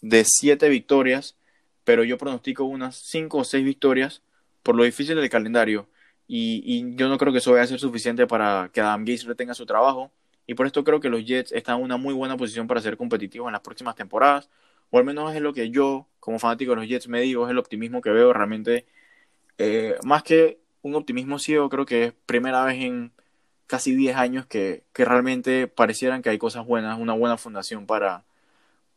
de 0.00 0.24
7 0.24 0.68
victorias, 0.68 1.36
pero 1.84 2.04
yo 2.04 2.18
pronostico 2.18 2.64
unas 2.64 2.96
5 2.96 3.38
o 3.38 3.44
6 3.44 3.64
victorias 3.64 4.22
por 4.62 4.76
lo 4.76 4.84
difícil 4.84 5.16
del 5.16 5.30
calendario. 5.30 5.88
Y, 6.28 6.94
yo 6.96 7.08
no 7.08 7.18
creo 7.18 7.32
que 7.32 7.40
eso 7.40 7.52
vaya 7.52 7.64
a 7.64 7.66
ser 7.66 7.80
suficiente 7.80 8.26
para 8.26 8.70
que 8.72 8.80
Adam 8.80 9.00
Gates 9.00 9.24
retenga 9.24 9.54
su 9.54 9.66
trabajo. 9.66 10.10
Y 10.46 10.54
por 10.54 10.66
esto 10.66 10.82
creo 10.84 11.00
que 11.00 11.08
los 11.10 11.24
Jets 11.24 11.52
están 11.52 11.78
en 11.78 11.84
una 11.84 11.96
muy 11.96 12.14
buena 12.14 12.36
posición 12.36 12.66
para 12.66 12.80
ser 12.80 12.96
competitivos 12.96 13.48
en 13.48 13.52
las 13.52 13.60
próximas 13.60 13.94
temporadas. 13.96 14.48
O 14.90 14.98
al 14.98 15.04
menos 15.04 15.34
es 15.34 15.42
lo 15.42 15.52
que 15.52 15.70
yo, 15.70 16.08
como 16.20 16.38
fanático 16.38 16.72
de 16.72 16.76
los 16.76 16.88
Jets, 16.88 17.08
me 17.08 17.20
digo, 17.20 17.44
es 17.46 17.50
el 17.50 17.58
optimismo 17.58 18.00
que 18.00 18.10
veo 18.10 18.32
realmente. 18.32 18.86
Eh, 19.58 19.96
más 20.04 20.22
que 20.22 20.61
un 20.82 20.94
optimismo 20.94 21.38
ciego, 21.38 21.68
creo 21.68 21.86
que 21.86 22.04
es 22.04 22.12
primera 22.26 22.64
vez 22.64 22.82
en 22.82 23.12
casi 23.66 23.94
10 23.94 24.16
años 24.16 24.46
que, 24.46 24.84
que, 24.92 25.04
realmente 25.04 25.68
parecieran 25.68 26.22
que 26.22 26.30
hay 26.30 26.38
cosas 26.38 26.66
buenas, 26.66 26.98
una 26.98 27.14
buena 27.14 27.38
fundación 27.38 27.86
para, 27.86 28.24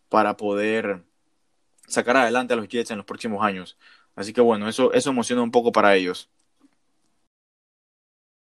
para 0.09 0.37
poder 0.37 1.03
sacar 1.87 2.17
adelante 2.17 2.53
a 2.53 2.57
los 2.57 2.67
Jets 2.67 2.91
en 2.91 2.97
los 2.97 3.05
próximos 3.05 3.43
años. 3.43 3.77
Así 4.15 4.33
que 4.33 4.41
bueno, 4.41 4.67
eso, 4.67 4.93
eso 4.93 5.09
emociona 5.11 5.41
un 5.43 5.51
poco 5.51 5.71
para 5.71 5.95
ellos. 5.95 6.29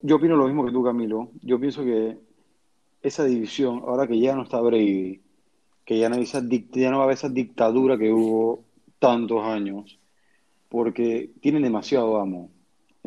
Yo 0.01 0.17
opino 0.17 0.35
lo 0.35 0.45
mismo 0.45 0.65
que 0.65 0.71
tú, 0.71 0.83
Camilo. 0.83 1.31
Yo 1.41 1.59
pienso 1.59 1.83
que 1.83 2.17
esa 3.01 3.25
división, 3.25 3.81
ahora 3.85 4.07
que 4.07 4.19
ya 4.19 4.35
no 4.35 4.43
está 4.43 4.59
Brady, 4.61 5.21
que 5.85 5.97
ya 5.97 6.09
no, 6.09 6.17
esa, 6.17 6.41
ya 6.47 6.91
no 6.91 6.97
va 6.97 7.03
a 7.03 7.05
haber 7.05 7.17
esa 7.17 7.29
dictadura 7.29 7.97
que 7.97 8.11
hubo 8.11 8.65
tantos 8.99 9.43
años, 9.43 9.99
porque 10.69 11.31
tienen 11.41 11.63
demasiado 11.63 12.19
amo. 12.19 12.51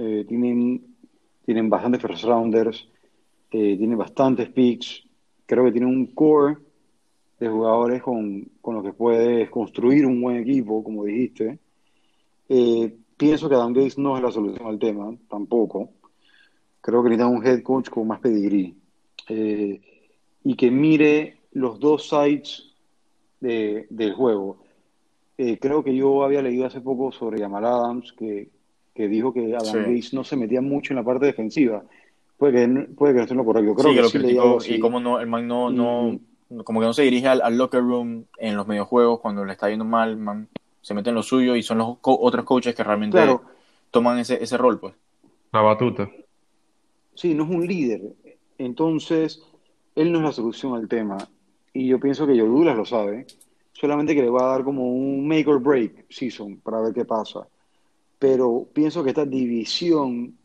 Eh, 0.02 0.24
tienen, 0.26 0.96
tienen 1.44 1.68
bastantes 1.68 2.00
first 2.00 2.24
rounders, 2.24 2.88
eh, 3.50 3.76
tienen 3.76 3.98
bastantes 3.98 4.48
picks. 4.48 5.04
Creo 5.44 5.64
que 5.64 5.72
tienen 5.72 5.90
un 5.90 6.06
core 6.14 6.56
de 7.38 7.48
jugadores 7.48 8.02
con, 8.02 8.48
con 8.62 8.76
los 8.76 8.84
que 8.84 8.94
puedes 8.94 9.50
construir 9.50 10.06
un 10.06 10.22
buen 10.22 10.38
equipo, 10.38 10.82
como 10.82 11.04
dijiste. 11.04 11.58
Eh, 12.48 12.96
pienso 13.18 13.46
que 13.50 13.56
Adam 13.56 13.74
Gates 13.74 13.98
no 13.98 14.16
es 14.16 14.22
la 14.22 14.30
solución 14.30 14.66
al 14.66 14.78
tema, 14.78 15.14
tampoco. 15.28 15.90
Creo 16.80 17.02
que 17.02 17.10
necesitan 17.10 17.36
un 17.36 17.46
head 17.46 17.62
coach 17.62 17.90
con 17.90 18.08
más 18.08 18.20
pedigrí. 18.20 18.74
Eh, 19.28 19.80
y 20.44 20.54
que 20.54 20.70
mire 20.70 21.40
los 21.52 21.78
dos 21.78 22.08
sides 22.08 22.72
de, 23.40 23.86
del 23.90 24.14
juego. 24.14 24.62
Eh, 25.36 25.58
creo 25.58 25.84
que 25.84 25.94
yo 25.94 26.24
había 26.24 26.40
leído 26.40 26.64
hace 26.64 26.80
poco 26.80 27.12
sobre 27.12 27.40
Jamal 27.40 27.66
Adams, 27.66 28.12
que, 28.12 28.48
que 29.00 29.08
dijo 29.08 29.32
que 29.32 29.56
Adam 29.56 29.84
Gates 29.84 30.12
no 30.12 30.24
se 30.24 30.36
metía 30.36 30.60
mucho 30.60 30.92
en 30.92 30.98
la 30.98 31.04
parte 31.04 31.26
defensiva. 31.26 31.82
Puede 32.36 32.52
que, 32.52 32.82
puede 32.94 33.12
que 33.12 33.18
no 33.18 33.22
esté 33.22 33.34
lo 33.34 33.44
correcto. 33.44 33.74
Creo 33.74 33.94
que, 33.94 34.08
sí 34.08 34.18
lo 34.18 34.58
Y 34.66 34.78
como 34.78 35.00
no, 35.00 35.20
el 35.20 35.26
man 35.26 35.46
no, 35.46 35.70
no, 35.70 36.18
como 36.64 36.80
que 36.80 36.86
no 36.86 36.92
se 36.92 37.02
dirige 37.02 37.28
al, 37.28 37.56
locker 37.56 37.80
room 37.80 38.24
en 38.36 38.56
los 38.56 38.66
mediojuegos 38.66 39.20
cuando 39.20 39.44
le 39.44 39.52
está 39.52 39.70
yendo 39.70 39.84
mal, 39.84 40.16
man 40.16 40.48
se 40.82 40.94
mete 40.94 41.10
en 41.10 41.16
lo 41.16 41.22
suyo 41.22 41.56
y 41.56 41.62
son 41.62 41.78
los 41.78 41.96
otros 42.02 42.44
coaches 42.44 42.74
que 42.74 42.84
realmente 42.84 43.18
toman 43.90 44.18
ese, 44.18 44.42
ese 44.42 44.56
rol, 44.56 44.78
pues. 44.78 44.94
La 45.52 45.60
batuta. 45.60 46.10
Sí, 47.14 47.34
no 47.34 47.44
es 47.44 47.50
un 47.50 47.66
líder. 47.66 48.00
Entonces, 48.56 49.42
él 49.94 50.12
no 50.12 50.18
es 50.18 50.24
la 50.24 50.32
solución 50.32 50.74
al 50.74 50.88
tema. 50.88 51.18
Y 51.72 51.88
yo 51.88 52.00
pienso 52.00 52.26
que 52.26 52.36
Yodulas 52.36 52.76
lo 52.76 52.84
sabe. 52.84 53.26
Solamente 53.72 54.14
que 54.14 54.22
le 54.22 54.30
va 54.30 54.44
a 54.44 54.52
dar 54.52 54.64
como 54.64 54.92
un 54.92 55.26
make 55.26 55.48
or 55.48 55.60
break 55.60 56.06
season 56.08 56.58
para 56.58 56.80
ver 56.80 56.94
qué 56.94 57.04
pasa. 57.04 57.46
Pero 58.20 58.68
pienso 58.72 59.02
que 59.02 59.10
esta 59.10 59.24
división 59.24 60.36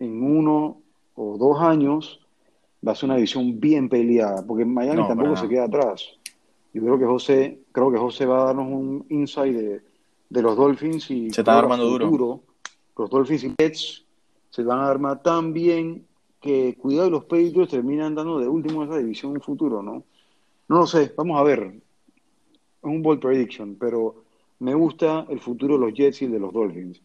en 0.00 0.22
uno 0.22 0.80
o 1.14 1.36
dos 1.38 1.60
años 1.60 2.20
va 2.86 2.92
a 2.92 2.94
ser 2.94 3.04
una 3.06 3.16
división 3.16 3.60
bien 3.60 3.88
peleada. 3.88 4.44
Porque 4.44 4.64
Miami 4.64 5.06
tampoco 5.06 5.36
se 5.36 5.48
queda 5.48 5.64
atrás. 5.64 6.08
Yo 6.72 6.82
creo 6.82 6.98
que 6.98 7.04
José, 7.04 7.60
creo 7.70 7.92
que 7.92 7.98
José 7.98 8.26
va 8.26 8.42
a 8.42 8.44
darnos 8.46 8.66
un 8.66 9.06
insight 9.10 9.54
de, 9.54 9.82
de 10.30 10.42
los 10.42 10.56
Dolphins 10.56 11.10
y 11.10 11.30
se 11.30 11.42
está 11.42 11.58
armando 11.58 11.98
duro. 11.98 12.40
Los 12.96 13.10
Dolphins 13.10 13.44
y 13.44 13.54
Jets 13.58 14.04
se 14.50 14.62
van 14.62 14.78
a 14.80 14.88
armar 14.88 15.22
tan 15.22 15.52
bien 15.52 16.06
que 16.40 16.76
cuidado 16.76 17.10
los 17.10 17.24
Patriots 17.24 17.70
terminan 17.70 18.14
dando 18.14 18.38
de 18.38 18.48
último 18.48 18.84
esa 18.84 18.96
división 18.96 19.34
en 19.34 19.42
futuro, 19.42 19.82
¿no? 19.82 20.04
No 20.68 20.78
lo 20.78 20.86
sé, 20.86 21.12
vamos 21.16 21.38
a 21.38 21.42
ver. 21.42 21.60
Es 21.60 22.84
un 22.84 23.02
bold 23.02 23.20
prediction, 23.20 23.76
pero 23.78 24.24
me 24.60 24.74
gusta 24.74 25.26
el 25.28 25.40
futuro 25.40 25.74
de 25.74 25.86
los 25.86 25.94
Jets 25.94 26.22
y 26.22 26.24
el 26.24 26.32
de 26.32 26.40
los 26.40 26.52
Dolphins. 26.52 27.00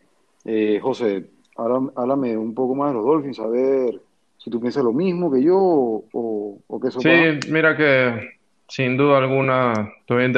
Eh, 0.46 0.80
José, 0.82 1.26
háblame 1.56 2.38
un 2.38 2.54
poco 2.54 2.76
más 2.76 2.91
de 2.91 2.96
los 2.96 3.06
Dolphins, 3.06 3.39
a 3.39 3.48
ver 3.48 4.02
si 4.38 4.50
tú 4.50 4.60
piensas 4.60 4.84
lo 4.84 4.91
mismo 4.91 5.32
que 5.32 5.41
yo 5.41 5.58
o, 5.58 6.60
o 6.68 6.80
que 6.80 6.89
eso 6.89 7.00
Sí, 7.00 7.39
mira 7.50 7.78
que 7.78 8.34
sin 8.68 8.98
duda 8.98 9.20
alguna, 9.20 9.94
estoy, 10.00 10.34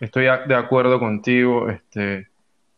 estoy 0.00 0.24
de 0.24 0.54
acuerdo 0.54 0.98
contigo. 0.98 1.68
Este, 1.68 2.26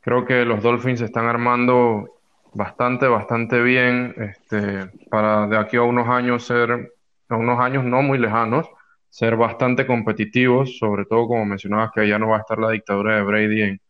creo 0.01 0.25
que 0.25 0.45
los 0.45 0.63
Dolphins 0.63 0.99
se 0.99 1.07
están 1.07 1.27
armando 1.27 2.09
bastante, 2.53 3.07
bastante 3.07 3.63
bien 3.63 4.15
este, 4.19 4.87
para 5.09 5.47
de 5.47 5.57
aquí 5.57 5.77
a 5.77 5.83
unos 5.83 6.09
años 6.09 6.45
ser, 6.45 6.93
a 7.29 7.37
unos 7.37 7.59
años 7.61 7.85
no 7.85 8.03
muy 8.03 8.19
lejanos, 8.19 8.69
ser 9.09 9.37
bastante 9.37 9.87
competitivos, 9.87 10.79
sobre 10.79 11.07
todo 11.07 11.27
como 11.27 11.45
mencionabas 11.47 11.91
que 11.93 12.07
ya 12.07 12.19
no 12.19 12.29
va 12.29 12.37
a 12.37 12.41
estar 12.41 12.59
la 12.59 12.71
dictadura 12.71 13.17
de 13.17 13.23
Brady 13.23 13.63
en, 13.63 13.81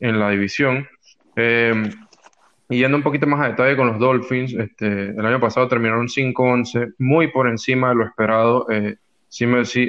en 0.00 0.20
la 0.20 0.30
división. 0.30 0.86
Eh, 1.36 1.90
y 2.68 2.78
yendo 2.78 2.96
un 2.96 3.02
poquito 3.02 3.26
más 3.26 3.40
a 3.40 3.50
detalle 3.50 3.76
con 3.76 3.88
los 3.88 3.98
Dolphins, 3.98 4.54
este, 4.54 5.10
el 5.10 5.26
año 5.26 5.38
pasado 5.38 5.68
terminaron 5.68 6.08
5-11, 6.08 6.94
muy 6.98 7.28
por 7.28 7.48
encima 7.48 7.90
de 7.90 7.94
lo 7.94 8.04
esperado. 8.04 8.66
Eh, 8.70 8.96
si, 9.28 9.46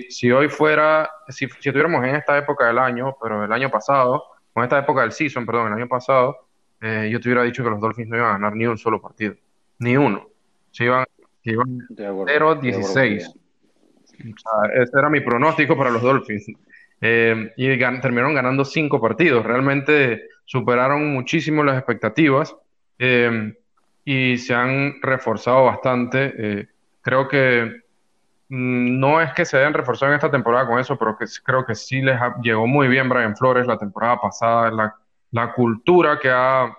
si, 0.10 0.32
hoy 0.32 0.50
fuera, 0.50 1.10
si, 1.30 1.48
si 1.48 1.70
estuviéramos 1.70 2.04
en 2.04 2.16
esta 2.16 2.38
época 2.38 2.68
del 2.68 2.80
año, 2.80 3.16
pero 3.22 3.46
el 3.46 3.52
año 3.52 3.70
pasado, 3.70 4.24
o 4.54 4.60
en 4.60 4.64
esta 4.64 4.80
época 4.80 5.02
del 5.02 5.14
season, 5.14 5.46
perdón, 5.46 5.68
el 5.68 5.74
año 5.74 5.88
pasado, 5.88 6.36
eh, 6.82 7.10
yo 7.12 7.20
te 7.20 7.30
hubiera 7.30 7.44
dicho 7.44 7.64
que 7.64 7.70
los 7.70 7.80
Dolphins 7.80 8.10
no 8.10 8.18
iban 8.18 8.30
a 8.30 8.34
ganar 8.34 8.56
ni 8.56 8.66
un 8.66 8.78
solo 8.78 9.02
partido, 9.02 9.36
ni 9.80 9.96
uno. 9.96 10.28
Si 10.72 10.84
iban, 10.84 11.06
iban 11.44 11.80
0-16. 11.90 13.34
ese 14.74 14.92
era 14.98 15.10
mi 15.10 15.22
pronóstico 15.22 15.78
para 15.78 15.92
los 15.92 16.02
Dolphins. 16.02 16.48
Eh, 17.00 17.54
y 17.56 17.78
terminaron 17.78 18.34
ganando 18.34 18.66
cinco 18.66 19.00
partidos. 19.00 19.46
Realmente 19.46 20.24
superaron 20.46 21.14
muchísimo 21.14 21.64
las 21.64 21.78
expectativas 21.78 22.56
eh, 23.00 23.54
y 24.04 24.38
se 24.38 24.54
han 24.54 25.02
reforzado 25.02 25.66
bastante. 25.66 26.70
creo 27.02 27.28
que 27.28 27.86
Mm, 28.50 29.00
no 29.00 29.22
es 29.22 29.34
que 29.34 29.46
se 29.46 29.58
hayan 29.58 29.74
reforzado 29.74 30.12
en 30.12 30.16
esta 30.18 30.30
temporada 30.32 30.68
con 30.68 30.80
eso, 30.80 30.98
pero 30.98 31.18
que 31.18 31.26
creo 31.44 31.66
que 31.66 31.76
sí 31.76 32.02
les 32.02 32.20
llegó 32.44 32.68
muy 32.68 32.88
bien 32.88 33.10
Brian 33.10 33.36
Flores 33.36 33.66
la 33.68 33.78
temporada 33.78 34.22
pasada, 34.22 34.72
la, 34.72 34.96
la 35.32 35.54
cultura 35.54 36.20
que, 36.20 36.30
ha, 36.32 36.76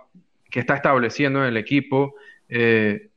que 0.51 0.61
está 0.61 0.77
estableciendo 0.77 1.41
en 1.41 1.47
el 1.47 1.57
equipo, 1.57 2.15
eh, 2.49 3.11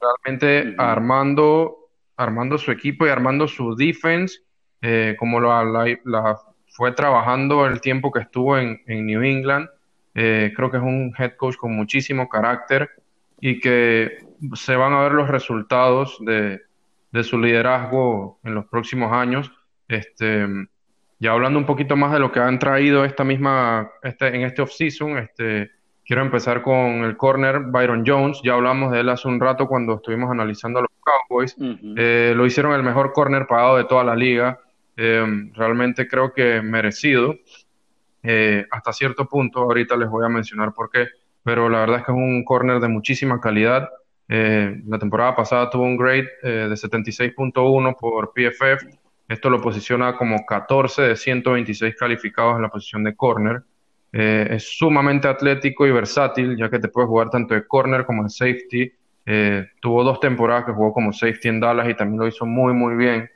realmente 0.00 0.74
armando, 0.78 1.90
armando 2.16 2.58
su 2.58 2.72
equipo 2.72 3.06
y 3.06 3.10
armando 3.10 3.46
su 3.46 3.76
defense, 3.76 4.40
eh, 4.80 5.14
como 5.18 5.40
la, 5.40 5.62
la, 6.04 6.38
fue 6.70 6.92
trabajando 6.92 7.66
el 7.66 7.80
tiempo 7.80 8.10
que 8.10 8.20
estuvo 8.20 8.58
en, 8.58 8.82
en 8.86 9.06
New 9.06 9.22
England. 9.22 9.68
Eh, 10.14 10.52
creo 10.54 10.70
que 10.70 10.76
es 10.76 10.82
un 10.82 11.12
head 11.18 11.36
coach 11.36 11.56
con 11.56 11.74
muchísimo 11.74 12.28
carácter 12.28 12.90
y 13.40 13.60
que 13.60 14.18
se 14.54 14.76
van 14.76 14.92
a 14.92 15.02
ver 15.02 15.12
los 15.12 15.28
resultados 15.28 16.18
de, 16.20 16.60
de 17.10 17.22
su 17.24 17.38
liderazgo 17.38 18.38
en 18.44 18.54
los 18.54 18.66
próximos 18.66 19.12
años. 19.12 19.50
Este, 19.88 20.46
ya 21.18 21.32
hablando 21.32 21.58
un 21.58 21.66
poquito 21.66 21.96
más 21.96 22.12
de 22.12 22.18
lo 22.18 22.32
que 22.32 22.40
han 22.40 22.58
traído 22.58 23.04
esta 23.04 23.24
misma, 23.24 23.90
este, 24.02 24.28
en 24.34 24.42
este 24.42 24.62
offseason, 24.62 25.18
este, 25.18 25.70
quiero 26.04 26.22
empezar 26.22 26.62
con 26.62 27.04
el 27.04 27.16
corner 27.16 27.60
Byron 27.66 28.04
Jones. 28.06 28.40
Ya 28.42 28.54
hablamos 28.54 28.92
de 28.92 29.00
él 29.00 29.08
hace 29.08 29.28
un 29.28 29.38
rato 29.38 29.66
cuando 29.68 29.94
estuvimos 29.94 30.30
analizando 30.30 30.80
a 30.80 30.82
los 30.82 30.90
Cowboys. 31.00 31.56
Eh, 31.96 32.32
lo 32.36 32.46
hicieron 32.46 32.74
el 32.74 32.82
mejor 32.82 33.12
corner 33.12 33.46
pagado 33.46 33.76
de 33.76 33.84
toda 33.84 34.04
la 34.04 34.16
liga. 34.16 34.60
Eh, 34.96 35.24
realmente 35.54 36.08
creo 36.08 36.32
que 36.32 36.60
merecido. 36.60 37.36
Eh, 38.22 38.66
hasta 38.70 38.92
cierto 38.92 39.26
punto, 39.26 39.60
ahorita 39.60 39.96
les 39.96 40.08
voy 40.08 40.24
a 40.24 40.28
mencionar 40.28 40.72
por 40.72 40.90
qué, 40.90 41.08
pero 41.42 41.68
la 41.68 41.80
verdad 41.80 41.98
es 41.98 42.06
que 42.06 42.12
es 42.12 42.18
un 42.18 42.44
corner 42.44 42.80
de 42.80 42.88
muchísima 42.88 43.40
calidad. 43.40 43.88
Eh, 44.28 44.80
la 44.86 44.98
temporada 44.98 45.34
pasada 45.34 45.68
tuvo 45.68 45.82
un 45.82 45.96
grade 45.96 46.28
eh, 46.42 46.68
de 46.68 46.76
76.1 46.76 47.96
por 47.98 48.32
PFF. 48.32 48.86
Esto 49.28 49.50
lo 49.50 49.60
posiciona 49.60 50.16
como 50.16 50.44
14 50.46 51.02
de 51.02 51.16
126 51.16 51.96
calificados 51.96 52.56
en 52.56 52.62
la 52.62 52.68
posición 52.68 53.04
de 53.04 53.14
corner. 53.14 53.62
Eh, 54.12 54.46
es 54.50 54.76
sumamente 54.76 55.26
atlético 55.26 55.86
y 55.86 55.90
versátil, 55.90 56.56
ya 56.56 56.68
que 56.70 56.78
te 56.78 56.88
puede 56.88 57.08
jugar 57.08 57.30
tanto 57.30 57.54
de 57.54 57.66
corner 57.66 58.04
como 58.04 58.24
de 58.24 58.30
safety. 58.30 58.92
tuvo 59.80 60.04
dos 60.04 60.20
temporadas 60.20 60.64
que 60.64 60.72
jugó 60.72 60.92
como 60.92 61.12
safety 61.12 61.48
en 61.48 61.60
Dallas 61.60 61.88
y 61.88 61.94
también 61.94 62.20
lo 62.20 62.26
hizo 62.26 62.44
muy, 62.46 62.72
muy 62.72 62.96
bien. 62.96 63.30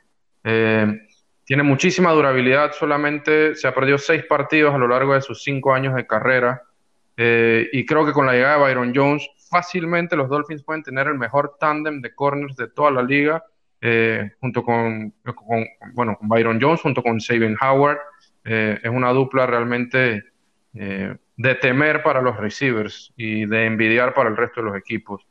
Tiene 1.47 1.63
muchísima 1.63 2.11
durabilidad, 2.11 2.73
solamente 2.73 3.55
se 3.55 3.69
ha 3.69 3.73
perdido 3.73 3.97
seis 3.97 4.25
partidos 4.25 4.75
a 4.75 4.77
lo 4.77 4.85
largo 4.85 5.13
de 5.13 5.21
sus 5.21 5.41
cinco 5.43 5.73
años 5.73 5.95
de 5.95 6.05
carrera. 6.05 6.61
Eh, 7.15 7.69
y 7.71 7.85
creo 7.85 8.05
que 8.05 8.11
con 8.11 8.25
la 8.25 8.33
llegada 8.33 8.57
de 8.57 8.63
Byron 8.63 8.91
Jones, 8.93 9.25
fácilmente 9.49 10.17
los 10.17 10.27
Dolphins 10.27 10.61
pueden 10.61 10.83
tener 10.83 11.07
el 11.07 11.17
mejor 11.17 11.55
tándem 11.57 12.01
de 12.01 12.13
corners 12.13 12.57
de 12.57 12.67
toda 12.67 12.91
la 12.91 13.01
liga, 13.01 13.45
eh, 13.79 14.29
junto 14.41 14.61
con, 14.61 15.13
bueno, 15.93 16.17
con 16.17 16.27
Byron 16.27 16.59
Jones, 16.61 16.81
junto 16.81 17.01
con 17.01 17.21
Saban 17.21 17.55
Howard. 17.61 17.99
Eh, 18.43 18.79
es 18.83 18.89
una 18.89 19.11
dupla 19.11 19.45
realmente 19.45 20.25
de 20.73 21.55
temer 21.55 22.03
para 22.03 22.21
los 22.21 22.35
receivers 22.35 23.13
y 23.15 23.45
de 23.45 23.65
envidiar 23.65 24.13
para 24.13 24.29
el 24.29 24.35
resto 24.35 24.59
de 24.59 24.67
los 24.67 24.75
equipos. 24.75 25.25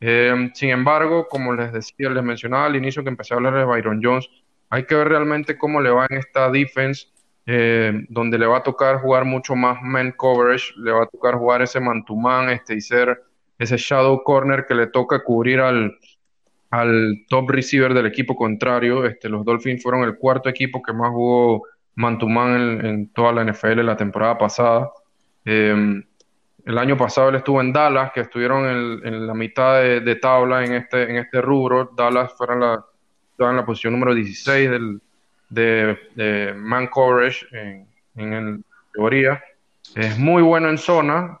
sin 0.00 0.70
embargo, 0.70 1.28
como 1.28 1.54
les 1.54 1.72
decía, 1.72 2.10
les 2.10 2.24
mencionaba 2.24 2.66
al 2.66 2.74
inicio 2.74 3.04
que 3.04 3.08
empecé 3.08 3.32
a 3.32 3.36
hablar 3.36 3.54
de 3.54 3.64
Byron 3.64 4.00
Jones, 4.02 4.28
hay 4.70 4.86
que 4.86 4.94
ver 4.94 5.08
realmente 5.08 5.58
cómo 5.58 5.80
le 5.80 5.90
va 5.90 6.06
en 6.08 6.16
esta 6.18 6.50
defense 6.50 7.08
eh, 7.46 8.06
donde 8.08 8.38
le 8.38 8.46
va 8.46 8.58
a 8.58 8.62
tocar 8.62 9.00
jugar 9.00 9.24
mucho 9.24 9.56
más 9.56 9.82
man 9.82 10.12
coverage, 10.16 10.72
le 10.76 10.92
va 10.92 11.02
a 11.02 11.06
tocar 11.06 11.34
jugar 11.34 11.62
ese 11.62 11.80
man 11.80 12.04
to 12.04 12.14
man 12.14 12.48
este, 12.48 12.74
y 12.74 12.80
ser 12.80 13.24
ese 13.58 13.76
shadow 13.76 14.22
corner 14.22 14.66
que 14.66 14.74
le 14.74 14.86
toca 14.86 15.24
cubrir 15.24 15.58
al, 15.60 15.98
al 16.70 17.24
top 17.28 17.50
receiver 17.50 17.92
del 17.92 18.06
equipo 18.06 18.36
contrario. 18.36 19.04
Este, 19.04 19.28
los 19.28 19.44
Dolphins 19.44 19.82
fueron 19.82 20.04
el 20.04 20.16
cuarto 20.16 20.48
equipo 20.48 20.80
que 20.80 20.92
más 20.92 21.10
jugó 21.10 21.64
man 21.96 22.18
to 22.18 22.28
man 22.28 22.86
en, 22.86 23.12
toda 23.12 23.32
la 23.32 23.44
NFL 23.44 23.80
la 23.84 23.96
temporada 23.96 24.38
pasada. 24.38 24.90
Em, 25.44 26.04
el 26.64 26.78
año 26.78 26.96
pasado 26.96 27.30
él 27.30 27.36
estuvo 27.36 27.60
en 27.60 27.72
Dallas, 27.72 28.12
que 28.12 28.20
estuvieron 28.20 28.66
en, 29.04 29.26
la 29.26 29.34
mitad 29.34 29.80
de, 29.80 30.16
tabla 30.16 30.64
en 30.64 30.74
este, 30.74 31.10
en 31.10 31.16
este 31.16 31.40
rubro. 31.40 31.90
Dallas 31.96 32.32
fueron 32.36 32.60
la, 32.60 32.84
en 33.48 33.56
la 33.56 33.64
posición 33.64 33.94
número 33.94 34.14
16 34.14 34.70
del, 34.70 35.00
de, 35.48 36.54
man 36.56 36.88
coverage 36.88 37.46
en, 37.52 37.86
en 38.16 38.64
teoría. 38.92 39.42
Es 39.94 40.18
muy 40.18 40.42
bueno 40.42 40.68
en 40.68 40.78
zona, 40.78 41.38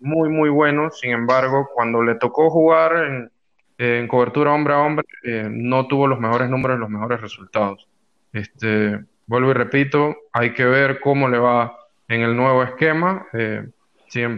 muy, 0.00 0.28
muy 0.28 0.48
bueno. 0.48 0.90
Sin 0.90 1.10
embargo, 1.10 1.68
cuando 1.74 2.02
le 2.02 2.14
tocó 2.14 2.50
jugar 2.50 3.04
en, 3.04 3.30
en 3.78 4.08
cobertura 4.08 4.52
hombre 4.52 4.74
a 4.74 4.78
hombre, 4.78 5.06
eh, 5.22 5.48
no 5.50 5.86
tuvo 5.86 6.06
los 6.06 6.18
mejores 6.18 6.48
números, 6.48 6.78
los 6.78 6.90
mejores 6.90 7.20
resultados. 7.20 7.86
Este, 8.32 9.00
vuelvo 9.26 9.50
y 9.50 9.54
repito, 9.54 10.16
hay 10.32 10.52
que 10.52 10.64
ver 10.64 11.00
cómo 11.00 11.28
le 11.28 11.38
va 11.38 11.78
en 12.08 12.22
el 12.22 12.36
nuevo 12.36 12.62
esquema, 12.62 13.26
eh, 13.32 13.68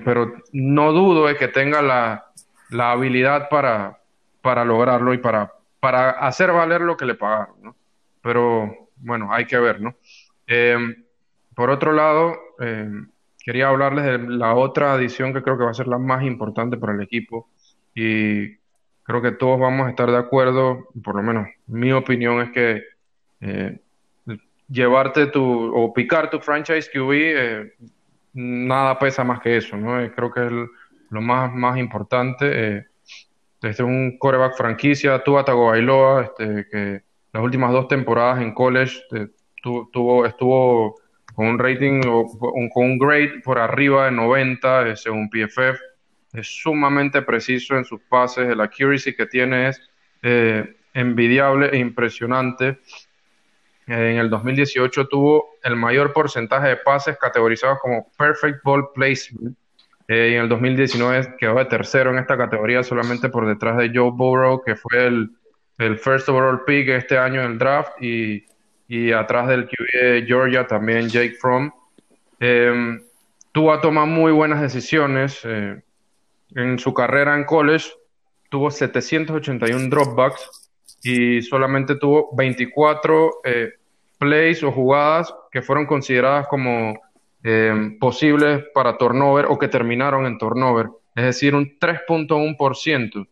pero 0.05 0.35
no 0.53 0.93
dudo 0.93 1.27
de 1.29 1.37
que 1.37 1.49
tenga 1.49 1.81
la, 1.81 2.27
la 2.71 2.93
habilidad 2.93 3.49
para, 3.49 3.99
para 4.43 4.65
lograrlo 4.65 5.15
y 5.15 5.19
para, 5.19 5.53
para 5.81 6.11
hacer 6.11 6.52
valer 6.52 6.82
lo 6.82 6.97
que 6.97 7.07
le 7.07 7.15
pagaron, 7.15 7.57
¿no? 7.62 7.77
Pero 8.23 8.89
bueno, 8.97 9.32
hay 9.32 9.47
que 9.47 9.59
ver, 9.59 9.81
¿no? 9.81 9.97
Eh, 10.47 10.77
por 11.55 11.70
otro 11.70 11.93
lado, 11.93 12.36
eh, 12.61 12.90
quería 13.43 13.69
hablarles 13.69 14.05
de 14.05 14.19
la 14.19 14.55
otra 14.55 14.93
adición 14.93 15.32
que 15.32 15.43
creo 15.43 15.57
que 15.57 15.65
va 15.65 15.70
a 15.70 15.74
ser 15.74 15.89
la 15.89 15.98
más 15.98 16.23
importante 16.23 16.77
para 16.77 16.93
el 16.93 17.01
equipo 17.01 17.48
y 17.94 18.57
creo 19.02 19.23
que 19.23 19.32
todos 19.32 19.59
vamos 19.59 19.86
a 19.86 19.90
estar 19.90 20.11
de 20.11 20.19
acuerdo, 20.19 20.89
por 21.02 21.16
lo 21.16 21.23
menos 21.23 21.48
mi 21.66 21.93
opinión 21.93 22.43
es 22.43 22.51
que 22.51 22.82
eh, 23.40 23.81
llevarte 24.69 25.27
tu 25.27 25.74
o 25.74 25.93
picar 25.93 26.31
tu 26.31 26.39
franchise 26.40 26.90
QB 26.93 27.89
nada 28.35 28.98
pesa 28.98 29.24
más 29.24 29.40
que 29.40 29.57
eso, 29.57 29.77
¿no? 29.77 30.09
creo 30.12 30.31
que 30.31 30.47
es 30.47 30.52
lo 31.11 31.20
más, 31.20 31.52
más 31.52 31.78
importante. 31.78 32.90
Este, 33.62 33.82
un 33.82 34.16
coreback 34.19 34.57
franquicia, 34.57 35.23
Tua 35.23 35.45
Tagovailoa, 35.45 36.23
este, 36.23 36.66
que 36.70 37.03
las 37.32 37.43
últimas 37.43 37.73
dos 37.73 37.89
temporadas 37.89 38.41
en 38.41 38.55
college 38.55 39.03
eh, 39.12 39.28
tuvo, 39.62 40.24
estuvo 40.24 40.97
con 41.35 41.47
un 41.47 41.59
rating 41.59 42.01
con 42.01 42.85
un 42.85 42.99
grade 42.99 43.41
por 43.45 43.59
arriba 43.59 44.07
de 44.07 44.12
90 44.12 44.89
eh, 44.89 44.97
según 44.97 45.28
PFF. 45.28 45.78
Es 46.32 46.62
sumamente 46.62 47.23
preciso 47.23 47.77
en 47.77 47.85
sus 47.85 48.01
pases, 48.03 48.49
el 48.49 48.61
accuracy 48.61 49.15
que 49.15 49.27
tiene 49.27 49.69
es 49.69 49.81
eh, 50.23 50.77
envidiable 50.95 51.69
e 51.73 51.78
impresionante. 51.78 52.78
En 53.87 54.19
el 54.19 54.31
2018 54.31 55.09
tuvo 55.09 55.57
el 55.65 55.77
mayor 55.77 56.12
porcentaje 56.12 56.69
de 56.69 56.77
pases 56.77 57.19
categorizados 57.19 57.78
como 57.81 58.07
perfect 58.16 58.62
ball 58.62 58.93
placement 58.95 59.57
eh, 60.11 60.35
en 60.35 60.43
el 60.43 60.49
2019 60.49 61.37
quedó 61.39 61.55
de 61.55 61.66
tercero 61.66 62.11
en 62.11 62.19
esta 62.19 62.37
categoría, 62.37 62.82
solamente 62.82 63.28
por 63.28 63.47
detrás 63.47 63.77
de 63.77 63.93
Joe 63.95 64.11
Burrow, 64.11 64.61
que 64.61 64.74
fue 64.74 65.07
el, 65.07 65.31
el 65.78 65.99
first 65.99 66.28
overall 66.28 66.65
pick 66.66 66.89
este 66.89 67.16
año 67.16 67.41
en 67.43 67.53
el 67.53 67.59
draft, 67.59 67.93
y, 68.03 68.45
y 68.89 69.12
atrás 69.12 69.47
del 69.47 69.66
QB 69.69 70.03
de 70.03 70.24
Georgia 70.27 70.66
también 70.66 71.09
Jake 71.09 71.37
Fromm. 71.41 71.70
Eh, 72.41 72.99
tuvo 73.53 73.78
tomar 73.78 74.09
muy 74.09 74.32
buenas 74.32 74.61
decisiones. 74.61 75.43
Eh, 75.45 75.81
en 76.57 76.81
su 76.81 76.93
carrera 76.93 77.37
en 77.37 77.45
college 77.45 77.91
tuvo 78.49 78.73
781 78.73 79.89
dropbacks 79.91 80.70
y 81.05 81.41
solamente 81.43 81.95
tuvo 81.95 82.35
24 82.35 83.31
eh, 83.45 83.74
plays 84.19 84.65
o 84.65 84.73
jugadas 84.73 85.32
que 85.53 85.62
fueron 85.62 85.87
consideradas 85.87 86.49
como 86.49 87.01
eh, 87.43 87.97
posibles 87.99 88.65
para 88.75 88.99
turnover 88.99 89.47
o 89.49 89.59
que 89.59 89.69
terminaron 89.69 90.27
en 90.27 90.39
turnover, 90.39 90.91
es 91.15 91.25
decir, 91.25 91.55
un 91.55 91.79
3.1%, 91.79 93.29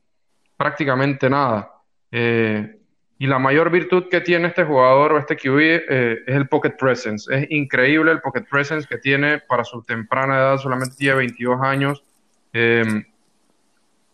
prácticamente 0.57 1.29
nada. 1.29 1.71
Eh, 2.11 2.75
y 3.19 3.27
la 3.27 3.39
mayor 3.39 3.71
virtud 3.71 4.09
que 4.09 4.21
tiene 4.21 4.49
este 4.49 4.65
jugador 4.65 5.13
o 5.13 5.19
este 5.19 5.37
QB 5.37 5.59
eh, 5.61 6.19
es 6.27 6.37
el 6.37 6.49
pocket 6.49 6.77
presence. 6.79 7.35
Es 7.35 7.51
increíble 7.51 8.13
el 8.13 8.21
pocket 8.21 8.45
presence 8.49 8.87
que 8.89 8.99
tiene 8.99 9.41
para 9.41 9.65
su 9.65 9.83
temprana 9.83 10.37
edad, 10.37 10.59
solamente 10.59 10.95
tiene 10.97 11.17
22 11.17 11.61
años. 11.61 12.03
Em, 12.53 13.05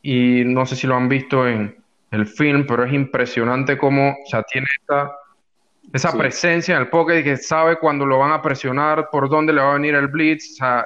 y 0.03 0.43
no 0.45 0.65
sé 0.67 0.75
si 0.75 0.87
lo 0.87 0.97
han 0.97 1.09
visto 1.09 1.47
en 1.47 1.77
el 2.11 2.27
film, 2.27 2.67
pero 2.67 2.85
es 2.85 2.93
impresionante 2.93 3.77
cómo 3.77 4.17
ya 4.31 4.43
tiene 4.43 4.67
esta 4.81 5.13
esa 5.93 6.13
presencia 6.13 6.75
en 6.75 6.83
el 6.83 6.89
pocket 6.89 7.23
que 7.23 7.37
sabe 7.37 7.79
cuando 7.79 8.07
lo 8.07 8.19
van 8.19 8.33
a 8.33 8.43
presionar, 8.43 9.09
por 9.11 9.29
dónde 9.29 9.53
le 9.53 9.61
va 9.61 9.71
a 9.71 9.75
venir 9.75 9.95
el 9.95 10.09
blitz. 10.09 10.53
O 10.53 10.57
sea, 10.57 10.85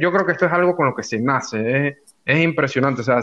yo 0.00 0.12
creo 0.12 0.26
que 0.26 0.32
esto 0.32 0.46
es 0.46 0.52
algo 0.52 0.76
con 0.76 0.86
lo 0.86 0.94
que 0.94 1.02
se 1.02 1.20
nace. 1.20 1.98
Es, 2.24 2.40
impresionante. 2.40 3.00
O 3.00 3.04
sea, 3.04 3.20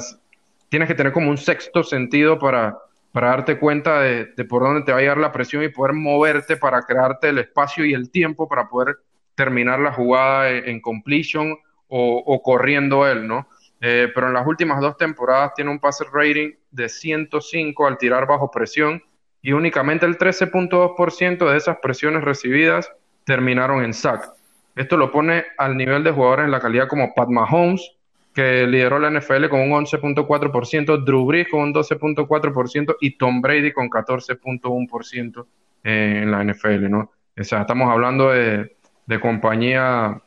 tienes 0.69 0.88
que 0.88 0.95
tener 0.95 1.13
como 1.13 1.30
un 1.30 1.38
sexto 1.38 1.84
sentido 1.84 2.38
para, 2.38 2.77
para 3.11 3.30
darte 3.30 3.59
cuenta 3.59 4.01
de, 4.01 4.26
por 4.45 4.63
dónde 4.63 4.84
te 4.84 4.91
va 4.91 4.97
a 4.97 5.01
llegar 5.01 5.18
la 5.18 5.31
presión 5.31 5.63
y 5.63 5.69
poder 5.69 5.93
moverte 5.93 6.57
para 6.57 6.81
crearte 6.81 7.30
el 7.30 7.39
espacio 7.39 7.85
y 7.85 7.93
el 7.93 8.09
tiempo 8.09 8.47
para 8.47 8.68
poder 8.68 8.97
terminar 9.35 9.80
la 9.80 9.93
jugada 9.93 10.49
en, 10.49 10.81
completion 10.81 11.57
o, 11.88 12.41
corriendo 12.43 13.07
él, 13.07 13.27
¿no? 13.27 13.47
Eh, 13.81 14.09
pero 14.13 14.27
en 14.27 14.34
las 14.34 14.45
últimas 14.45 14.80
dos 14.80 14.95
temporadas 14.95 15.53
tiene 15.55 15.72
un 15.72 15.80
passer 15.80 16.07
rating 16.13 16.51
de 16.69 16.88
105 16.88 17.88
al 17.88 17.97
tirar 17.97 18.27
bajo 18.27 18.51
presión 18.51 19.01
y 19.41 19.53
únicamente 19.53 20.05
el 20.05 20.18
13.2% 20.18 21.49
de 21.49 21.57
esas 21.57 21.77
presiones 21.77 22.23
recibidas 22.23 22.91
terminaron 23.26 23.84
en 23.84 23.93
sack. 23.93 24.30
Esto 24.76 24.97
lo 24.97 25.11
pone 25.11 25.45
al 25.57 25.76
nivel 25.76 26.03
de 26.03 26.11
jugadores 26.11 26.45
en 26.45 26.51
la 26.51 26.59
calidad 26.59 26.88
como 26.88 27.13
Pat 27.13 27.30
Mahomes, 27.30 27.91
que 28.34 28.65
lideró 28.65 28.99
la 28.99 29.09
NFL 29.09 29.49
con 29.49 29.61
un 29.61 29.72
11.4%, 29.72 31.03
Drew 31.03 31.26
Brees 31.26 31.49
con 31.49 31.61
un 31.61 31.73
12.4% 31.73 32.95
y 33.01 33.18
Tom 33.18 33.41
Brady 33.41 33.73
con 33.73 33.89
14.1% 33.89 35.45
en 35.84 36.31
la 36.31 36.43
NFL, 36.43 36.89
¿no? 36.89 37.11
O 37.38 37.43
sea, 37.43 37.61
estamos 37.61 37.89
hablando 37.89 38.31
de, 38.31 38.76
de 39.05 39.19
compañía 39.19 40.22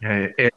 eh, 0.00 0.50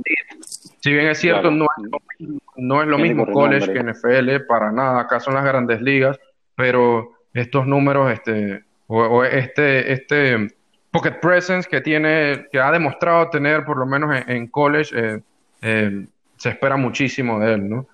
Si 0.80 0.94
bien 0.94 1.08
es 1.08 1.18
cierto, 1.18 1.52
no, 1.52 1.66
es 1.78 1.84
lo 1.92 2.00
mismo, 2.20 2.40
no 2.58 2.82
es 2.82 2.88
lo 2.88 2.98
mismo 2.98 3.26
college 3.32 3.74
que 3.74 3.84
NFL, 3.84 4.46
para 4.48 4.72
nada, 4.72 5.02
acá 5.02 5.20
son 5.20 5.34
las 5.34 5.44
grandes 5.44 5.82
ligas, 5.82 6.20
pero 6.56 7.13
estos 7.34 7.66
números, 7.66 8.12
este, 8.12 8.64
o, 8.88 9.24
este, 9.24 9.92
este 9.92 10.48
pocket 10.92 11.20
presence 11.20 11.68
que 11.68 11.82
tiene, 11.82 12.48
que 12.52 12.60
ha 12.60 12.72
demostrado 12.72 13.30
tener 13.30 13.66
por 13.66 13.78
lo 13.78 13.86
menos 13.86 14.24
en, 14.28 14.48
college, 14.48 14.92
eh, 14.96 15.20
eh, 15.62 16.06
se 16.38 16.50
espera 16.50 16.78
muchísimo 16.78 17.40
de 17.40 17.54
él, 17.54 17.70
¿no? 17.70 17.88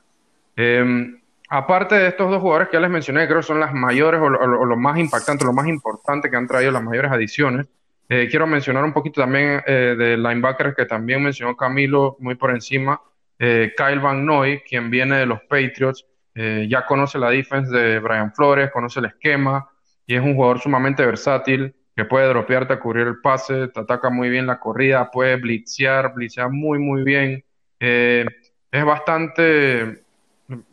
Em, 0.56 1.22
aparte 1.48 1.95
de 1.95 2.07
estos 2.07 2.30
dos 2.30 2.41
jugadores 2.41 2.68
que 2.68 2.76
ya 2.76 2.82
les 2.82 2.90
mencioné, 2.90 3.26
creo 3.28 3.40
que 3.40 3.45
son 3.45 3.60
las 3.60 3.74
mayores 3.74 4.20
o, 4.20 4.30
lo, 4.30 4.76
más 4.76 4.98
impactantes, 4.98 5.45
lo 5.45 5.53
más 5.53 5.68
importante 5.68 6.30
que 6.30 6.36
han 6.36 6.48
traído 6.48 6.72
las 6.72 6.84
mayores 6.84 7.11
adiciones. 7.11 7.68
Eh, 8.10 8.28
quiero 8.30 8.48
mencionar 8.48 8.84
un 8.84 8.91
poquito 8.91 9.22
también 9.22 9.61
de 9.66 10.18
linebackers 10.18 10.76
que 10.76 10.86
también 10.86 11.24
mencionó 11.24 11.56
Camilo 11.56 12.18
muy 12.20 12.36
por 12.36 12.49
encima, 12.49 12.99
Kyle 13.38 13.99
Van 14.02 14.26
Noy, 14.26 14.61
quien 14.68 14.90
viene 14.90 15.18
de 15.18 15.26
los 15.26 15.40
Patriots, 15.41 16.06
eh, 16.35 16.68
ya 16.69 16.85
conoce 16.85 17.18
la 17.19 17.30
defense 17.30 17.76
de 17.76 17.99
Brian 17.99 18.34
Flores, 18.34 18.72
conoce 18.72 18.99
el 18.99 19.07
esquema 19.07 19.69
y 20.06 20.15
es 20.15 20.22
un 20.22 20.35
jugador 20.35 20.60
sumamente 20.60 21.06
versátil 21.06 21.73
que 21.95 22.06
puede 22.06 22.30
dropearte 22.30 22.73
a 22.73 22.80
cubrir 22.80 23.07
el 23.07 23.19
pase, 23.19 23.68
te 23.68 23.80
ataca 23.81 24.10
muy 24.10 24.30
bien 24.30 24.47
la 24.47 24.60
corrida, 24.60 25.11
puede 25.11 25.35
blitzear, 25.35 26.14
blitzear 26.14 26.49
muy, 26.49 26.80
muy 26.80 27.03
bien. 27.03 27.43
Eh, 27.80 28.26
es 28.72 28.85
bastante 28.85 30.03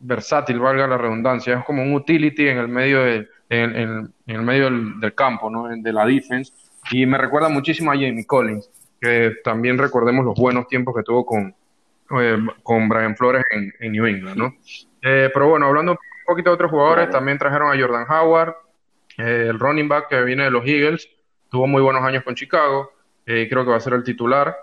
versátil, 0.01 0.61
valga 0.61 0.87
la 0.87 0.99
redundancia, 0.99 1.59
es 1.59 1.65
como 1.65 1.83
un 1.83 1.95
utility 1.95 2.49
en 2.49 2.59
el 2.59 2.69
medio 2.69 3.03
de, 3.03 3.29
en, 3.49 4.13
el 4.27 4.43
medio 4.43 4.71
del, 4.71 5.15
campo, 5.15 5.51
¿no? 5.51 5.69
de 5.69 5.93
la 5.93 6.07
defense. 6.07 6.53
Y 6.91 7.07
me 7.07 7.19
recuerda 7.19 7.49
muchísimo 7.49 7.91
a 7.91 7.95
Jamie 7.95 8.27
Collins, 8.27 8.71
que 9.01 9.33
también 9.45 9.79
recordemos 9.79 10.25
los 10.25 10.39
buenos 10.39 10.69
tiempos 10.69 10.95
que 10.95 11.03
tuvo 11.03 11.27
con, 11.27 11.55
eh, 12.21 12.39
con 12.63 12.89
Brian 12.89 13.17
Flores 13.17 13.45
en, 13.51 13.93
New 13.93 14.07
England. 14.07 14.37
¿no? 14.37 14.55
Eh, 15.09 15.31
pero 15.33 15.49
bueno, 15.49 15.67
hablando 15.67 15.93
un 15.93 15.99
poquito 16.27 16.51
de 16.51 16.55
otros 16.55 16.69
jugadores, 16.69 17.11
también 17.11 17.39
trajeron 17.39 17.73
a 17.73 17.81
Jordan 17.81 18.07
Howard, 18.11 18.57
eh, 19.19 19.47
el 19.51 19.57
running 19.57 19.87
back 19.87 20.09
que 20.09 20.21
viene 20.25 20.43
de 20.43 20.51
los 20.51 20.67
Eagles, 20.67 21.09
tuvo 21.49 21.69
muy 21.69 21.81
buenos 21.81 22.03
años 22.03 22.25
con 22.25 22.35
Chicago, 22.35 22.91
creo 23.25 23.65
que 23.65 23.71
va 23.71 23.77
a 23.77 23.81
ser 23.81 23.93
el 23.93 24.03
titular. 24.03 24.57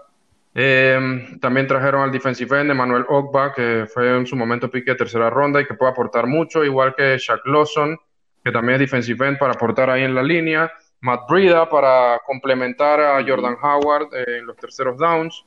también 1.40 1.66
trajeron 1.66 2.02
al 2.02 2.12
defensive 2.12 2.60
end 2.60 2.72
de 2.72 2.74
Manuel 2.74 3.06
Ogba, 3.08 3.54
que 3.54 3.86
fue 3.88 4.18
en 4.18 4.28
su 4.28 4.36
momento 4.36 4.70
pique 4.70 4.92
de 4.92 4.98
tercera 4.98 5.30
ronda 5.30 5.62
y 5.62 5.66
que 5.66 5.76
puede 5.76 5.94
aportar 5.94 6.28
mucho, 6.28 6.62
igual 6.66 6.94
que 6.94 7.18
Shaq 7.18 7.46
Lawson, 7.46 7.98
que 8.44 8.52
también 8.52 8.76
es 8.76 8.80
defensive 8.82 9.26
end 9.26 9.38
para 9.38 9.54
aportar 9.54 9.90
ahí 9.90 10.04
en 10.04 10.14
la 10.14 10.24
línea. 10.24 10.70
Matt 11.00 11.22
Brida 11.30 11.70
para 11.70 12.20
complementar 12.26 13.00
a 13.00 13.24
Jordan 13.26 13.56
Howard 13.62 14.10
en 14.14 14.46
los 14.46 14.58
terceros 14.58 14.98
downs. 14.98 15.46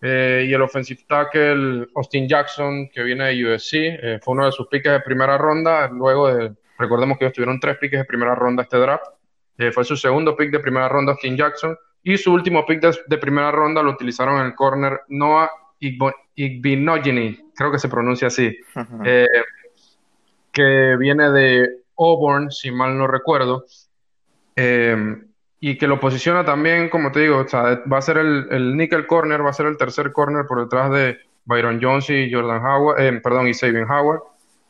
Eh, 0.00 0.46
y 0.48 0.54
el 0.54 0.62
offensive 0.62 1.02
tackle 1.08 1.88
Austin 1.94 2.28
Jackson, 2.28 2.88
que 2.88 3.02
viene 3.02 3.26
de 3.26 3.54
USC, 3.54 3.74
eh, 3.74 4.20
fue 4.22 4.34
uno 4.34 4.46
de 4.46 4.52
sus 4.52 4.68
piques 4.68 4.92
de 4.92 5.00
primera 5.00 5.36
ronda. 5.36 5.88
Luego 5.88 6.32
de, 6.32 6.52
recordemos 6.78 7.18
que 7.18 7.24
ellos 7.24 7.34
tuvieron 7.34 7.58
tres 7.58 7.78
piques 7.78 7.98
de 7.98 8.04
primera 8.04 8.34
ronda 8.34 8.62
este 8.62 8.78
draft. 8.78 9.06
Eh, 9.58 9.72
fue 9.72 9.84
su 9.84 9.96
segundo 9.96 10.36
pick 10.36 10.50
de 10.50 10.60
primera 10.60 10.88
ronda, 10.88 11.12
Austin 11.12 11.36
Jackson. 11.36 11.76
Y 12.02 12.16
su 12.16 12.32
último 12.32 12.64
pick 12.64 12.80
de, 12.80 13.18
primera 13.18 13.50
ronda 13.50 13.82
lo 13.82 13.90
utilizaron 13.90 14.40
en 14.40 14.46
el 14.46 14.54
corner 14.54 15.00
Noah 15.08 15.50
Igbinogini, 15.80 17.50
creo 17.54 17.72
que 17.72 17.78
se 17.78 17.88
pronuncia 17.88 18.28
así, 18.28 18.56
que 20.52 20.96
viene 20.96 21.30
de 21.30 21.68
Auburn, 21.96 22.50
si 22.50 22.70
mal 22.70 22.96
no 22.96 23.06
recuerdo. 23.06 23.64
Eh, 24.56 24.96
y 25.60 25.76
que 25.76 25.88
lo 25.88 25.98
posiciona 25.98 26.44
también, 26.44 26.88
como 26.88 27.10
te 27.10 27.20
digo, 27.20 27.38
o 27.38 27.48
sea, 27.48 27.82
va 27.90 27.98
a 27.98 28.02
ser 28.02 28.18
el, 28.18 28.46
el, 28.50 28.76
nickel 28.76 29.06
corner, 29.06 29.44
va 29.44 29.50
a 29.50 29.54
ser 29.54 29.66
el 29.66 29.76
tercer 29.76 30.12
corner 30.12 30.46
por 30.46 30.60
detrás 30.62 30.90
de 30.90 31.18
Byron 31.44 31.80
Jones 31.82 32.08
y 32.10 32.32
Jordan 32.32 32.64
Howard, 32.64 33.00
eh, 33.00 33.20
perdón, 33.20 33.48
y 33.48 33.54
Sabian 33.54 33.90
Howard, 33.90 34.20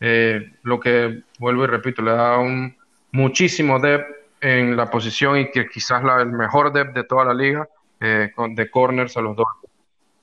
eh, 0.01 0.53
lo 0.63 0.81
que 0.81 1.23
vuelvo 1.39 1.65
y 1.65 1.67
repito, 1.67 2.03
le 2.03 2.13
da 2.13 2.39
un 2.39 2.75
muchísimo 3.13 3.79
depth 3.81 4.07
en 4.41 4.77
la 4.77 4.91
posición 4.91 5.39
y 5.39 5.51
que 5.51 5.67
quizás 5.69 6.03
la, 6.05 6.23
el 6.23 6.31
mejor 6.33 6.73
depth 6.73 6.95
de 6.95 7.05
toda 7.05 7.25
la 7.25 7.35
liga 7.35 7.69
eh, 8.01 8.31
con, 8.35 8.55
de 8.55 8.71
corners 8.71 9.17
a 9.17 9.21
los 9.21 9.37
dos. 9.37 9.47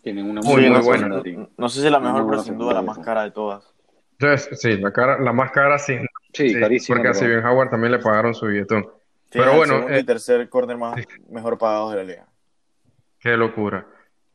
Tienen 0.02 0.30
una 0.30 0.42
muy, 0.42 0.70
buena, 0.82 1.22
No 1.58 1.68
sé 1.68 1.82
si 1.82 1.86
es 1.86 1.92
la 1.92 2.00
mejor, 2.00 2.28
pero 2.30 2.42
sin 2.42 2.58
duda 2.58 2.74
la 2.74 2.82
más 2.82 3.00
cara 3.00 3.24
de 3.24 3.32
todas. 3.32 3.74
Entonces, 4.20 4.60
sí, 4.62 4.78
la, 4.78 4.92
cara, 4.92 5.20
la 5.20 5.34
más 5.34 5.52
cara 5.52 5.78
sí. 5.78 5.98
Sí, 6.32 6.58
carísima. 6.58 6.98
Porque 6.98 7.10
a 7.10 7.14
Sabian 7.14 7.46
Howard 7.46 7.70
también 7.70 7.92
le 7.92 8.00
pagaron 8.00 8.34
su 8.34 8.46
billetón. 8.46 8.88
Pero 9.38 9.56
bueno, 9.56 9.88
el 9.88 9.96
eh, 9.96 10.04
tercer 10.04 10.48
corner 10.50 10.78
más 10.78 10.96
mejor 11.30 11.58
pagado 11.58 11.92
de 11.92 11.98
la 11.98 12.04
liga. 12.04 12.26
Qué 13.20 13.36
locura. 13.36 13.86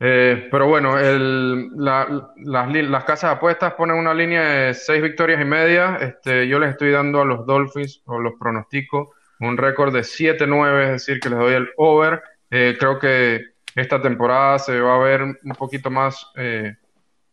Eh, 0.03 0.47
pero 0.49 0.67
bueno, 0.67 0.97
el, 0.97 1.69
las, 1.77 2.07
las, 2.37 3.03
casas 3.03 3.29
de 3.29 3.35
apuestas 3.35 3.73
ponen 3.75 3.97
una 3.97 4.15
línea 4.15 4.41
de 4.41 4.73
seis 4.73 5.01
victorias 5.01 5.39
y 5.39 5.45
media. 5.45 5.97
Este, 6.01 6.47
yo 6.47 6.57
les 6.59 6.71
estoy 6.71 6.91
dando 6.91 7.21
a 7.21 7.25
los 7.25 7.45
Dolphins, 7.45 8.01
o 8.05 8.19
los 8.19 8.33
pronostico, 8.39 9.13
un 9.39 9.57
récord 9.57 9.93
de 9.93 10.01
7-9, 10.01 10.83
es 10.83 10.91
decir, 10.91 11.19
que 11.19 11.29
les 11.29 11.37
doy 11.37 11.53
el 11.53 11.69
over. 11.77 12.21
Eh, 12.49 12.75
creo 12.79 12.97
que 12.97 13.51
esta 13.75 14.01
temporada 14.01 14.57
se 14.57 14.79
va 14.79 14.95
a 14.95 14.99
ver 14.99 15.21
un 15.21 15.55
poquito 15.57 15.91
más 15.91 16.31
eh, 16.35 16.75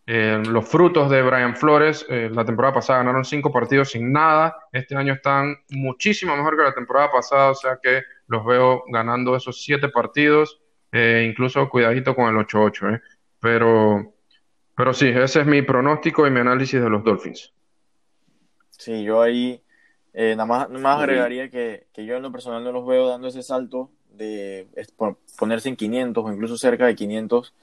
los 0.09 0.67
frutos 0.67 1.11
de 1.11 1.21
Brian 1.21 1.55
Flores, 1.55 2.07
eh, 2.09 2.31
la 2.33 2.43
temporada 2.43 2.73
pasada 2.73 3.01
ganaron 3.01 3.27
cinco 3.27 3.53
partidos 3.53 3.91
sin 3.91 4.11
nada, 4.11 4.57
este 4.73 4.97
año 4.97 5.13
están 5.13 5.55
muchísimo 5.69 6.35
mejor 6.35 6.57
que 6.57 6.63
la 6.63 6.73
temporada 6.73 7.11
pasada, 7.13 7.51
o 7.51 7.55
sea 7.55 7.79
que 7.83 8.05
los 8.27 8.43
veo 8.47 8.85
ganando 8.89 9.37
esos 9.37 9.63
siete 9.63 9.91
partidos, 9.91 10.63
eh, 10.93 11.27
incluso 11.29 11.69
cuidadito 11.69 12.15
con 12.15 12.35
el 12.35 12.43
8-8, 12.43 13.03
pero, 13.39 14.15
pero 14.75 14.95
sí, 14.95 15.09
ese 15.09 15.41
es 15.41 15.47
mi 15.47 15.61
pronóstico 15.61 16.27
y 16.27 16.31
mi 16.31 16.41
análisis 16.41 16.81
de 16.81 16.89
los 16.89 17.05
Dolphins. 17.05 17.53
Sí, 18.71 19.03
yo 19.03 19.21
ahí 19.21 19.63
nada 20.15 20.47
más, 20.47 20.71
más 20.71 21.01
agregaría 21.01 21.51
que, 21.51 21.87
que, 21.93 22.07
yo 22.07 22.17
en 22.17 22.23
lo 22.23 22.33
personal 22.33 22.65
no 22.65 22.73
los 22.73 22.87
veo 22.87 23.09
dando 23.09 23.29
ese 23.29 23.43
salto 23.43 23.91
de 24.09 24.69
ponerse 25.37 25.69
en 25.69 25.77
500 25.77 26.25
o 26.25 26.33
incluso 26.33 26.57
cerca 26.57 26.87
de 26.87 26.95
500 26.95 27.55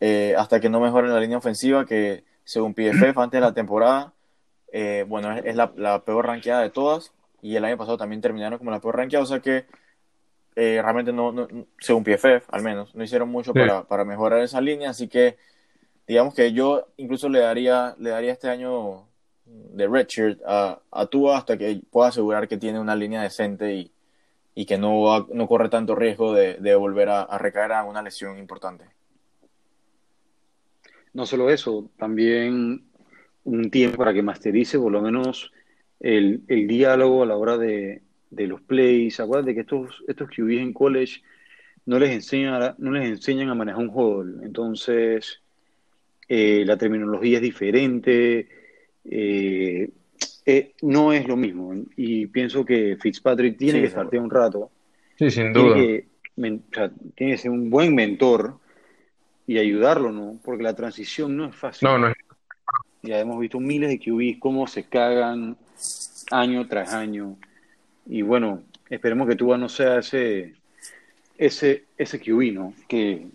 eh, 0.00 0.34
hasta 0.36 0.60
que 0.60 0.70
no 0.70 0.80
mejoren 0.80 1.12
la 1.12 1.20
línea 1.20 1.38
ofensiva, 1.38 1.84
que 1.84 2.24
según 2.44 2.74
PFF 2.74 3.16
antes 3.18 3.38
de 3.38 3.46
la 3.46 3.52
temporada, 3.52 4.14
eh, 4.72 5.04
bueno, 5.06 5.32
es, 5.36 5.54
la, 5.54 6.04
peor 6.04 6.26
ranqueada 6.26 6.62
de 6.62 6.70
todas, 6.70 7.12
y 7.42 7.56
el 7.56 7.64
año 7.64 7.76
pasado 7.76 7.98
también 7.98 8.20
terminaron 8.20 8.58
como 8.58 8.70
la 8.70 8.80
peor 8.80 8.96
ranqueada, 8.96 9.24
o 9.24 9.26
sea 9.26 9.40
que 9.40 9.66
eh, 10.56 10.80
realmente 10.82 11.12
no, 11.12 11.48
según 11.78 12.02
PFF 12.02 12.48
al 12.48 12.62
menos, 12.62 12.94
no 12.94 13.04
hicieron 13.04 13.28
mucho 13.28 13.52
para, 13.52 13.84
para, 13.84 14.04
mejorar 14.04 14.40
esa 14.40 14.60
línea, 14.60 14.90
así 14.90 15.06
que 15.06 15.36
digamos 16.06 16.34
que 16.34 16.52
yo 16.52 16.88
incluso 16.96 17.28
le 17.28 17.40
daría, 17.40 17.94
le 17.98 18.10
daría 18.10 18.32
este 18.32 18.48
año 18.48 19.06
de 19.44 19.86
redshirt 19.86 20.40
a, 20.46 20.80
a 20.90 21.06
Tua 21.06 21.38
hasta 21.38 21.56
que 21.58 21.80
pueda 21.90 22.08
asegurar 22.08 22.48
que 22.48 22.56
tiene 22.56 22.80
una 22.80 22.96
línea 22.96 23.22
decente 23.22 23.74
y, 23.74 23.92
y 24.54 24.64
que 24.66 24.78
no, 24.78 25.26
no 25.32 25.46
corre 25.46 25.68
tanto 25.68 25.94
riesgo 25.94 26.32
de, 26.32 26.54
de 26.54 26.74
volver 26.74 27.08
a, 27.10 27.22
a 27.22 27.38
recaer 27.38 27.72
a 27.72 27.84
una 27.84 28.02
lesión 28.02 28.38
importante. 28.38 28.86
No 31.12 31.26
solo 31.26 31.50
eso, 31.50 31.90
también 31.98 32.84
un 33.44 33.70
tiempo 33.70 33.98
para 33.98 34.14
que 34.14 34.22
masterice 34.22 34.78
por 34.78 34.92
lo 34.92 35.02
menos 35.02 35.52
el, 35.98 36.44
diálogo 36.46 37.22
a 37.22 37.26
la 37.26 37.36
hora 37.36 37.58
de, 37.58 38.02
los 38.30 38.60
plays. 38.60 39.20
Acuérdate 39.20 39.54
que 39.54 39.60
estos, 39.60 40.04
estos 40.06 40.28
QBs 40.28 40.60
en 40.60 40.72
college 40.72 41.22
no 41.86 41.98
les 41.98 42.10
enseñan 42.10 42.62
a, 42.62 42.74
no 42.78 42.92
les 42.92 43.08
enseñan 43.08 43.48
a 43.48 43.54
manejar 43.54 43.82
un 43.82 43.90
juego. 43.90 44.24
Entonces, 44.42 45.40
eh, 46.28 46.62
la 46.64 46.76
terminología 46.76 47.38
es 47.38 47.42
diferente. 47.42 48.48
Eh, 49.04 49.90
eh, 50.46 50.72
no 50.82 51.12
es 51.12 51.26
lo 51.26 51.36
mismo. 51.36 51.74
Y 51.96 52.26
pienso 52.26 52.64
que 52.64 52.96
Fitzpatrick 53.00 53.58
tiene 53.58 53.80
que 53.80 53.86
estar 53.86 54.06
un 54.16 54.30
rato. 54.30 54.70
Sí, 55.18 55.30
sin 55.30 55.52
duda. 55.52 55.74
tiene 55.74 56.62
que 57.16 57.36
ser 57.36 57.50
un 57.50 57.68
buen 57.68 57.94
mentor 57.94 58.59
y 59.50 59.58
ayudarlo, 59.58 60.12
¿no? 60.12 60.38
Porque 60.44 60.62
la 60.62 60.76
transición 60.76 61.36
no 61.36 61.46
es 61.46 61.56
fácil. 61.56 61.88
No, 61.88 61.98
no 61.98 62.06
es. 62.06 62.14
Ya 63.02 63.18
hemos 63.18 63.40
visto 63.40 63.58
miles 63.58 63.90
de 63.90 63.98
QBs 63.98 64.38
cómo 64.38 64.68
se 64.68 64.84
cagan 64.84 65.56
año 66.30 66.68
tras 66.68 66.94
año. 66.94 67.34
Y 68.06 68.22
bueno, 68.22 68.62
esperemos 68.88 69.28
que 69.28 69.34
Tuba 69.34 69.58
no 69.58 69.68
sea 69.68 69.98
ese, 69.98 70.54
ese, 71.36 71.82
ese 71.98 72.20
QB, 72.20 72.52
¿no? 72.52 72.74
Que, 72.86 73.26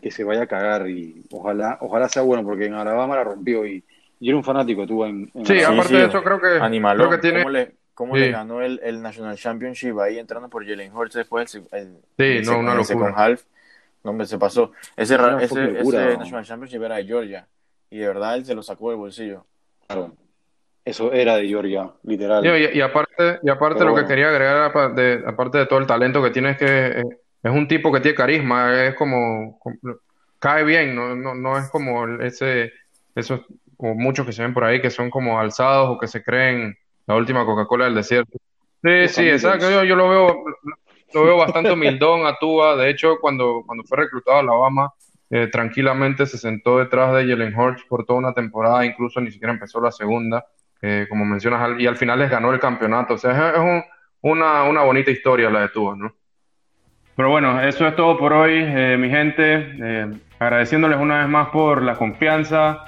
que 0.00 0.10
se 0.10 0.24
vaya 0.24 0.44
a 0.44 0.46
cagar 0.46 0.88
y 0.88 1.24
ojalá, 1.30 1.76
ojalá 1.82 2.08
sea 2.08 2.22
bueno, 2.22 2.42
porque 2.42 2.64
en 2.64 2.72
Alabama 2.72 3.16
la 3.16 3.24
rompió 3.24 3.66
y 3.66 3.84
yo 4.18 4.30
era 4.30 4.38
un 4.38 4.44
fanático 4.44 4.80
de 4.80 4.86
Tuba 4.86 5.08
en, 5.10 5.30
Sí, 5.44 5.60
aparte 5.60 5.94
de 5.94 6.06
eso 6.06 6.22
creo 6.22 6.40
que, 6.40 6.58
creo 6.58 7.10
que 7.10 7.18
tiene... 7.18 7.40
¿Cómo 7.40 7.50
le, 7.50 7.72
cómo 7.92 8.16
le 8.16 8.30
ganó 8.30 8.62
el, 8.62 8.80
el, 8.82 9.02
National 9.02 9.36
Championship 9.36 9.98
ahí 9.98 10.18
entrando 10.18 10.48
por 10.48 10.66
Jalen 10.66 10.96
Hurts 10.96 11.16
después 11.16 11.54
el, 11.54 11.64
el, 11.72 11.98
sí, 12.16 12.50
no, 12.50 12.60
una 12.60 12.74
locura. 12.74 13.12
half? 13.14 13.42
No, 14.02 14.12
hombre, 14.12 14.26
se 14.26 14.38
pasó. 14.38 14.72
Ese, 14.96 15.16
ese, 15.40 15.80
ese 15.80 16.16
National 16.16 16.44
Championship 16.44 16.82
era 16.82 16.96
de 16.96 17.04
Georgia. 17.04 17.46
Y 17.90 17.98
de 17.98 18.06
verdad 18.06 18.36
él 18.36 18.44
se 18.44 18.54
lo 18.54 18.62
sacó 18.62 18.90
del 18.90 18.98
bolsillo. 18.98 19.44
Claro. 19.86 20.14
Eso 20.84 21.12
era 21.12 21.36
de 21.36 21.46
Georgia, 21.46 21.90
literal. 22.04 22.44
Y, 22.44 22.80
aparte, 22.80 23.38
y 23.42 23.50
aparte 23.50 23.84
lo 23.84 23.94
que 23.94 24.06
quería 24.06 24.28
agregar, 24.28 24.64
aparte 25.26 25.58
de 25.58 25.66
todo 25.66 25.78
el 25.78 25.86
talento 25.86 26.22
que 26.22 26.30
tiene, 26.30 26.50
es 26.50 26.56
que 26.56 27.02
es, 27.42 27.52
un 27.52 27.68
tipo 27.68 27.92
que 27.92 28.00
tiene 28.00 28.16
carisma, 28.16 28.86
es 28.86 28.94
como, 28.94 29.60
cae 30.38 30.64
bien, 30.64 30.94
no, 30.94 31.14
no, 31.14 31.34
no 31.34 31.58
es 31.58 31.68
como 31.68 32.08
ese, 32.20 32.72
esos, 33.14 33.42
como 33.76 33.94
muchos 33.94 34.24
que 34.24 34.32
se 34.32 34.42
ven 34.42 34.54
por 34.54 34.64
ahí, 34.64 34.80
que 34.80 34.90
son 34.90 35.10
como 35.10 35.38
alzados 35.38 35.90
o 35.90 35.98
que 35.98 36.08
se 36.08 36.22
creen 36.22 36.76
la 37.06 37.16
última 37.16 37.44
Coca-Cola 37.44 37.84
del 37.84 37.94
desierto. 37.96 38.38
Sí, 38.82 39.08
sí, 39.08 39.28
exacto, 39.28 39.70
yo, 39.70 39.84
yo 39.84 39.94
lo 39.96 40.08
veo, 40.08 40.44
lo 41.14 41.24
veo 41.24 41.36
bastante 41.36 41.72
humildón 41.72 42.26
a 42.26 42.36
Tua. 42.36 42.76
De 42.76 42.90
hecho, 42.90 43.18
cuando, 43.20 43.62
cuando 43.66 43.84
fue 43.84 43.98
reclutado 43.98 44.38
a 44.38 44.40
Alabama, 44.40 44.92
eh, 45.30 45.48
tranquilamente 45.48 46.26
se 46.26 46.38
sentó 46.38 46.78
detrás 46.78 47.14
de 47.14 47.28
Jalen 47.28 47.54
Hurts 47.56 47.84
por 47.84 48.04
toda 48.04 48.18
una 48.18 48.34
temporada, 48.34 48.84
incluso 48.84 49.20
ni 49.20 49.30
siquiera 49.30 49.52
empezó 49.52 49.80
la 49.80 49.92
segunda, 49.92 50.44
eh, 50.82 51.06
como 51.08 51.24
mencionas, 51.24 51.78
y 51.78 51.86
al 51.86 51.96
final 51.96 52.18
les 52.18 52.30
ganó 52.30 52.52
el 52.52 52.58
campeonato. 52.58 53.14
O 53.14 53.18
sea, 53.18 53.50
es, 53.50 53.84
una, 54.22 54.64
una, 54.64 54.82
bonita 54.82 55.10
historia 55.10 55.48
la 55.50 55.62
de 55.62 55.68
Tua, 55.68 55.96
¿no? 55.96 56.12
Pero 57.14 57.30
bueno, 57.30 57.60
eso 57.60 57.86
es 57.86 57.94
todo 57.96 58.18
por 58.18 58.32
hoy, 58.32 58.54
eh, 58.54 58.96
mi 58.98 59.08
gente. 59.08 60.18
agradeciéndoles 60.38 60.98
una 60.98 61.20
vez 61.20 61.28
más 61.28 61.48
por 61.50 61.82
la 61.82 61.96
confianza, 61.96 62.84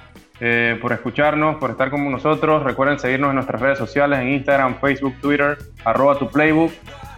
por 0.81 0.93
escucharnos, 0.93 1.57
por 1.57 1.71
estar 1.71 1.91
con 1.91 2.11
nosotros. 2.11 2.65
Recuerden 2.65 2.99
seguirnos 2.99 3.31
en 3.31 3.37
nuestras 3.37 3.61
redes 3.61 3.79
sociales, 3.79 4.19
en 4.19 4.29
Instagram, 4.33 4.81
Facebook, 4.81 5.15
Twitter, 5.21 5.57
arroba 5.85 6.19
tu 6.19 6.29
playbook. 6.29 6.73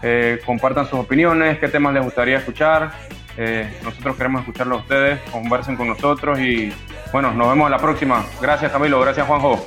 Eh, 0.07 0.39
compartan 0.45 0.85
sus 0.87 0.99
opiniones, 0.99 1.59
qué 1.59 1.69
temas 1.69 1.95
les 1.95 2.05
gustaría 2.05 2.37
escuchar. 2.37 2.93
Eh, 3.39 3.73
nosotros 3.83 4.17
queremos 4.17 4.43
escucharlo 4.43 4.77
a 4.77 4.79
ustedes, 4.81 5.19
conversen 5.31 5.77
con 5.77 5.89
nosotros 5.89 6.39
y 6.39 6.71
bueno, 7.11 7.33
nos 7.33 7.49
vemos 7.49 7.67
en 7.67 7.71
la 7.71 7.79
próxima. 7.79 8.23
Gracias 8.39 8.71
Camilo, 8.71 9.01
gracias 9.01 9.27
Juanjo. 9.27 9.67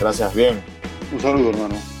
Gracias, 0.00 0.34
bien. 0.34 0.62
Un 1.12 1.20
saludo 1.20 1.50
hermano. 1.50 1.99